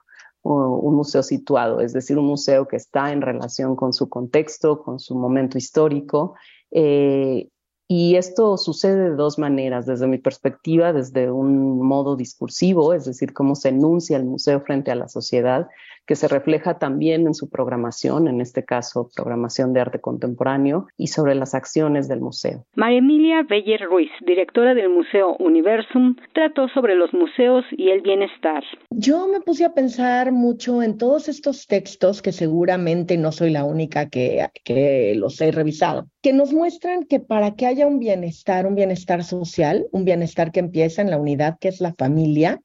un 0.50 0.96
museo 0.96 1.24
situado, 1.24 1.82
es 1.82 1.92
decir, 1.92 2.18
un 2.18 2.26
museo 2.26 2.70
que 2.70 2.78
está 2.78 3.12
en 3.12 3.22
relación 3.22 3.76
con 3.76 3.92
su 3.92 4.08
contexto, 4.08 4.82
con 4.82 4.98
su 4.98 5.14
momento 5.14 5.58
histórico, 5.58 6.36
eh, 6.72 7.50
y 7.88 8.16
esto 8.18 8.58
sucede 8.58 9.12
de 9.12 9.16
dos 9.16 9.40
maneras, 9.40 9.86
desde 9.86 10.08
mi 10.08 10.18
perspectiva, 10.18 10.92
desde 10.92 11.32
un 11.32 11.82
modo 11.82 12.18
discursivo, 12.18 12.94
es 12.94 13.06
decir, 13.06 13.34
cómo 13.34 13.56
se 13.56 13.70
enuncia 13.70 14.18
el 14.18 14.26
museo 14.26 14.60
frente 14.62 14.92
a 14.92 14.96
la 14.96 15.08
sociedad, 15.08 15.68
que 16.08 16.16
se 16.16 16.28
refleja 16.28 16.80
también 16.80 17.28
en 17.28 17.34
su 17.34 17.50
programación, 17.50 18.28
en 18.28 18.42
este 18.42 18.64
caso 18.64 19.10
programación 19.16 19.74
de 19.74 19.82
arte 19.82 20.00
contemporáneo, 20.00 20.88
y 20.98 21.08
sobre 21.08 21.36
las 21.36 21.54
acciones 21.54 22.08
del 22.08 22.22
museo. 22.22 22.66
María 22.76 23.00
Emilia 23.00 23.44
Beller 23.44 23.82
Ruiz, 23.82 24.10
directora 24.26 24.74
del 24.74 24.90
Museo 24.90 25.36
Universum, 25.38 26.16
trató 26.34 26.70
sobre 26.70 26.96
los 26.96 27.14
museos 27.14 27.66
y 27.72 27.90
el 27.90 28.02
bienestar. 28.02 28.64
Yo 28.90 29.28
me 29.28 29.42
puse 29.42 29.66
a 29.66 29.74
pensar 29.74 30.32
mucho 30.32 30.82
en 30.82 30.98
todos 30.98 31.28
estos 31.28 31.68
textos, 31.68 32.22
que 32.22 32.32
seguramente 32.32 33.18
no 33.18 33.32
soy 33.32 33.52
la 33.52 33.66
única 33.66 34.10
que, 34.10 34.48
que 34.64 35.14
los 35.16 35.40
he 35.42 35.52
revisado, 35.52 36.08
que 36.22 36.32
nos 36.32 36.54
muestran 36.54 37.04
que 37.04 37.20
para 37.20 37.56
que 37.56 37.66
haya 37.66 37.86
un 37.86 38.00
bienestar, 38.00 38.66
un 38.66 38.76
bienestar 38.76 39.24
social, 39.24 39.88
un 39.92 40.06
bienestar 40.06 40.52
que 40.52 40.62
empieza 40.62 41.02
en 41.02 41.12
la 41.12 41.18
unidad 41.18 41.58
que 41.60 41.68
es 41.68 41.82
la 41.82 41.94
familia, 41.94 42.62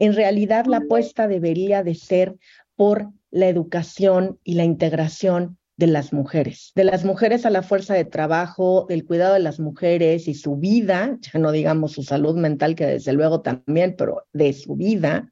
en 0.00 0.14
realidad 0.14 0.64
la 0.64 0.78
apuesta 0.78 1.28
debería 1.28 1.82
de 1.82 1.94
ser 1.94 2.34
por 2.80 3.12
la 3.30 3.46
educación 3.46 4.38
y 4.42 4.54
la 4.54 4.64
integración 4.64 5.58
de 5.76 5.86
las 5.86 6.14
mujeres, 6.14 6.72
de 6.74 6.84
las 6.84 7.04
mujeres 7.04 7.44
a 7.44 7.50
la 7.50 7.62
fuerza 7.62 7.92
de 7.92 8.06
trabajo, 8.06 8.86
del 8.88 9.04
cuidado 9.04 9.34
de 9.34 9.40
las 9.40 9.60
mujeres 9.60 10.28
y 10.28 10.32
su 10.32 10.56
vida, 10.56 11.18
ya 11.20 11.38
no 11.38 11.52
digamos 11.52 11.92
su 11.92 12.02
salud 12.02 12.38
mental, 12.38 12.74
que 12.74 12.86
desde 12.86 13.12
luego 13.12 13.42
también, 13.42 13.96
pero 13.98 14.26
de 14.32 14.54
su 14.54 14.76
vida, 14.76 15.30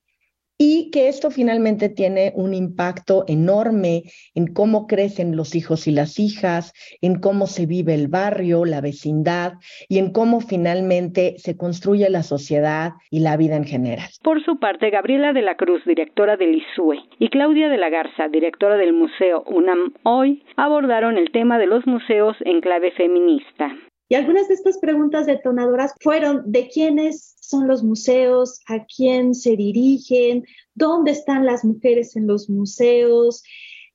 y 0.58 0.90
que 0.90 1.08
esto 1.08 1.30
finalmente 1.30 1.88
tiene 1.88 2.32
un 2.34 2.52
impacto 2.52 3.24
enorme 3.28 4.02
en 4.34 4.52
cómo 4.52 4.86
crecen 4.88 5.36
los 5.36 5.54
hijos 5.54 5.86
y 5.86 5.92
las 5.92 6.18
hijas, 6.18 6.72
en 7.00 7.20
cómo 7.20 7.46
se 7.46 7.66
vive 7.66 7.94
el 7.94 8.08
barrio, 8.08 8.64
la 8.64 8.80
vecindad 8.80 9.52
y 9.88 9.98
en 9.98 10.12
cómo 10.12 10.40
finalmente 10.40 11.34
se 11.38 11.56
construye 11.56 12.10
la 12.10 12.24
sociedad 12.24 12.92
y 13.10 13.20
la 13.20 13.36
vida 13.36 13.56
en 13.56 13.64
general. 13.64 14.08
Por 14.22 14.44
su 14.44 14.58
parte, 14.58 14.90
Gabriela 14.90 15.32
de 15.32 15.42
la 15.42 15.56
Cruz, 15.56 15.84
directora 15.84 16.36
del 16.36 16.56
ISUE, 16.56 16.98
y 17.18 17.28
Claudia 17.30 17.68
de 17.68 17.78
la 17.78 17.88
Garza, 17.88 18.28
directora 18.28 18.76
del 18.76 18.92
Museo 18.92 19.44
UNAM 19.46 19.94
Hoy, 20.02 20.42
abordaron 20.56 21.16
el 21.16 21.30
tema 21.30 21.58
de 21.58 21.66
los 21.66 21.86
museos 21.86 22.36
en 22.40 22.60
clave 22.60 22.90
feminista. 22.92 23.76
Y 24.08 24.14
algunas 24.14 24.48
de 24.48 24.54
estas 24.54 24.78
preguntas 24.78 25.26
detonadoras 25.26 25.94
fueron 26.00 26.50
de 26.50 26.68
quiénes 26.68 27.36
son 27.40 27.68
los 27.68 27.82
museos, 27.82 28.60
a 28.66 28.86
quién 28.86 29.34
se 29.34 29.54
dirigen, 29.54 30.44
dónde 30.74 31.10
están 31.10 31.44
las 31.44 31.64
mujeres 31.64 32.16
en 32.16 32.26
los 32.26 32.48
museos, 32.48 33.42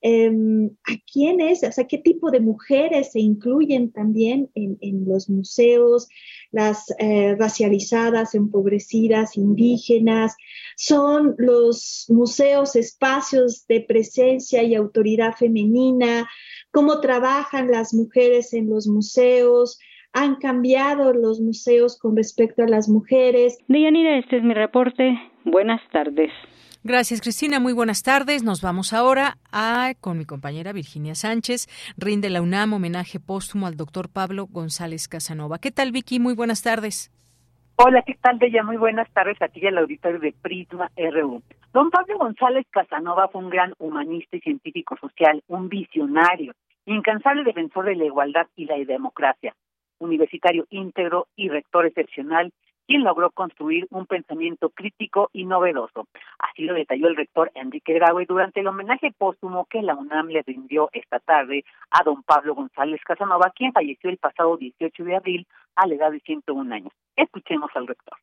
em, 0.02 0.70
a 0.84 0.94
quiénes, 1.12 1.64
o 1.64 1.72
sea, 1.72 1.88
qué 1.88 1.98
tipo 1.98 2.30
de 2.30 2.42
mujeres 2.42 3.12
se 3.14 3.22
incluyen 3.22 3.92
también 3.92 4.50
en, 4.54 5.06
los 5.06 5.30
museos, 5.30 6.10
las 6.52 6.94
eh, 7.00 7.36
racializadas, 7.36 8.36
empobrecidas, 8.36 9.38
indígenas, 9.38 10.36
son 10.76 11.34
los 11.38 12.06
museos 12.10 12.76
espacios 12.76 13.66
de 13.68 13.82
presencia 13.82 14.62
y 14.62 14.76
autoridad 14.76 15.36
femenina, 15.36 16.30
cómo 16.72 17.00
trabajan 17.00 17.72
las 17.72 17.94
mujeres 17.94 18.54
en 18.54 18.70
los 18.70 18.88
museos, 18.88 19.80
han 20.14 20.36
cambiado 20.36 21.12
los 21.14 21.42
museos 21.42 22.00
con 22.00 22.16
respecto 22.16 22.64
a 22.64 22.68
las 22.68 22.88
mujeres. 22.88 23.58
Deyanira, 23.68 24.18
este 24.18 24.38
es 24.38 24.44
mi 24.44 24.54
reporte. 24.54 25.20
Buenas 25.44 25.82
tardes. 25.92 26.32
Gracias, 26.84 27.22
Cristina. 27.22 27.60
Muy 27.60 27.74
buenas 27.74 28.04
tardes. 28.04 28.44
Nos 28.44 28.62
vamos 28.62 28.94
ahora 28.94 29.38
a, 29.52 29.94
con 30.00 30.18
mi 30.18 30.26
compañera 30.26 30.74
Virginia 30.74 31.16
Sánchez. 31.16 31.68
Rinde 31.98 32.30
la 32.30 32.42
UNAM 32.42 32.74
homenaje 32.74 33.20
póstumo 33.20 33.68
al 33.68 33.78
doctor 33.78 34.10
Pablo 34.10 34.48
González 34.48 35.08
Casanova. 35.08 35.60
¿Qué 35.60 35.72
tal, 35.72 35.92
Vicky? 35.92 36.20
Muy 36.20 36.36
buenas 36.36 36.62
tardes. 36.62 37.10
Hola, 37.78 38.04
¿qué 38.06 38.16
tal, 38.22 38.38
Bella? 38.38 38.64
Muy 38.64 38.78
buenas 38.78 39.10
tardes 39.14 39.42
a 39.42 39.48
ti 39.48 39.62
y 39.64 39.68
al 39.68 39.78
auditorio 39.80 40.20
de 40.20 40.34
Prisma 40.42 40.92
RU. 40.96 41.42
Don 41.74 41.90
Pablo 41.90 42.20
González 42.20 42.68
Casanova 42.70 43.30
fue 43.30 43.42
un 43.42 43.50
gran 43.50 43.74
humanista 43.80 44.38
y 44.38 44.42
científico 44.42 44.96
social, 44.98 45.42
un 45.48 45.70
visionario, 45.70 46.54
incansable 46.86 47.44
defensor 47.44 47.86
de 47.86 47.96
la 47.96 48.06
igualdad 48.06 48.46
y 48.56 48.66
la 48.66 48.78
democracia 48.78 49.56
universitario 50.04 50.66
íntegro 50.70 51.28
y 51.36 51.50
rector 51.50 51.86
excepcional, 51.86 52.52
quien 52.86 53.04
logró 53.04 53.32
construir 53.32 53.88
un 53.92 54.06
pensamiento 54.06 54.70
crítico 54.70 55.30
y 55.34 55.46
novedoso. 55.46 56.08
Así 56.40 56.64
lo 56.64 56.74
detalló 56.74 57.08
el 57.08 57.16
rector 57.16 57.52
Enrique 57.56 57.94
Graue 57.94 58.26
durante 58.26 58.60
el 58.60 58.68
homenaje 58.68 59.14
póstumo 59.18 59.66
que 59.66 59.82
la 59.82 59.96
UNAM 59.96 60.28
le 60.28 60.44
rindió 60.44 60.90
esta 60.94 61.20
tarde 61.20 61.64
a 61.92 62.04
don 62.04 62.24
Pablo 62.24 62.56
González 62.56 63.02
Casanova, 63.06 63.52
quien 63.56 63.72
falleció 63.74 64.10
el 64.10 64.18
pasado 64.18 64.58
18 64.58 65.04
de 65.04 65.16
abril 65.16 65.48
a 65.76 65.88
la 65.88 65.96
edad 65.96 66.12
de 66.12 66.20
101 66.20 66.74
años. 66.74 66.94
Escuchemos 67.16 67.70
al 67.76 67.88
rector. 67.88 68.18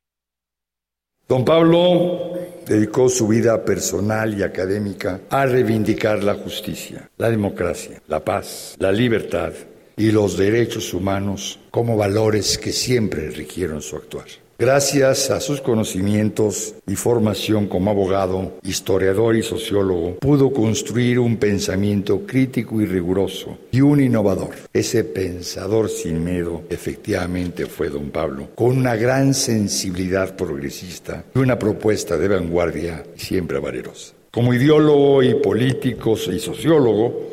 Don 1.27 1.45
Pablo 1.45 2.33
dedicó 2.67 3.07
su 3.07 3.27
vida 3.27 3.63
personal 3.63 4.37
y 4.37 4.43
académica 4.43 5.21
a 5.29 5.45
reivindicar 5.45 6.23
la 6.23 6.33
justicia, 6.33 7.09
la 7.17 7.29
democracia, 7.29 8.01
la 8.07 8.19
paz, 8.19 8.75
la 8.79 8.91
libertad 8.91 9.53
y 9.97 10.11
los 10.11 10.37
derechos 10.37 10.93
humanos 10.93 11.59
como 11.69 11.97
valores 11.97 12.57
que 12.57 12.71
siempre 12.71 13.29
rigieron 13.29 13.81
su 13.81 13.95
actuar. 13.95 14.25
Gracias 14.61 15.31
a 15.31 15.39
sus 15.39 15.59
conocimientos 15.59 16.75
y 16.85 16.95
formación 16.95 17.65
como 17.65 17.89
abogado, 17.89 18.59
historiador 18.61 19.35
y 19.35 19.41
sociólogo, 19.41 20.17
pudo 20.19 20.53
construir 20.53 21.17
un 21.17 21.37
pensamiento 21.37 22.27
crítico 22.27 22.79
y 22.79 22.85
riguroso 22.85 23.57
y 23.71 23.81
un 23.81 23.99
innovador. 24.03 24.51
Ese 24.71 25.03
pensador 25.03 25.89
sin 25.89 26.23
miedo 26.23 26.61
efectivamente 26.69 27.65
fue 27.65 27.89
don 27.89 28.11
Pablo, 28.11 28.49
con 28.53 28.77
una 28.77 28.95
gran 28.95 29.33
sensibilidad 29.33 30.35
progresista 30.35 31.25
y 31.33 31.39
una 31.39 31.57
propuesta 31.57 32.15
de 32.15 32.27
vanguardia 32.27 33.03
siempre 33.15 33.57
valerosa. 33.57 34.13
Como 34.29 34.53
ideólogo 34.53 35.23
y 35.23 35.33
político 35.33 36.13
y 36.31 36.37
sociólogo, 36.37 37.30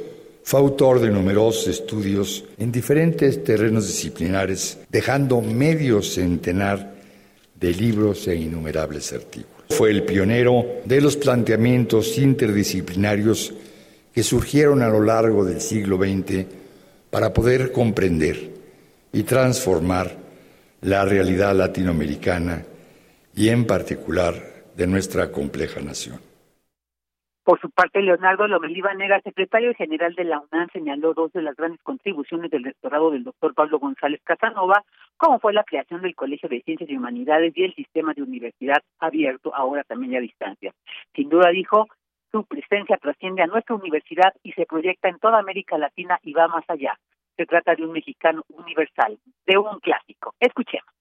fue 0.48 0.60
autor 0.60 0.98
de 0.98 1.10
numerosos 1.10 1.68
estudios 1.68 2.42
en 2.56 2.72
diferentes 2.72 3.44
terrenos 3.44 3.86
disciplinares, 3.86 4.78
dejando 4.88 5.42
medio 5.42 6.00
centenar 6.00 6.94
de 7.54 7.74
libros 7.74 8.26
e 8.28 8.34
innumerables 8.34 9.12
artículos. 9.12 9.66
Fue 9.68 9.90
el 9.90 10.04
pionero 10.04 10.64
de 10.86 11.02
los 11.02 11.18
planteamientos 11.18 12.16
interdisciplinarios 12.16 13.52
que 14.14 14.22
surgieron 14.22 14.80
a 14.80 14.88
lo 14.88 15.02
largo 15.02 15.44
del 15.44 15.60
siglo 15.60 15.98
XX 15.98 16.46
para 17.10 17.34
poder 17.34 17.70
comprender 17.70 18.50
y 19.12 19.24
transformar 19.24 20.16
la 20.80 21.04
realidad 21.04 21.54
latinoamericana 21.54 22.64
y 23.36 23.50
en 23.50 23.66
particular 23.66 24.64
de 24.74 24.86
nuestra 24.86 25.30
compleja 25.30 25.82
nación. 25.82 26.27
Por 27.48 27.58
su 27.62 27.70
parte, 27.70 28.02
Leonardo 28.02 28.46
Lomelí 28.46 28.82
secretario 29.24 29.72
general 29.72 30.14
de 30.14 30.24
la 30.24 30.38
UNAM, 30.38 30.68
señaló 30.70 31.14
dos 31.14 31.32
de 31.32 31.40
las 31.40 31.56
grandes 31.56 31.80
contribuciones 31.82 32.50
del 32.50 32.62
rectorado 32.62 33.10
del 33.10 33.24
doctor 33.24 33.54
Pablo 33.54 33.78
González 33.78 34.20
Casanova, 34.22 34.84
como 35.16 35.38
fue 35.38 35.54
la 35.54 35.64
creación 35.64 36.02
del 36.02 36.14
Colegio 36.14 36.50
de 36.50 36.60
Ciencias 36.60 36.90
y 36.90 36.96
Humanidades 36.98 37.56
y 37.56 37.64
el 37.64 37.74
sistema 37.74 38.12
de 38.12 38.20
universidad 38.20 38.82
abierto, 38.98 39.54
ahora 39.54 39.82
también 39.84 40.14
a 40.16 40.20
distancia. 40.20 40.74
Sin 41.14 41.30
duda, 41.30 41.48
dijo, 41.48 41.88
su 42.30 42.44
presencia 42.44 42.98
trasciende 42.98 43.40
a 43.40 43.46
nuestra 43.46 43.76
universidad 43.76 44.34
y 44.42 44.52
se 44.52 44.66
proyecta 44.66 45.08
en 45.08 45.18
toda 45.18 45.38
América 45.38 45.78
Latina 45.78 46.18
y 46.22 46.34
va 46.34 46.48
más 46.48 46.68
allá. 46.68 46.98
Se 47.38 47.46
trata 47.46 47.74
de 47.74 47.82
un 47.82 47.92
mexicano 47.92 48.42
universal, 48.50 49.18
de 49.46 49.56
un 49.56 49.80
clásico. 49.80 50.34
Escuchemos 50.38 50.97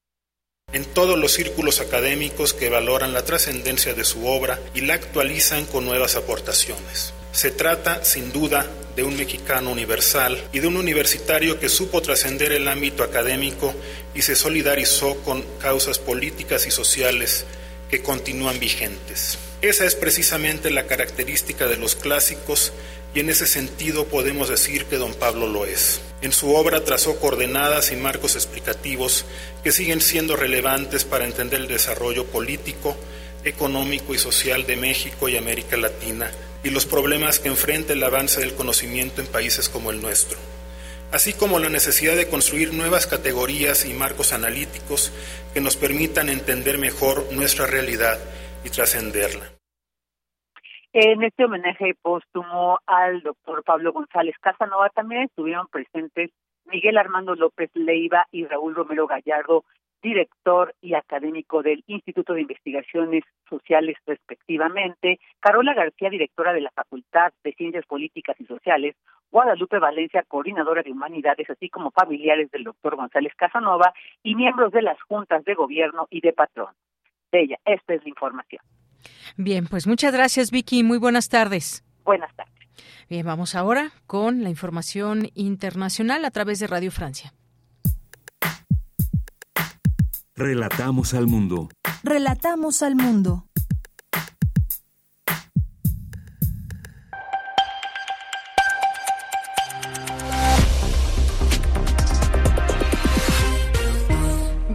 en 0.74 0.84
todos 0.84 1.18
los 1.18 1.32
círculos 1.32 1.80
académicos 1.80 2.54
que 2.54 2.68
valoran 2.68 3.14
la 3.14 3.24
trascendencia 3.24 3.94
de 3.94 4.04
su 4.04 4.28
obra 4.28 4.60
y 4.74 4.82
la 4.82 4.96
actualizan 4.96 5.66
con 5.66 5.86
nuevas 5.86 6.18
aportaciones. 6.18 7.14
Se 7.32 7.52
trata, 7.52 8.04
sin 8.04 8.34
duda, 8.34 8.70
de 8.94 9.04
un 9.04 9.16
mexicano 9.16 9.72
universal 9.72 10.38
y 10.52 10.60
de 10.60 10.68
un 10.68 10.76
universitario 10.76 11.58
que 11.58 11.70
supo 11.70 12.02
trascender 12.02 12.52
el 12.52 12.68
ámbito 12.68 13.04
académico 13.04 13.74
y 14.14 14.24
se 14.24 14.36
solidarizó 14.36 15.16
con 15.24 15.42
causas 15.58 16.00
políticas 16.00 16.68
y 16.68 16.72
sociales 16.72 17.46
que 17.90 18.04
continúan 18.04 18.60
vigentes. 18.60 19.38
Esa 19.62 19.86
es 19.86 19.96
precisamente 19.96 20.70
la 20.70 20.86
característica 20.86 21.66
de 21.66 21.78
los 21.78 21.96
clásicos 21.96 22.74
y 23.16 23.22
en 23.22 23.32
ese 23.32 23.48
sentido 23.48 24.06
podemos 24.06 24.50
decir 24.50 24.86
que 24.86 24.98
don 24.98 25.16
Pablo 25.16 25.48
lo 25.48 25.66
es. 25.66 26.00
En 26.22 26.32
su 26.32 26.54
obra 26.54 26.84
trazó 26.84 27.20
coordenadas 27.20 27.92
y 27.92 27.96
marcos 27.96 28.36
explicativos 28.36 29.26
que 29.64 29.72
siguen 29.72 30.00
siendo 30.00 30.36
relevantes 30.36 31.06
para 31.06 31.26
entender 31.26 31.62
el 31.62 31.68
desarrollo 31.68 32.26
político, 32.26 32.96
económico 33.44 34.14
y 34.14 34.20
social 34.20 34.68
de 34.68 34.76
México 34.76 35.28
y 35.28 35.38
América 35.38 35.76
Latina 35.76 36.30
y 36.64 36.70
los 36.70 36.86
problemas 36.86 37.40
que 37.40 37.50
enfrenta 37.50 37.94
el 37.94 38.04
avance 38.04 38.40
del 38.40 38.54
conocimiento 38.54 39.22
en 39.22 39.28
países 39.28 39.70
como 39.70 39.90
el 39.90 40.04
nuestro, 40.04 40.38
así 41.12 41.34
como 41.34 41.58
la 41.58 41.70
necesidad 41.70 42.16
de 42.16 42.28
construir 42.28 42.74
nuevas 42.74 43.08
categorías 43.08 43.86
y 43.86 43.94
marcos 43.96 44.34
analíticos 44.34 45.12
que 45.56 45.62
nos 45.62 45.78
permitan 45.78 46.30
entender 46.30 46.78
mejor 46.78 47.28
nuestra 47.32 47.66
realidad 47.66 48.20
En 50.94 51.24
este 51.24 51.46
homenaje 51.46 51.96
póstumo 52.02 52.80
al 52.86 53.22
doctor 53.22 53.64
Pablo 53.64 53.94
González 53.94 54.36
Casanova 54.42 54.90
también 54.90 55.24
estuvieron 55.24 55.68
presentes 55.68 56.32
Miguel 56.66 56.98
Armando 56.98 57.36
López 57.36 57.70
Leiva 57.74 58.26
y 58.32 58.46
Raúl 58.46 58.76
Romero 58.76 59.08
Gallardo, 59.08 59.64
director 60.02 60.74
y 60.82 60.94
académico 60.96 61.62
del 61.62 61.84
Instituto 61.88 62.34
de 62.34 62.42
Investigaciones 62.42 63.24
Sociales 63.50 63.98
respectivamente, 64.06 65.20
Carola 65.40 65.74
García, 65.74 66.10
directora 66.10 66.54
de 66.54 66.62
la 66.62 66.72
Facultad 66.72 67.32
de 67.44 67.54
Ciencias 67.54 67.86
Políticas 67.86 68.36
y 68.40 68.46
Sociales, 68.46 68.96
Guadalupe 69.32 69.80
Valencia, 69.80 70.24
coordinadora 70.28 70.84
de 70.84 70.92
Humanidades, 70.92 71.50
así 71.50 71.70
como 71.70 71.92
familiares 71.92 72.50
del 72.52 72.64
doctor 72.64 72.96
González 72.96 73.34
Casanova 73.36 73.94
y 74.24 74.36
miembros 74.36 74.72
de 74.72 74.82
las 74.82 75.02
juntas 75.04 75.44
de 75.46 75.54
gobierno 75.54 76.08
y 76.10 76.22
de 76.22 76.34
patrón. 76.34 76.74
De 77.32 77.42
ella, 77.42 77.58
esta 77.66 77.94
es 77.94 78.04
la 78.04 78.10
información. 78.10 78.62
Bien, 79.36 79.68
pues 79.68 79.88
muchas 79.88 80.14
gracias 80.14 80.52
Vicky, 80.52 80.84
muy 80.84 80.98
buenas 80.98 81.30
tardes. 81.30 81.84
Buenas 82.04 82.34
tardes. 82.36 82.54
Bien, 83.10 83.26
vamos 83.26 83.56
ahora 83.56 83.92
con 84.06 84.44
la 84.44 84.50
información 84.50 85.30
internacional 85.34 86.26
a 86.26 86.32
través 86.32 86.60
de 86.60 86.68
Radio 86.68 86.92
Francia. 86.92 87.34
Relatamos 90.36 91.14
al 91.14 91.26
mundo. 91.26 91.70
Relatamos 92.04 92.84
al 92.84 92.96
mundo. 92.96 93.47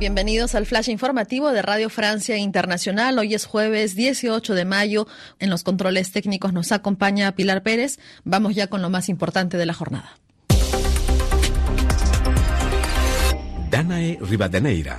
Bienvenidos 0.02 0.56
al 0.56 0.66
flash 0.66 0.88
informativo 0.88 1.52
de 1.52 1.62
Radio 1.62 1.88
Francia 1.88 2.36
Internacional. 2.36 3.20
Hoy 3.20 3.34
es 3.34 3.46
jueves 3.46 3.94
18 3.94 4.52
de 4.56 4.64
mayo. 4.64 5.06
En 5.38 5.48
los 5.48 5.62
controles 5.62 6.10
técnicos 6.10 6.52
nos 6.52 6.72
acompaña 6.72 7.30
Pilar 7.36 7.62
Pérez. 7.62 8.00
Vamos 8.24 8.56
ya 8.56 8.66
con 8.66 8.82
lo 8.82 8.90
más 8.90 9.08
importante 9.08 9.58
de 9.58 9.64
la 9.64 9.74
jornada. 9.74 10.18
Danae 13.70 14.18
Rivadeneira. 14.20 14.98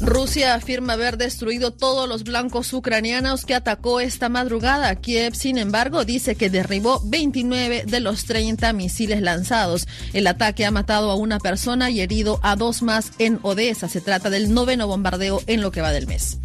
Rusia 0.00 0.54
afirma 0.54 0.92
haber 0.92 1.16
destruido 1.16 1.72
todos 1.72 2.08
los 2.08 2.24
blancos 2.24 2.72
ucranianos 2.72 3.44
que 3.44 3.54
atacó 3.54 4.00
esta 4.00 4.28
madrugada. 4.28 4.94
Kiev, 4.96 5.34
sin 5.34 5.58
embargo, 5.58 6.04
dice 6.04 6.34
que 6.36 6.50
derribó 6.50 7.00
29 7.04 7.84
de 7.86 8.00
los 8.00 8.24
30 8.24 8.72
misiles 8.72 9.22
lanzados. 9.22 9.88
El 10.12 10.26
ataque 10.26 10.66
ha 10.66 10.70
matado 10.70 11.10
a 11.10 11.16
una 11.16 11.38
persona 11.38 11.90
y 11.90 12.00
herido 12.00 12.40
a 12.42 12.56
dos 12.56 12.82
más 12.82 13.12
en 13.18 13.38
Odessa. 13.42 13.88
Se 13.88 14.00
trata 14.00 14.30
del 14.30 14.52
noveno 14.52 14.86
bombardeo 14.86 15.42
en 15.46 15.62
lo 15.62 15.70
que 15.70 15.80
va 15.80 15.92
del 15.92 16.06
mes. 16.06 16.38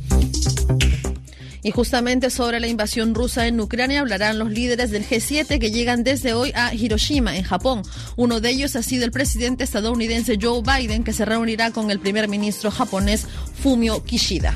Y 1.63 1.71
justamente 1.71 2.29
sobre 2.29 2.59
la 2.59 2.67
invasión 2.67 3.13
rusa 3.13 3.47
en 3.47 3.59
Ucrania 3.59 4.01
hablarán 4.01 4.39
los 4.39 4.51
líderes 4.51 4.91
del 4.91 5.07
G7 5.07 5.59
que 5.59 5.71
llegan 5.71 6.03
desde 6.03 6.33
hoy 6.33 6.51
a 6.55 6.73
Hiroshima, 6.73 7.37
en 7.37 7.43
Japón. 7.43 7.83
Uno 8.15 8.39
de 8.39 8.49
ellos 8.49 8.75
ha 8.75 8.83
sido 8.83 9.05
el 9.05 9.11
presidente 9.11 9.63
estadounidense 9.63 10.37
Joe 10.41 10.61
Biden, 10.61 11.03
que 11.03 11.13
se 11.13 11.25
reunirá 11.25 11.71
con 11.71 11.91
el 11.91 11.99
primer 11.99 12.27
ministro 12.27 12.71
japonés 12.71 13.27
Fumio 13.61 14.03
Kishida. 14.03 14.55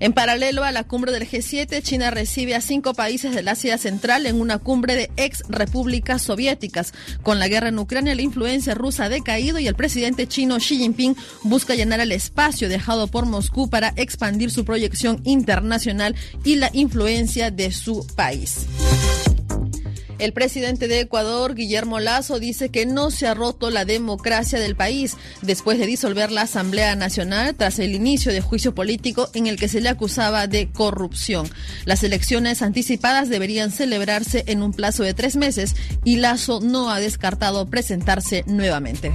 En 0.00 0.12
paralelo 0.12 0.64
a 0.64 0.72
la 0.72 0.84
cumbre 0.84 1.12
del 1.12 1.28
G7, 1.28 1.82
China 1.82 2.10
recibe 2.10 2.54
a 2.54 2.60
cinco 2.60 2.94
países 2.94 3.34
del 3.34 3.48
Asia 3.48 3.78
Central 3.78 4.26
en 4.26 4.40
una 4.40 4.58
cumbre 4.58 4.94
de 4.94 5.10
ex 5.16 5.42
repúblicas 5.48 6.22
soviéticas. 6.22 6.92
Con 7.22 7.38
la 7.38 7.48
guerra 7.48 7.68
en 7.68 7.78
Ucrania, 7.78 8.14
la 8.14 8.22
influencia 8.22 8.74
rusa 8.74 9.04
ha 9.04 9.08
decaído 9.08 9.58
y 9.58 9.66
el 9.66 9.74
presidente 9.74 10.26
chino 10.26 10.58
Xi 10.58 10.78
Jinping 10.78 11.16
busca 11.42 11.74
llenar 11.74 12.00
el 12.00 12.12
espacio 12.12 12.68
dejado 12.68 13.08
por 13.08 13.26
Moscú 13.26 13.68
para 13.68 13.92
expandir 13.96 14.50
su 14.50 14.64
proyección 14.64 15.20
internacional 15.24 16.14
y 16.44 16.56
la 16.56 16.70
influencia 16.72 17.50
de 17.50 17.72
su 17.72 18.06
país. 18.14 18.66
El 20.18 20.32
presidente 20.32 20.88
de 20.88 21.00
Ecuador, 21.00 21.54
Guillermo 21.54 22.00
Lazo, 22.00 22.40
dice 22.40 22.70
que 22.70 22.86
no 22.86 23.10
se 23.10 23.28
ha 23.28 23.34
roto 23.34 23.70
la 23.70 23.84
democracia 23.84 24.58
del 24.58 24.74
país 24.74 25.16
después 25.42 25.78
de 25.78 25.86
disolver 25.86 26.32
la 26.32 26.42
Asamblea 26.42 26.96
Nacional 26.96 27.54
tras 27.54 27.78
el 27.78 27.94
inicio 27.94 28.32
de 28.32 28.40
juicio 28.40 28.74
político 28.74 29.28
en 29.34 29.46
el 29.46 29.56
que 29.56 29.68
se 29.68 29.80
le 29.80 29.88
acusaba 29.88 30.48
de 30.48 30.70
corrupción. 30.70 31.48
Las 31.84 32.02
elecciones 32.02 32.62
anticipadas 32.62 33.28
deberían 33.28 33.70
celebrarse 33.70 34.42
en 34.48 34.62
un 34.62 34.72
plazo 34.72 35.04
de 35.04 35.14
tres 35.14 35.36
meses 35.36 35.76
y 36.04 36.16
Lazo 36.16 36.60
no 36.60 36.90
ha 36.90 36.98
descartado 36.98 37.66
presentarse 37.66 38.42
nuevamente. 38.46 39.12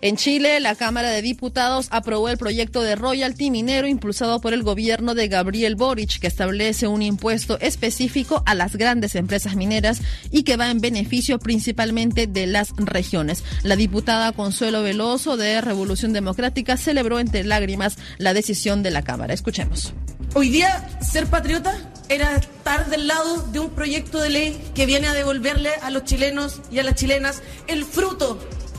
En 0.00 0.16
Chile, 0.16 0.60
la 0.60 0.76
Cámara 0.76 1.10
de 1.10 1.22
Diputados 1.22 1.88
aprobó 1.90 2.28
el 2.28 2.38
proyecto 2.38 2.82
de 2.82 2.94
royalty 2.94 3.50
minero 3.50 3.88
impulsado 3.88 4.40
por 4.40 4.52
el 4.52 4.62
gobierno 4.62 5.16
de 5.16 5.26
Gabriel 5.26 5.74
Boric, 5.74 6.20
que 6.20 6.28
establece 6.28 6.86
un 6.86 7.02
impuesto 7.02 7.58
específico 7.58 8.44
a 8.46 8.54
las 8.54 8.76
grandes 8.76 9.16
empresas 9.16 9.56
mineras 9.56 10.00
y 10.30 10.44
que 10.44 10.56
va 10.56 10.70
en 10.70 10.80
beneficio 10.80 11.40
principalmente 11.40 12.28
de 12.28 12.46
las 12.46 12.72
regiones. 12.76 13.42
La 13.64 13.74
diputada 13.74 14.30
Consuelo 14.30 14.84
Veloso 14.84 15.36
de 15.36 15.60
Revolución 15.60 16.12
Democrática 16.12 16.76
celebró 16.76 17.18
entre 17.18 17.42
lágrimas 17.42 17.98
la 18.18 18.34
decisión 18.34 18.84
de 18.84 18.92
la 18.92 19.02
Cámara. 19.02 19.34
Escuchemos. 19.34 19.92
Hoy 20.34 20.50
día, 20.50 20.88
ser 21.00 21.26
patriota 21.26 21.74
era 22.08 22.36
estar 22.36 22.88
del 22.88 23.08
lado 23.08 23.42
de 23.50 23.58
un 23.58 23.70
proyecto 23.70 24.20
de 24.20 24.30
ley 24.30 24.60
que 24.74 24.86
viene 24.86 25.08
a 25.08 25.12
devolverle 25.12 25.70
a 25.82 25.90
los 25.90 26.04
chilenos 26.04 26.60
y 26.70 26.78
a 26.78 26.84
las 26.84 26.94
chilenas 26.94 27.42
el 27.66 27.84
fruto 27.84 28.38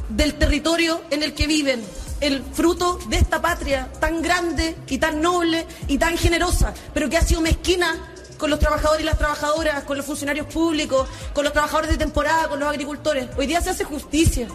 del 0.09 0.35
territorio 0.35 1.01
en 1.09 1.23
el 1.23 1.33
que 1.33 1.47
viven, 1.47 1.83
el 2.21 2.43
fruto 2.43 2.99
de 3.07 3.17
esta 3.17 3.41
patria 3.41 3.89
tan 3.99 4.21
grande 4.21 4.75
y 4.87 4.97
tan 4.97 5.21
noble 5.21 5.65
y 5.87 5.97
tan 5.97 6.17
generosa, 6.17 6.73
pero 6.93 7.09
que 7.09 7.17
ha 7.17 7.21
sido 7.21 7.41
mezquina 7.41 8.13
con 8.37 8.49
los 8.49 8.59
trabajadores 8.59 9.01
y 9.01 9.05
las 9.05 9.17
trabajadoras, 9.17 9.83
con 9.83 9.97
los 9.97 10.05
funcionarios 10.05 10.47
públicos, 10.47 11.07
con 11.33 11.43
los 11.43 11.53
trabajadores 11.53 11.91
de 11.91 11.97
temporada, 11.97 12.47
con 12.47 12.59
los 12.59 12.69
agricultores. 12.69 13.27
Hoy 13.37 13.47
día 13.47 13.61
se 13.61 13.69
hace 13.69 13.83
justicia. 13.83 14.47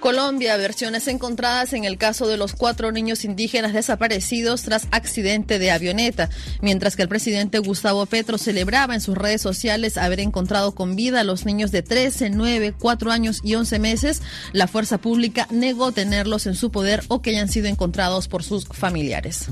Colombia, 0.00 0.56
versiones 0.56 1.06
encontradas 1.06 1.72
en 1.72 1.84
el 1.84 1.98
caso 1.98 2.26
de 2.26 2.36
los 2.36 2.54
cuatro 2.54 2.90
niños 2.90 3.24
indígenas 3.24 3.72
desaparecidos 3.72 4.62
tras 4.62 4.88
accidente 4.90 5.58
de 5.58 5.70
avioneta. 5.70 6.30
Mientras 6.60 6.96
que 6.96 7.02
el 7.02 7.08
presidente 7.08 7.58
Gustavo 7.58 8.06
Petro 8.06 8.38
celebraba 8.38 8.94
en 8.94 9.00
sus 9.00 9.16
redes 9.16 9.42
sociales 9.42 9.96
haber 9.98 10.20
encontrado 10.20 10.74
con 10.74 10.96
vida 10.96 11.20
a 11.20 11.24
los 11.24 11.44
niños 11.44 11.70
de 11.70 11.82
13, 11.82 12.30
9, 12.30 12.74
4 12.78 13.12
años 13.12 13.40
y 13.44 13.54
11 13.54 13.78
meses, 13.78 14.22
la 14.52 14.66
fuerza 14.66 14.98
pública 14.98 15.46
negó 15.50 15.92
tenerlos 15.92 16.46
en 16.46 16.54
su 16.54 16.70
poder 16.70 17.04
o 17.08 17.22
que 17.22 17.30
hayan 17.30 17.48
sido 17.48 17.68
encontrados 17.68 18.26
por 18.26 18.42
sus 18.42 18.66
familiares. 18.66 19.46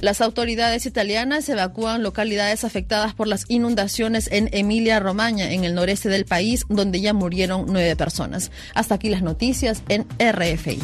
Las 0.00 0.20
autoridades 0.20 0.86
italianas 0.86 1.48
evacúan 1.48 2.04
localidades 2.04 2.62
afectadas 2.62 3.14
por 3.14 3.26
las 3.26 3.44
inundaciones 3.48 4.28
en 4.30 4.48
Emilia-Romagna, 4.52 5.50
en 5.50 5.64
el 5.64 5.74
noreste 5.74 6.08
del 6.08 6.24
país, 6.24 6.64
donde 6.68 7.00
ya 7.00 7.12
murieron 7.12 7.66
nueve 7.68 7.96
personas. 7.96 8.52
Hasta 8.74 8.94
aquí 8.94 9.08
las 9.08 9.22
noticias 9.22 9.82
en 9.88 10.06
RFI. 10.18 10.78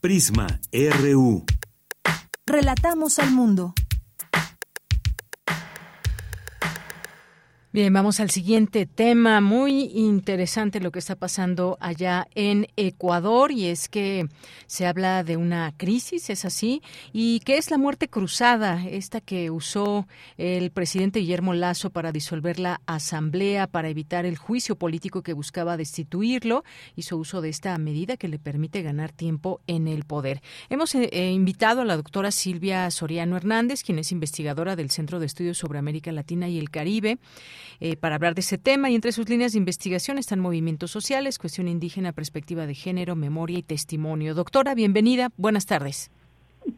Prisma 0.00 0.60
RU. 0.72 1.44
Relatamos 2.46 3.18
al 3.18 3.30
mundo. 3.30 3.74
Bien, 7.72 7.92
vamos 7.92 8.18
al 8.18 8.30
siguiente 8.30 8.84
tema. 8.84 9.40
Muy 9.40 9.92
interesante 9.94 10.80
lo 10.80 10.90
que 10.90 10.98
está 10.98 11.14
pasando 11.14 11.78
allá 11.80 12.26
en 12.34 12.66
Ecuador 12.74 13.52
y 13.52 13.66
es 13.66 13.88
que 13.88 14.26
se 14.66 14.88
habla 14.88 15.22
de 15.22 15.36
una 15.36 15.72
crisis, 15.76 16.30
¿es 16.30 16.44
así? 16.44 16.82
¿Y 17.12 17.38
qué 17.44 17.58
es 17.58 17.70
la 17.70 17.78
muerte 17.78 18.08
cruzada? 18.08 18.84
Esta 18.84 19.20
que 19.20 19.52
usó 19.52 20.08
el 20.36 20.72
presidente 20.72 21.20
Guillermo 21.20 21.54
Lazo 21.54 21.90
para 21.90 22.10
disolver 22.10 22.58
la 22.58 22.80
asamblea, 22.86 23.68
para 23.68 23.88
evitar 23.88 24.26
el 24.26 24.36
juicio 24.36 24.74
político 24.74 25.22
que 25.22 25.32
buscaba 25.32 25.76
destituirlo. 25.76 26.64
Hizo 26.96 27.18
uso 27.18 27.40
de 27.40 27.50
esta 27.50 27.78
medida 27.78 28.16
que 28.16 28.26
le 28.26 28.40
permite 28.40 28.82
ganar 28.82 29.12
tiempo 29.12 29.60
en 29.68 29.86
el 29.86 30.02
poder. 30.06 30.42
Hemos 30.70 30.92
eh, 30.96 31.08
eh, 31.12 31.30
invitado 31.30 31.82
a 31.82 31.84
la 31.84 31.96
doctora 31.96 32.32
Silvia 32.32 32.90
Soriano 32.90 33.36
Hernández, 33.36 33.84
quien 33.84 34.00
es 34.00 34.10
investigadora 34.10 34.74
del 34.74 34.90
Centro 34.90 35.20
de 35.20 35.26
Estudios 35.26 35.58
sobre 35.58 35.78
América 35.78 36.10
Latina 36.10 36.48
y 36.48 36.58
el 36.58 36.70
Caribe. 36.70 37.20
Eh, 37.80 37.96
para 37.96 38.16
hablar 38.16 38.34
de 38.34 38.40
ese 38.40 38.58
tema 38.58 38.90
y 38.90 38.94
entre 38.94 39.12
sus 39.12 39.28
líneas 39.28 39.52
de 39.52 39.58
investigación 39.58 40.18
están 40.18 40.38
movimientos 40.38 40.90
sociales, 40.90 41.38
cuestión 41.38 41.66
indígena, 41.66 42.12
perspectiva 42.12 42.66
de 42.66 42.74
género, 42.74 43.16
memoria 43.16 43.58
y 43.58 43.62
testimonio. 43.62 44.34
Doctora, 44.34 44.74
bienvenida. 44.74 45.30
Buenas 45.38 45.64
tardes. 45.64 46.10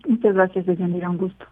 Muchas 0.07 0.35
gracias, 0.35 0.65
Deyanira. 0.65 1.11
Un 1.11 1.19
gusto. 1.19 1.45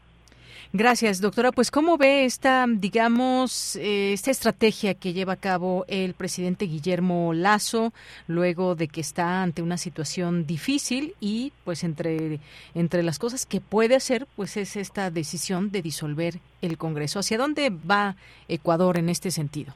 Gracias, 0.72 1.20
doctora. 1.20 1.50
Pues, 1.50 1.72
¿cómo 1.72 1.98
ve 1.98 2.24
esta, 2.24 2.64
digamos, 2.68 3.74
eh, 3.74 4.12
esta 4.12 4.30
estrategia 4.30 4.94
que 4.94 5.12
lleva 5.12 5.32
a 5.32 5.36
cabo 5.36 5.84
el 5.88 6.14
presidente 6.14 6.66
Guillermo 6.66 7.32
Lazo 7.34 7.92
luego 8.28 8.76
de 8.76 8.86
que 8.86 9.00
está 9.00 9.42
ante 9.42 9.62
una 9.62 9.76
situación 9.76 10.46
difícil 10.46 11.14
y, 11.18 11.52
pues, 11.64 11.82
entre, 11.82 12.38
entre 12.76 13.02
las 13.02 13.18
cosas 13.18 13.46
que 13.46 13.60
puede 13.60 13.96
hacer, 13.96 14.28
pues, 14.36 14.56
es 14.56 14.76
esta 14.76 15.10
decisión 15.10 15.72
de 15.72 15.82
disolver 15.82 16.38
el 16.62 16.78
Congreso. 16.78 17.18
¿Hacia 17.18 17.38
dónde 17.38 17.70
va 17.70 18.16
Ecuador 18.48 18.98
en 18.98 19.08
este 19.08 19.30
sentido? 19.30 19.74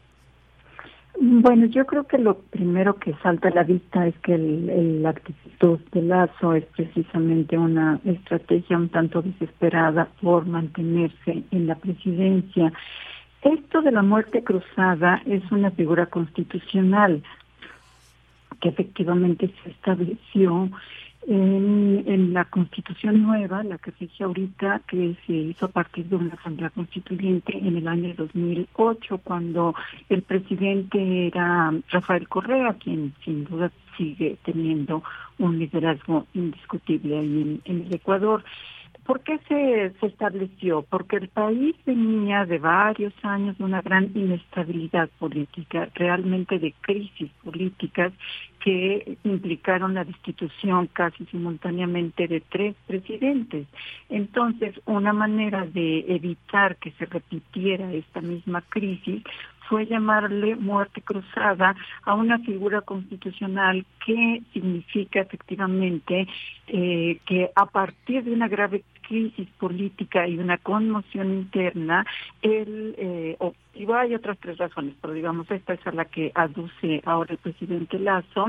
Bueno, 1.21 1.67
yo 1.67 1.87
creo 1.87 2.05
que 2.05 2.19
lo 2.19 2.39
primero 2.39 2.97
que 2.97 3.15
salta 3.23 3.49
a 3.49 3.53
la 3.53 3.63
vista 3.63 4.07
es 4.07 4.19
que 4.19 4.35
el, 4.35 5.07
actitud 5.07 5.79
de 5.93 6.03
Lazo 6.03 6.55
es 6.55 6.65
precisamente 6.67 7.57
una 7.57 8.01
estrategia 8.05 8.77
un 8.77 8.89
tanto 8.89 9.23
desesperada 9.23 10.09
por 10.21 10.45
mantenerse 10.47 11.45
en 11.51 11.67
la 11.67 11.77
presidencia. 11.77 12.73
Esto 13.43 13.83
de 13.83 13.93
la 13.93 14.03
muerte 14.03 14.43
cruzada 14.43 15.23
es 15.25 15.43
una 15.53 15.71
figura 15.71 16.07
constitucional 16.07 17.23
que 18.61 18.71
efectivamente 18.71 19.53
se 19.63 19.71
estableció 19.71 20.69
en, 21.27 22.33
la 22.33 22.45
constitución 22.47 23.23
nueva, 23.23 23.63
la 23.63 23.79
que 23.79 23.93
hizo 24.01 24.25
ahorita, 24.25 24.83
que 24.87 25.17
se 25.27 25.33
hizo 25.33 25.67
a 25.67 25.69
partir 25.69 26.07
de 26.07 26.17
una 26.17 26.35
asamblea 26.35 26.71
constituyente 26.71 27.57
en 27.57 27.77
el 27.77 27.89
año 27.89 28.15
2008, 28.17 29.19
cuando 29.19 29.75
el 30.09 30.23
presidente 30.23 31.29
era 31.29 31.73
Rafael 31.91 32.29
Correa, 32.29 32.75
quien 32.75 33.15
sin 33.25 33.45
duda 33.45 33.71
sigue 33.97 34.37
teniendo 34.45 35.03
un 35.39 35.59
liderazgo 35.59 36.27
indiscutible 36.35 37.19
ahí 37.19 37.61
en 37.65 37.81
el 37.87 37.95
Ecuador. 37.95 38.45
¿Por 39.05 39.21
qué 39.21 39.39
se, 39.49 39.93
se, 40.01 40.07
estableció? 40.07 40.83
Porque 40.83 41.17
el 41.17 41.29
país 41.29 41.77
venía 41.85 42.47
de 42.47 42.59
varios 42.59 43.13
años 43.23 43.59
de 43.59 43.65
una 43.65 43.83
gran 43.83 44.11
inestabilidad 44.15 45.11
política, 45.19 45.91
realmente 45.95 46.59
de 46.59 46.73
crisis 46.81 47.31
políticas 47.43 48.13
que 48.65 49.19
implicaron 49.25 49.93
la 49.93 50.05
destitución 50.05 50.89
casi 50.91 51.27
simultáneamente 51.27 52.27
de 52.27 52.41
tres 52.41 52.75
presidentes. 52.87 53.67
Entonces, 54.09 54.75
una 54.87 55.13
manera 55.13 55.67
de 55.67 56.07
evitar 56.09 56.77
que 56.77 56.91
se 56.93 57.05
repitiera 57.05 57.93
esta 57.93 58.23
misma 58.23 58.63
crisis 58.63 59.23
fue 59.69 59.87
llamarle 59.87 60.57
muerte 60.57 61.01
cruzada 61.03 61.75
a 62.05 62.15
una 62.15 62.39
figura 62.41 62.81
constitucional 62.81 63.85
que 64.05 64.43
significa 64.53 65.21
efectivamente 65.21 66.27
eh, 66.69 67.19
que 67.27 67.51
a 67.55 67.67
partir 67.67 68.25
de 68.25 68.33
una 68.33 68.49
grave 68.49 68.85
crisis 69.09 69.49
política 69.59 70.27
y 70.27 70.39
una 70.39 70.59
conmoción 70.59 71.33
interna, 71.33 72.07
él 72.43 72.95
eh, 72.99 73.37
y 73.75 73.91
hay 73.91 74.15
otras 74.15 74.39
tres 74.39 74.59
razones, 74.59 74.95
pero 75.01 75.13
digamos 75.13 75.51
esta 75.51 75.75
es 75.75 75.87
a 75.87 75.93
la 75.93 76.05
que 76.05 76.31
aduce 76.35 77.03
ahora 77.05 77.33
el 77.33 77.39
presidente 77.39 77.99
Lazo, 77.99 78.47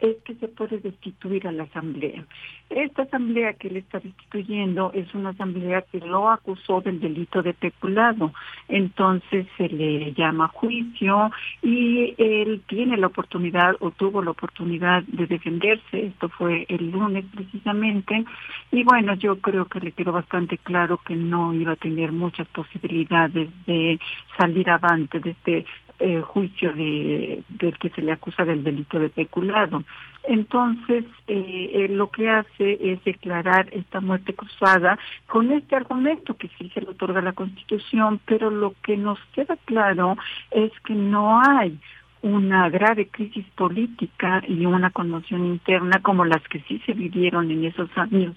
es 0.00 0.16
que 0.24 0.36
se 0.36 0.46
puede 0.46 0.78
destituir 0.78 1.48
a 1.48 1.52
la 1.52 1.64
Asamblea. 1.64 2.24
Esta 2.70 3.02
Asamblea 3.02 3.54
que 3.54 3.66
él 3.66 3.78
está 3.78 3.98
destituyendo 3.98 4.92
es 4.94 5.12
una 5.14 5.30
Asamblea 5.30 5.82
que 5.90 5.98
lo 5.98 6.30
acusó 6.30 6.80
del 6.80 7.00
delito 7.00 7.42
de 7.42 7.54
peculado, 7.54 8.32
entonces 8.68 9.46
se 9.56 9.68
le 9.68 10.12
llama 10.12 10.48
juicio 10.48 11.32
y 11.62 12.14
él 12.18 12.62
tiene 12.68 12.96
la 12.96 13.08
oportunidad 13.08 13.74
o 13.80 13.90
tuvo 13.90 14.22
la 14.22 14.30
oportunidad 14.30 15.02
de 15.04 15.26
defenderse, 15.26 16.06
esto 16.06 16.28
fue 16.28 16.64
el 16.68 16.92
lunes 16.92 17.24
precisamente, 17.34 18.24
y 18.70 18.84
bueno, 18.84 19.14
yo 19.14 19.40
creo 19.40 19.64
que 19.64 19.80
le 19.80 19.90
quedó 19.98 20.12
bastante 20.12 20.58
claro 20.58 20.98
que 20.98 21.16
no 21.16 21.52
iba 21.52 21.72
a 21.72 21.76
tener 21.76 22.12
muchas 22.12 22.46
posibilidades 22.48 23.48
de 23.66 23.98
salir 24.36 24.70
avante 24.70 25.18
de 25.18 25.30
este 25.30 25.66
eh, 25.98 26.20
juicio 26.20 26.72
de, 26.72 27.42
del 27.48 27.76
que 27.78 27.90
se 27.90 28.02
le 28.02 28.12
acusa 28.12 28.44
del 28.44 28.62
delito 28.62 29.00
de 29.00 29.08
peculado. 29.08 29.82
Entonces, 30.22 31.04
eh, 31.26 31.88
lo 31.90 32.12
que 32.12 32.30
hace 32.30 32.78
es 32.80 33.02
declarar 33.02 33.68
esta 33.72 34.00
muerte 34.00 34.34
cruzada 34.34 34.96
con 35.26 35.50
este 35.50 35.74
argumento 35.74 36.36
que 36.36 36.48
sí 36.56 36.70
se 36.72 36.82
le 36.82 36.90
otorga 36.90 37.20
la 37.20 37.32
Constitución, 37.32 38.20
pero 38.24 38.50
lo 38.50 38.74
que 38.84 38.96
nos 38.96 39.18
queda 39.32 39.56
claro 39.64 40.16
es 40.52 40.70
que 40.86 40.94
no 40.94 41.40
hay 41.42 41.76
una 42.22 42.68
grave 42.68 43.08
crisis 43.08 43.46
política 43.54 44.42
y 44.46 44.66
una 44.66 44.90
conmoción 44.90 45.44
interna 45.46 46.00
como 46.00 46.24
las 46.24 46.42
que 46.48 46.60
sí 46.60 46.80
se 46.84 46.92
vivieron 46.92 47.50
en 47.50 47.64
esos 47.64 47.88
años 47.96 48.34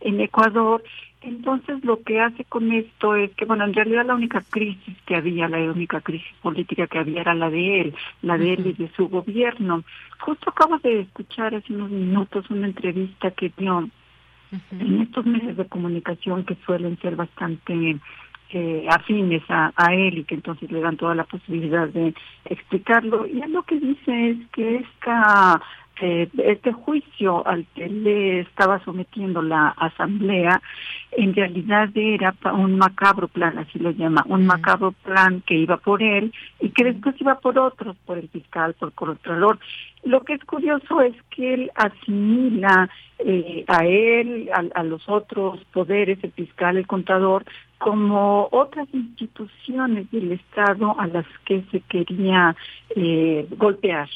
en 0.00 0.20
Ecuador. 0.20 0.82
Entonces 1.20 1.82
lo 1.84 2.02
que 2.02 2.20
hace 2.20 2.44
con 2.44 2.70
esto 2.70 3.16
es 3.16 3.30
que, 3.34 3.46
bueno, 3.46 3.64
en 3.64 3.72
realidad 3.72 4.04
la 4.04 4.14
única 4.14 4.42
crisis 4.50 4.96
que 5.06 5.16
había, 5.16 5.48
la 5.48 5.58
única 5.72 6.00
crisis 6.02 6.34
política 6.42 6.86
que 6.86 6.98
había 6.98 7.22
era 7.22 7.34
la 7.34 7.48
de 7.48 7.80
él, 7.80 7.94
la 8.22 8.36
de 8.36 8.52
él 8.52 8.66
y 8.66 8.72
de 8.74 8.90
su 8.94 9.08
gobierno. 9.08 9.84
Justo 10.18 10.50
acabo 10.50 10.78
de 10.78 11.00
escuchar 11.00 11.54
hace 11.54 11.72
unos 11.72 11.90
minutos 11.90 12.50
una 12.50 12.66
entrevista 12.66 13.30
que 13.30 13.50
dio 13.56 13.88
en 14.78 15.00
estos 15.00 15.24
medios 15.26 15.56
de 15.56 15.66
comunicación 15.66 16.44
que 16.44 16.56
suelen 16.66 16.98
ser 17.00 17.16
bastante 17.16 17.98
afines 18.88 19.42
a, 19.48 19.72
a, 19.76 19.94
él 19.94 20.18
y 20.18 20.24
que 20.24 20.34
entonces 20.34 20.70
le 20.70 20.80
dan 20.80 20.96
toda 20.96 21.14
la 21.14 21.24
posibilidad 21.24 21.88
de 21.88 22.14
explicarlo. 22.44 23.26
Y 23.26 23.40
él 23.40 23.52
lo 23.52 23.62
que 23.62 23.78
dice 23.78 24.30
es 24.30 24.38
que 24.52 24.76
esta 24.76 25.60
eh, 26.00 26.28
este 26.38 26.72
juicio 26.72 27.46
al 27.46 27.66
que 27.74 27.88
le 27.88 28.40
estaba 28.40 28.82
sometiendo 28.84 29.42
la 29.42 29.68
asamblea 29.68 30.60
en 31.12 31.32
realidad 31.32 31.88
era 31.94 32.34
un 32.52 32.78
macabro 32.78 33.28
plan, 33.28 33.56
así 33.58 33.78
lo 33.78 33.92
llama, 33.92 34.24
un 34.26 34.44
macabro 34.44 34.90
plan 34.90 35.40
que 35.46 35.54
iba 35.54 35.76
por 35.76 36.02
él 36.02 36.32
y 36.60 36.70
que 36.70 36.82
después 36.82 37.14
iba 37.20 37.38
por 37.38 37.56
otros, 37.60 37.96
por 38.04 38.18
el 38.18 38.28
fiscal, 38.28 38.74
por 38.74 38.88
el 38.88 38.94
contralor. 38.94 39.60
Lo 40.02 40.22
que 40.24 40.34
es 40.34 40.44
curioso 40.44 41.00
es 41.00 41.14
que 41.30 41.54
él 41.54 41.70
asimila 41.76 42.90
eh, 43.20 43.64
a 43.68 43.86
él, 43.86 44.50
a, 44.74 44.82
los 44.82 45.08
otros 45.08 45.60
poderes, 45.72 46.18
el 46.22 46.32
fiscal, 46.32 46.76
el 46.76 46.88
contador, 46.88 47.44
como 47.84 48.48
otras 48.50 48.88
instituciones 48.94 50.10
del 50.10 50.32
Estado 50.32 50.98
a 50.98 51.06
las 51.06 51.26
que 51.44 51.62
se 51.70 51.80
quería 51.80 52.56
eh, 52.96 53.46
golpear. 53.58 54.08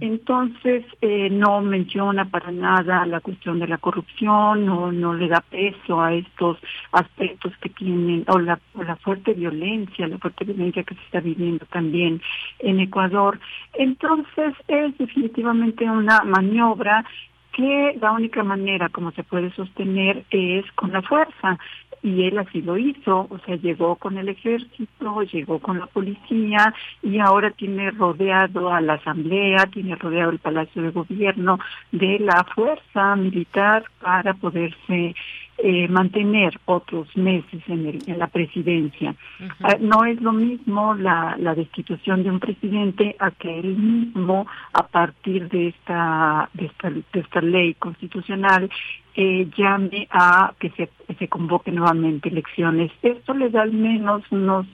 Entonces, 0.00 0.86
eh, 1.02 1.28
no 1.28 1.60
menciona 1.60 2.24
para 2.24 2.50
nada 2.50 3.04
la 3.04 3.20
cuestión 3.20 3.58
de 3.58 3.68
la 3.68 3.76
corrupción, 3.76 4.64
no, 4.64 4.90
no 4.90 5.12
le 5.12 5.28
da 5.28 5.42
peso 5.42 6.00
a 6.00 6.14
estos 6.14 6.56
aspectos 6.92 7.52
que 7.58 7.68
tienen, 7.68 8.24
o 8.26 8.38
la, 8.38 8.58
o 8.74 8.84
la 8.84 8.96
fuerte 8.96 9.34
violencia, 9.34 10.08
la 10.08 10.16
fuerte 10.16 10.46
violencia 10.46 10.82
que 10.82 10.94
se 10.94 11.02
está 11.02 11.20
viviendo 11.20 11.66
también 11.66 12.22
en 12.60 12.80
Ecuador. 12.80 13.38
Entonces, 13.74 14.54
es 14.66 14.96
definitivamente 14.96 15.84
una 15.84 16.22
maniobra 16.22 17.04
que 17.52 17.98
la 18.00 18.12
única 18.12 18.42
manera 18.42 18.88
como 18.88 19.10
se 19.12 19.24
puede 19.24 19.50
sostener 19.52 20.24
es 20.30 20.64
con 20.72 20.92
la 20.92 21.02
fuerza 21.02 21.58
y 22.02 22.24
él 22.24 22.38
así 22.38 22.62
lo 22.62 22.78
hizo, 22.78 23.26
o 23.28 23.38
sea, 23.44 23.56
llegó 23.56 23.96
con 23.96 24.16
el 24.16 24.28
ejército, 24.28 25.22
llegó 25.22 25.58
con 25.58 25.78
la 25.78 25.86
policía 25.86 26.74
y 27.02 27.18
ahora 27.18 27.50
tiene 27.50 27.90
rodeado 27.90 28.72
a 28.72 28.80
la 28.80 28.94
asamblea, 28.94 29.66
tiene 29.66 29.96
rodeado 29.96 30.30
el 30.30 30.38
palacio 30.38 30.82
de 30.82 30.90
gobierno 30.90 31.58
de 31.92 32.18
la 32.20 32.44
fuerza 32.54 33.16
militar 33.16 33.84
para 34.00 34.34
poderse 34.34 35.14
eh, 35.62 35.88
mantener 35.88 36.58
otros 36.64 37.14
meses 37.16 37.62
en, 37.68 37.86
el, 37.86 37.98
en 38.06 38.18
la 38.18 38.28
presidencia. 38.28 39.14
Ah, 39.60 39.76
no 39.80 40.04
es 40.04 40.20
lo 40.20 40.32
mismo 40.32 40.94
la, 40.94 41.36
la 41.38 41.54
destitución 41.54 42.22
de 42.22 42.30
un 42.30 42.40
presidente 42.40 43.16
a 43.18 43.30
que 43.30 43.60
él 43.60 43.76
mismo, 43.76 44.46
a 44.72 44.86
partir 44.86 45.48
de 45.48 45.68
esta, 45.68 46.48
de 46.54 46.66
esta, 46.66 46.90
de 46.90 47.20
esta 47.20 47.40
ley 47.40 47.74
constitucional, 47.74 48.70
eh, 49.14 49.48
llame 49.56 50.08
a 50.10 50.52
que 50.58 50.70
se, 50.70 50.88
se 51.18 51.28
convoque 51.28 51.70
nuevamente 51.72 52.28
elecciones. 52.28 52.90
Esto 53.02 53.34
le 53.34 53.50
da 53.50 53.62
al 53.62 53.72
menos 53.72 54.22
unos 54.30 54.66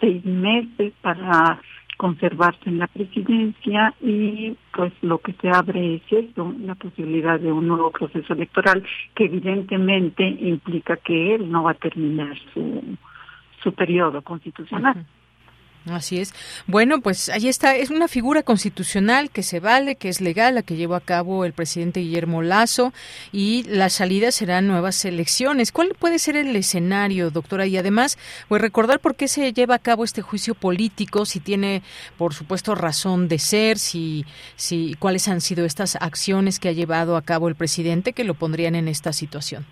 seis 0.00 0.24
meses 0.24 0.92
para 1.00 1.58
conservarse 1.96 2.68
en 2.68 2.78
la 2.78 2.86
presidencia 2.86 3.94
y 4.00 4.56
pues 4.74 4.92
lo 5.02 5.18
que 5.18 5.32
se 5.34 5.48
abre 5.48 5.96
es 5.96 6.02
eso, 6.10 6.54
la 6.60 6.74
posibilidad 6.74 7.40
de 7.40 7.50
un 7.50 7.68
nuevo 7.68 7.90
proceso 7.90 8.34
electoral 8.34 8.84
que 9.14 9.24
evidentemente 9.24 10.24
implica 10.26 10.96
que 10.96 11.34
él 11.34 11.50
no 11.50 11.64
va 11.64 11.72
a 11.72 11.74
terminar 11.74 12.36
su, 12.52 12.82
su 13.62 13.72
periodo 13.72 14.22
constitucional. 14.22 15.06
Así 15.90 16.18
es. 16.18 16.34
Bueno, 16.66 17.00
pues 17.00 17.28
ahí 17.28 17.48
está. 17.48 17.76
Es 17.76 17.90
una 17.90 18.08
figura 18.08 18.42
constitucional 18.42 19.30
que 19.30 19.44
se 19.44 19.60
vale, 19.60 19.94
que 19.94 20.08
es 20.08 20.20
legal, 20.20 20.56
la 20.56 20.62
que 20.62 20.74
llevó 20.74 20.96
a 20.96 21.00
cabo 21.00 21.44
el 21.44 21.52
presidente 21.52 22.00
Guillermo 22.00 22.42
Lazo 22.42 22.92
y 23.30 23.62
la 23.68 23.88
salida 23.88 24.32
serán 24.32 24.66
nuevas 24.66 25.04
elecciones. 25.04 25.70
¿Cuál 25.70 25.94
puede 25.96 26.18
ser 26.18 26.36
el 26.36 26.56
escenario, 26.56 27.30
doctora? 27.30 27.66
Y 27.66 27.76
además, 27.76 28.18
pues 28.48 28.60
recordar 28.60 28.98
por 28.98 29.14
qué 29.14 29.28
se 29.28 29.52
lleva 29.52 29.76
a 29.76 29.78
cabo 29.78 30.02
este 30.02 30.22
juicio 30.22 30.56
político, 30.56 31.24
si 31.24 31.38
tiene, 31.38 31.82
por 32.18 32.34
supuesto, 32.34 32.74
razón 32.74 33.28
de 33.28 33.38
ser, 33.38 33.78
si, 33.78 34.24
si 34.56 34.96
cuáles 34.98 35.28
han 35.28 35.40
sido 35.40 35.64
estas 35.64 35.96
acciones 35.96 36.58
que 36.58 36.68
ha 36.68 36.72
llevado 36.72 37.16
a 37.16 37.22
cabo 37.22 37.48
el 37.48 37.54
presidente 37.54 38.12
que 38.12 38.24
lo 38.24 38.34
pondrían 38.34 38.74
en 38.74 38.88
esta 38.88 39.12
situación. 39.12 39.64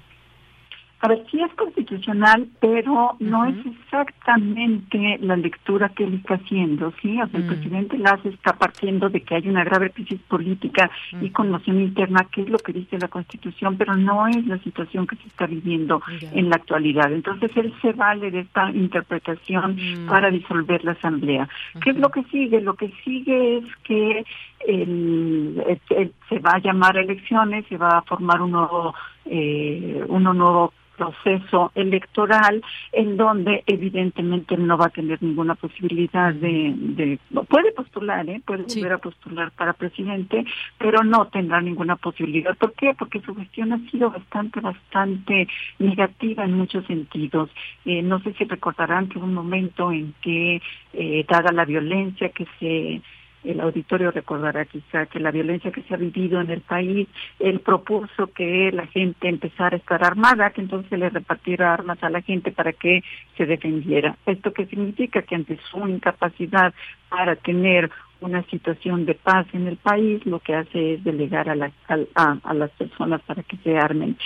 A 1.05 1.09
ver, 1.09 1.22
sí 1.31 1.39
es 1.39 1.52
constitucional, 1.52 2.48
pero 2.60 3.14
no 3.20 3.44
es 3.44 3.56
exactamente 3.66 5.18
la 5.20 5.36
lectura 5.36 5.90
que 5.90 6.05
él 6.05 6.14
está 6.14 6.36
haciendo, 6.36 6.94
¿sí? 7.02 7.20
O 7.20 7.28
sea, 7.28 7.40
el 7.40 7.47
presidente 7.47 7.98
Lazo 7.98 8.31
está 8.31 8.55
partiendo 8.55 9.10
de 9.10 9.20
que 9.20 9.35
hay 9.35 9.47
una 9.47 9.64
grave 9.64 9.90
crisis 9.90 10.18
política 10.22 10.90
y 11.20 11.28
conmoción 11.28 11.82
interna, 11.82 12.26
que 12.32 12.40
es 12.40 12.48
lo 12.48 12.56
que 12.56 12.72
dice 12.72 12.97
la 12.98 13.09
Constitución, 13.09 13.76
pero 13.76 13.94
no 13.94 14.26
es 14.28 14.47
la 14.47 14.56
situación 14.60 15.06
que 15.06 15.16
se 15.16 15.28
está 15.28 15.47
viviendo 15.47 16.01
en 16.32 16.48
la 16.48 16.56
actualidad. 16.56 17.12
Entonces, 17.12 17.51
él 17.55 17.74
se 17.82 17.93
vale 17.93 18.31
de 18.31 18.40
esta 18.40 18.70
interpretación 18.70 19.76
para 20.09 20.31
disolver 20.31 20.82
la 20.86 20.93
Asamblea. 20.93 21.51
¿Qué 21.82 21.90
es 21.90 21.98
lo 21.98 22.09
que 22.09 22.22
sigue? 22.32 22.62
Lo 22.62 22.76
que 22.76 22.90
sigue 23.05 23.59
es 23.59 23.64
que 23.82 24.24
se 24.65 26.39
va 26.39 26.53
a 26.53 26.59
llamar 26.59 26.97
a 26.97 27.03
elecciones, 27.03 27.66
se 27.69 27.77
va 27.77 27.99
a 27.99 28.03
formar 28.03 28.43
un 28.43 28.53
nuevo, 28.53 28.95
eh, 29.27 30.05
uno 30.09 30.32
nuevo 30.32 30.73
proceso 30.97 31.73
electoral 31.74 32.62
en 32.93 33.16
donde 33.16 33.62
evidentemente 33.66 34.57
no 34.57 34.77
va 34.77 34.86
a 34.86 34.91
tener 34.91 35.23
ninguna 35.23 35.55
posibilidad 35.55 36.32
de, 36.32 37.19
puede 37.49 37.73
postular, 37.73 38.28
¿eh? 38.28 38.41
puede 38.45 38.62
volver 38.62 38.93
a 38.93 38.99
postular 38.99 39.51
para 39.53 39.73
presidente, 39.73 40.45
pero 40.78 41.03
no 41.03 41.27
tendrá 41.27 41.61
ninguna 41.61 41.97
posibilidad. 41.97 42.57
¿Por 42.57 42.73
qué? 42.74 42.95
Porque 42.99 43.20
su 43.20 43.35
gestión 43.35 43.73
ha 43.73 43.91
sido 43.91 44.11
bastante, 44.11 44.61
bastante 44.61 45.49
negativa 45.78 46.45
en 46.45 46.55
muchos 46.55 46.86
sentidos. 46.86 47.51
Eh, 47.85 48.03
no 48.03 48.20
sé 48.20 48.32
si 48.35 48.45
recordarán 48.45 49.09
que 49.09 49.19
hubo 49.19 49.27
un 49.27 49.35
momento 49.35 49.91
en 49.91 50.15
que, 50.23 50.61
eh, 50.93 51.24
dada 51.28 51.53
la 51.53 51.65
violencia 51.65 52.28
que 52.28 52.47
se 52.59 53.03
el 53.45 53.61
auditorio 53.61 54.11
recordará 54.11 54.65
quizá 54.65 55.07
que 55.07 55.21
la 55.21 55.31
violencia 55.31 55.71
que 55.71 55.83
se 55.83 55.95
ha 55.95 55.99
vivido 55.99 56.41
en 56.41 56.51
el 56.51 56.61
país, 56.61 57.09
él 57.39 57.61
propuso 57.61 58.29
que 58.29 58.71
la 58.73 58.87
gente 58.87 59.29
empezara 59.29 59.77
a 59.77 59.79
estar 59.79 60.05
armada, 60.05 60.51
que 60.51 60.62
entonces 60.62 60.89
se 60.91 60.97
le 60.97 61.11
repartiera 61.11 61.73
armas 61.73 62.03
a 62.03 62.11
la 62.11 62.23
gente 62.23 62.53
para 62.53 62.73
que 62.73 63.03
se 63.37 63.47
defendiera. 63.47 64.16
¿Esto 64.27 64.53
qué 64.53 64.66
significa? 64.66 65.23
Que 65.23 65.35
ante 65.35 65.59
su 65.71 65.87
incapacidad 65.87 66.75
para 67.09 67.37
tener 67.37 67.91
una 68.21 68.43
situación 68.45 69.05
de 69.05 69.15
paz 69.15 69.47
en 69.53 69.66
el 69.66 69.77
país, 69.77 70.25
lo 70.25 70.41
que 70.41 70.55
hace 70.55 70.95
es 70.95 71.05
delegar 71.05 71.49
a, 71.49 71.71
a, 72.15 72.55
las 72.55 72.71
personas 72.71 73.21
para 73.23 73.43
que 73.43 73.57
se 73.59 73.77
armen. 73.77 74.16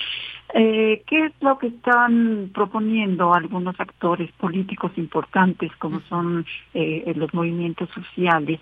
Eh, 0.54 1.02
¿Qué 1.06 1.26
es 1.26 1.32
lo 1.40 1.58
que 1.58 1.66
están 1.66 2.50
proponiendo 2.54 3.34
algunos 3.34 3.78
actores 3.80 4.30
políticos 4.32 4.92
importantes 4.96 5.70
como 5.76 6.00
son 6.02 6.46
eh, 6.74 7.12
los 7.16 7.34
movimientos 7.34 7.88
sociales? 7.90 8.60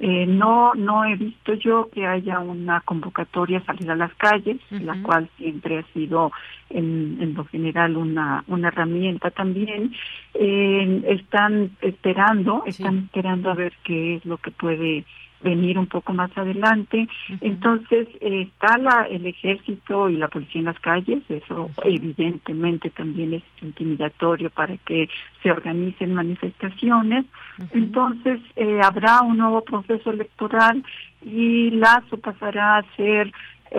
Eh, 0.00 0.26
no, 0.26 0.74
no 0.74 1.04
he 1.04 1.14
visto 1.16 1.54
yo 1.54 1.88
que 1.92 2.06
haya 2.06 2.40
una 2.40 2.80
convocatoria 2.80 3.58
a 3.58 3.64
salir 3.64 3.90
a 3.90 3.96
las 3.96 4.12
calles, 4.14 4.58
la 4.70 5.00
cual 5.02 5.28
siempre 5.36 5.78
ha 5.78 5.82
sido 5.92 6.32
en, 6.70 7.18
en 7.20 7.34
lo 7.34 7.44
general 7.44 7.96
una, 7.96 8.44
una 8.48 8.68
herramienta 8.68 9.30
también. 9.30 9.92
Eh, 10.34 11.02
están 11.06 11.70
esperando, 11.80 12.64
están 12.66 13.04
esperando 13.04 13.50
a 13.50 13.54
ver 13.54 13.72
qué 13.84 14.16
es 14.16 14.24
lo 14.24 14.38
que 14.38 14.50
puede 14.50 15.04
venir 15.44 15.78
un 15.78 15.86
poco 15.86 16.12
más 16.12 16.36
adelante. 16.36 17.06
Entonces, 17.40 18.08
está 18.20 18.78
la, 18.78 19.06
el 19.08 19.26
ejército 19.26 20.08
y 20.08 20.16
la 20.16 20.28
policía 20.28 20.60
en 20.60 20.64
las 20.64 20.80
calles, 20.80 21.22
eso 21.28 21.70
evidentemente 21.84 22.90
también 22.90 23.34
es 23.34 23.42
intimidatorio 23.62 24.50
para 24.50 24.76
que 24.78 25.08
se 25.42 25.50
organicen 25.50 26.14
manifestaciones. 26.14 27.26
Entonces, 27.72 28.40
eh, 28.56 28.80
habrá 28.82 29.22
un 29.22 29.38
nuevo 29.38 29.62
proceso 29.62 30.10
electoral 30.10 30.82
y 31.22 31.70
Lazo 31.70 32.18
pasará 32.18 32.78
a 32.78 32.96
ser 32.96 33.32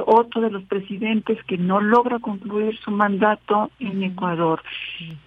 otro 0.06 0.42
de 0.42 0.52
los 0.52 0.64
presidentes 0.64 1.42
que 1.46 1.58
no 1.58 1.80
logra 1.80 2.20
concluir 2.20 2.78
su 2.78 2.92
mandato 2.92 3.72
en 3.80 4.04
Ecuador. 4.04 4.62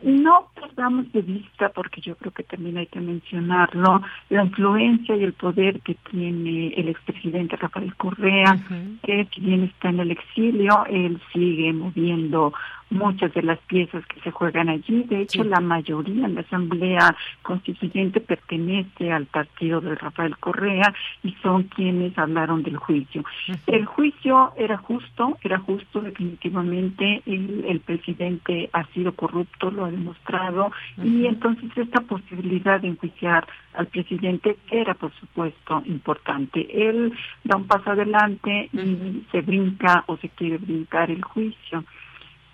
No 0.02 0.48
perdamos 0.54 1.10
de 1.12 1.22
vista, 1.22 1.70
porque 1.70 2.00
yo 2.00 2.16
creo 2.16 2.32
que 2.32 2.42
también 2.42 2.78
hay 2.78 2.86
que 2.86 3.00
mencionarlo, 3.00 4.02
la 4.28 4.44
influencia 4.44 5.16
y 5.16 5.24
el 5.24 5.32
poder 5.32 5.80
que 5.80 5.96
tiene 6.10 6.68
el 6.68 6.88
expresidente 6.88 7.56
Rafael 7.56 7.94
Correa, 7.96 8.58
que 9.02 9.26
si 9.34 9.40
bien 9.40 9.64
está 9.64 9.88
en 9.88 10.00
el 10.00 10.10
exilio, 10.10 10.84
él 10.86 11.20
sigue 11.32 11.72
moviendo 11.72 12.52
muchas 12.90 13.32
de 13.34 13.42
las 13.42 13.58
piezas 13.60 14.04
que 14.06 14.20
se 14.20 14.30
juegan 14.30 14.68
allí. 14.68 15.02
De 15.04 15.22
hecho, 15.22 15.44
la 15.44 15.60
mayoría 15.60 16.26
en 16.26 16.34
la 16.34 16.40
Asamblea 16.40 17.14
Constituyente 17.42 18.20
pertenece 18.20 19.12
al 19.12 19.26
partido 19.26 19.80
de 19.80 19.94
Rafael 19.94 20.36
Correa 20.38 20.94
y 21.22 21.32
son 21.42 21.64
quienes 21.64 22.16
hablaron 22.18 22.62
del 22.62 22.76
juicio. 22.76 23.24
El 23.66 23.84
juicio 23.86 24.52
era 24.56 24.76
justo, 24.78 25.38
era 25.42 25.58
justo 25.58 26.00
definitivamente. 26.00 27.22
El, 27.26 27.64
el 27.66 27.80
presidente 27.80 28.70
ha 28.72 28.84
sido 28.86 29.12
corrupto, 29.12 29.70
lo 29.70 29.84
ha 29.84 29.90
demostrado, 29.90 30.72
y 31.02 31.26
entonces 31.26 31.70
esta 31.76 32.00
posibilidad 32.00 32.80
de 32.80 32.88
enjuiciar 32.88 33.46
al 33.74 33.86
presidente 33.86 34.56
era, 34.70 34.94
por 34.94 35.12
supuesto, 35.14 35.82
importante. 35.86 36.66
Él 36.88 37.12
da 37.44 37.56
un 37.56 37.66
paso 37.66 37.90
adelante 37.90 38.68
y 38.72 39.24
se 39.30 39.40
brinca 39.40 40.04
o 40.06 40.16
se 40.16 40.28
quiere 40.30 40.58
brincar 40.58 41.10
el 41.10 41.22
juicio. 41.22 41.84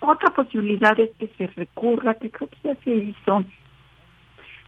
Otra 0.07 0.29
posibilidad 0.29 0.99
es 0.99 1.09
que 1.17 1.27
se 1.37 1.47
recurra, 1.47 2.13
que 2.13 2.29
creo 2.29 2.47
que 2.49 2.57
ya 2.63 2.75
se 2.83 2.95
hizo, 2.95 3.43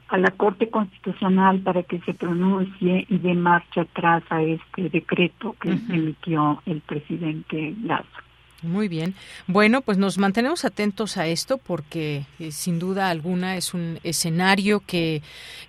a 0.10 0.18
la 0.18 0.32
Corte 0.32 0.70
Constitucional 0.70 1.60
para 1.60 1.84
que 1.84 2.00
se 2.00 2.14
pronuncie 2.14 3.06
y 3.10 3.18
dé 3.20 3.34
marcha 3.34 3.82
atrás 3.82 4.24
a 4.30 4.42
este 4.42 4.90
decreto 4.90 5.56
que 5.60 5.70
emitió 5.70 6.62
el 6.66 6.82
presidente 6.82 7.76
Lazo. 7.84 8.27
Muy 8.64 8.88
bien. 8.88 9.14
Bueno, 9.46 9.82
pues 9.82 10.00
nos 10.00 10.18
mantenemos 10.18 10.66
atentos 10.66 11.18
a 11.18 11.28
esto 11.28 11.60
porque 11.60 12.26
eh, 12.40 12.52
sin 12.52 12.80
duda 12.80 13.12
alguna 13.12 13.56
es 13.56 13.76
un 13.76 14.00
escenario 14.04 14.80
que 14.80 15.22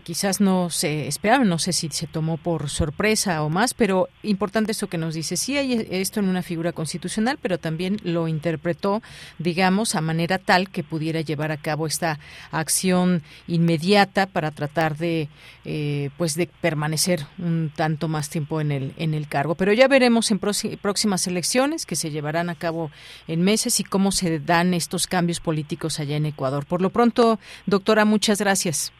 quizás 0.04 0.40
no 0.40 0.70
se 0.70 1.06
esperaba, 1.06 1.44
no 1.44 1.58
sé 1.58 1.74
si 1.74 1.90
se 1.90 2.06
tomó 2.06 2.38
por 2.38 2.70
sorpresa 2.70 3.42
o 3.42 3.50
más, 3.50 3.74
pero 3.74 4.08
importante 4.22 4.72
esto 4.72 4.86
que 4.86 4.96
nos 4.96 5.12
dice. 5.12 5.36
Sí 5.36 5.58
hay 5.58 5.86
esto 5.90 6.20
en 6.20 6.30
una 6.30 6.42
figura 6.42 6.72
constitucional, 6.72 7.38
pero 7.42 7.58
también 7.58 7.98
lo 8.04 8.26
interpretó, 8.26 9.02
digamos, 9.38 9.94
a 9.94 10.00
manera 10.00 10.38
tal 10.38 10.70
que 10.70 10.82
pudiera 10.82 11.20
llevar 11.20 11.52
a 11.52 11.58
cabo 11.58 11.86
esta 11.86 12.18
acción 12.52 13.22
inmediata 13.48 14.24
para 14.24 14.50
tratar 14.50 14.96
de, 14.96 15.28
eh, 15.66 16.08
pues, 16.16 16.36
de 16.36 16.46
permanecer 16.46 17.26
un 17.36 17.70
tanto 17.76 18.08
más 18.08 18.30
tiempo 18.30 18.62
en 18.62 18.72
el 18.72 18.94
en 18.96 19.12
el 19.12 19.28
cargo. 19.28 19.56
Pero 19.56 19.74
ya 19.74 19.88
veremos 19.88 20.30
en 20.30 20.38
próximas 20.38 21.26
elecciones 21.26 21.84
que 21.84 21.94
se 21.94 22.10
llevarán 22.10 22.48
a 22.48 22.54
cabo 22.54 22.77
en 23.26 23.42
meses 23.42 23.80
y 23.80 23.84
cómo 23.84 24.12
se 24.12 24.38
dan 24.38 24.74
estos 24.74 25.06
cambios 25.06 25.40
políticos 25.40 26.00
allá 26.00 26.16
en 26.16 26.26
Ecuador. 26.26 26.66
Por 26.66 26.82
lo 26.82 26.90
pronto, 26.90 27.38
doctora, 27.66 28.04
muchas 28.04 28.40
gracias. 28.40 28.92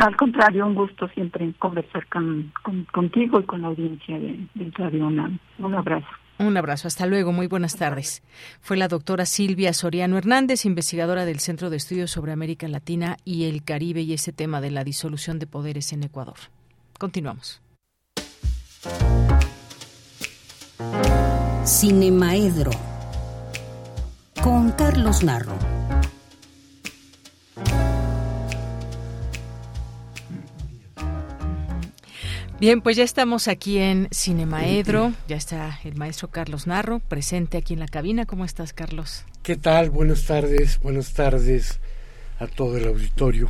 Al 0.00 0.16
contrario, 0.16 0.66
un 0.66 0.74
gusto 0.74 1.06
siempre 1.08 1.52
conversar 1.58 2.06
con, 2.08 2.52
contigo 2.92 3.40
y 3.40 3.44
con 3.44 3.60
la 3.62 3.68
audiencia 3.68 4.18
de, 4.18 4.48
Radio 4.74 5.06
UNAM. 5.06 5.38
Un 5.58 5.74
abrazo. 5.74 6.06
Un 6.38 6.56
abrazo, 6.56 6.88
hasta 6.88 7.06
luego, 7.06 7.30
muy 7.30 7.46
buenas 7.46 7.76
tardes. 7.76 8.22
Fue 8.60 8.76
la 8.76 8.88
doctora 8.88 9.26
Silvia 9.26 9.72
Soriano 9.74 10.16
Hernández, 10.16 10.64
investigadora 10.64 11.24
del 11.26 11.40
Centro 11.40 11.68
de 11.68 11.76
Estudios 11.76 12.10
sobre 12.10 12.32
América 12.32 12.66
Latina 12.68 13.16
y 13.24 13.44
el 13.44 13.62
Caribe 13.64 14.00
y 14.00 14.14
ese 14.14 14.32
tema 14.32 14.60
de 14.60 14.70
la 14.70 14.82
disolución 14.82 15.38
de 15.38 15.46
poderes 15.46 15.92
en 15.92 16.04
Ecuador. 16.04 16.36
Continuamos. 16.98 17.60
Cinemaedro 21.64 22.72
con 24.42 24.72
Carlos 24.72 25.22
Narro. 25.22 25.56
Bien, 32.58 32.80
pues 32.80 32.96
ya 32.96 33.04
estamos 33.04 33.46
aquí 33.46 33.78
en 33.78 34.08
Cinemaedro. 34.12 35.12
Ya 35.28 35.36
está 35.36 35.78
el 35.84 35.94
maestro 35.94 36.30
Carlos 36.30 36.66
Narro 36.66 36.98
presente 36.98 37.58
aquí 37.58 37.74
en 37.74 37.80
la 37.80 37.86
cabina. 37.86 38.26
¿Cómo 38.26 38.44
estás, 38.44 38.72
Carlos? 38.72 39.24
¿Qué 39.44 39.54
tal? 39.54 39.90
Buenas 39.90 40.24
tardes, 40.26 40.80
buenas 40.80 41.12
tardes 41.12 41.78
a 42.40 42.48
todo 42.48 42.76
el 42.76 42.88
auditorio. 42.88 43.48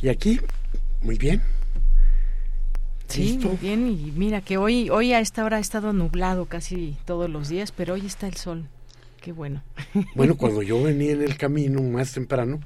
Y 0.00 0.08
aquí, 0.08 0.40
muy 1.00 1.18
bien. 1.18 1.42
Sí, 3.12 3.38
muy 3.42 3.56
bien. 3.56 3.88
Y 3.88 4.12
mira 4.12 4.40
que 4.40 4.56
hoy, 4.56 4.90
hoy 4.90 5.12
a 5.12 5.20
esta 5.20 5.44
hora 5.44 5.58
ha 5.58 5.60
estado 5.60 5.92
nublado 5.92 6.46
casi 6.46 6.96
todos 7.04 7.28
los 7.28 7.48
días, 7.48 7.72
pero 7.72 7.94
hoy 7.94 8.06
está 8.06 8.26
el 8.26 8.36
sol. 8.36 8.66
Qué 9.20 9.32
bueno. 9.32 9.62
Bueno, 10.14 10.36
cuando 10.36 10.62
yo 10.62 10.82
venía 10.82 11.12
en 11.12 11.22
el 11.22 11.36
camino 11.36 11.82
más 11.82 12.12
temprano, 12.12 12.60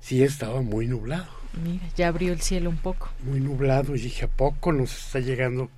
sí 0.00 0.22
estaba 0.22 0.62
muy 0.62 0.86
nublado. 0.86 1.26
Mira, 1.64 1.84
ya 1.96 2.08
abrió 2.08 2.32
el 2.32 2.40
cielo 2.40 2.70
un 2.70 2.76
poco. 2.76 3.08
Muy 3.24 3.40
nublado 3.40 3.96
y 3.96 4.00
dije, 4.00 4.26
¿a 4.26 4.28
poco 4.28 4.72
nos 4.72 4.96
está 4.96 5.18
llegando 5.20 5.68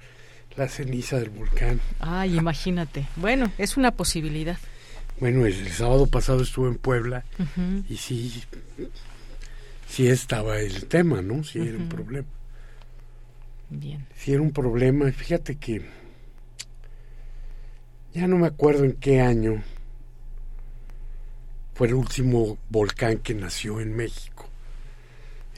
la 0.57 0.69
ceniza 0.69 1.19
del 1.19 1.31
volcán? 1.31 1.81
Ay, 1.99 2.37
imagínate. 2.39 3.07
Bueno, 3.17 3.51
es 3.59 3.77
una 3.77 3.93
posibilidad. 3.93 4.59
Bueno, 5.19 5.47
el, 5.47 5.69
sábado 5.69 6.07
pasado 6.07 6.43
estuve 6.43 6.69
en 6.69 6.77
Puebla 6.77 7.25
y 7.89 7.97
sí, 7.97 8.43
sí 9.89 10.09
estaba 10.09 10.59
el 10.59 10.87
tema, 10.87 11.23
¿no? 11.23 11.45
Sí 11.45 11.61
era 11.61 11.79
un 11.79 11.89
problema. 11.89 12.27
Bien. 13.73 14.07
Sí 14.15 14.33
era 14.33 14.43
un 14.43 14.53
problema. 14.53 15.11
Fíjate 15.13 15.57
que 15.57 15.83
ya 18.13 18.27
no 18.27 18.39
me 18.39 18.47
acuerdo 18.47 18.85
en 18.85 18.93
qué 18.93 19.21
año 19.21 19.63
fue 21.75 21.89
el 21.89 21.95
último 21.95 22.59
volcán 22.69 23.19
que 23.19 23.35
nació 23.35 23.81
en 23.81 23.95
México 23.97 24.33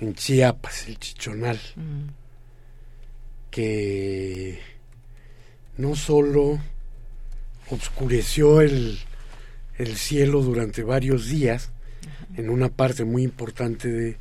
en 0.01 0.15
Chiapas, 0.15 0.89
el 0.89 0.99
Chichonal, 0.99 1.61
mm. 1.77 2.09
que 3.51 4.59
no 5.77 5.95
solo 5.95 6.61
oscureció 7.71 8.61
el, 8.61 8.99
el, 9.79 9.97
cielo 9.97 10.43
durante 10.43 10.83
varios 10.83 11.29
días 11.29 11.71
en 12.37 12.51
una 12.51 12.69
parte 12.69 13.05
muy 13.05 13.23
importante 13.23 13.89
de, 13.91 14.17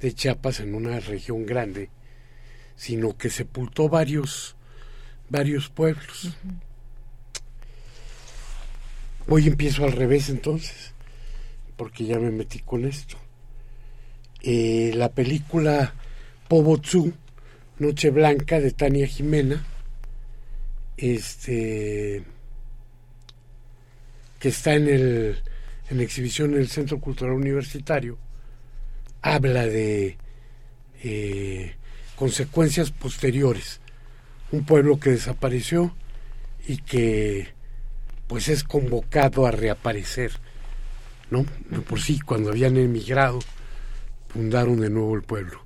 de, 0.00 0.14
Chiapas, 0.14 0.60
en 0.60 0.74
una 0.74 1.00
región 1.00 1.46
grande, 1.46 1.88
sino 2.76 3.16
que 3.16 3.30
sepultó 3.30 3.88
varios, 3.88 4.54
varios 5.28 5.68
pueblos. 5.68 6.36
Hoy 9.28 9.48
empiezo 9.48 9.84
al 9.84 9.92
revés 9.92 10.28
entonces, 10.28 10.92
porque 11.76 12.04
ya 12.04 12.18
me 12.18 12.30
metí 12.30 12.60
con 12.60 12.84
esto. 12.84 13.16
Eh, 14.42 14.92
la 14.94 15.10
película 15.10 15.94
Pobotsu, 16.48 17.12
Noche 17.78 18.10
Blanca 18.10 18.60
de 18.60 18.70
Tania 18.70 19.06
Jimena, 19.06 19.64
este 20.96 22.22
que 24.38 24.48
está 24.48 24.74
en 24.74 24.88
el 24.88 25.38
en 25.90 26.00
exhibición 26.00 26.54
en 26.54 26.60
el 26.60 26.68
Centro 26.68 27.00
Cultural 27.00 27.34
Universitario, 27.34 28.18
habla 29.22 29.66
de 29.66 30.16
eh, 31.02 31.74
consecuencias 32.16 32.90
posteriores. 32.90 33.80
Un 34.52 34.64
pueblo 34.64 34.98
que 34.98 35.10
desapareció 35.10 35.94
y 36.66 36.78
que 36.78 37.54
pues 38.26 38.48
es 38.48 38.64
convocado 38.64 39.46
a 39.46 39.52
reaparecer, 39.52 40.32
¿no? 41.30 41.44
Por 41.88 42.00
sí, 42.00 42.18
cuando 42.18 42.50
habían 42.50 42.76
emigrado 42.76 43.38
fundaron 44.28 44.80
de 44.80 44.90
nuevo 44.90 45.14
el 45.14 45.22
pueblo. 45.22 45.62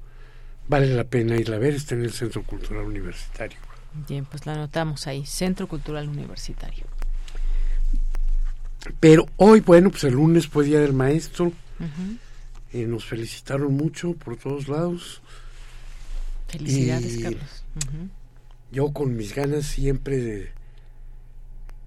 Vale 0.68 0.94
la 0.94 1.04
pena 1.04 1.36
irla 1.36 1.56
a 1.56 1.58
ver, 1.58 1.74
está 1.74 1.94
en 1.94 2.02
el 2.02 2.12
Centro 2.12 2.42
Cultural 2.44 2.84
Universitario. 2.84 3.58
Bien, 4.08 4.24
pues 4.24 4.46
la 4.46 4.52
anotamos 4.52 5.06
ahí, 5.06 5.26
Centro 5.26 5.66
Cultural 5.66 6.08
Universitario. 6.08 6.84
Pero 9.00 9.26
hoy, 9.36 9.60
bueno, 9.60 9.90
pues 9.90 10.04
el 10.04 10.14
lunes 10.14 10.46
fue 10.46 10.64
Día 10.64 10.80
del 10.80 10.92
Maestro. 10.92 11.52
Eh, 12.72 12.86
nos 12.86 13.04
felicitaron 13.04 13.74
mucho 13.74 14.12
por 14.12 14.36
todos 14.36 14.68
lados. 14.68 15.20
Felicidades, 16.50 17.18
Carlos. 17.22 17.64
Yo 18.72 18.92
con 18.92 19.16
mis 19.16 19.34
ganas 19.34 19.66
siempre 19.66 20.16
de 20.16 20.50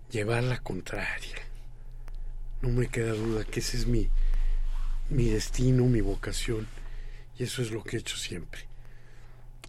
llevar 0.09 0.43
la 0.43 0.59
contraria. 0.59 1.37
No 2.61 2.69
me 2.69 2.87
queda 2.87 3.13
duda 3.13 3.43
que 3.43 3.59
ese 3.59 3.77
es 3.77 3.87
mi, 3.87 4.09
mi 5.09 5.25
destino, 5.29 5.85
mi 5.85 6.01
vocación, 6.01 6.67
y 7.37 7.43
eso 7.43 7.61
es 7.61 7.71
lo 7.71 7.83
que 7.83 7.97
he 7.97 7.99
hecho 7.99 8.15
siempre. 8.15 8.61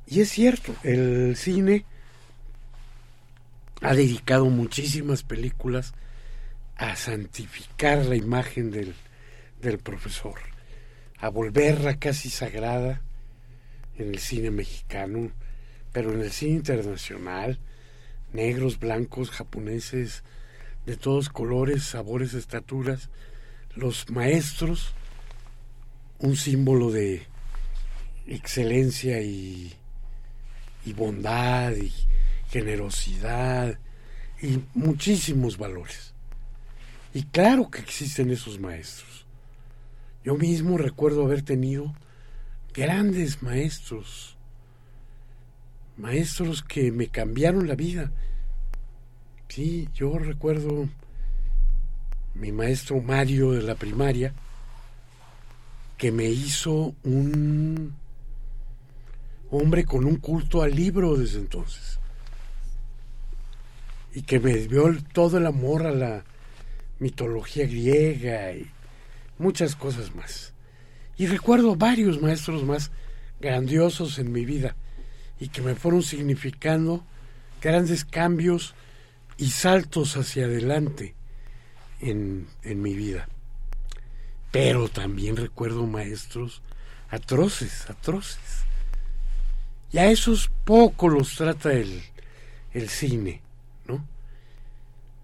Y 0.06 0.20
es 0.20 0.30
cierto, 0.30 0.74
el 0.82 1.34
cine 1.36 1.84
ha 3.80 3.94
dedicado 3.94 4.46
muchísimas 4.46 5.22
películas 5.22 5.92
a 6.76 6.94
santificar 6.94 8.04
la 8.06 8.16
imagen 8.16 8.70
del, 8.70 8.94
del 9.60 9.78
profesor, 9.78 10.38
a 11.18 11.28
volverla 11.30 11.98
casi 11.98 12.30
sagrada 12.30 13.03
en 13.98 14.08
el 14.08 14.18
cine 14.18 14.50
mexicano, 14.50 15.30
pero 15.92 16.12
en 16.12 16.20
el 16.20 16.30
cine 16.30 16.56
internacional, 16.56 17.58
negros, 18.32 18.78
blancos, 18.78 19.30
japoneses, 19.30 20.24
de 20.86 20.96
todos 20.96 21.28
colores, 21.28 21.84
sabores, 21.84 22.34
estaturas, 22.34 23.08
los 23.74 24.10
maestros 24.10 24.94
un 26.18 26.36
símbolo 26.36 26.90
de 26.90 27.26
excelencia 28.26 29.20
y, 29.20 29.74
y 30.84 30.92
bondad 30.92 31.72
y 31.72 31.92
generosidad 32.48 33.78
y 34.40 34.60
muchísimos 34.74 35.58
valores. 35.58 36.14
Y 37.12 37.24
claro 37.24 37.70
que 37.70 37.80
existen 37.80 38.30
esos 38.30 38.58
maestros. 38.58 39.26
Yo 40.24 40.34
mismo 40.36 40.78
recuerdo 40.78 41.24
haber 41.24 41.42
tenido 41.42 41.94
grandes 42.74 43.40
maestros, 43.42 44.36
maestros 45.96 46.62
que 46.62 46.90
me 46.90 47.06
cambiaron 47.06 47.68
la 47.68 47.76
vida. 47.76 48.10
Sí, 49.48 49.88
yo 49.94 50.18
recuerdo 50.18 50.88
mi 52.34 52.50
maestro 52.50 53.00
Mario 53.00 53.52
de 53.52 53.62
la 53.62 53.76
primaria, 53.76 54.34
que 55.96 56.10
me 56.10 56.24
hizo 56.24 56.94
un 57.04 57.94
hombre 59.50 59.84
con 59.84 60.04
un 60.04 60.16
culto 60.16 60.62
al 60.62 60.74
libro 60.74 61.16
desde 61.16 61.38
entonces. 61.38 62.00
Y 64.12 64.22
que 64.22 64.40
me 64.40 64.54
dio 64.54 64.92
todo 65.12 65.38
el 65.38 65.46
amor 65.46 65.86
a 65.86 65.92
la 65.92 66.24
mitología 66.98 67.66
griega 67.66 68.52
y 68.52 68.68
muchas 69.38 69.76
cosas 69.76 70.12
más. 70.16 70.53
Y 71.16 71.26
recuerdo 71.26 71.76
varios 71.76 72.20
maestros 72.20 72.64
más 72.64 72.90
grandiosos 73.40 74.18
en 74.18 74.32
mi 74.32 74.44
vida 74.44 74.74
y 75.38 75.48
que 75.48 75.62
me 75.62 75.74
fueron 75.74 76.02
significando 76.02 77.04
grandes 77.60 78.04
cambios 78.04 78.74
y 79.36 79.50
saltos 79.50 80.16
hacia 80.16 80.44
adelante 80.44 81.14
en, 82.00 82.46
en 82.62 82.82
mi 82.82 82.94
vida 82.94 83.28
pero 84.54 84.88
también 84.88 85.34
recuerdo 85.34 85.84
maestros 85.84 86.62
atroces, 87.10 87.90
atroces. 87.90 88.38
Y 89.90 89.98
a 89.98 90.08
esos 90.08 90.48
poco 90.62 91.08
los 91.08 91.34
trata 91.34 91.72
el, 91.72 92.04
el 92.72 92.88
cine, 92.88 93.40
¿no? 93.88 94.06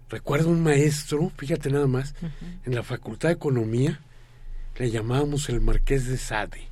Recuerdo 0.09 0.49
un 0.49 0.61
maestro, 0.61 1.31
fíjate 1.37 1.69
nada 1.69 1.87
más, 1.87 2.13
en 2.65 2.75
la 2.75 2.83
Facultad 2.83 3.29
de 3.29 3.35
Economía 3.35 4.01
le 4.77 4.89
llamábamos 4.91 5.49
el 5.49 5.61
Marqués 5.61 6.07
de 6.07 6.17
Sade. 6.17 6.67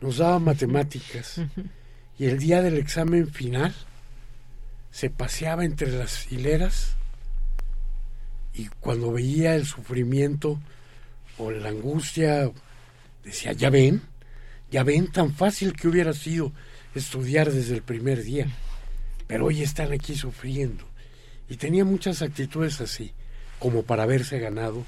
Nos 0.00 0.18
daba 0.18 0.38
matemáticas 0.38 1.40
y 2.18 2.26
el 2.26 2.38
día 2.38 2.62
del 2.62 2.76
examen 2.76 3.28
final 3.28 3.74
se 4.90 5.10
paseaba 5.10 5.64
entre 5.64 5.90
las 5.90 6.30
hileras 6.30 6.96
y 8.54 8.68
cuando 8.80 9.12
veía 9.12 9.56
el 9.56 9.66
sufrimiento 9.66 10.60
o 11.38 11.50
la 11.50 11.70
angustia, 11.70 12.50
decía, 13.24 13.52
ya 13.52 13.70
ven, 13.70 14.02
ya 14.70 14.84
ven 14.84 15.10
tan 15.10 15.34
fácil 15.34 15.72
que 15.72 15.88
hubiera 15.88 16.12
sido 16.12 16.52
estudiar 16.94 17.50
desde 17.50 17.74
el 17.74 17.82
primer 17.82 18.22
día, 18.22 18.46
pero 19.26 19.46
hoy 19.46 19.62
están 19.62 19.92
aquí 19.92 20.14
sufriendo. 20.14 20.84
Y 21.48 21.56
tenía 21.56 21.84
muchas 21.84 22.22
actitudes 22.22 22.80
así, 22.80 23.12
como 23.58 23.82
para 23.82 24.04
haberse 24.04 24.38
ganado 24.38 24.84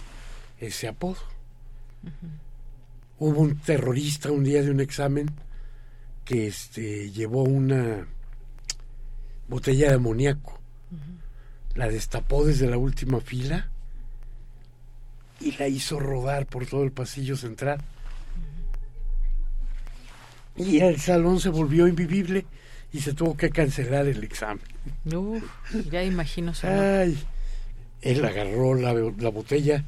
ese 0.60 0.86
apodo. 0.86 1.35
Hubo 3.18 3.40
un 3.40 3.58
terrorista 3.58 4.30
un 4.30 4.44
día 4.44 4.62
de 4.62 4.70
un 4.70 4.80
examen 4.80 5.30
que 6.24 6.48
este, 6.48 7.10
llevó 7.10 7.44
una 7.44 8.06
botella 9.48 9.88
de 9.88 9.94
amoníaco, 9.94 10.58
la 11.74 11.88
destapó 11.88 12.44
desde 12.44 12.68
la 12.68 12.78
última 12.78 13.20
fila 13.20 13.70
y 15.40 15.52
la 15.52 15.68
hizo 15.68 16.00
rodar 16.00 16.46
por 16.46 16.66
todo 16.66 16.82
el 16.82 16.92
pasillo 16.92 17.36
central. 17.36 17.80
Y 20.56 20.80
el 20.80 20.98
salón 21.00 21.38
se 21.38 21.50
volvió 21.50 21.86
invivible 21.86 22.46
y 22.92 23.00
se 23.00 23.12
tuvo 23.12 23.36
que 23.36 23.50
cancelar 23.50 24.06
el 24.06 24.24
examen. 24.24 24.64
Uf, 25.14 25.44
ya 25.90 26.02
imagino. 26.02 26.52
Ay, 26.62 27.18
él 28.00 28.24
agarró 28.24 28.74
la, 28.74 28.94
la, 28.94 29.28
botella 29.28 29.84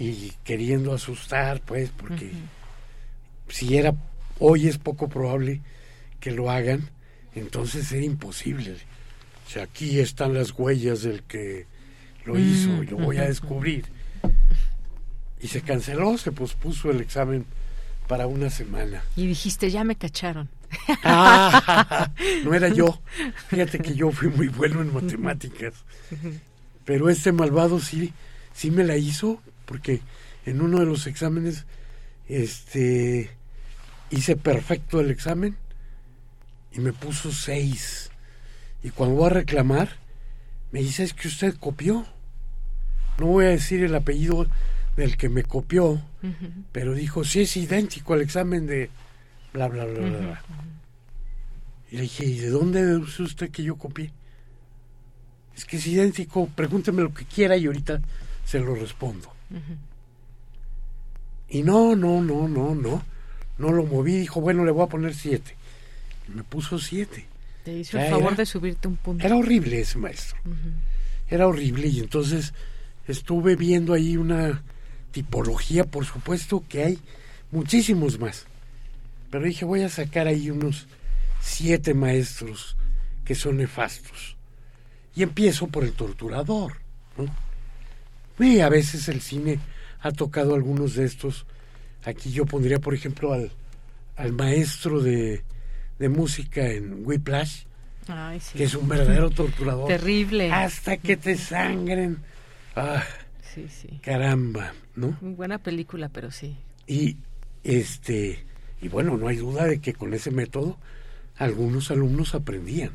y 0.00 0.32
queriendo 0.44 0.94
asustar, 0.94 1.60
pues, 1.60 1.90
porque 1.90 2.32
si 3.48 3.76
era 3.76 3.94
hoy 4.38 4.66
es 4.66 4.78
poco 4.78 5.10
probable 5.10 5.60
que 6.20 6.30
lo 6.30 6.50
hagan, 6.50 6.88
entonces 7.34 7.92
era 7.92 8.04
imposible. 8.04 8.76
O 9.46 9.50
sea, 9.50 9.64
aquí 9.64 10.00
están 10.00 10.32
las 10.32 10.52
huellas 10.58 11.02
del 11.02 11.22
que 11.24 11.66
lo 12.24 12.38
hizo 12.38 12.82
y 12.82 12.86
lo 12.86 12.96
voy 12.96 13.18
a 13.18 13.24
descubrir. 13.24 13.84
Y 15.38 15.48
se 15.48 15.60
canceló, 15.60 16.16
se 16.16 16.32
pospuso 16.32 16.90
el 16.90 17.02
examen 17.02 17.44
para 18.08 18.26
una 18.26 18.48
semana. 18.48 19.02
Y 19.16 19.26
dijiste, 19.26 19.70
ya 19.70 19.84
me 19.84 19.96
cacharon. 19.96 20.48
Ah, 21.04 22.10
no 22.44 22.54
era 22.54 22.68
yo. 22.68 23.02
Fíjate 23.48 23.80
que 23.80 23.94
yo 23.94 24.12
fui 24.12 24.28
muy 24.28 24.48
bueno 24.48 24.80
en 24.80 24.94
matemáticas. 24.94 25.74
Pero 26.86 27.10
este 27.10 27.32
malvado 27.32 27.80
sí, 27.80 28.12
sí 28.54 28.70
me 28.70 28.84
la 28.84 28.96
hizo, 28.96 29.42
porque 29.70 30.00
en 30.46 30.62
uno 30.62 30.80
de 30.80 30.86
los 30.86 31.06
exámenes, 31.06 31.64
este, 32.26 33.30
hice 34.10 34.34
perfecto 34.34 34.98
el 34.98 35.12
examen 35.12 35.56
y 36.72 36.80
me 36.80 36.92
puso 36.92 37.30
seis. 37.30 38.10
Y 38.82 38.90
cuando 38.90 39.14
voy 39.14 39.26
a 39.26 39.34
reclamar, 39.34 39.90
me 40.72 40.80
dice, 40.80 41.04
es 41.04 41.14
que 41.14 41.28
usted 41.28 41.54
copió. 41.54 42.04
No 43.18 43.26
voy 43.26 43.44
a 43.44 43.50
decir 43.50 43.84
el 43.84 43.94
apellido 43.94 44.48
del 44.96 45.16
que 45.16 45.28
me 45.28 45.44
copió, 45.44 46.02
pero 46.72 46.92
dijo, 46.92 47.22
sí 47.22 47.42
es 47.42 47.56
idéntico 47.56 48.14
al 48.14 48.22
examen 48.22 48.66
de 48.66 48.90
bla, 49.52 49.68
bla, 49.68 49.84
bla, 49.84 50.00
bla. 50.00 50.42
Y 51.92 51.96
le 51.96 52.02
dije, 52.02 52.24
¿y 52.24 52.38
de 52.40 52.50
dónde 52.50 52.84
deduce 52.84 53.22
usted 53.22 53.50
que 53.52 53.62
yo 53.62 53.76
copié? 53.76 54.10
Es 55.56 55.64
que 55.64 55.76
es 55.76 55.86
idéntico, 55.86 56.48
pregúnteme 56.56 57.02
lo 57.02 57.14
que 57.14 57.24
quiera 57.24 57.56
y 57.56 57.66
ahorita 57.66 58.00
se 58.44 58.58
lo 58.58 58.74
respondo. 58.74 59.32
Y 61.48 61.62
no, 61.62 61.96
no, 61.96 62.22
no, 62.22 62.48
no, 62.48 62.74
no. 62.74 63.02
No 63.58 63.72
lo 63.72 63.84
moví, 63.84 64.16
dijo, 64.16 64.40
bueno, 64.40 64.64
le 64.64 64.70
voy 64.70 64.84
a 64.84 64.88
poner 64.88 65.14
siete. 65.14 65.54
Y 66.28 66.32
me 66.32 66.44
puso 66.44 66.78
siete. 66.78 67.26
Te 67.64 67.78
hizo 67.78 67.98
el 67.98 68.08
favor 68.08 68.36
de 68.36 68.46
subirte 68.46 68.88
un 68.88 68.96
punto. 68.96 69.26
Era 69.26 69.36
horrible 69.36 69.80
ese 69.80 69.98
maestro. 69.98 70.38
Era 71.28 71.46
horrible 71.46 71.88
y 71.88 72.00
entonces 72.00 72.54
estuve 73.06 73.56
viendo 73.56 73.92
ahí 73.92 74.16
una 74.16 74.62
tipología, 75.10 75.84
por 75.84 76.06
supuesto 76.06 76.64
que 76.68 76.84
hay 76.84 76.98
muchísimos 77.50 78.18
más. 78.18 78.46
Pero 79.30 79.44
dije, 79.44 79.64
voy 79.64 79.82
a 79.82 79.88
sacar 79.88 80.26
ahí 80.26 80.50
unos 80.50 80.86
siete 81.40 81.94
maestros 81.94 82.76
que 83.24 83.34
son 83.34 83.58
nefastos. 83.58 84.36
Y 85.14 85.22
empiezo 85.22 85.66
por 85.66 85.84
el 85.84 85.92
torturador. 85.92 86.78
A 88.40 88.68
veces 88.68 89.08
el 89.08 89.20
cine 89.20 89.58
ha 90.00 90.10
tocado 90.12 90.54
algunos 90.54 90.94
de 90.94 91.04
estos. 91.04 91.46
Aquí 92.04 92.32
yo 92.32 92.46
pondría, 92.46 92.78
por 92.78 92.94
ejemplo, 92.94 93.32
al, 93.32 93.52
al 94.16 94.32
maestro 94.32 95.00
de, 95.00 95.42
de 95.98 96.08
música 96.08 96.66
en 96.66 97.06
Whiplash, 97.06 97.64
que 98.54 98.64
es 98.64 98.74
un 98.74 98.88
verdadero 98.88 99.30
torturador. 99.30 99.88
Terrible. 99.88 100.50
Hasta 100.50 100.96
que 100.96 101.16
te 101.16 101.36
sangren. 101.36 102.18
Ah, 102.74 103.04
sí, 103.42 103.66
sí. 103.68 104.00
Caramba, 104.02 104.72
¿no? 104.96 105.18
Muy 105.20 105.34
buena 105.34 105.58
película, 105.58 106.08
pero 106.08 106.30
sí. 106.30 106.56
Y 106.86 107.18
este 107.62 108.44
y 108.80 108.88
bueno, 108.88 109.16
no 109.16 109.28
hay 109.28 109.36
duda 109.36 109.66
de 109.66 109.80
que 109.80 109.92
con 109.92 110.14
ese 110.14 110.30
método 110.30 110.78
algunos 111.36 111.90
alumnos 111.90 112.34
aprendían. 112.34 112.92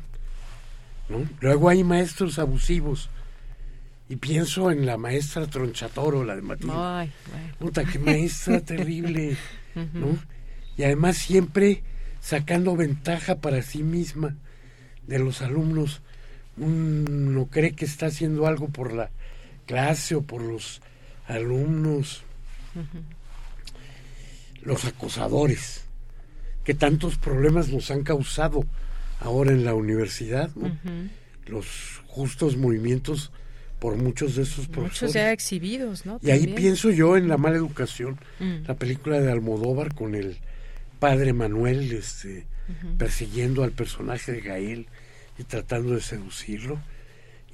¿no? 1.08 1.24
Luego 1.40 1.68
hay 1.68 1.84
maestros 1.84 2.38
abusivos. 2.38 3.08
Y 4.08 4.16
pienso 4.16 4.70
en 4.70 4.86
la 4.86 4.96
maestra 4.96 5.46
Tronchatoro, 5.46 6.24
la 6.24 6.36
de 6.36 6.42
Matilde. 6.42 6.72
Ay, 6.76 7.12
Puta, 7.58 7.84
qué 7.84 7.98
maestra 7.98 8.60
terrible. 8.64 9.36
¿no? 9.74 10.16
Y 10.76 10.84
además 10.84 11.16
siempre 11.16 11.82
sacando 12.20 12.76
ventaja 12.76 13.36
para 13.36 13.62
sí 13.62 13.82
misma 13.82 14.36
de 15.06 15.18
los 15.18 15.42
alumnos. 15.42 16.02
Uno 16.56 17.46
cree 17.46 17.72
que 17.72 17.84
está 17.84 18.06
haciendo 18.06 18.46
algo 18.46 18.68
por 18.68 18.92
la 18.92 19.10
clase 19.66 20.14
o 20.14 20.22
por 20.22 20.42
los 20.42 20.80
alumnos. 21.26 22.22
Los 24.62 24.84
acosadores, 24.84 25.84
que 26.64 26.74
tantos 26.74 27.16
problemas 27.16 27.68
nos 27.68 27.90
han 27.90 28.02
causado 28.02 28.64
ahora 29.20 29.52
en 29.52 29.64
la 29.64 29.74
universidad, 29.74 30.50
los 31.46 32.02
justos 32.06 32.56
movimientos 32.56 33.32
por 33.78 33.96
muchos 33.96 34.36
de 34.36 34.42
esos 34.42 34.66
profesores. 34.66 35.02
Muchos 35.02 35.12
ya 35.14 35.32
exhibidos, 35.32 36.06
¿no? 36.06 36.18
Y 36.22 36.30
ahí 36.30 36.46
pienso 36.46 36.90
yo 36.90 37.16
en 37.16 37.28
La 37.28 37.36
mala 37.36 37.56
educación, 37.56 38.18
la 38.66 38.74
película 38.74 39.20
de 39.20 39.30
Almodóvar 39.30 39.94
con 39.94 40.14
el 40.14 40.38
padre 40.98 41.32
Manuel 41.32 41.92
este, 41.92 42.46
persiguiendo 42.98 43.64
al 43.64 43.72
personaje 43.72 44.32
de 44.32 44.40
Gael 44.40 44.86
y 45.38 45.44
tratando 45.44 45.94
de 45.94 46.00
seducirlo. 46.00 46.80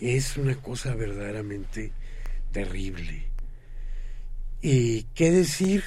Es 0.01 0.37
una 0.37 0.55
cosa 0.57 0.95
verdaderamente 0.95 1.93
terrible. 2.53 3.25
¿Y 4.61 5.05
qué 5.15 5.31
decir? 5.31 5.83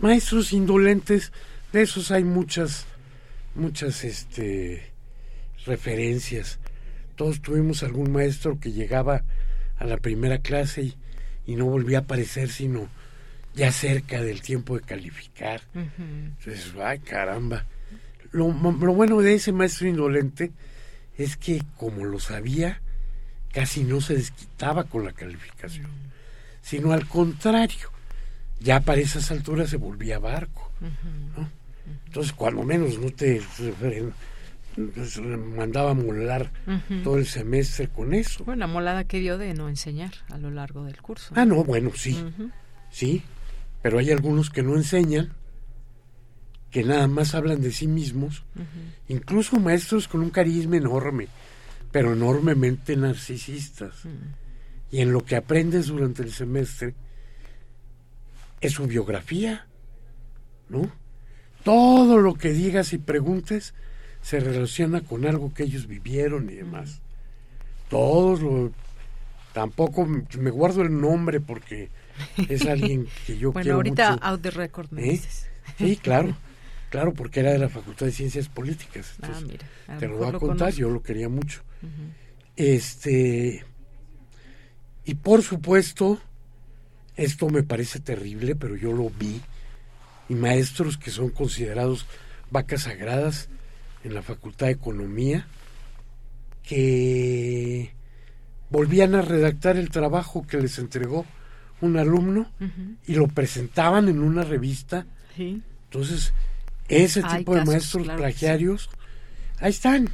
Maestros 0.00 0.52
indolentes, 0.52 1.32
de 1.72 1.82
esos 1.82 2.10
hay 2.10 2.24
muchas, 2.24 2.86
muchas 3.54 4.04
este, 4.04 4.90
referencias. 5.66 6.58
Todos 7.14 7.40
tuvimos 7.40 7.82
algún 7.82 8.12
maestro 8.12 8.58
que 8.58 8.72
llegaba 8.72 9.22
a 9.76 9.84
la 9.84 9.96
primera 9.96 10.38
clase 10.38 10.82
y, 10.82 10.96
y 11.46 11.56
no 11.56 11.66
volvía 11.66 11.98
a 11.98 12.00
aparecer 12.02 12.48
sino 12.48 12.88
ya 13.54 13.70
cerca 13.72 14.20
del 14.20 14.42
tiempo 14.42 14.76
de 14.76 14.82
calificar. 14.82 15.62
Entonces, 15.74 16.72
ay 16.82 16.98
caramba. 16.98 17.64
Lo, 18.32 18.48
lo, 18.52 18.92
bueno 18.92 19.20
de 19.20 19.34
ese 19.34 19.52
maestro 19.52 19.88
indolente 19.88 20.50
es 21.16 21.36
que 21.36 21.62
como 21.76 22.04
lo 22.04 22.18
sabía, 22.18 22.80
casi 23.52 23.84
no 23.84 24.00
se 24.00 24.14
desquitaba 24.14 24.84
con 24.84 25.04
la 25.04 25.12
calificación, 25.12 25.86
sino 26.60 26.92
al 26.92 27.06
contrario, 27.06 27.90
ya 28.58 28.80
para 28.80 29.00
esas 29.00 29.30
alturas 29.30 29.70
se 29.70 29.76
volvía 29.76 30.18
barco. 30.18 30.72
¿no? 31.36 31.48
Entonces, 32.06 32.32
cuando 32.32 32.64
menos 32.64 32.98
no 32.98 33.10
te 33.10 33.40
pues, 34.74 35.20
mandaba 35.20 35.94
molar 35.94 36.50
todo 37.02 37.18
el 37.18 37.26
semestre 37.26 37.88
con 37.88 38.14
eso. 38.14 38.44
Bueno, 38.44 38.60
la 38.60 38.66
molada 38.66 39.04
que 39.04 39.20
dio 39.20 39.38
de 39.38 39.54
no 39.54 39.68
enseñar 39.68 40.12
a 40.30 40.38
lo 40.38 40.50
largo 40.50 40.84
del 40.84 41.00
curso. 41.00 41.32
Ah, 41.36 41.44
no, 41.44 41.64
bueno, 41.64 41.92
sí, 41.94 42.18
sí, 42.90 43.22
pero 43.82 43.98
hay 43.98 44.10
algunos 44.10 44.50
que 44.50 44.62
no 44.62 44.76
enseñan, 44.76 45.32
que 46.70 46.82
nada 46.82 47.06
más 47.06 47.34
hablan 47.34 47.60
de 47.60 47.70
sí 47.70 47.86
mismos, 47.86 48.44
incluso 49.08 49.60
maestros 49.60 50.08
con 50.08 50.22
un 50.22 50.30
carisma 50.30 50.76
enorme, 50.76 51.28
pero 51.92 52.12
enormemente 52.12 52.96
narcisistas. 52.96 53.94
Y 54.90 55.00
en 55.00 55.12
lo 55.12 55.24
que 55.24 55.36
aprendes 55.36 55.86
durante 55.86 56.22
el 56.22 56.32
semestre 56.32 56.94
es 58.60 58.72
su 58.72 58.86
biografía, 58.86 59.66
¿no? 60.68 60.90
Todo 61.62 62.18
lo 62.18 62.34
que 62.34 62.50
digas 62.50 62.92
y 62.92 62.98
preguntes 62.98 63.74
se 64.24 64.40
relaciona 64.40 65.02
con 65.02 65.26
algo 65.26 65.52
que 65.52 65.64
ellos 65.64 65.86
vivieron 65.86 66.48
y 66.48 66.54
demás. 66.54 67.00
Todos 67.90 68.40
lo... 68.40 68.72
Tampoco 69.52 70.06
me 70.06 70.50
guardo 70.50 70.80
el 70.82 70.98
nombre 70.98 71.40
porque 71.40 71.90
es 72.48 72.64
alguien 72.66 73.06
que 73.26 73.36
yo 73.36 73.52
bueno, 73.52 73.62
quiero 73.64 73.76
ahorita 73.76 74.12
mucho. 74.12 74.24
out 74.24 74.40
the 74.40 74.50
record 74.50 74.90
me 74.90 75.02
¿Eh? 75.06 75.10
dices. 75.12 75.46
Sí, 75.78 75.96
claro. 75.96 76.36
Claro, 76.90 77.12
porque 77.12 77.40
era 77.40 77.50
de 77.50 77.58
la 77.58 77.68
Facultad 77.68 78.06
de 78.06 78.12
Ciencias 78.12 78.48
Políticas. 78.48 79.14
Ah, 79.20 79.40
mira, 79.44 79.66
a 79.88 79.96
te 79.98 80.06
lo 80.06 80.16
voy 80.16 80.28
a 80.28 80.32
contar, 80.38 80.58
conozco. 80.58 80.78
yo 80.80 80.90
lo 80.90 81.02
quería 81.02 81.28
mucho. 81.28 81.60
Este. 82.54 83.64
Y 85.04 85.14
por 85.16 85.42
supuesto, 85.42 86.20
esto 87.16 87.48
me 87.48 87.64
parece 87.64 87.98
terrible, 87.98 88.54
pero 88.54 88.76
yo 88.76 88.92
lo 88.92 89.10
vi. 89.10 89.40
Y 90.28 90.34
maestros 90.34 90.96
que 90.96 91.10
son 91.10 91.30
considerados 91.30 92.06
vacas 92.52 92.82
sagradas 92.82 93.48
en 94.04 94.14
la 94.14 94.22
Facultad 94.22 94.66
de 94.66 94.72
Economía, 94.72 95.46
que 96.62 97.92
volvían 98.70 99.14
a 99.14 99.22
redactar 99.22 99.76
el 99.76 99.90
trabajo 99.90 100.46
que 100.46 100.60
les 100.60 100.78
entregó 100.78 101.26
un 101.80 101.96
alumno 101.96 102.50
y 103.06 103.14
lo 103.14 103.28
presentaban 103.28 104.08
en 104.08 104.20
una 104.20 104.44
revista. 104.44 105.06
Sí. 105.36 105.62
Entonces, 105.84 106.32
ese 106.88 107.22
Hay 107.24 107.38
tipo 107.38 107.54
de 107.54 107.64
maestros 107.64 108.04
claro 108.04 108.22
que 108.22 108.32
sí. 108.32 108.38
plagiarios, 108.38 108.90
ahí 109.58 109.70
están. 109.70 110.08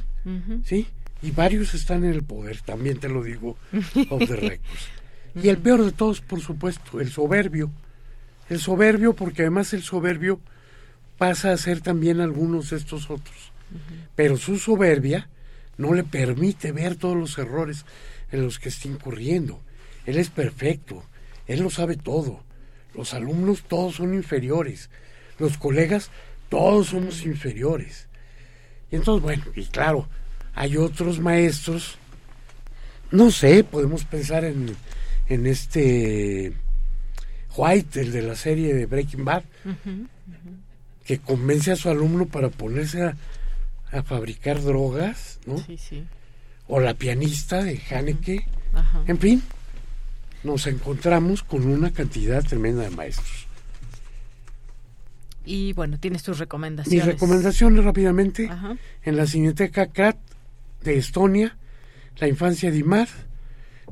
¿sí? 0.65 0.87
Y 1.21 1.31
varios 1.31 1.73
están 1.73 2.03
en 2.03 2.11
el 2.11 2.23
poder, 2.23 2.61
también 2.61 2.99
te 2.99 3.09
lo 3.09 3.23
digo, 3.23 3.57
off 4.09 4.27
the 4.27 4.35
records. 4.35 4.89
Y 5.35 5.47
el 5.49 5.57
peor 5.57 5.83
de 5.85 5.91
todos, 5.91 6.21
por 6.21 6.41
supuesto, 6.41 6.99
el 6.99 7.09
soberbio. 7.11 7.71
El 8.49 8.59
soberbio, 8.59 9.13
porque 9.13 9.43
además 9.43 9.73
el 9.73 9.81
soberbio 9.81 10.41
pasa 11.17 11.51
a 11.53 11.57
ser 11.57 11.81
también 11.81 12.19
algunos 12.19 12.71
de 12.71 12.77
estos 12.77 13.09
otros. 13.09 13.50
Pero 14.15 14.37
su 14.37 14.57
soberbia 14.57 15.29
no 15.77 15.93
le 15.93 16.03
permite 16.03 16.71
ver 16.71 16.95
todos 16.95 17.17
los 17.17 17.37
errores 17.37 17.85
en 18.31 18.43
los 18.43 18.59
que 18.59 18.69
está 18.69 18.87
incurriendo. 18.87 19.61
Él 20.05 20.17
es 20.17 20.29
perfecto, 20.29 21.03
él 21.47 21.61
lo 21.61 21.69
sabe 21.69 21.97
todo. 21.97 22.43
Los 22.93 23.13
alumnos 23.13 23.63
todos 23.63 23.95
son 23.95 24.13
inferiores, 24.13 24.89
los 25.39 25.57
colegas 25.57 26.11
todos 26.49 26.87
somos 26.87 27.25
inferiores. 27.25 28.07
Y 28.91 28.97
entonces, 28.97 29.23
bueno, 29.23 29.43
y 29.55 29.65
claro, 29.65 30.07
hay 30.53 30.75
otros 30.75 31.19
maestros, 31.19 31.97
no 33.09 33.31
sé, 33.31 33.63
podemos 33.63 34.03
pensar 34.03 34.43
en, 34.43 34.75
en 35.29 35.47
este 35.47 36.53
White, 37.55 38.01
el 38.01 38.11
de 38.11 38.21
la 38.21 38.35
serie 38.35 38.73
de 38.73 38.85
Breaking 38.85 39.23
Bad, 39.23 39.43
que 41.05 41.19
convence 41.19 41.71
a 41.71 41.77
su 41.77 41.89
alumno 41.89 42.25
para 42.25 42.49
ponerse 42.49 43.03
a, 43.03 43.15
a 43.91 44.03
fabricar 44.03 44.61
drogas, 44.61 45.39
¿no? 45.45 45.57
Sí, 45.57 45.77
sí. 45.77 46.03
O 46.67 46.79
la 46.79 46.93
pianista 46.93 47.63
de 47.63 47.81
Haneke. 47.89 48.47
En 49.07 49.17
fin, 49.17 49.43
nos 50.43 50.67
encontramos 50.67 51.43
con 51.43 51.67
una 51.67 51.91
cantidad 51.91 52.43
tremenda 52.43 52.83
de 52.83 52.91
maestros. 52.91 53.47
Y 55.43 55.73
bueno, 55.73 55.99
tienes 55.99 56.23
tus 56.23 56.37
recomendaciones. 56.39 57.05
Mis 57.05 57.13
recomendaciones 57.13 57.83
rápidamente. 57.83 58.49
En 59.03 59.17
la 59.17 59.25
Cineteca 59.25 59.87
Krat 59.87 60.17
de 60.83 60.97
Estonia, 60.97 61.57
La 62.17 62.27
infancia 62.27 62.71
de 62.71 62.77
Imar, 62.77 63.09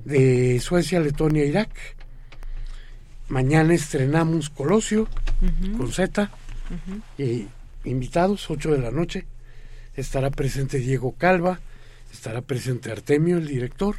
de 0.06 0.60
Suecia, 0.60 1.00
Letonia, 1.00 1.44
Irak. 1.44 1.70
Mañana 3.28 3.74
estrenamos 3.74 4.50
Colosio 4.50 5.08
con 5.78 5.92
Z. 5.92 6.32
Y 7.18 7.48
invitados, 7.84 8.50
8 8.50 8.72
de 8.72 8.80
la 8.80 8.92
noche. 8.92 9.26
Estará 10.00 10.32
presente 10.32 10.80
Diego 10.80 11.14
Calva, 11.18 11.60
estará 12.14 12.42
presente 12.42 12.90
Artemio, 12.90 13.38
el 13.38 13.46
director, 13.46 13.98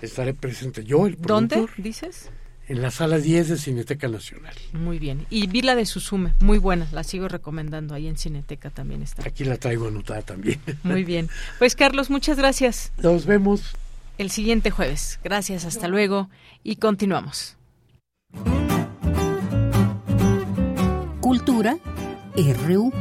estaré 0.00 0.34
presente 0.34 0.84
yo, 0.84 1.08
el 1.08 1.16
productor. 1.16 1.58
¿Dónde 1.58 1.82
dices? 1.82 2.30
En 2.68 2.80
la 2.80 2.92
sala 2.92 3.18
10 3.18 3.48
de 3.48 3.58
Cineteca 3.58 4.06
Nacional. 4.06 4.54
Muy 4.72 5.00
bien. 5.00 5.26
Y 5.28 5.48
vi 5.48 5.62
la 5.62 5.74
de 5.74 5.84
Susume, 5.84 6.34
muy 6.38 6.58
buena, 6.58 6.86
la 6.92 7.02
sigo 7.02 7.26
recomendando, 7.26 7.96
ahí 7.96 8.06
en 8.06 8.16
Cineteca 8.16 8.70
también 8.70 9.02
está. 9.02 9.26
Aquí 9.26 9.42
la 9.42 9.56
traigo 9.56 9.88
anotada 9.88 10.22
también. 10.22 10.60
Muy 10.84 11.02
bien. 11.02 11.28
Pues 11.58 11.74
Carlos, 11.74 12.08
muchas 12.08 12.38
gracias. 12.38 12.92
Nos 12.98 13.26
vemos. 13.26 13.74
El 14.18 14.30
siguiente 14.30 14.70
jueves. 14.70 15.18
Gracias, 15.24 15.64
hasta 15.64 15.88
luego 15.88 16.30
y 16.62 16.76
continuamos. 16.76 17.56
Cultura 21.20 21.78
RU. 22.36 22.92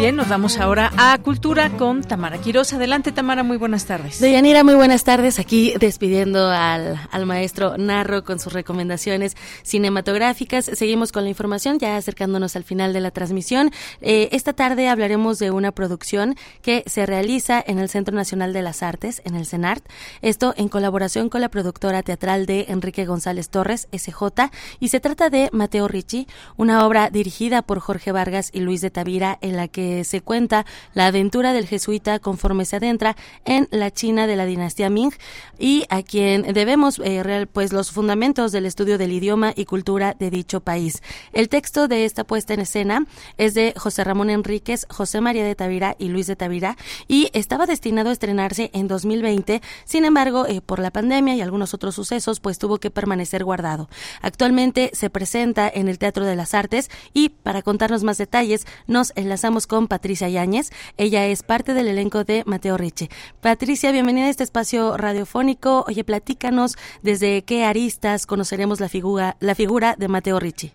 Bien, 0.00 0.16
nos 0.16 0.30
vamos 0.30 0.58
ahora 0.58 0.90
a 0.96 1.18
Cultura 1.18 1.76
con 1.76 2.02
Tamara 2.02 2.38
Quiroz. 2.38 2.72
Adelante, 2.72 3.12
Tamara, 3.12 3.42
muy 3.42 3.58
buenas 3.58 3.84
tardes. 3.84 4.18
Deyanira, 4.18 4.64
muy 4.64 4.74
buenas 4.74 5.04
tardes. 5.04 5.38
Aquí 5.38 5.74
despidiendo 5.78 6.48
al, 6.48 6.98
al 7.10 7.26
maestro 7.26 7.76
Narro 7.76 8.24
con 8.24 8.38
sus 8.38 8.54
recomendaciones 8.54 9.36
cinematográficas. 9.62 10.64
Seguimos 10.64 11.12
con 11.12 11.24
la 11.24 11.28
información, 11.28 11.78
ya 11.78 11.98
acercándonos 11.98 12.56
al 12.56 12.64
final 12.64 12.94
de 12.94 13.00
la 13.00 13.10
transmisión. 13.10 13.72
Eh, 14.00 14.30
esta 14.32 14.54
tarde 14.54 14.88
hablaremos 14.88 15.38
de 15.38 15.50
una 15.50 15.70
producción 15.70 16.34
que 16.62 16.82
se 16.86 17.04
realiza 17.04 17.62
en 17.66 17.78
el 17.78 17.90
Centro 17.90 18.16
Nacional 18.16 18.54
de 18.54 18.62
las 18.62 18.82
Artes, 18.82 19.20
en 19.26 19.34
el 19.34 19.44
CENART. 19.44 19.84
Esto 20.22 20.54
en 20.56 20.70
colaboración 20.70 21.28
con 21.28 21.42
la 21.42 21.50
productora 21.50 22.02
teatral 22.02 22.46
de 22.46 22.64
Enrique 22.70 23.04
González 23.04 23.50
Torres, 23.50 23.86
SJ. 23.92 24.48
Y 24.80 24.88
se 24.88 25.00
trata 25.00 25.28
de 25.28 25.50
Mateo 25.52 25.88
Ricci, 25.88 26.26
una 26.56 26.86
obra 26.86 27.10
dirigida 27.10 27.60
por 27.60 27.80
Jorge 27.80 28.12
Vargas 28.12 28.48
y 28.54 28.60
Luis 28.60 28.80
de 28.80 28.90
Tavira, 28.90 29.36
en 29.42 29.58
la 29.58 29.68
que 29.68 29.89
se 30.04 30.20
cuenta 30.20 30.66
la 30.94 31.06
aventura 31.06 31.52
del 31.52 31.66
jesuita 31.66 32.18
conforme 32.18 32.64
se 32.64 32.76
adentra 32.76 33.16
en 33.44 33.68
la 33.70 33.90
China 33.90 34.26
de 34.26 34.36
la 34.36 34.46
dinastía 34.46 34.90
Ming 34.90 35.12
y 35.58 35.84
a 35.88 36.02
quien 36.02 36.42
debemos 36.54 37.00
eh, 37.04 37.46
pues 37.52 37.72
los 37.72 37.90
fundamentos 37.90 38.52
del 38.52 38.66
estudio 38.66 38.98
del 38.98 39.12
idioma 39.12 39.52
y 39.54 39.64
cultura 39.64 40.14
de 40.18 40.30
dicho 40.30 40.60
país. 40.60 41.02
El 41.32 41.48
texto 41.48 41.88
de 41.88 42.04
esta 42.04 42.24
puesta 42.24 42.54
en 42.54 42.60
escena 42.60 43.06
es 43.36 43.54
de 43.54 43.74
José 43.76 44.04
Ramón 44.04 44.30
Enríquez, 44.30 44.86
José 44.90 45.20
María 45.20 45.44
de 45.44 45.54
Tavira 45.54 45.96
y 45.98 46.08
Luis 46.08 46.26
de 46.26 46.36
Tavira 46.36 46.76
y 47.08 47.30
estaba 47.32 47.66
destinado 47.66 48.10
a 48.10 48.12
estrenarse 48.12 48.70
en 48.72 48.88
2020. 48.88 49.62
Sin 49.84 50.04
embargo, 50.04 50.46
eh, 50.46 50.60
por 50.60 50.78
la 50.78 50.90
pandemia 50.90 51.34
y 51.34 51.40
algunos 51.40 51.74
otros 51.74 51.94
sucesos, 51.94 52.40
pues 52.40 52.58
tuvo 52.58 52.78
que 52.78 52.90
permanecer 52.90 53.44
guardado. 53.44 53.88
Actualmente 54.22 54.90
se 54.92 55.10
presenta 55.10 55.70
en 55.72 55.88
el 55.88 55.98
Teatro 55.98 56.24
de 56.24 56.36
las 56.36 56.54
Artes 56.54 56.90
y 57.12 57.30
para 57.30 57.62
contarnos 57.62 58.02
más 58.02 58.18
detalles 58.18 58.66
nos 58.86 59.12
enlazamos 59.16 59.66
con 59.66 59.79
Patricia 59.88 60.28
Yáñez. 60.28 60.70
Ella 60.96 61.26
es 61.26 61.42
parte 61.42 61.74
del 61.74 61.88
elenco 61.88 62.24
de 62.24 62.42
Mateo 62.46 62.76
Riche. 62.76 63.08
Patricia, 63.40 63.92
bienvenida 63.92 64.26
a 64.26 64.30
este 64.30 64.44
espacio 64.44 64.96
radiofónico. 64.96 65.84
Oye, 65.86 66.04
platícanos 66.04 66.76
desde 67.02 67.42
qué 67.42 67.64
aristas 67.64 68.26
conoceremos 68.26 68.80
la 68.80 68.88
figura, 68.88 69.36
la 69.40 69.54
figura 69.54 69.94
de 69.96 70.08
Mateo 70.08 70.40
Ricci. 70.40 70.72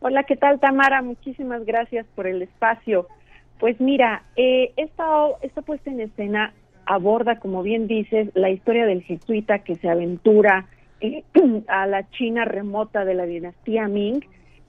Hola, 0.00 0.24
¿qué 0.24 0.36
tal 0.36 0.60
Tamara? 0.60 1.02
Muchísimas 1.02 1.64
gracias 1.64 2.06
por 2.14 2.26
el 2.26 2.42
espacio. 2.42 3.08
Pues 3.58 3.80
mira, 3.80 4.22
eh, 4.36 4.72
esta, 4.76 5.04
esta 5.42 5.62
puesta 5.62 5.90
en 5.90 6.00
escena 6.00 6.52
aborda, 6.84 7.40
como 7.40 7.62
bien 7.62 7.86
dices, 7.86 8.30
la 8.34 8.50
historia 8.50 8.86
del 8.86 9.02
jesuita 9.02 9.60
que 9.60 9.76
se 9.76 9.88
aventura 9.88 10.66
eh, 11.00 11.24
a 11.68 11.86
la 11.86 12.08
China 12.10 12.44
remota 12.44 13.04
de 13.04 13.14
la 13.14 13.24
dinastía 13.24 13.88
Ming, 13.88 14.20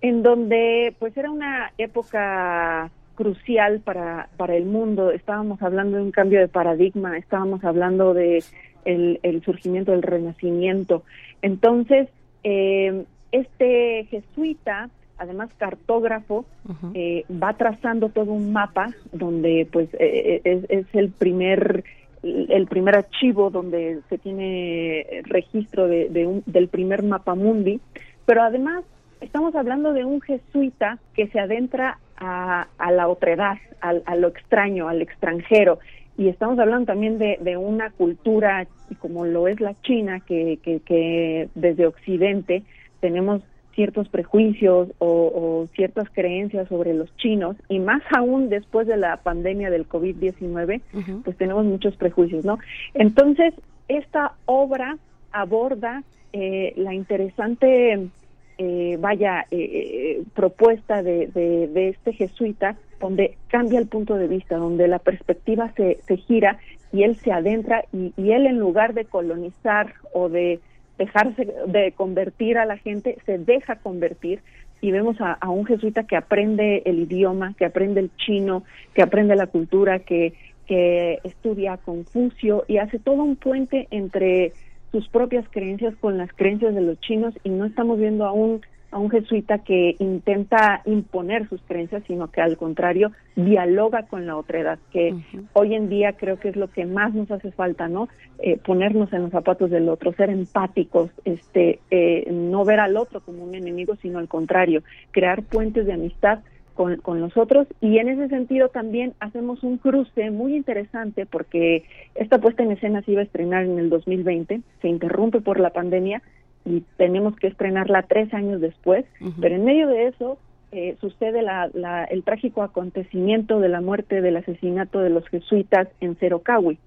en 0.02 0.24
donde 0.24 0.96
pues 1.00 1.16
era 1.18 1.30
una 1.30 1.72
época 1.78 2.92
crucial 3.18 3.82
para, 3.82 4.30
para 4.38 4.56
el 4.56 4.66
mundo. 4.66 5.12
Estábamos 5.12 5.62
hablando 5.62 5.98
de 5.98 6.04
un 6.04 6.12
cambio 6.12 6.40
de 6.40 6.48
paradigma, 6.48 7.18
estábamos 7.18 7.64
hablando 7.66 8.14
de 8.14 8.44
el, 8.86 9.42
surgimiento 9.44 9.92
del 9.92 10.04
renacimiento. 10.04 11.04
Entonces, 11.42 12.08
eh, 12.44 13.04
este 13.32 14.06
jesuita, 14.06 14.90
además 15.18 15.50
cartógrafo, 15.58 16.46
eh, 16.94 17.26
va 17.32 17.54
trazando 17.58 18.10
todo 18.10 18.32
un 18.32 18.54
mapa 18.54 18.94
donde 19.12 19.68
pues 19.70 19.90
eh, 20.00 20.40
es, 20.46 20.64
es, 20.70 20.86
el 20.94 21.10
primer 21.10 21.84
el 22.24 22.68
primer 22.68 22.96
archivo 22.96 23.50
donde 23.50 24.00
se 24.10 24.18
tiene 24.18 25.06
registro 25.24 25.88
de, 25.88 26.10
de 26.10 26.28
un, 26.28 26.44
del 26.46 26.68
primer 26.68 27.04
mapa 27.04 27.36
mundi, 27.36 27.80
pero 28.26 28.42
además 28.42 28.84
estamos 29.22 29.56
hablando 29.56 29.94
de 29.94 30.06
un 30.06 30.22
jesuita 30.22 31.00
que 31.14 31.28
se 31.28 31.40
adentra 31.40 32.00
a, 32.18 32.68
a 32.78 32.92
la 32.92 33.08
otredad, 33.08 33.58
a, 33.82 33.94
a, 34.06 34.16
lo 34.16 34.28
extraño, 34.28 34.88
al 34.88 35.02
extranjero. 35.02 35.80
Y 36.18 36.30
estamos 36.30 36.58
hablando 36.60 36.88
también 36.88 37.20
de, 37.20 37.38
de 37.42 37.58
una 37.58 37.92
cultura 37.92 38.68
como 39.00 39.26
lo 39.26 39.48
es 39.48 39.60
la 39.60 39.76
China, 39.82 40.20
que, 40.22 40.60
que, 40.64 40.80
que 40.80 41.50
desde 41.56 41.86
Occidente 41.86 42.64
tenemos 43.00 43.42
ciertos 43.76 44.10
prejuicios 44.10 44.90
o, 44.98 45.08
o, 45.08 45.68
ciertas 45.76 46.10
creencias 46.10 46.68
sobre 46.68 46.96
los 46.96 47.16
chinos 47.18 47.56
y 47.70 47.78
más 47.78 48.02
aún 48.16 48.50
después 48.50 48.88
de 48.88 48.98
la 48.98 49.18
pandemia 49.18 49.70
del 49.70 49.88
COVID-19, 49.88 50.82
pues 51.24 51.38
tenemos 51.38 51.64
muchos 51.64 51.96
prejuicios, 51.96 52.44
¿no? 52.44 52.58
Entonces, 52.96 53.54
esta 53.88 54.34
obra 54.46 54.98
aborda 55.32 56.02
eh, 56.34 56.74
la 56.76 56.96
interesante 56.96 58.10
eh, 58.58 58.98
vaya 59.00 59.46
eh, 59.52 59.58
eh, 59.58 60.24
propuesta 60.34 61.04
de, 61.04 61.28
de, 61.28 61.90
este 61.90 62.14
jesuita 62.14 62.76
donde 63.00 63.38
cambia 63.50 63.80
el 63.80 63.88
punto 63.88 64.16
de 64.16 64.28
vista, 64.28 64.58
donde 64.58 64.88
la 64.88 65.00
perspectiva 65.00 65.72
se, 65.76 66.00
gira 66.18 66.58
y 66.92 67.04
él 67.04 67.16
se 67.18 67.32
adentra 67.32 67.86
y, 67.94 68.32
él 68.32 68.48
en 68.48 68.58
lugar 68.58 68.94
de 68.96 69.06
colonizar 69.06 69.94
o 70.14 70.30
de 70.30 70.60
dejarse 70.98 71.48
de 71.68 71.92
convertir 71.92 72.58
a 72.58 72.66
la 72.66 72.78
gente, 72.78 73.20
se 73.26 73.38
deja 73.38 73.76
convertir. 73.76 74.42
Y 74.82 74.92
vemos 74.92 75.22
a, 75.22 75.34
a 75.34 75.50
un 75.50 75.66
jesuita 75.66 76.04
que 76.04 76.16
aprende 76.16 76.84
el 76.86 77.00
idioma, 77.00 77.54
que 77.58 77.66
aprende 77.66 78.00
el 78.00 78.12
chino, 78.18 78.64
que 78.94 79.04
aprende 79.04 79.36
la 79.36 79.48
cultura, 79.48 80.00
que, 80.00 80.34
que 80.68 81.20
estudia 81.24 81.78
Confucio 81.78 82.66
y 82.68 82.78
hace 82.78 83.00
todo 83.00 83.24
un 83.24 83.36
puente 83.36 83.88
entre 83.92 84.54
sus 84.92 85.08
propias 85.10 85.46
creencias 85.50 85.96
con 85.98 86.18
las 86.18 86.32
creencias 86.34 86.74
de 86.74 86.82
los 86.82 87.00
chinos 87.02 87.34
y 87.44 87.50
no 87.50 87.66
estamos 87.66 88.00
viendo 88.00 88.26
a 88.26 88.32
un 88.32 88.62
a 88.92 89.00
un 89.00 89.10
jesuita 89.10 89.60
que 89.60 89.96
intenta 90.00 90.82
imponer 90.86 91.48
sus 91.50 91.62
creencias, 91.64 92.04
sino 92.08 92.32
que 92.32 92.42
al 92.42 92.58
contrario 92.58 93.12
dialoga 93.36 94.04
con 94.04 94.26
la 94.26 94.38
otra 94.38 94.60
edad, 94.60 94.80
que 94.92 95.14
hoy 95.54 95.76
en 95.76 95.90
día 95.90 96.14
creo 96.14 96.40
que 96.40 96.50
es 96.50 96.56
lo 96.56 96.70
que 96.70 96.86
más 96.86 97.14
nos 97.14 97.30
hace 97.30 97.52
falta, 97.52 97.90
¿no? 97.90 98.08
Eh, 98.40 98.58
ponernos 98.58 99.12
en 99.12 99.24
los 99.24 99.32
zapatos 99.32 99.70
del 99.72 99.90
otro, 99.90 100.14
ser 100.14 100.30
empáticos, 100.30 101.12
este, 101.26 101.80
eh, 101.92 102.28
no 102.32 102.64
ver 102.64 102.80
al 102.80 102.96
otro 102.96 103.20
como 103.20 103.44
un 103.44 103.56
enemigo, 103.56 103.96
sino 104.02 104.20
al 104.20 104.30
contrario, 104.30 104.84
crear 105.12 105.44
puentes 105.44 105.86
de 105.86 105.94
amistad 105.94 106.40
con, 106.78 106.98
con 106.98 107.20
los 107.20 107.36
otros 107.36 107.68
y 107.82 107.98
en 107.98 108.08
ese 108.08 108.30
sentido 108.30 108.70
también 108.70 109.14
hacemos 109.20 109.64
un 109.64 109.78
cruce 109.78 110.30
muy 110.30 110.56
interesante 110.56 111.26
porque 111.26 111.84
esta 112.16 112.38
puesta 112.38 112.64
en 112.64 112.72
escena 112.72 113.02
se 113.02 113.14
iba 113.14 113.22
a 113.22 113.26
estrenar 113.26 113.66
en 113.66 113.80
el 113.80 113.90
2020, 113.90 114.62
se 114.82 114.88
interrumpe 114.88 115.42
por 115.42 115.60
la 115.60 115.72
pandemia 115.72 116.22
y 116.64 116.84
tenemos 116.98 117.36
que 117.36 117.48
estrenarla 117.48 118.04
tres 118.04 118.34
años 118.34 118.62
después, 118.62 119.06
pero 119.42 119.56
en 119.56 119.66
medio 119.66 119.88
de 119.88 120.08
eso 120.08 120.38
eh, 120.72 120.98
sucede 121.02 121.42
la, 121.42 121.70
la, 121.74 122.04
el 122.04 122.24
trágico 122.24 122.62
acontecimiento 122.62 123.60
de 123.60 123.70
la 123.70 123.82
muerte 123.82 124.22
del 124.22 124.38
asesinato 124.38 125.00
de 125.00 125.10
los 125.10 125.28
jesuitas 125.30 125.88
en 126.00 126.16
Cerocahui. 126.18 126.78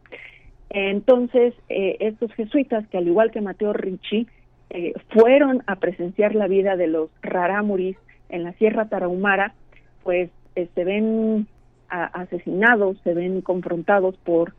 Entonces, 0.68 1.54
eh, 1.68 1.96
estos 1.98 2.32
jesuitas, 2.34 2.86
que 2.88 2.98
al 2.98 3.08
igual 3.08 3.32
que 3.32 3.40
Mateo 3.40 3.72
Ricci, 3.72 4.28
eh, 4.68 4.92
fueron 5.08 5.64
a 5.66 5.76
presenciar 5.76 6.34
la 6.36 6.46
vida 6.46 6.76
de 6.76 6.86
los 6.86 7.10
rarámuris 7.22 7.96
en 8.28 8.44
la 8.44 8.52
Sierra 8.52 8.88
Tarahumara, 8.88 9.54
pues 10.02 10.30
eh, 10.56 10.68
se 10.74 10.84
ven 10.84 11.46
asesinados, 11.88 12.98
se 13.02 13.14
ven 13.14 13.40
confrontados 13.40 14.16
por 14.18 14.54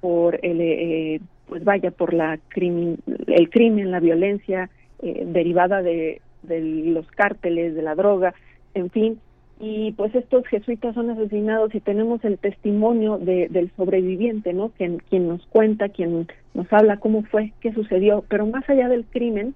por 0.00 0.38
el 0.42 0.60
eh, 0.60 1.20
pues 1.46 1.64
vaya 1.64 1.90
por 1.90 2.14
la 2.14 2.38
crimen, 2.48 2.98
el 3.26 3.50
crimen, 3.50 3.90
la 3.90 4.00
violencia 4.00 4.70
eh, 5.02 5.24
derivada 5.26 5.82
de, 5.82 6.22
de 6.42 6.60
los 6.60 7.06
cárteles, 7.10 7.74
de 7.74 7.82
la 7.82 7.94
droga, 7.94 8.34
en 8.74 8.88
fin, 8.90 9.18
y 9.58 9.92
pues 9.92 10.14
estos 10.14 10.46
jesuitas 10.46 10.94
son 10.94 11.10
asesinados 11.10 11.74
y 11.74 11.80
tenemos 11.80 12.24
el 12.24 12.38
testimonio 12.38 13.18
de, 13.18 13.48
del 13.48 13.70
sobreviviente, 13.76 14.54
¿no? 14.54 14.70
Quien, 14.70 15.02
quien 15.10 15.28
nos 15.28 15.44
cuenta, 15.46 15.90
quien 15.90 16.28
nos 16.54 16.72
habla 16.72 16.96
cómo 16.96 17.24
fue, 17.24 17.52
qué 17.60 17.72
sucedió, 17.72 18.24
pero 18.28 18.46
más 18.46 18.68
allá 18.70 18.88
del 18.88 19.04
crimen, 19.04 19.54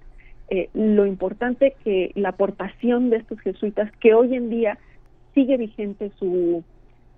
eh, 0.49 0.69
lo 0.75 1.07
importante 1.07 1.73
que 1.83 2.11
la 2.13 2.29
aportación 2.29 3.09
de 3.09 3.17
estos 3.17 3.39
jesuitas, 3.39 3.91
que 3.99 4.13
hoy 4.13 4.35
en 4.35 4.51
día 4.51 4.77
sigue 5.35 5.57
vigente 5.57 6.11
su, 6.17 6.63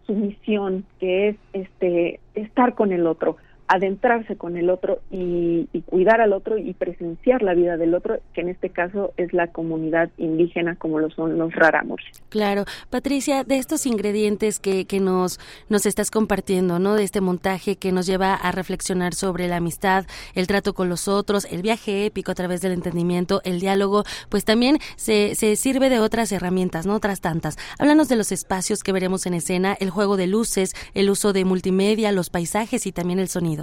su 0.05 0.13
misión, 0.13 0.85
que 0.99 1.29
es 1.29 1.35
este 1.53 2.19
estar 2.35 2.75
con 2.75 2.91
el 2.91 3.07
otro, 3.07 3.37
adentrarse 3.67 4.37
con 4.37 4.57
el 4.57 4.69
otro 4.69 4.99
y, 5.11 5.67
y, 5.73 5.81
cuidar 5.81 6.21
al 6.21 6.33
otro 6.33 6.57
y 6.57 6.73
presenciar 6.73 7.41
la 7.41 7.53
vida 7.53 7.77
del 7.77 7.93
otro, 7.93 8.19
que 8.33 8.41
en 8.41 8.49
este 8.49 8.69
caso 8.69 9.13
es 9.17 9.33
la 9.33 9.47
comunidad 9.47 10.09
indígena 10.17 10.75
como 10.75 10.99
lo 10.99 11.09
son 11.09 11.37
los 11.37 11.53
raramos. 11.53 12.01
Claro. 12.29 12.63
Patricia, 12.89 13.43
de 13.43 13.57
estos 13.57 13.85
ingredientes 13.85 14.59
que, 14.59 14.85
que 14.85 14.99
nos, 14.99 15.39
nos 15.69 15.85
estás 15.85 16.11
compartiendo, 16.11 16.79
¿no? 16.79 16.95
De 16.95 17.03
este 17.03 17.19
montaje 17.19 17.75
que 17.75 17.91
nos 17.91 18.05
lleva 18.05 18.35
a 18.35 18.51
reflexionar 18.51 19.13
sobre 19.13 19.47
la 19.47 19.57
amistad, 19.57 20.05
el 20.33 20.47
trato 20.47 20.73
con 20.73 20.87
los 20.87 21.07
otros, 21.07 21.45
el 21.51 21.61
viaje 21.61 22.05
épico 22.05 22.31
a 22.31 22.35
través 22.35 22.61
del 22.61 22.71
entendimiento, 22.71 23.41
el 23.43 23.59
diálogo, 23.59 24.03
pues 24.29 24.45
también 24.45 24.77
se, 24.95 25.35
se 25.35 25.55
sirve 25.55 25.89
de 25.89 25.99
otras 25.99 26.31
herramientas, 26.31 26.85
¿no? 26.85 26.95
Otras 26.95 27.19
tantas. 27.19 27.57
Háblanos 27.79 28.07
de 28.07 28.15
los 28.15 28.31
espacios 28.31 28.83
que 28.83 28.93
veremos 28.93 29.25
en 29.25 29.33
escena, 29.33 29.75
el 29.79 29.89
juego 29.89 30.15
de 30.15 30.27
luces, 30.27 30.73
el 30.93 31.09
uso 31.09 31.33
de 31.33 31.43
multimedia, 31.43 32.11
los 32.11 32.29
paisajes 32.29 32.85
y 32.85 32.91
también 32.91 33.19
el 33.19 33.27
sonido. 33.27 33.56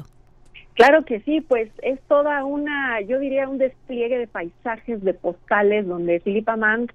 Claro 0.75 1.05
que 1.05 1.21
sí, 1.21 1.41
pues 1.41 1.71
es 1.83 2.01
toda 2.09 2.45
una, 2.45 3.01
yo 3.01 3.21
diría, 3.21 3.49
un 3.49 3.59
despliegue 3.59 4.19
de 4.19 4.27
paisajes, 4.27 5.03
de 5.05 5.15
postales, 5.15 5.87
donde 5.87 6.21
Philippa 6.21 6.57
Mann 6.57 6.89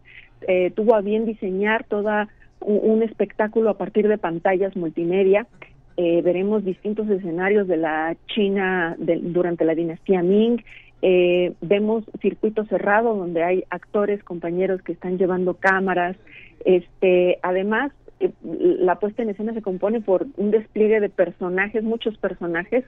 eh, 0.48 0.72
tuvo 0.72 0.96
a 0.96 1.02
bien 1.02 1.26
diseñar 1.26 1.86
toda 1.86 2.28
un, 2.60 3.02
espectáculo 3.04 3.70
a 3.70 3.78
partir 3.78 4.08
de 4.08 4.18
pantallas 4.18 4.76
multimedia. 4.76 5.48
Eh, 5.96 6.22
veremos 6.22 6.66
distintos 6.66 7.10
escenarios 7.10 7.68
de 7.68 7.78
la 7.78 8.16
China 8.28 8.96
durante 8.98 9.64
la 9.64 9.76
dinastía 9.76 10.22
Ming. 10.24 10.62
Eh, 11.02 11.54
vemos 11.62 12.04
circuito 12.22 12.66
cerrado 12.66 13.16
donde 13.16 13.44
hay 13.44 13.64
actores, 13.70 14.22
compañeros 14.24 14.82
que 14.82 14.92
están 14.92 15.18
llevando 15.18 15.54
cámaras. 15.54 16.18
Este, 16.66 17.40
además, 17.42 17.94
eh, 18.20 18.32
la 18.44 18.96
puesta 18.96 19.24
en 19.24 19.30
escena 19.30 19.54
se 19.54 19.62
compone 19.62 20.02
por 20.02 20.26
un 20.36 20.52
despliegue 20.52 21.00
de 21.00 21.10
personajes, 21.10 21.84
muchos 21.84 22.18
personajes 22.18 22.84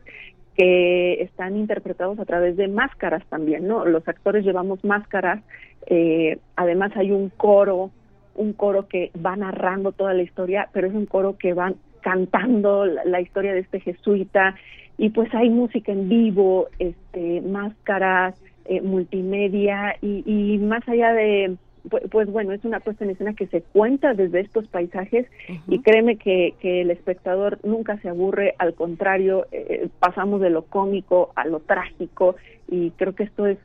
que 0.55 1.21
están 1.21 1.55
interpretados 1.55 2.19
a 2.19 2.25
través 2.25 2.57
de 2.57 2.67
máscaras 2.67 3.25
también, 3.27 3.67
¿no? 3.67 3.85
Los 3.85 4.07
actores 4.07 4.43
llevamos 4.43 4.83
máscaras, 4.83 5.41
eh, 5.87 6.39
además 6.55 6.91
hay 6.95 7.11
un 7.11 7.29
coro, 7.29 7.91
un 8.35 8.53
coro 8.53 8.87
que 8.87 9.11
va 9.23 9.35
narrando 9.35 9.91
toda 9.91 10.13
la 10.13 10.23
historia, 10.23 10.69
pero 10.73 10.87
es 10.87 10.93
un 10.93 11.05
coro 11.05 11.37
que 11.37 11.53
va 11.53 11.73
cantando 12.01 12.85
la, 12.85 13.21
historia 13.21 13.53
de 13.53 13.59
este 13.59 13.79
jesuita 13.79 14.55
y 14.97 15.09
pues 15.09 15.33
hay 15.33 15.49
música 15.49 15.91
en 15.91 16.09
vivo, 16.09 16.67
este, 16.79 17.41
máscaras, 17.41 18.35
eh, 18.65 18.81
multimedia 18.81 19.95
y, 20.01 20.23
y 20.25 20.57
más 20.57 20.87
allá 20.87 21.13
de 21.13 21.55
pues, 21.89 22.03
pues, 22.11 22.29
bueno, 22.29 22.51
es 22.51 22.63
una 22.63 22.79
puesta 22.79 23.03
en 23.03 23.11
escena 23.11 23.33
que 23.33 23.47
se 23.47 23.61
cuenta 23.61 24.13
desde 24.13 24.41
estos 24.41 24.67
paisajes 24.67 25.27
uh 25.49 25.53
-huh. 25.53 25.61
y 25.67 25.79
créeme 25.79 26.17
que, 26.17 26.53
que, 26.59 26.81
el 26.81 26.91
espectador 26.91 27.59
nunca 27.63 27.97
se 27.97 28.09
aburre, 28.09 28.55
al 28.59 28.73
contrario, 28.73 29.47
eh, 29.51 29.89
pasamos 29.99 30.41
de 30.41 30.49
lo 30.49 30.63
cómico 30.63 31.31
a 31.35 31.45
lo 31.47 31.59
trágico 31.59 32.35
y 32.69 32.91
creo 32.91 33.13
que 33.15 33.23
esto 33.23 33.45
es 33.47 33.57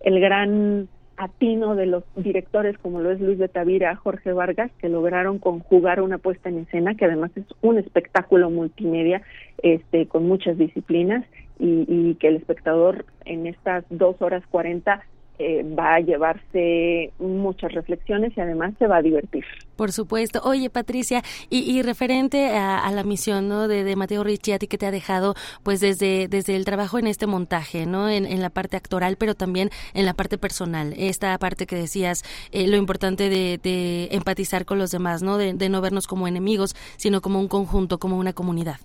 el 0.00 0.20
gran 0.20 0.88
atino 1.16 1.74
de 1.74 1.86
los 1.86 2.04
directores 2.16 2.76
como 2.78 3.00
lo 3.00 3.10
es 3.12 3.20
Luis 3.20 3.38
de 3.38 3.48
Tavira, 3.48 3.94
Jorge 3.96 4.32
Vargas, 4.32 4.70
que 4.78 4.88
lograron 4.88 5.38
conjugar 5.38 6.00
una 6.00 6.18
puesta 6.18 6.48
en 6.48 6.58
escena 6.58 6.94
que 6.94 7.04
además 7.04 7.30
es 7.36 7.44
un 7.60 7.78
espectáculo 7.78 8.50
multimedia 8.50 9.22
este, 9.62 10.06
con 10.06 10.26
muchas 10.26 10.58
disciplinas 10.58 11.24
y, 11.58 11.84
y 11.88 12.14
que 12.16 12.28
el 12.28 12.36
espectador 12.36 13.06
en 13.24 13.46
estas 13.46 13.84
dos 13.90 14.20
horas 14.20 14.42
cuarenta 14.50 15.04
eh, 15.38 15.64
va 15.76 15.96
a 15.96 16.00
llevarse 16.00 17.12
muchas 17.18 17.72
reflexiones 17.72 18.32
y 18.36 18.40
además 18.40 18.72
se 18.78 18.86
va 18.86 18.98
a 18.98 19.02
divertir. 19.02 19.44
Por 19.76 19.90
supuesto. 19.90 20.40
Oye, 20.44 20.70
Patricia, 20.70 21.22
y, 21.50 21.58
y 21.70 21.82
referente 21.82 22.50
a, 22.50 22.78
a, 22.78 22.92
la 22.92 23.02
misión 23.02 23.48
¿no? 23.48 23.66
de, 23.66 23.82
de 23.82 23.96
Mateo 23.96 24.22
Ricciati 24.22 24.68
que 24.68 24.78
te 24.78 24.86
ha 24.86 24.92
dejado 24.92 25.34
pues 25.64 25.80
desde, 25.80 26.28
desde 26.28 26.54
el 26.54 26.64
trabajo 26.64 26.98
en 26.98 27.08
este 27.08 27.26
montaje, 27.26 27.84
¿no? 27.84 28.08
En, 28.08 28.26
en, 28.26 28.40
la 28.40 28.50
parte 28.50 28.76
actoral, 28.76 29.16
pero 29.18 29.34
también 29.34 29.70
en 29.94 30.06
la 30.06 30.14
parte 30.14 30.38
personal. 30.38 30.94
Esta 30.96 31.36
parte 31.38 31.66
que 31.66 31.76
decías, 31.76 32.22
eh, 32.52 32.68
lo 32.68 32.76
importante 32.76 33.28
de, 33.28 33.58
de, 33.62 34.08
empatizar 34.12 34.64
con 34.64 34.78
los 34.78 34.92
demás, 34.92 35.22
¿no? 35.22 35.36
De, 35.36 35.54
de 35.54 35.68
no 35.68 35.80
vernos 35.80 36.06
como 36.06 36.28
enemigos, 36.28 36.74
sino 36.96 37.20
como 37.20 37.40
un 37.40 37.48
conjunto, 37.48 37.98
como 37.98 38.18
una 38.18 38.32
comunidad. 38.34 38.76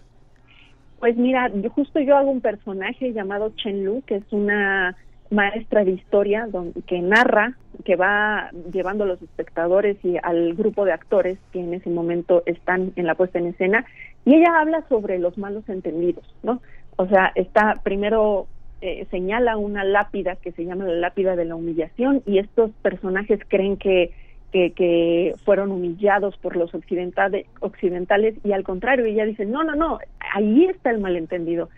Pues 0.99 1.15
mira, 1.15 1.49
yo, 1.53 1.69
justo 1.69 1.99
yo 1.99 2.17
hago 2.17 2.31
un 2.31 2.41
personaje 2.41 3.13
llamado 3.13 3.51
Chen 3.55 3.85
Lu, 3.85 4.01
que 4.05 4.15
es 4.15 4.23
una 4.31 4.97
maestra 5.31 5.83
de 5.83 5.91
historia 5.91 6.47
donde, 6.47 6.81
que 6.83 7.01
narra, 7.01 7.55
que 7.85 7.95
va 7.95 8.49
llevando 8.71 9.03
a 9.03 9.07
los 9.07 9.21
espectadores 9.21 9.97
y 10.03 10.17
al 10.21 10.53
grupo 10.55 10.85
de 10.85 10.91
actores 10.91 11.37
que 11.51 11.59
en 11.59 11.73
ese 11.73 11.89
momento 11.89 12.43
están 12.45 12.93
en 12.95 13.05
la 13.05 13.15
puesta 13.15 13.39
en 13.39 13.47
escena, 13.47 13.85
y 14.25 14.35
ella 14.35 14.59
habla 14.59 14.83
sobre 14.89 15.19
los 15.19 15.37
malos 15.37 15.67
entendidos, 15.69 16.25
¿no? 16.43 16.61
O 16.97 17.07
sea, 17.07 17.31
está 17.35 17.75
primero 17.83 18.47
eh, 18.81 19.07
señala 19.11 19.57
una 19.57 19.83
lápida 19.83 20.35
que 20.35 20.51
se 20.51 20.65
llama 20.65 20.85
la 20.85 20.93
lápida 20.93 21.35
de 21.35 21.45
la 21.45 21.55
humillación 21.55 22.21
y 22.25 22.39
estos 22.39 22.71
personajes 22.81 23.39
creen 23.47 23.77
que 23.77 24.11
que, 24.51 24.71
que 24.71 25.35
fueron 25.45 25.71
humillados 25.71 26.35
por 26.37 26.55
los 26.55 26.73
occidentales, 26.73 27.45
occidentales 27.59 28.35
y 28.43 28.51
al 28.51 28.63
contrario, 28.63 29.05
ella 29.05 29.25
dice, 29.25 29.45
no, 29.45 29.63
no, 29.63 29.75
no, 29.75 29.99
ahí 30.33 30.65
está 30.65 30.89
el 30.89 30.99
malentendido 30.99 31.69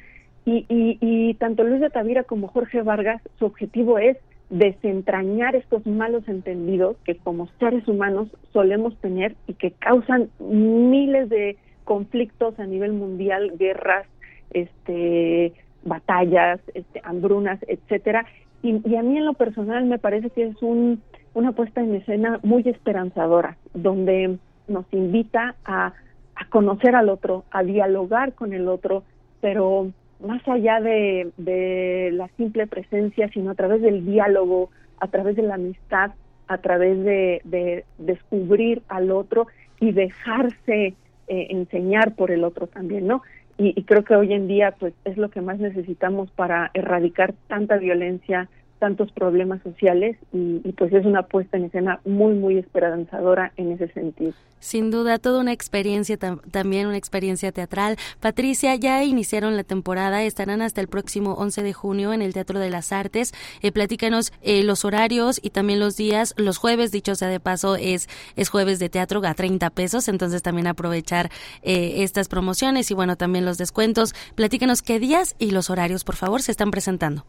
y, 0.46 0.66
y, 0.70 0.98
y 1.00 1.34
tanto 1.36 1.64
Luis 1.64 1.82
de 1.82 1.90
Tavira 1.90 2.24
como 2.24 2.48
Jorge 2.48 2.82
Vargas, 2.82 3.22
su 3.38 3.46
objetivo 3.46 4.00
es 4.00 4.18
desentrañar 4.50 5.56
estos 5.56 5.86
malos 5.88 6.28
entendidos 6.28 6.98
que 7.06 7.16
como 7.16 7.48
seres 7.60 7.88
humanos 7.88 8.28
solemos 8.52 8.96
tener 8.98 9.36
y 9.48 9.54
que 9.54 9.72
causan 9.72 10.30
miles 10.40 11.30
de 11.30 11.58
conflictos 11.86 12.60
a 12.60 12.66
nivel 12.66 12.92
mundial, 12.92 13.54
guerras, 13.58 14.08
este, 14.52 15.54
batallas, 15.84 16.60
este, 16.74 17.02
hambrunas, 17.04 17.60
etcétera. 17.68 18.26
Y, 18.62 18.82
y, 18.88 18.96
a 18.98 19.04
mí 19.04 19.18
en 19.18 19.26
lo 19.26 19.34
personal 19.34 19.86
me 19.86 20.00
parece 20.00 20.30
que 20.30 20.44
es 20.44 20.62
un, 20.62 21.02
una 21.34 21.54
puesta 21.54 21.82
en 21.82 21.96
escena 21.96 22.40
muy 22.44 22.64
esperanzadora, 22.68 23.58
donde 23.74 24.38
nos 24.68 24.86
invita 24.92 25.56
a, 25.64 25.94
a 26.36 26.46
conocer 26.50 26.96
al 26.96 27.10
otro, 27.10 27.46
a 27.52 27.64
dialogar 27.64 28.34
con 28.34 28.54
el 28.54 28.68
otro, 28.68 29.04
pero 29.40 29.92
más 30.22 30.48
allá 30.48 30.80
de, 30.80 31.32
de, 31.38 32.12
la 32.14 32.28
simple 32.38 32.68
presencia, 32.68 33.30
sino 33.30 33.52
a 33.52 33.56
través 33.56 33.82
del 33.82 34.06
diálogo, 34.06 34.70
a 35.00 35.08
través 35.08 35.36
de 35.36 35.44
la 35.44 35.56
amistad, 35.56 36.12
a 36.48 36.58
través 36.60 37.04
de, 37.04 37.42
de 37.44 37.86
descubrir 37.98 38.82
al 38.88 39.12
otro 39.12 39.48
y 39.80 39.92
dejarse 39.92 40.94
eh, 41.28 41.48
enseñar 41.50 42.16
por 42.16 42.32
el 42.32 42.44
otro 42.44 42.68
también, 42.68 43.08
¿no? 43.08 43.22
Y, 43.58 43.74
y, 43.80 43.84
creo 43.84 44.04
que 44.04 44.16
hoy 44.16 44.34
en 44.34 44.48
día, 44.48 44.76
pues, 44.80 44.94
es 45.06 45.18
lo 45.18 45.30
que 45.30 45.42
más 45.42 45.60
necesitamos 45.60 46.32
para 46.32 46.72
erradicar 46.74 47.34
tanta 47.48 47.78
violencia, 47.78 48.50
tantos 48.82 49.12
problemas 49.12 49.62
sociales 49.62 50.18
y, 50.34 50.60
pues 50.72 50.92
es 50.92 51.06
una 51.06 51.22
puesta 51.22 51.56
en 51.56 51.66
escena 51.66 52.02
muy, 52.04 52.34
muy 52.34 52.58
esperanzadora 52.58 53.54
en 53.56 53.74
ese 53.74 53.88
sentido. 53.90 54.34
Sin 54.60 54.90
duda, 54.90 55.20
toda 55.20 55.40
una 55.40 55.54
experiencia, 55.54 56.18
también 56.18 56.88
una 56.88 56.98
experiencia 56.98 57.52
teatral. 57.52 57.98
Patricia, 58.20 58.76
ya 58.76 59.04
iniciaron 59.04 59.56
la 59.56 59.64
temporada, 59.64 60.24
estarán 60.24 60.64
hasta 60.64 60.82
el 60.82 60.88
próximo 60.88 61.34
11 61.34 61.62
de 61.62 61.74
junio 61.74 62.12
en 62.12 62.24
el 62.24 62.34
Teatro 62.34 62.60
de 62.60 62.72
las 62.72 62.92
Artes. 62.92 63.34
Eh, 63.62 63.72
platícanos 63.72 64.34
eh, 64.42 64.64
los 64.64 64.84
horarios 64.84 65.40
y 65.44 65.52
también 65.52 65.80
los 65.80 65.96
días. 65.96 66.34
Los 66.38 66.58
jueves, 66.58 66.92
dicho 66.92 67.14
sea 67.14 67.28
de 67.28 67.40
paso, 67.40 67.76
es, 67.76 68.10
es 68.36 68.50
jueves 68.50 68.80
de 68.80 68.90
teatro 68.90 69.22
a 69.24 69.36
30 69.36 69.70
pesos, 69.70 70.08
entonces 70.08 70.42
también 70.42 70.66
aprovechar 70.66 71.30
eh, 71.62 72.02
estas 72.04 72.28
promociones 72.30 72.90
y 72.90 72.96
bueno, 72.96 73.16
también 73.16 73.46
los 73.46 73.60
descuentos. 73.60 74.16
Platícanos 74.34 74.82
qué 74.82 75.00
días 75.00 75.36
y 75.38 75.52
los 75.52 75.70
horarios, 75.70 76.04
por 76.04 76.16
favor, 76.16 76.42
se 76.42 76.52
están 76.52 76.72
presentando. 76.72 77.26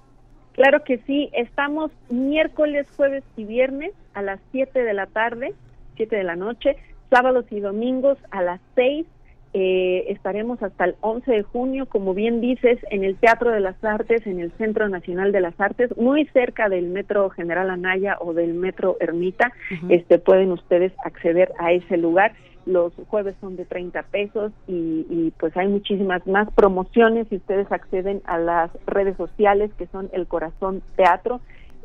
Claro 0.52 0.84
que 0.84 0.98
sí, 1.06 1.30
estamos 1.32 1.90
miércoles, 2.10 2.86
jueves 2.96 3.24
y 3.36 3.44
viernes 3.44 3.92
a 4.14 4.22
las 4.22 4.40
7 4.52 4.82
de 4.82 4.92
la 4.92 5.06
tarde, 5.06 5.54
7 5.96 6.14
de 6.14 6.24
la 6.24 6.36
noche, 6.36 6.76
sábados 7.10 7.46
y 7.50 7.60
domingos 7.60 8.18
a 8.30 8.42
las 8.42 8.60
6. 8.74 9.06
Eh, 9.54 10.06
estaremos 10.08 10.62
hasta 10.62 10.86
el 10.86 10.94
11 11.00 11.30
de 11.30 11.42
junio, 11.42 11.86
como 11.86 12.14
bien 12.14 12.40
dices, 12.40 12.78
en 12.90 13.04
el 13.04 13.16
Teatro 13.16 13.50
de 13.50 13.60
las 13.60 13.82
Artes, 13.84 14.26
en 14.26 14.40
el 14.40 14.50
Centro 14.52 14.88
Nacional 14.88 15.30
de 15.30 15.42
las 15.42 15.58
Artes, 15.60 15.94
muy 15.96 16.26
cerca 16.28 16.70
del 16.70 16.86
Metro 16.86 17.28
General 17.30 17.68
Anaya 17.68 18.16
o 18.20 18.32
del 18.32 18.54
Metro 18.54 18.96
Ermita. 19.00 19.52
Este 19.90 20.18
pueden 20.18 20.52
ustedes 20.52 20.92
acceder 21.04 21.52
a 21.58 21.72
ese 21.72 21.98
lugar 21.98 22.32
los 22.66 22.92
jueves 23.08 23.34
son 23.40 23.56
de 23.56 23.64
30 23.64 24.02
pesos 24.04 24.52
y, 24.66 25.32
pues 25.38 25.56
hay 25.56 25.68
muchísimas 25.68 26.26
más 26.26 26.48
promociones. 26.52 27.28
Si 27.28 27.36
ustedes 27.36 27.70
acceden 27.70 28.22
a 28.24 28.38
las 28.38 28.70
redes 28.86 29.16
sociales 29.16 29.70
que 29.78 29.86
son 29.88 30.10
el 30.12 30.26
Corazón 30.26 30.82
Teatro 30.96 31.40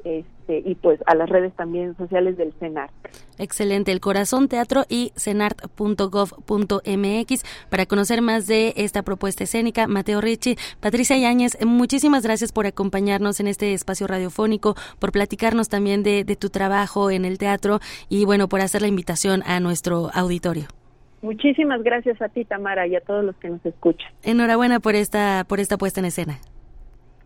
este, 0.07 0.63
y 0.65 0.75
pues 0.75 0.99
a 1.05 1.15
las 1.15 1.29
redes 1.29 1.53
también 1.53 1.95
sociales 1.97 2.37
del 2.37 2.53
CENART. 2.53 2.91
Excelente, 3.37 3.91
el 3.91 3.99
Corazón 3.99 4.47
Teatro 4.47 4.85
y 4.87 5.11
cenart.gov.mx 5.15 7.43
para 7.69 7.85
conocer 7.85 8.21
más 8.21 8.47
de 8.47 8.73
esta 8.77 9.03
propuesta 9.03 9.43
escénica. 9.43 9.87
Mateo 9.87 10.21
Ricci, 10.21 10.55
Patricia 10.79 11.17
Yáñez, 11.17 11.57
muchísimas 11.65 12.23
gracias 12.23 12.51
por 12.51 12.65
acompañarnos 12.65 13.39
en 13.39 13.47
este 13.47 13.73
espacio 13.73 14.07
radiofónico, 14.07 14.75
por 14.99 15.11
platicarnos 15.11 15.69
también 15.69 16.03
de, 16.03 16.23
de 16.23 16.35
tu 16.35 16.49
trabajo 16.49 17.11
en 17.11 17.25
el 17.25 17.37
teatro 17.37 17.79
y 18.09 18.25
bueno, 18.25 18.47
por 18.47 18.61
hacer 18.61 18.81
la 18.81 18.87
invitación 18.87 19.43
a 19.45 19.59
nuestro 19.59 20.09
auditorio. 20.13 20.67
Muchísimas 21.21 21.83
gracias 21.83 22.21
a 22.21 22.29
ti, 22.29 22.45
Tamara, 22.45 22.87
y 22.87 22.95
a 22.95 23.01
todos 23.01 23.25
los 23.25 23.35
que 23.37 23.49
nos 23.49 23.65
escuchan. 23.65 24.07
Enhorabuena 24.23 24.79
por 24.79 24.95
esta, 24.95 25.45
por 25.47 25.59
esta 25.59 25.77
puesta 25.77 25.99
en 25.99 26.05
escena. 26.05 26.39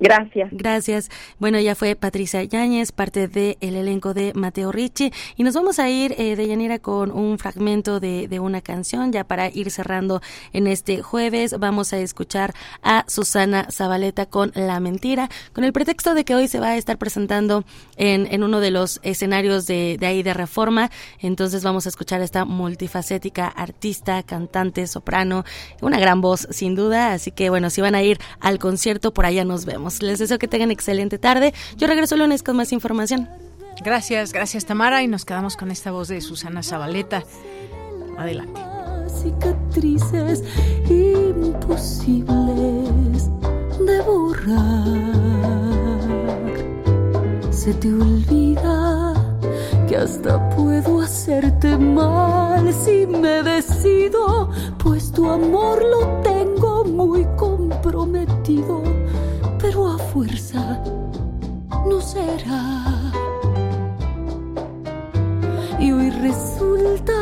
Gracias. 0.02 0.50
Gracias. 0.52 1.10
Bueno, 1.38 1.60
ya 1.60 1.76
fue 1.76 1.96
Patricia 1.96 2.44
Yáñez, 2.44 2.92
parte 2.92 3.28
del 3.28 3.56
elenco 3.62 4.16
de 4.16 4.34
Mateo 4.34 4.72
Ricci. 4.72 5.14
Y 5.38 5.44
nos 5.44 5.54
vamos 5.54 5.78
a 5.78 5.92
ir, 5.92 6.16
eh, 6.18 6.36
de 6.36 6.48
Yanira, 6.48 6.80
con 6.80 7.12
un 7.12 7.38
fragmento 7.38 8.00
de, 8.00 8.28
de, 8.28 8.40
una 8.40 8.62
canción, 8.62 9.12
ya 9.12 9.24
para 9.26 9.50
ir 9.50 9.70
cerrando 9.70 10.20
en 10.54 10.66
este 10.66 11.04
jueves. 11.04 11.56
Vamos 11.60 11.94
a 11.94 12.00
escuchar 12.00 12.56
a 12.82 13.06
Susana 13.08 13.68
Zabaleta 13.72 14.26
con 14.26 14.52
La 14.56 14.80
Mentira, 14.80 15.30
con 15.54 15.66
el 15.66 15.72
pretexto 15.72 16.16
de 16.16 16.26
que 16.26 16.34
hoy 16.34 16.48
se 16.48 16.60
va 16.60 16.70
a 16.70 16.78
estar 16.78 16.98
presentando 16.98 17.64
en, 17.96 18.26
en 18.32 18.42
uno 18.42 18.60
de 18.60 18.72
los 18.72 19.00
escenarios 19.04 19.68
de, 19.68 19.98
de 20.00 20.08
ahí 20.08 20.24
de 20.24 20.34
Reforma. 20.34 20.90
Entonces 21.20 21.64
vamos 21.64 21.86
a 21.86 21.90
escuchar 21.90 22.22
a 22.22 22.24
esta 22.24 22.44
multifacética 22.44 23.46
artista, 23.48 24.24
cantante, 24.24 24.88
soprano, 24.88 25.46
una 25.80 26.00
gran 26.00 26.22
voz, 26.22 26.48
sin 26.50 26.74
duda. 26.74 27.14
Así 27.14 27.30
que, 27.30 27.52
bueno, 27.52 27.70
si 27.70 27.82
van 27.82 27.94
a 27.94 28.02
ir 28.02 28.18
al 28.40 28.58
concierto, 28.58 29.14
por 29.14 29.28
allá 29.28 29.46
nos 29.46 29.66
vemos. 29.66 29.91
Les 30.02 30.20
deseo 30.20 30.40
que 30.40 30.48
tengan 30.48 30.72
excelente 30.72 31.18
tarde. 31.18 31.54
Yo 31.76 31.88
regreso 31.88 32.16
el 32.16 32.22
lunes 32.22 32.44
con 32.44 32.56
más 32.56 32.72
información. 32.72 33.28
Gracias, 33.84 34.32
gracias 34.32 34.66
Tamara 34.66 35.02
y 35.02 35.08
nos 35.08 35.26
quedamos 35.26 35.58
con 35.58 35.72
esta 35.72 35.92
voz 35.92 36.08
de 36.08 36.22
Susana 36.22 36.62
Zabaleta. 36.62 37.24
Adelante. 38.18 38.62
Cicatrices 39.08 40.44
imposibles 40.88 42.28
de 43.86 44.02
borrar. 44.02 45.32
Se 47.50 47.74
te 47.74 47.92
olvida 47.92 49.14
que 49.88 49.98
hasta 49.98 50.50
puedo 50.50 51.02
hacerte 51.02 51.76
mal 51.78 52.74
si 52.74 53.06
me 53.08 53.44
decido, 53.44 54.50
pues 54.78 55.12
tu 55.12 55.30
amor 55.30 55.84
lo 55.84 56.22
tengo 56.22 56.86
muy 56.86 57.26
comprometido 57.36 59.01
pero 59.72 59.88
a 59.88 59.98
fuerza 59.98 60.84
no 61.88 62.02
será. 62.02 62.84
Y 65.80 65.94
hoy 65.94 66.10
resulta 66.10 67.14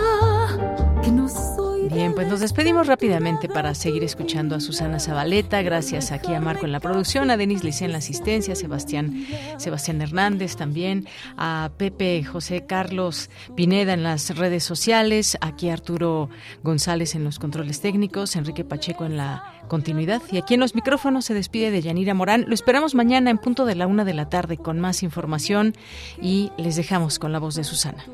que 1.04 1.12
no 1.12 1.30
soy. 1.30 1.69
Bien, 1.92 2.14
pues 2.14 2.28
nos 2.28 2.40
despedimos 2.40 2.86
rápidamente 2.86 3.50
para 3.50 3.74
seguir 3.74 4.04
escuchando 4.04 4.56
a 4.56 4.60
Susana 4.60 5.00
Zabaleta. 5.00 5.64
Gracias 5.64 6.12
aquí 6.12 6.34
a 6.36 6.40
Marco 6.40 6.66
en 6.66 6.72
la 6.72 6.80
producción, 6.80 7.32
a 7.32 7.38
Denis 7.38 7.64
Licea 7.64 7.88
en 7.88 7.94
la 7.94 7.98
asistencia, 7.98 8.54
a 8.54 8.56
Sebastián, 8.56 9.26
Sebastián 9.58 10.00
Hernández 10.00 10.56
también, 10.56 11.08
a 11.36 11.72
Pepe 11.78 12.24
José 12.24 12.66
Carlos 12.68 13.32
Pineda 13.56 13.94
en 13.94 14.04
las 14.04 14.38
redes 14.38 14.64
sociales, 14.64 15.36
aquí 15.42 15.70
Arturo 15.70 16.30
González 16.62 17.16
en 17.16 17.24
los 17.24 17.40
controles 17.40 17.82
técnicos, 17.82 18.36
Enrique 18.36 18.64
Pacheco 18.64 19.06
en 19.06 19.18
la 19.18 19.44
continuidad. 19.68 20.22
Y 20.32 20.38
aquí 20.38 20.54
en 20.54 20.60
los 20.60 20.76
micrófonos 20.76 21.26
se 21.26 21.34
despide 21.34 21.72
de 21.72 21.82
Yanira 21.82 22.14
Morán. 22.14 22.46
Lo 22.48 22.54
esperamos 22.54 22.94
mañana 22.94 23.32
en 23.32 23.40
punto 23.40 23.66
de 23.66 23.74
la 23.74 23.88
una 23.88 24.06
de 24.06 24.14
la 24.14 24.30
tarde 24.30 24.58
con 24.58 24.80
más 24.80 25.02
información 25.02 25.74
y 26.22 26.52
les 26.58 26.76
dejamos 26.76 27.18
con 27.18 27.32
la 27.32 27.40
voz 27.40 27.56
de 27.56 27.64
Susana. 27.64 28.06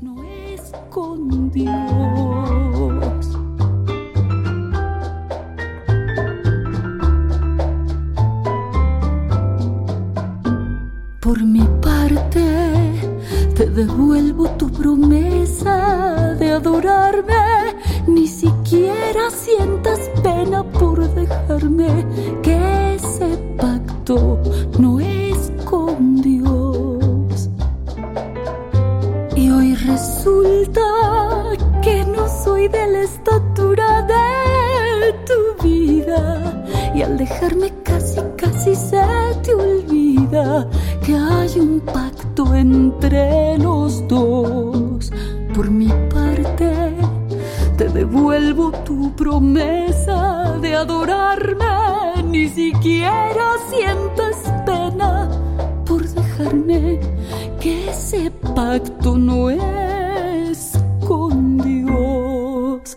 No 0.00 0.24
es. 0.24 0.72
Por 11.28 11.44
mi 11.44 11.62
parte, 11.82 12.42
te 13.54 13.68
devuelvo 13.68 14.48
tu 14.56 14.70
promesa 14.72 16.34
de 16.38 16.52
adorarme. 16.52 17.76
Ni 18.06 18.26
siquiera 18.26 19.28
sientas 19.30 20.00
pena 20.22 20.62
por 20.62 21.06
dejarme 21.12 22.06
que 22.42 22.94
ese 22.94 23.36
pacto 23.58 24.40
no 24.78 25.00
es 25.00 25.52
con 25.66 26.22
Dios. 26.22 27.50
Y 29.36 29.50
hoy 29.50 29.74
resulta 29.74 30.80
que 31.82 32.06
no 32.06 32.26
soy 32.42 32.68
de 32.68 32.86
la 32.86 33.02
estatura 33.02 34.00
de 34.00 35.12
tu 35.26 35.62
vida. 35.62 36.64
Y 36.94 37.02
al 37.02 37.16
dejarme 37.16 37.72
casi, 37.82 38.20
casi 38.36 38.74
se 38.74 39.02
te 39.42 39.54
olvida 39.54 40.68
que 41.04 41.14
hay 41.14 41.60
un 41.60 41.80
pacto 41.80 42.54
entre 42.54 43.58
los 43.58 44.06
dos. 44.08 45.10
Por 45.54 45.70
mi 45.70 45.88
parte, 46.12 46.94
te 47.76 47.88
devuelvo 47.88 48.72
tu 48.84 49.12
promesa 49.14 50.56
de 50.60 50.74
adorarme. 50.74 52.22
Ni 52.24 52.48
siquiera 52.48 53.54
sientes 53.70 54.36
pena 54.66 55.28
por 55.86 56.06
dejarme 56.08 57.00
que 57.60 57.90
ese 57.90 58.30
pacto 58.30 59.16
no 59.16 59.50
es 59.50 60.72
con 61.06 61.58
Dios. 61.58 62.96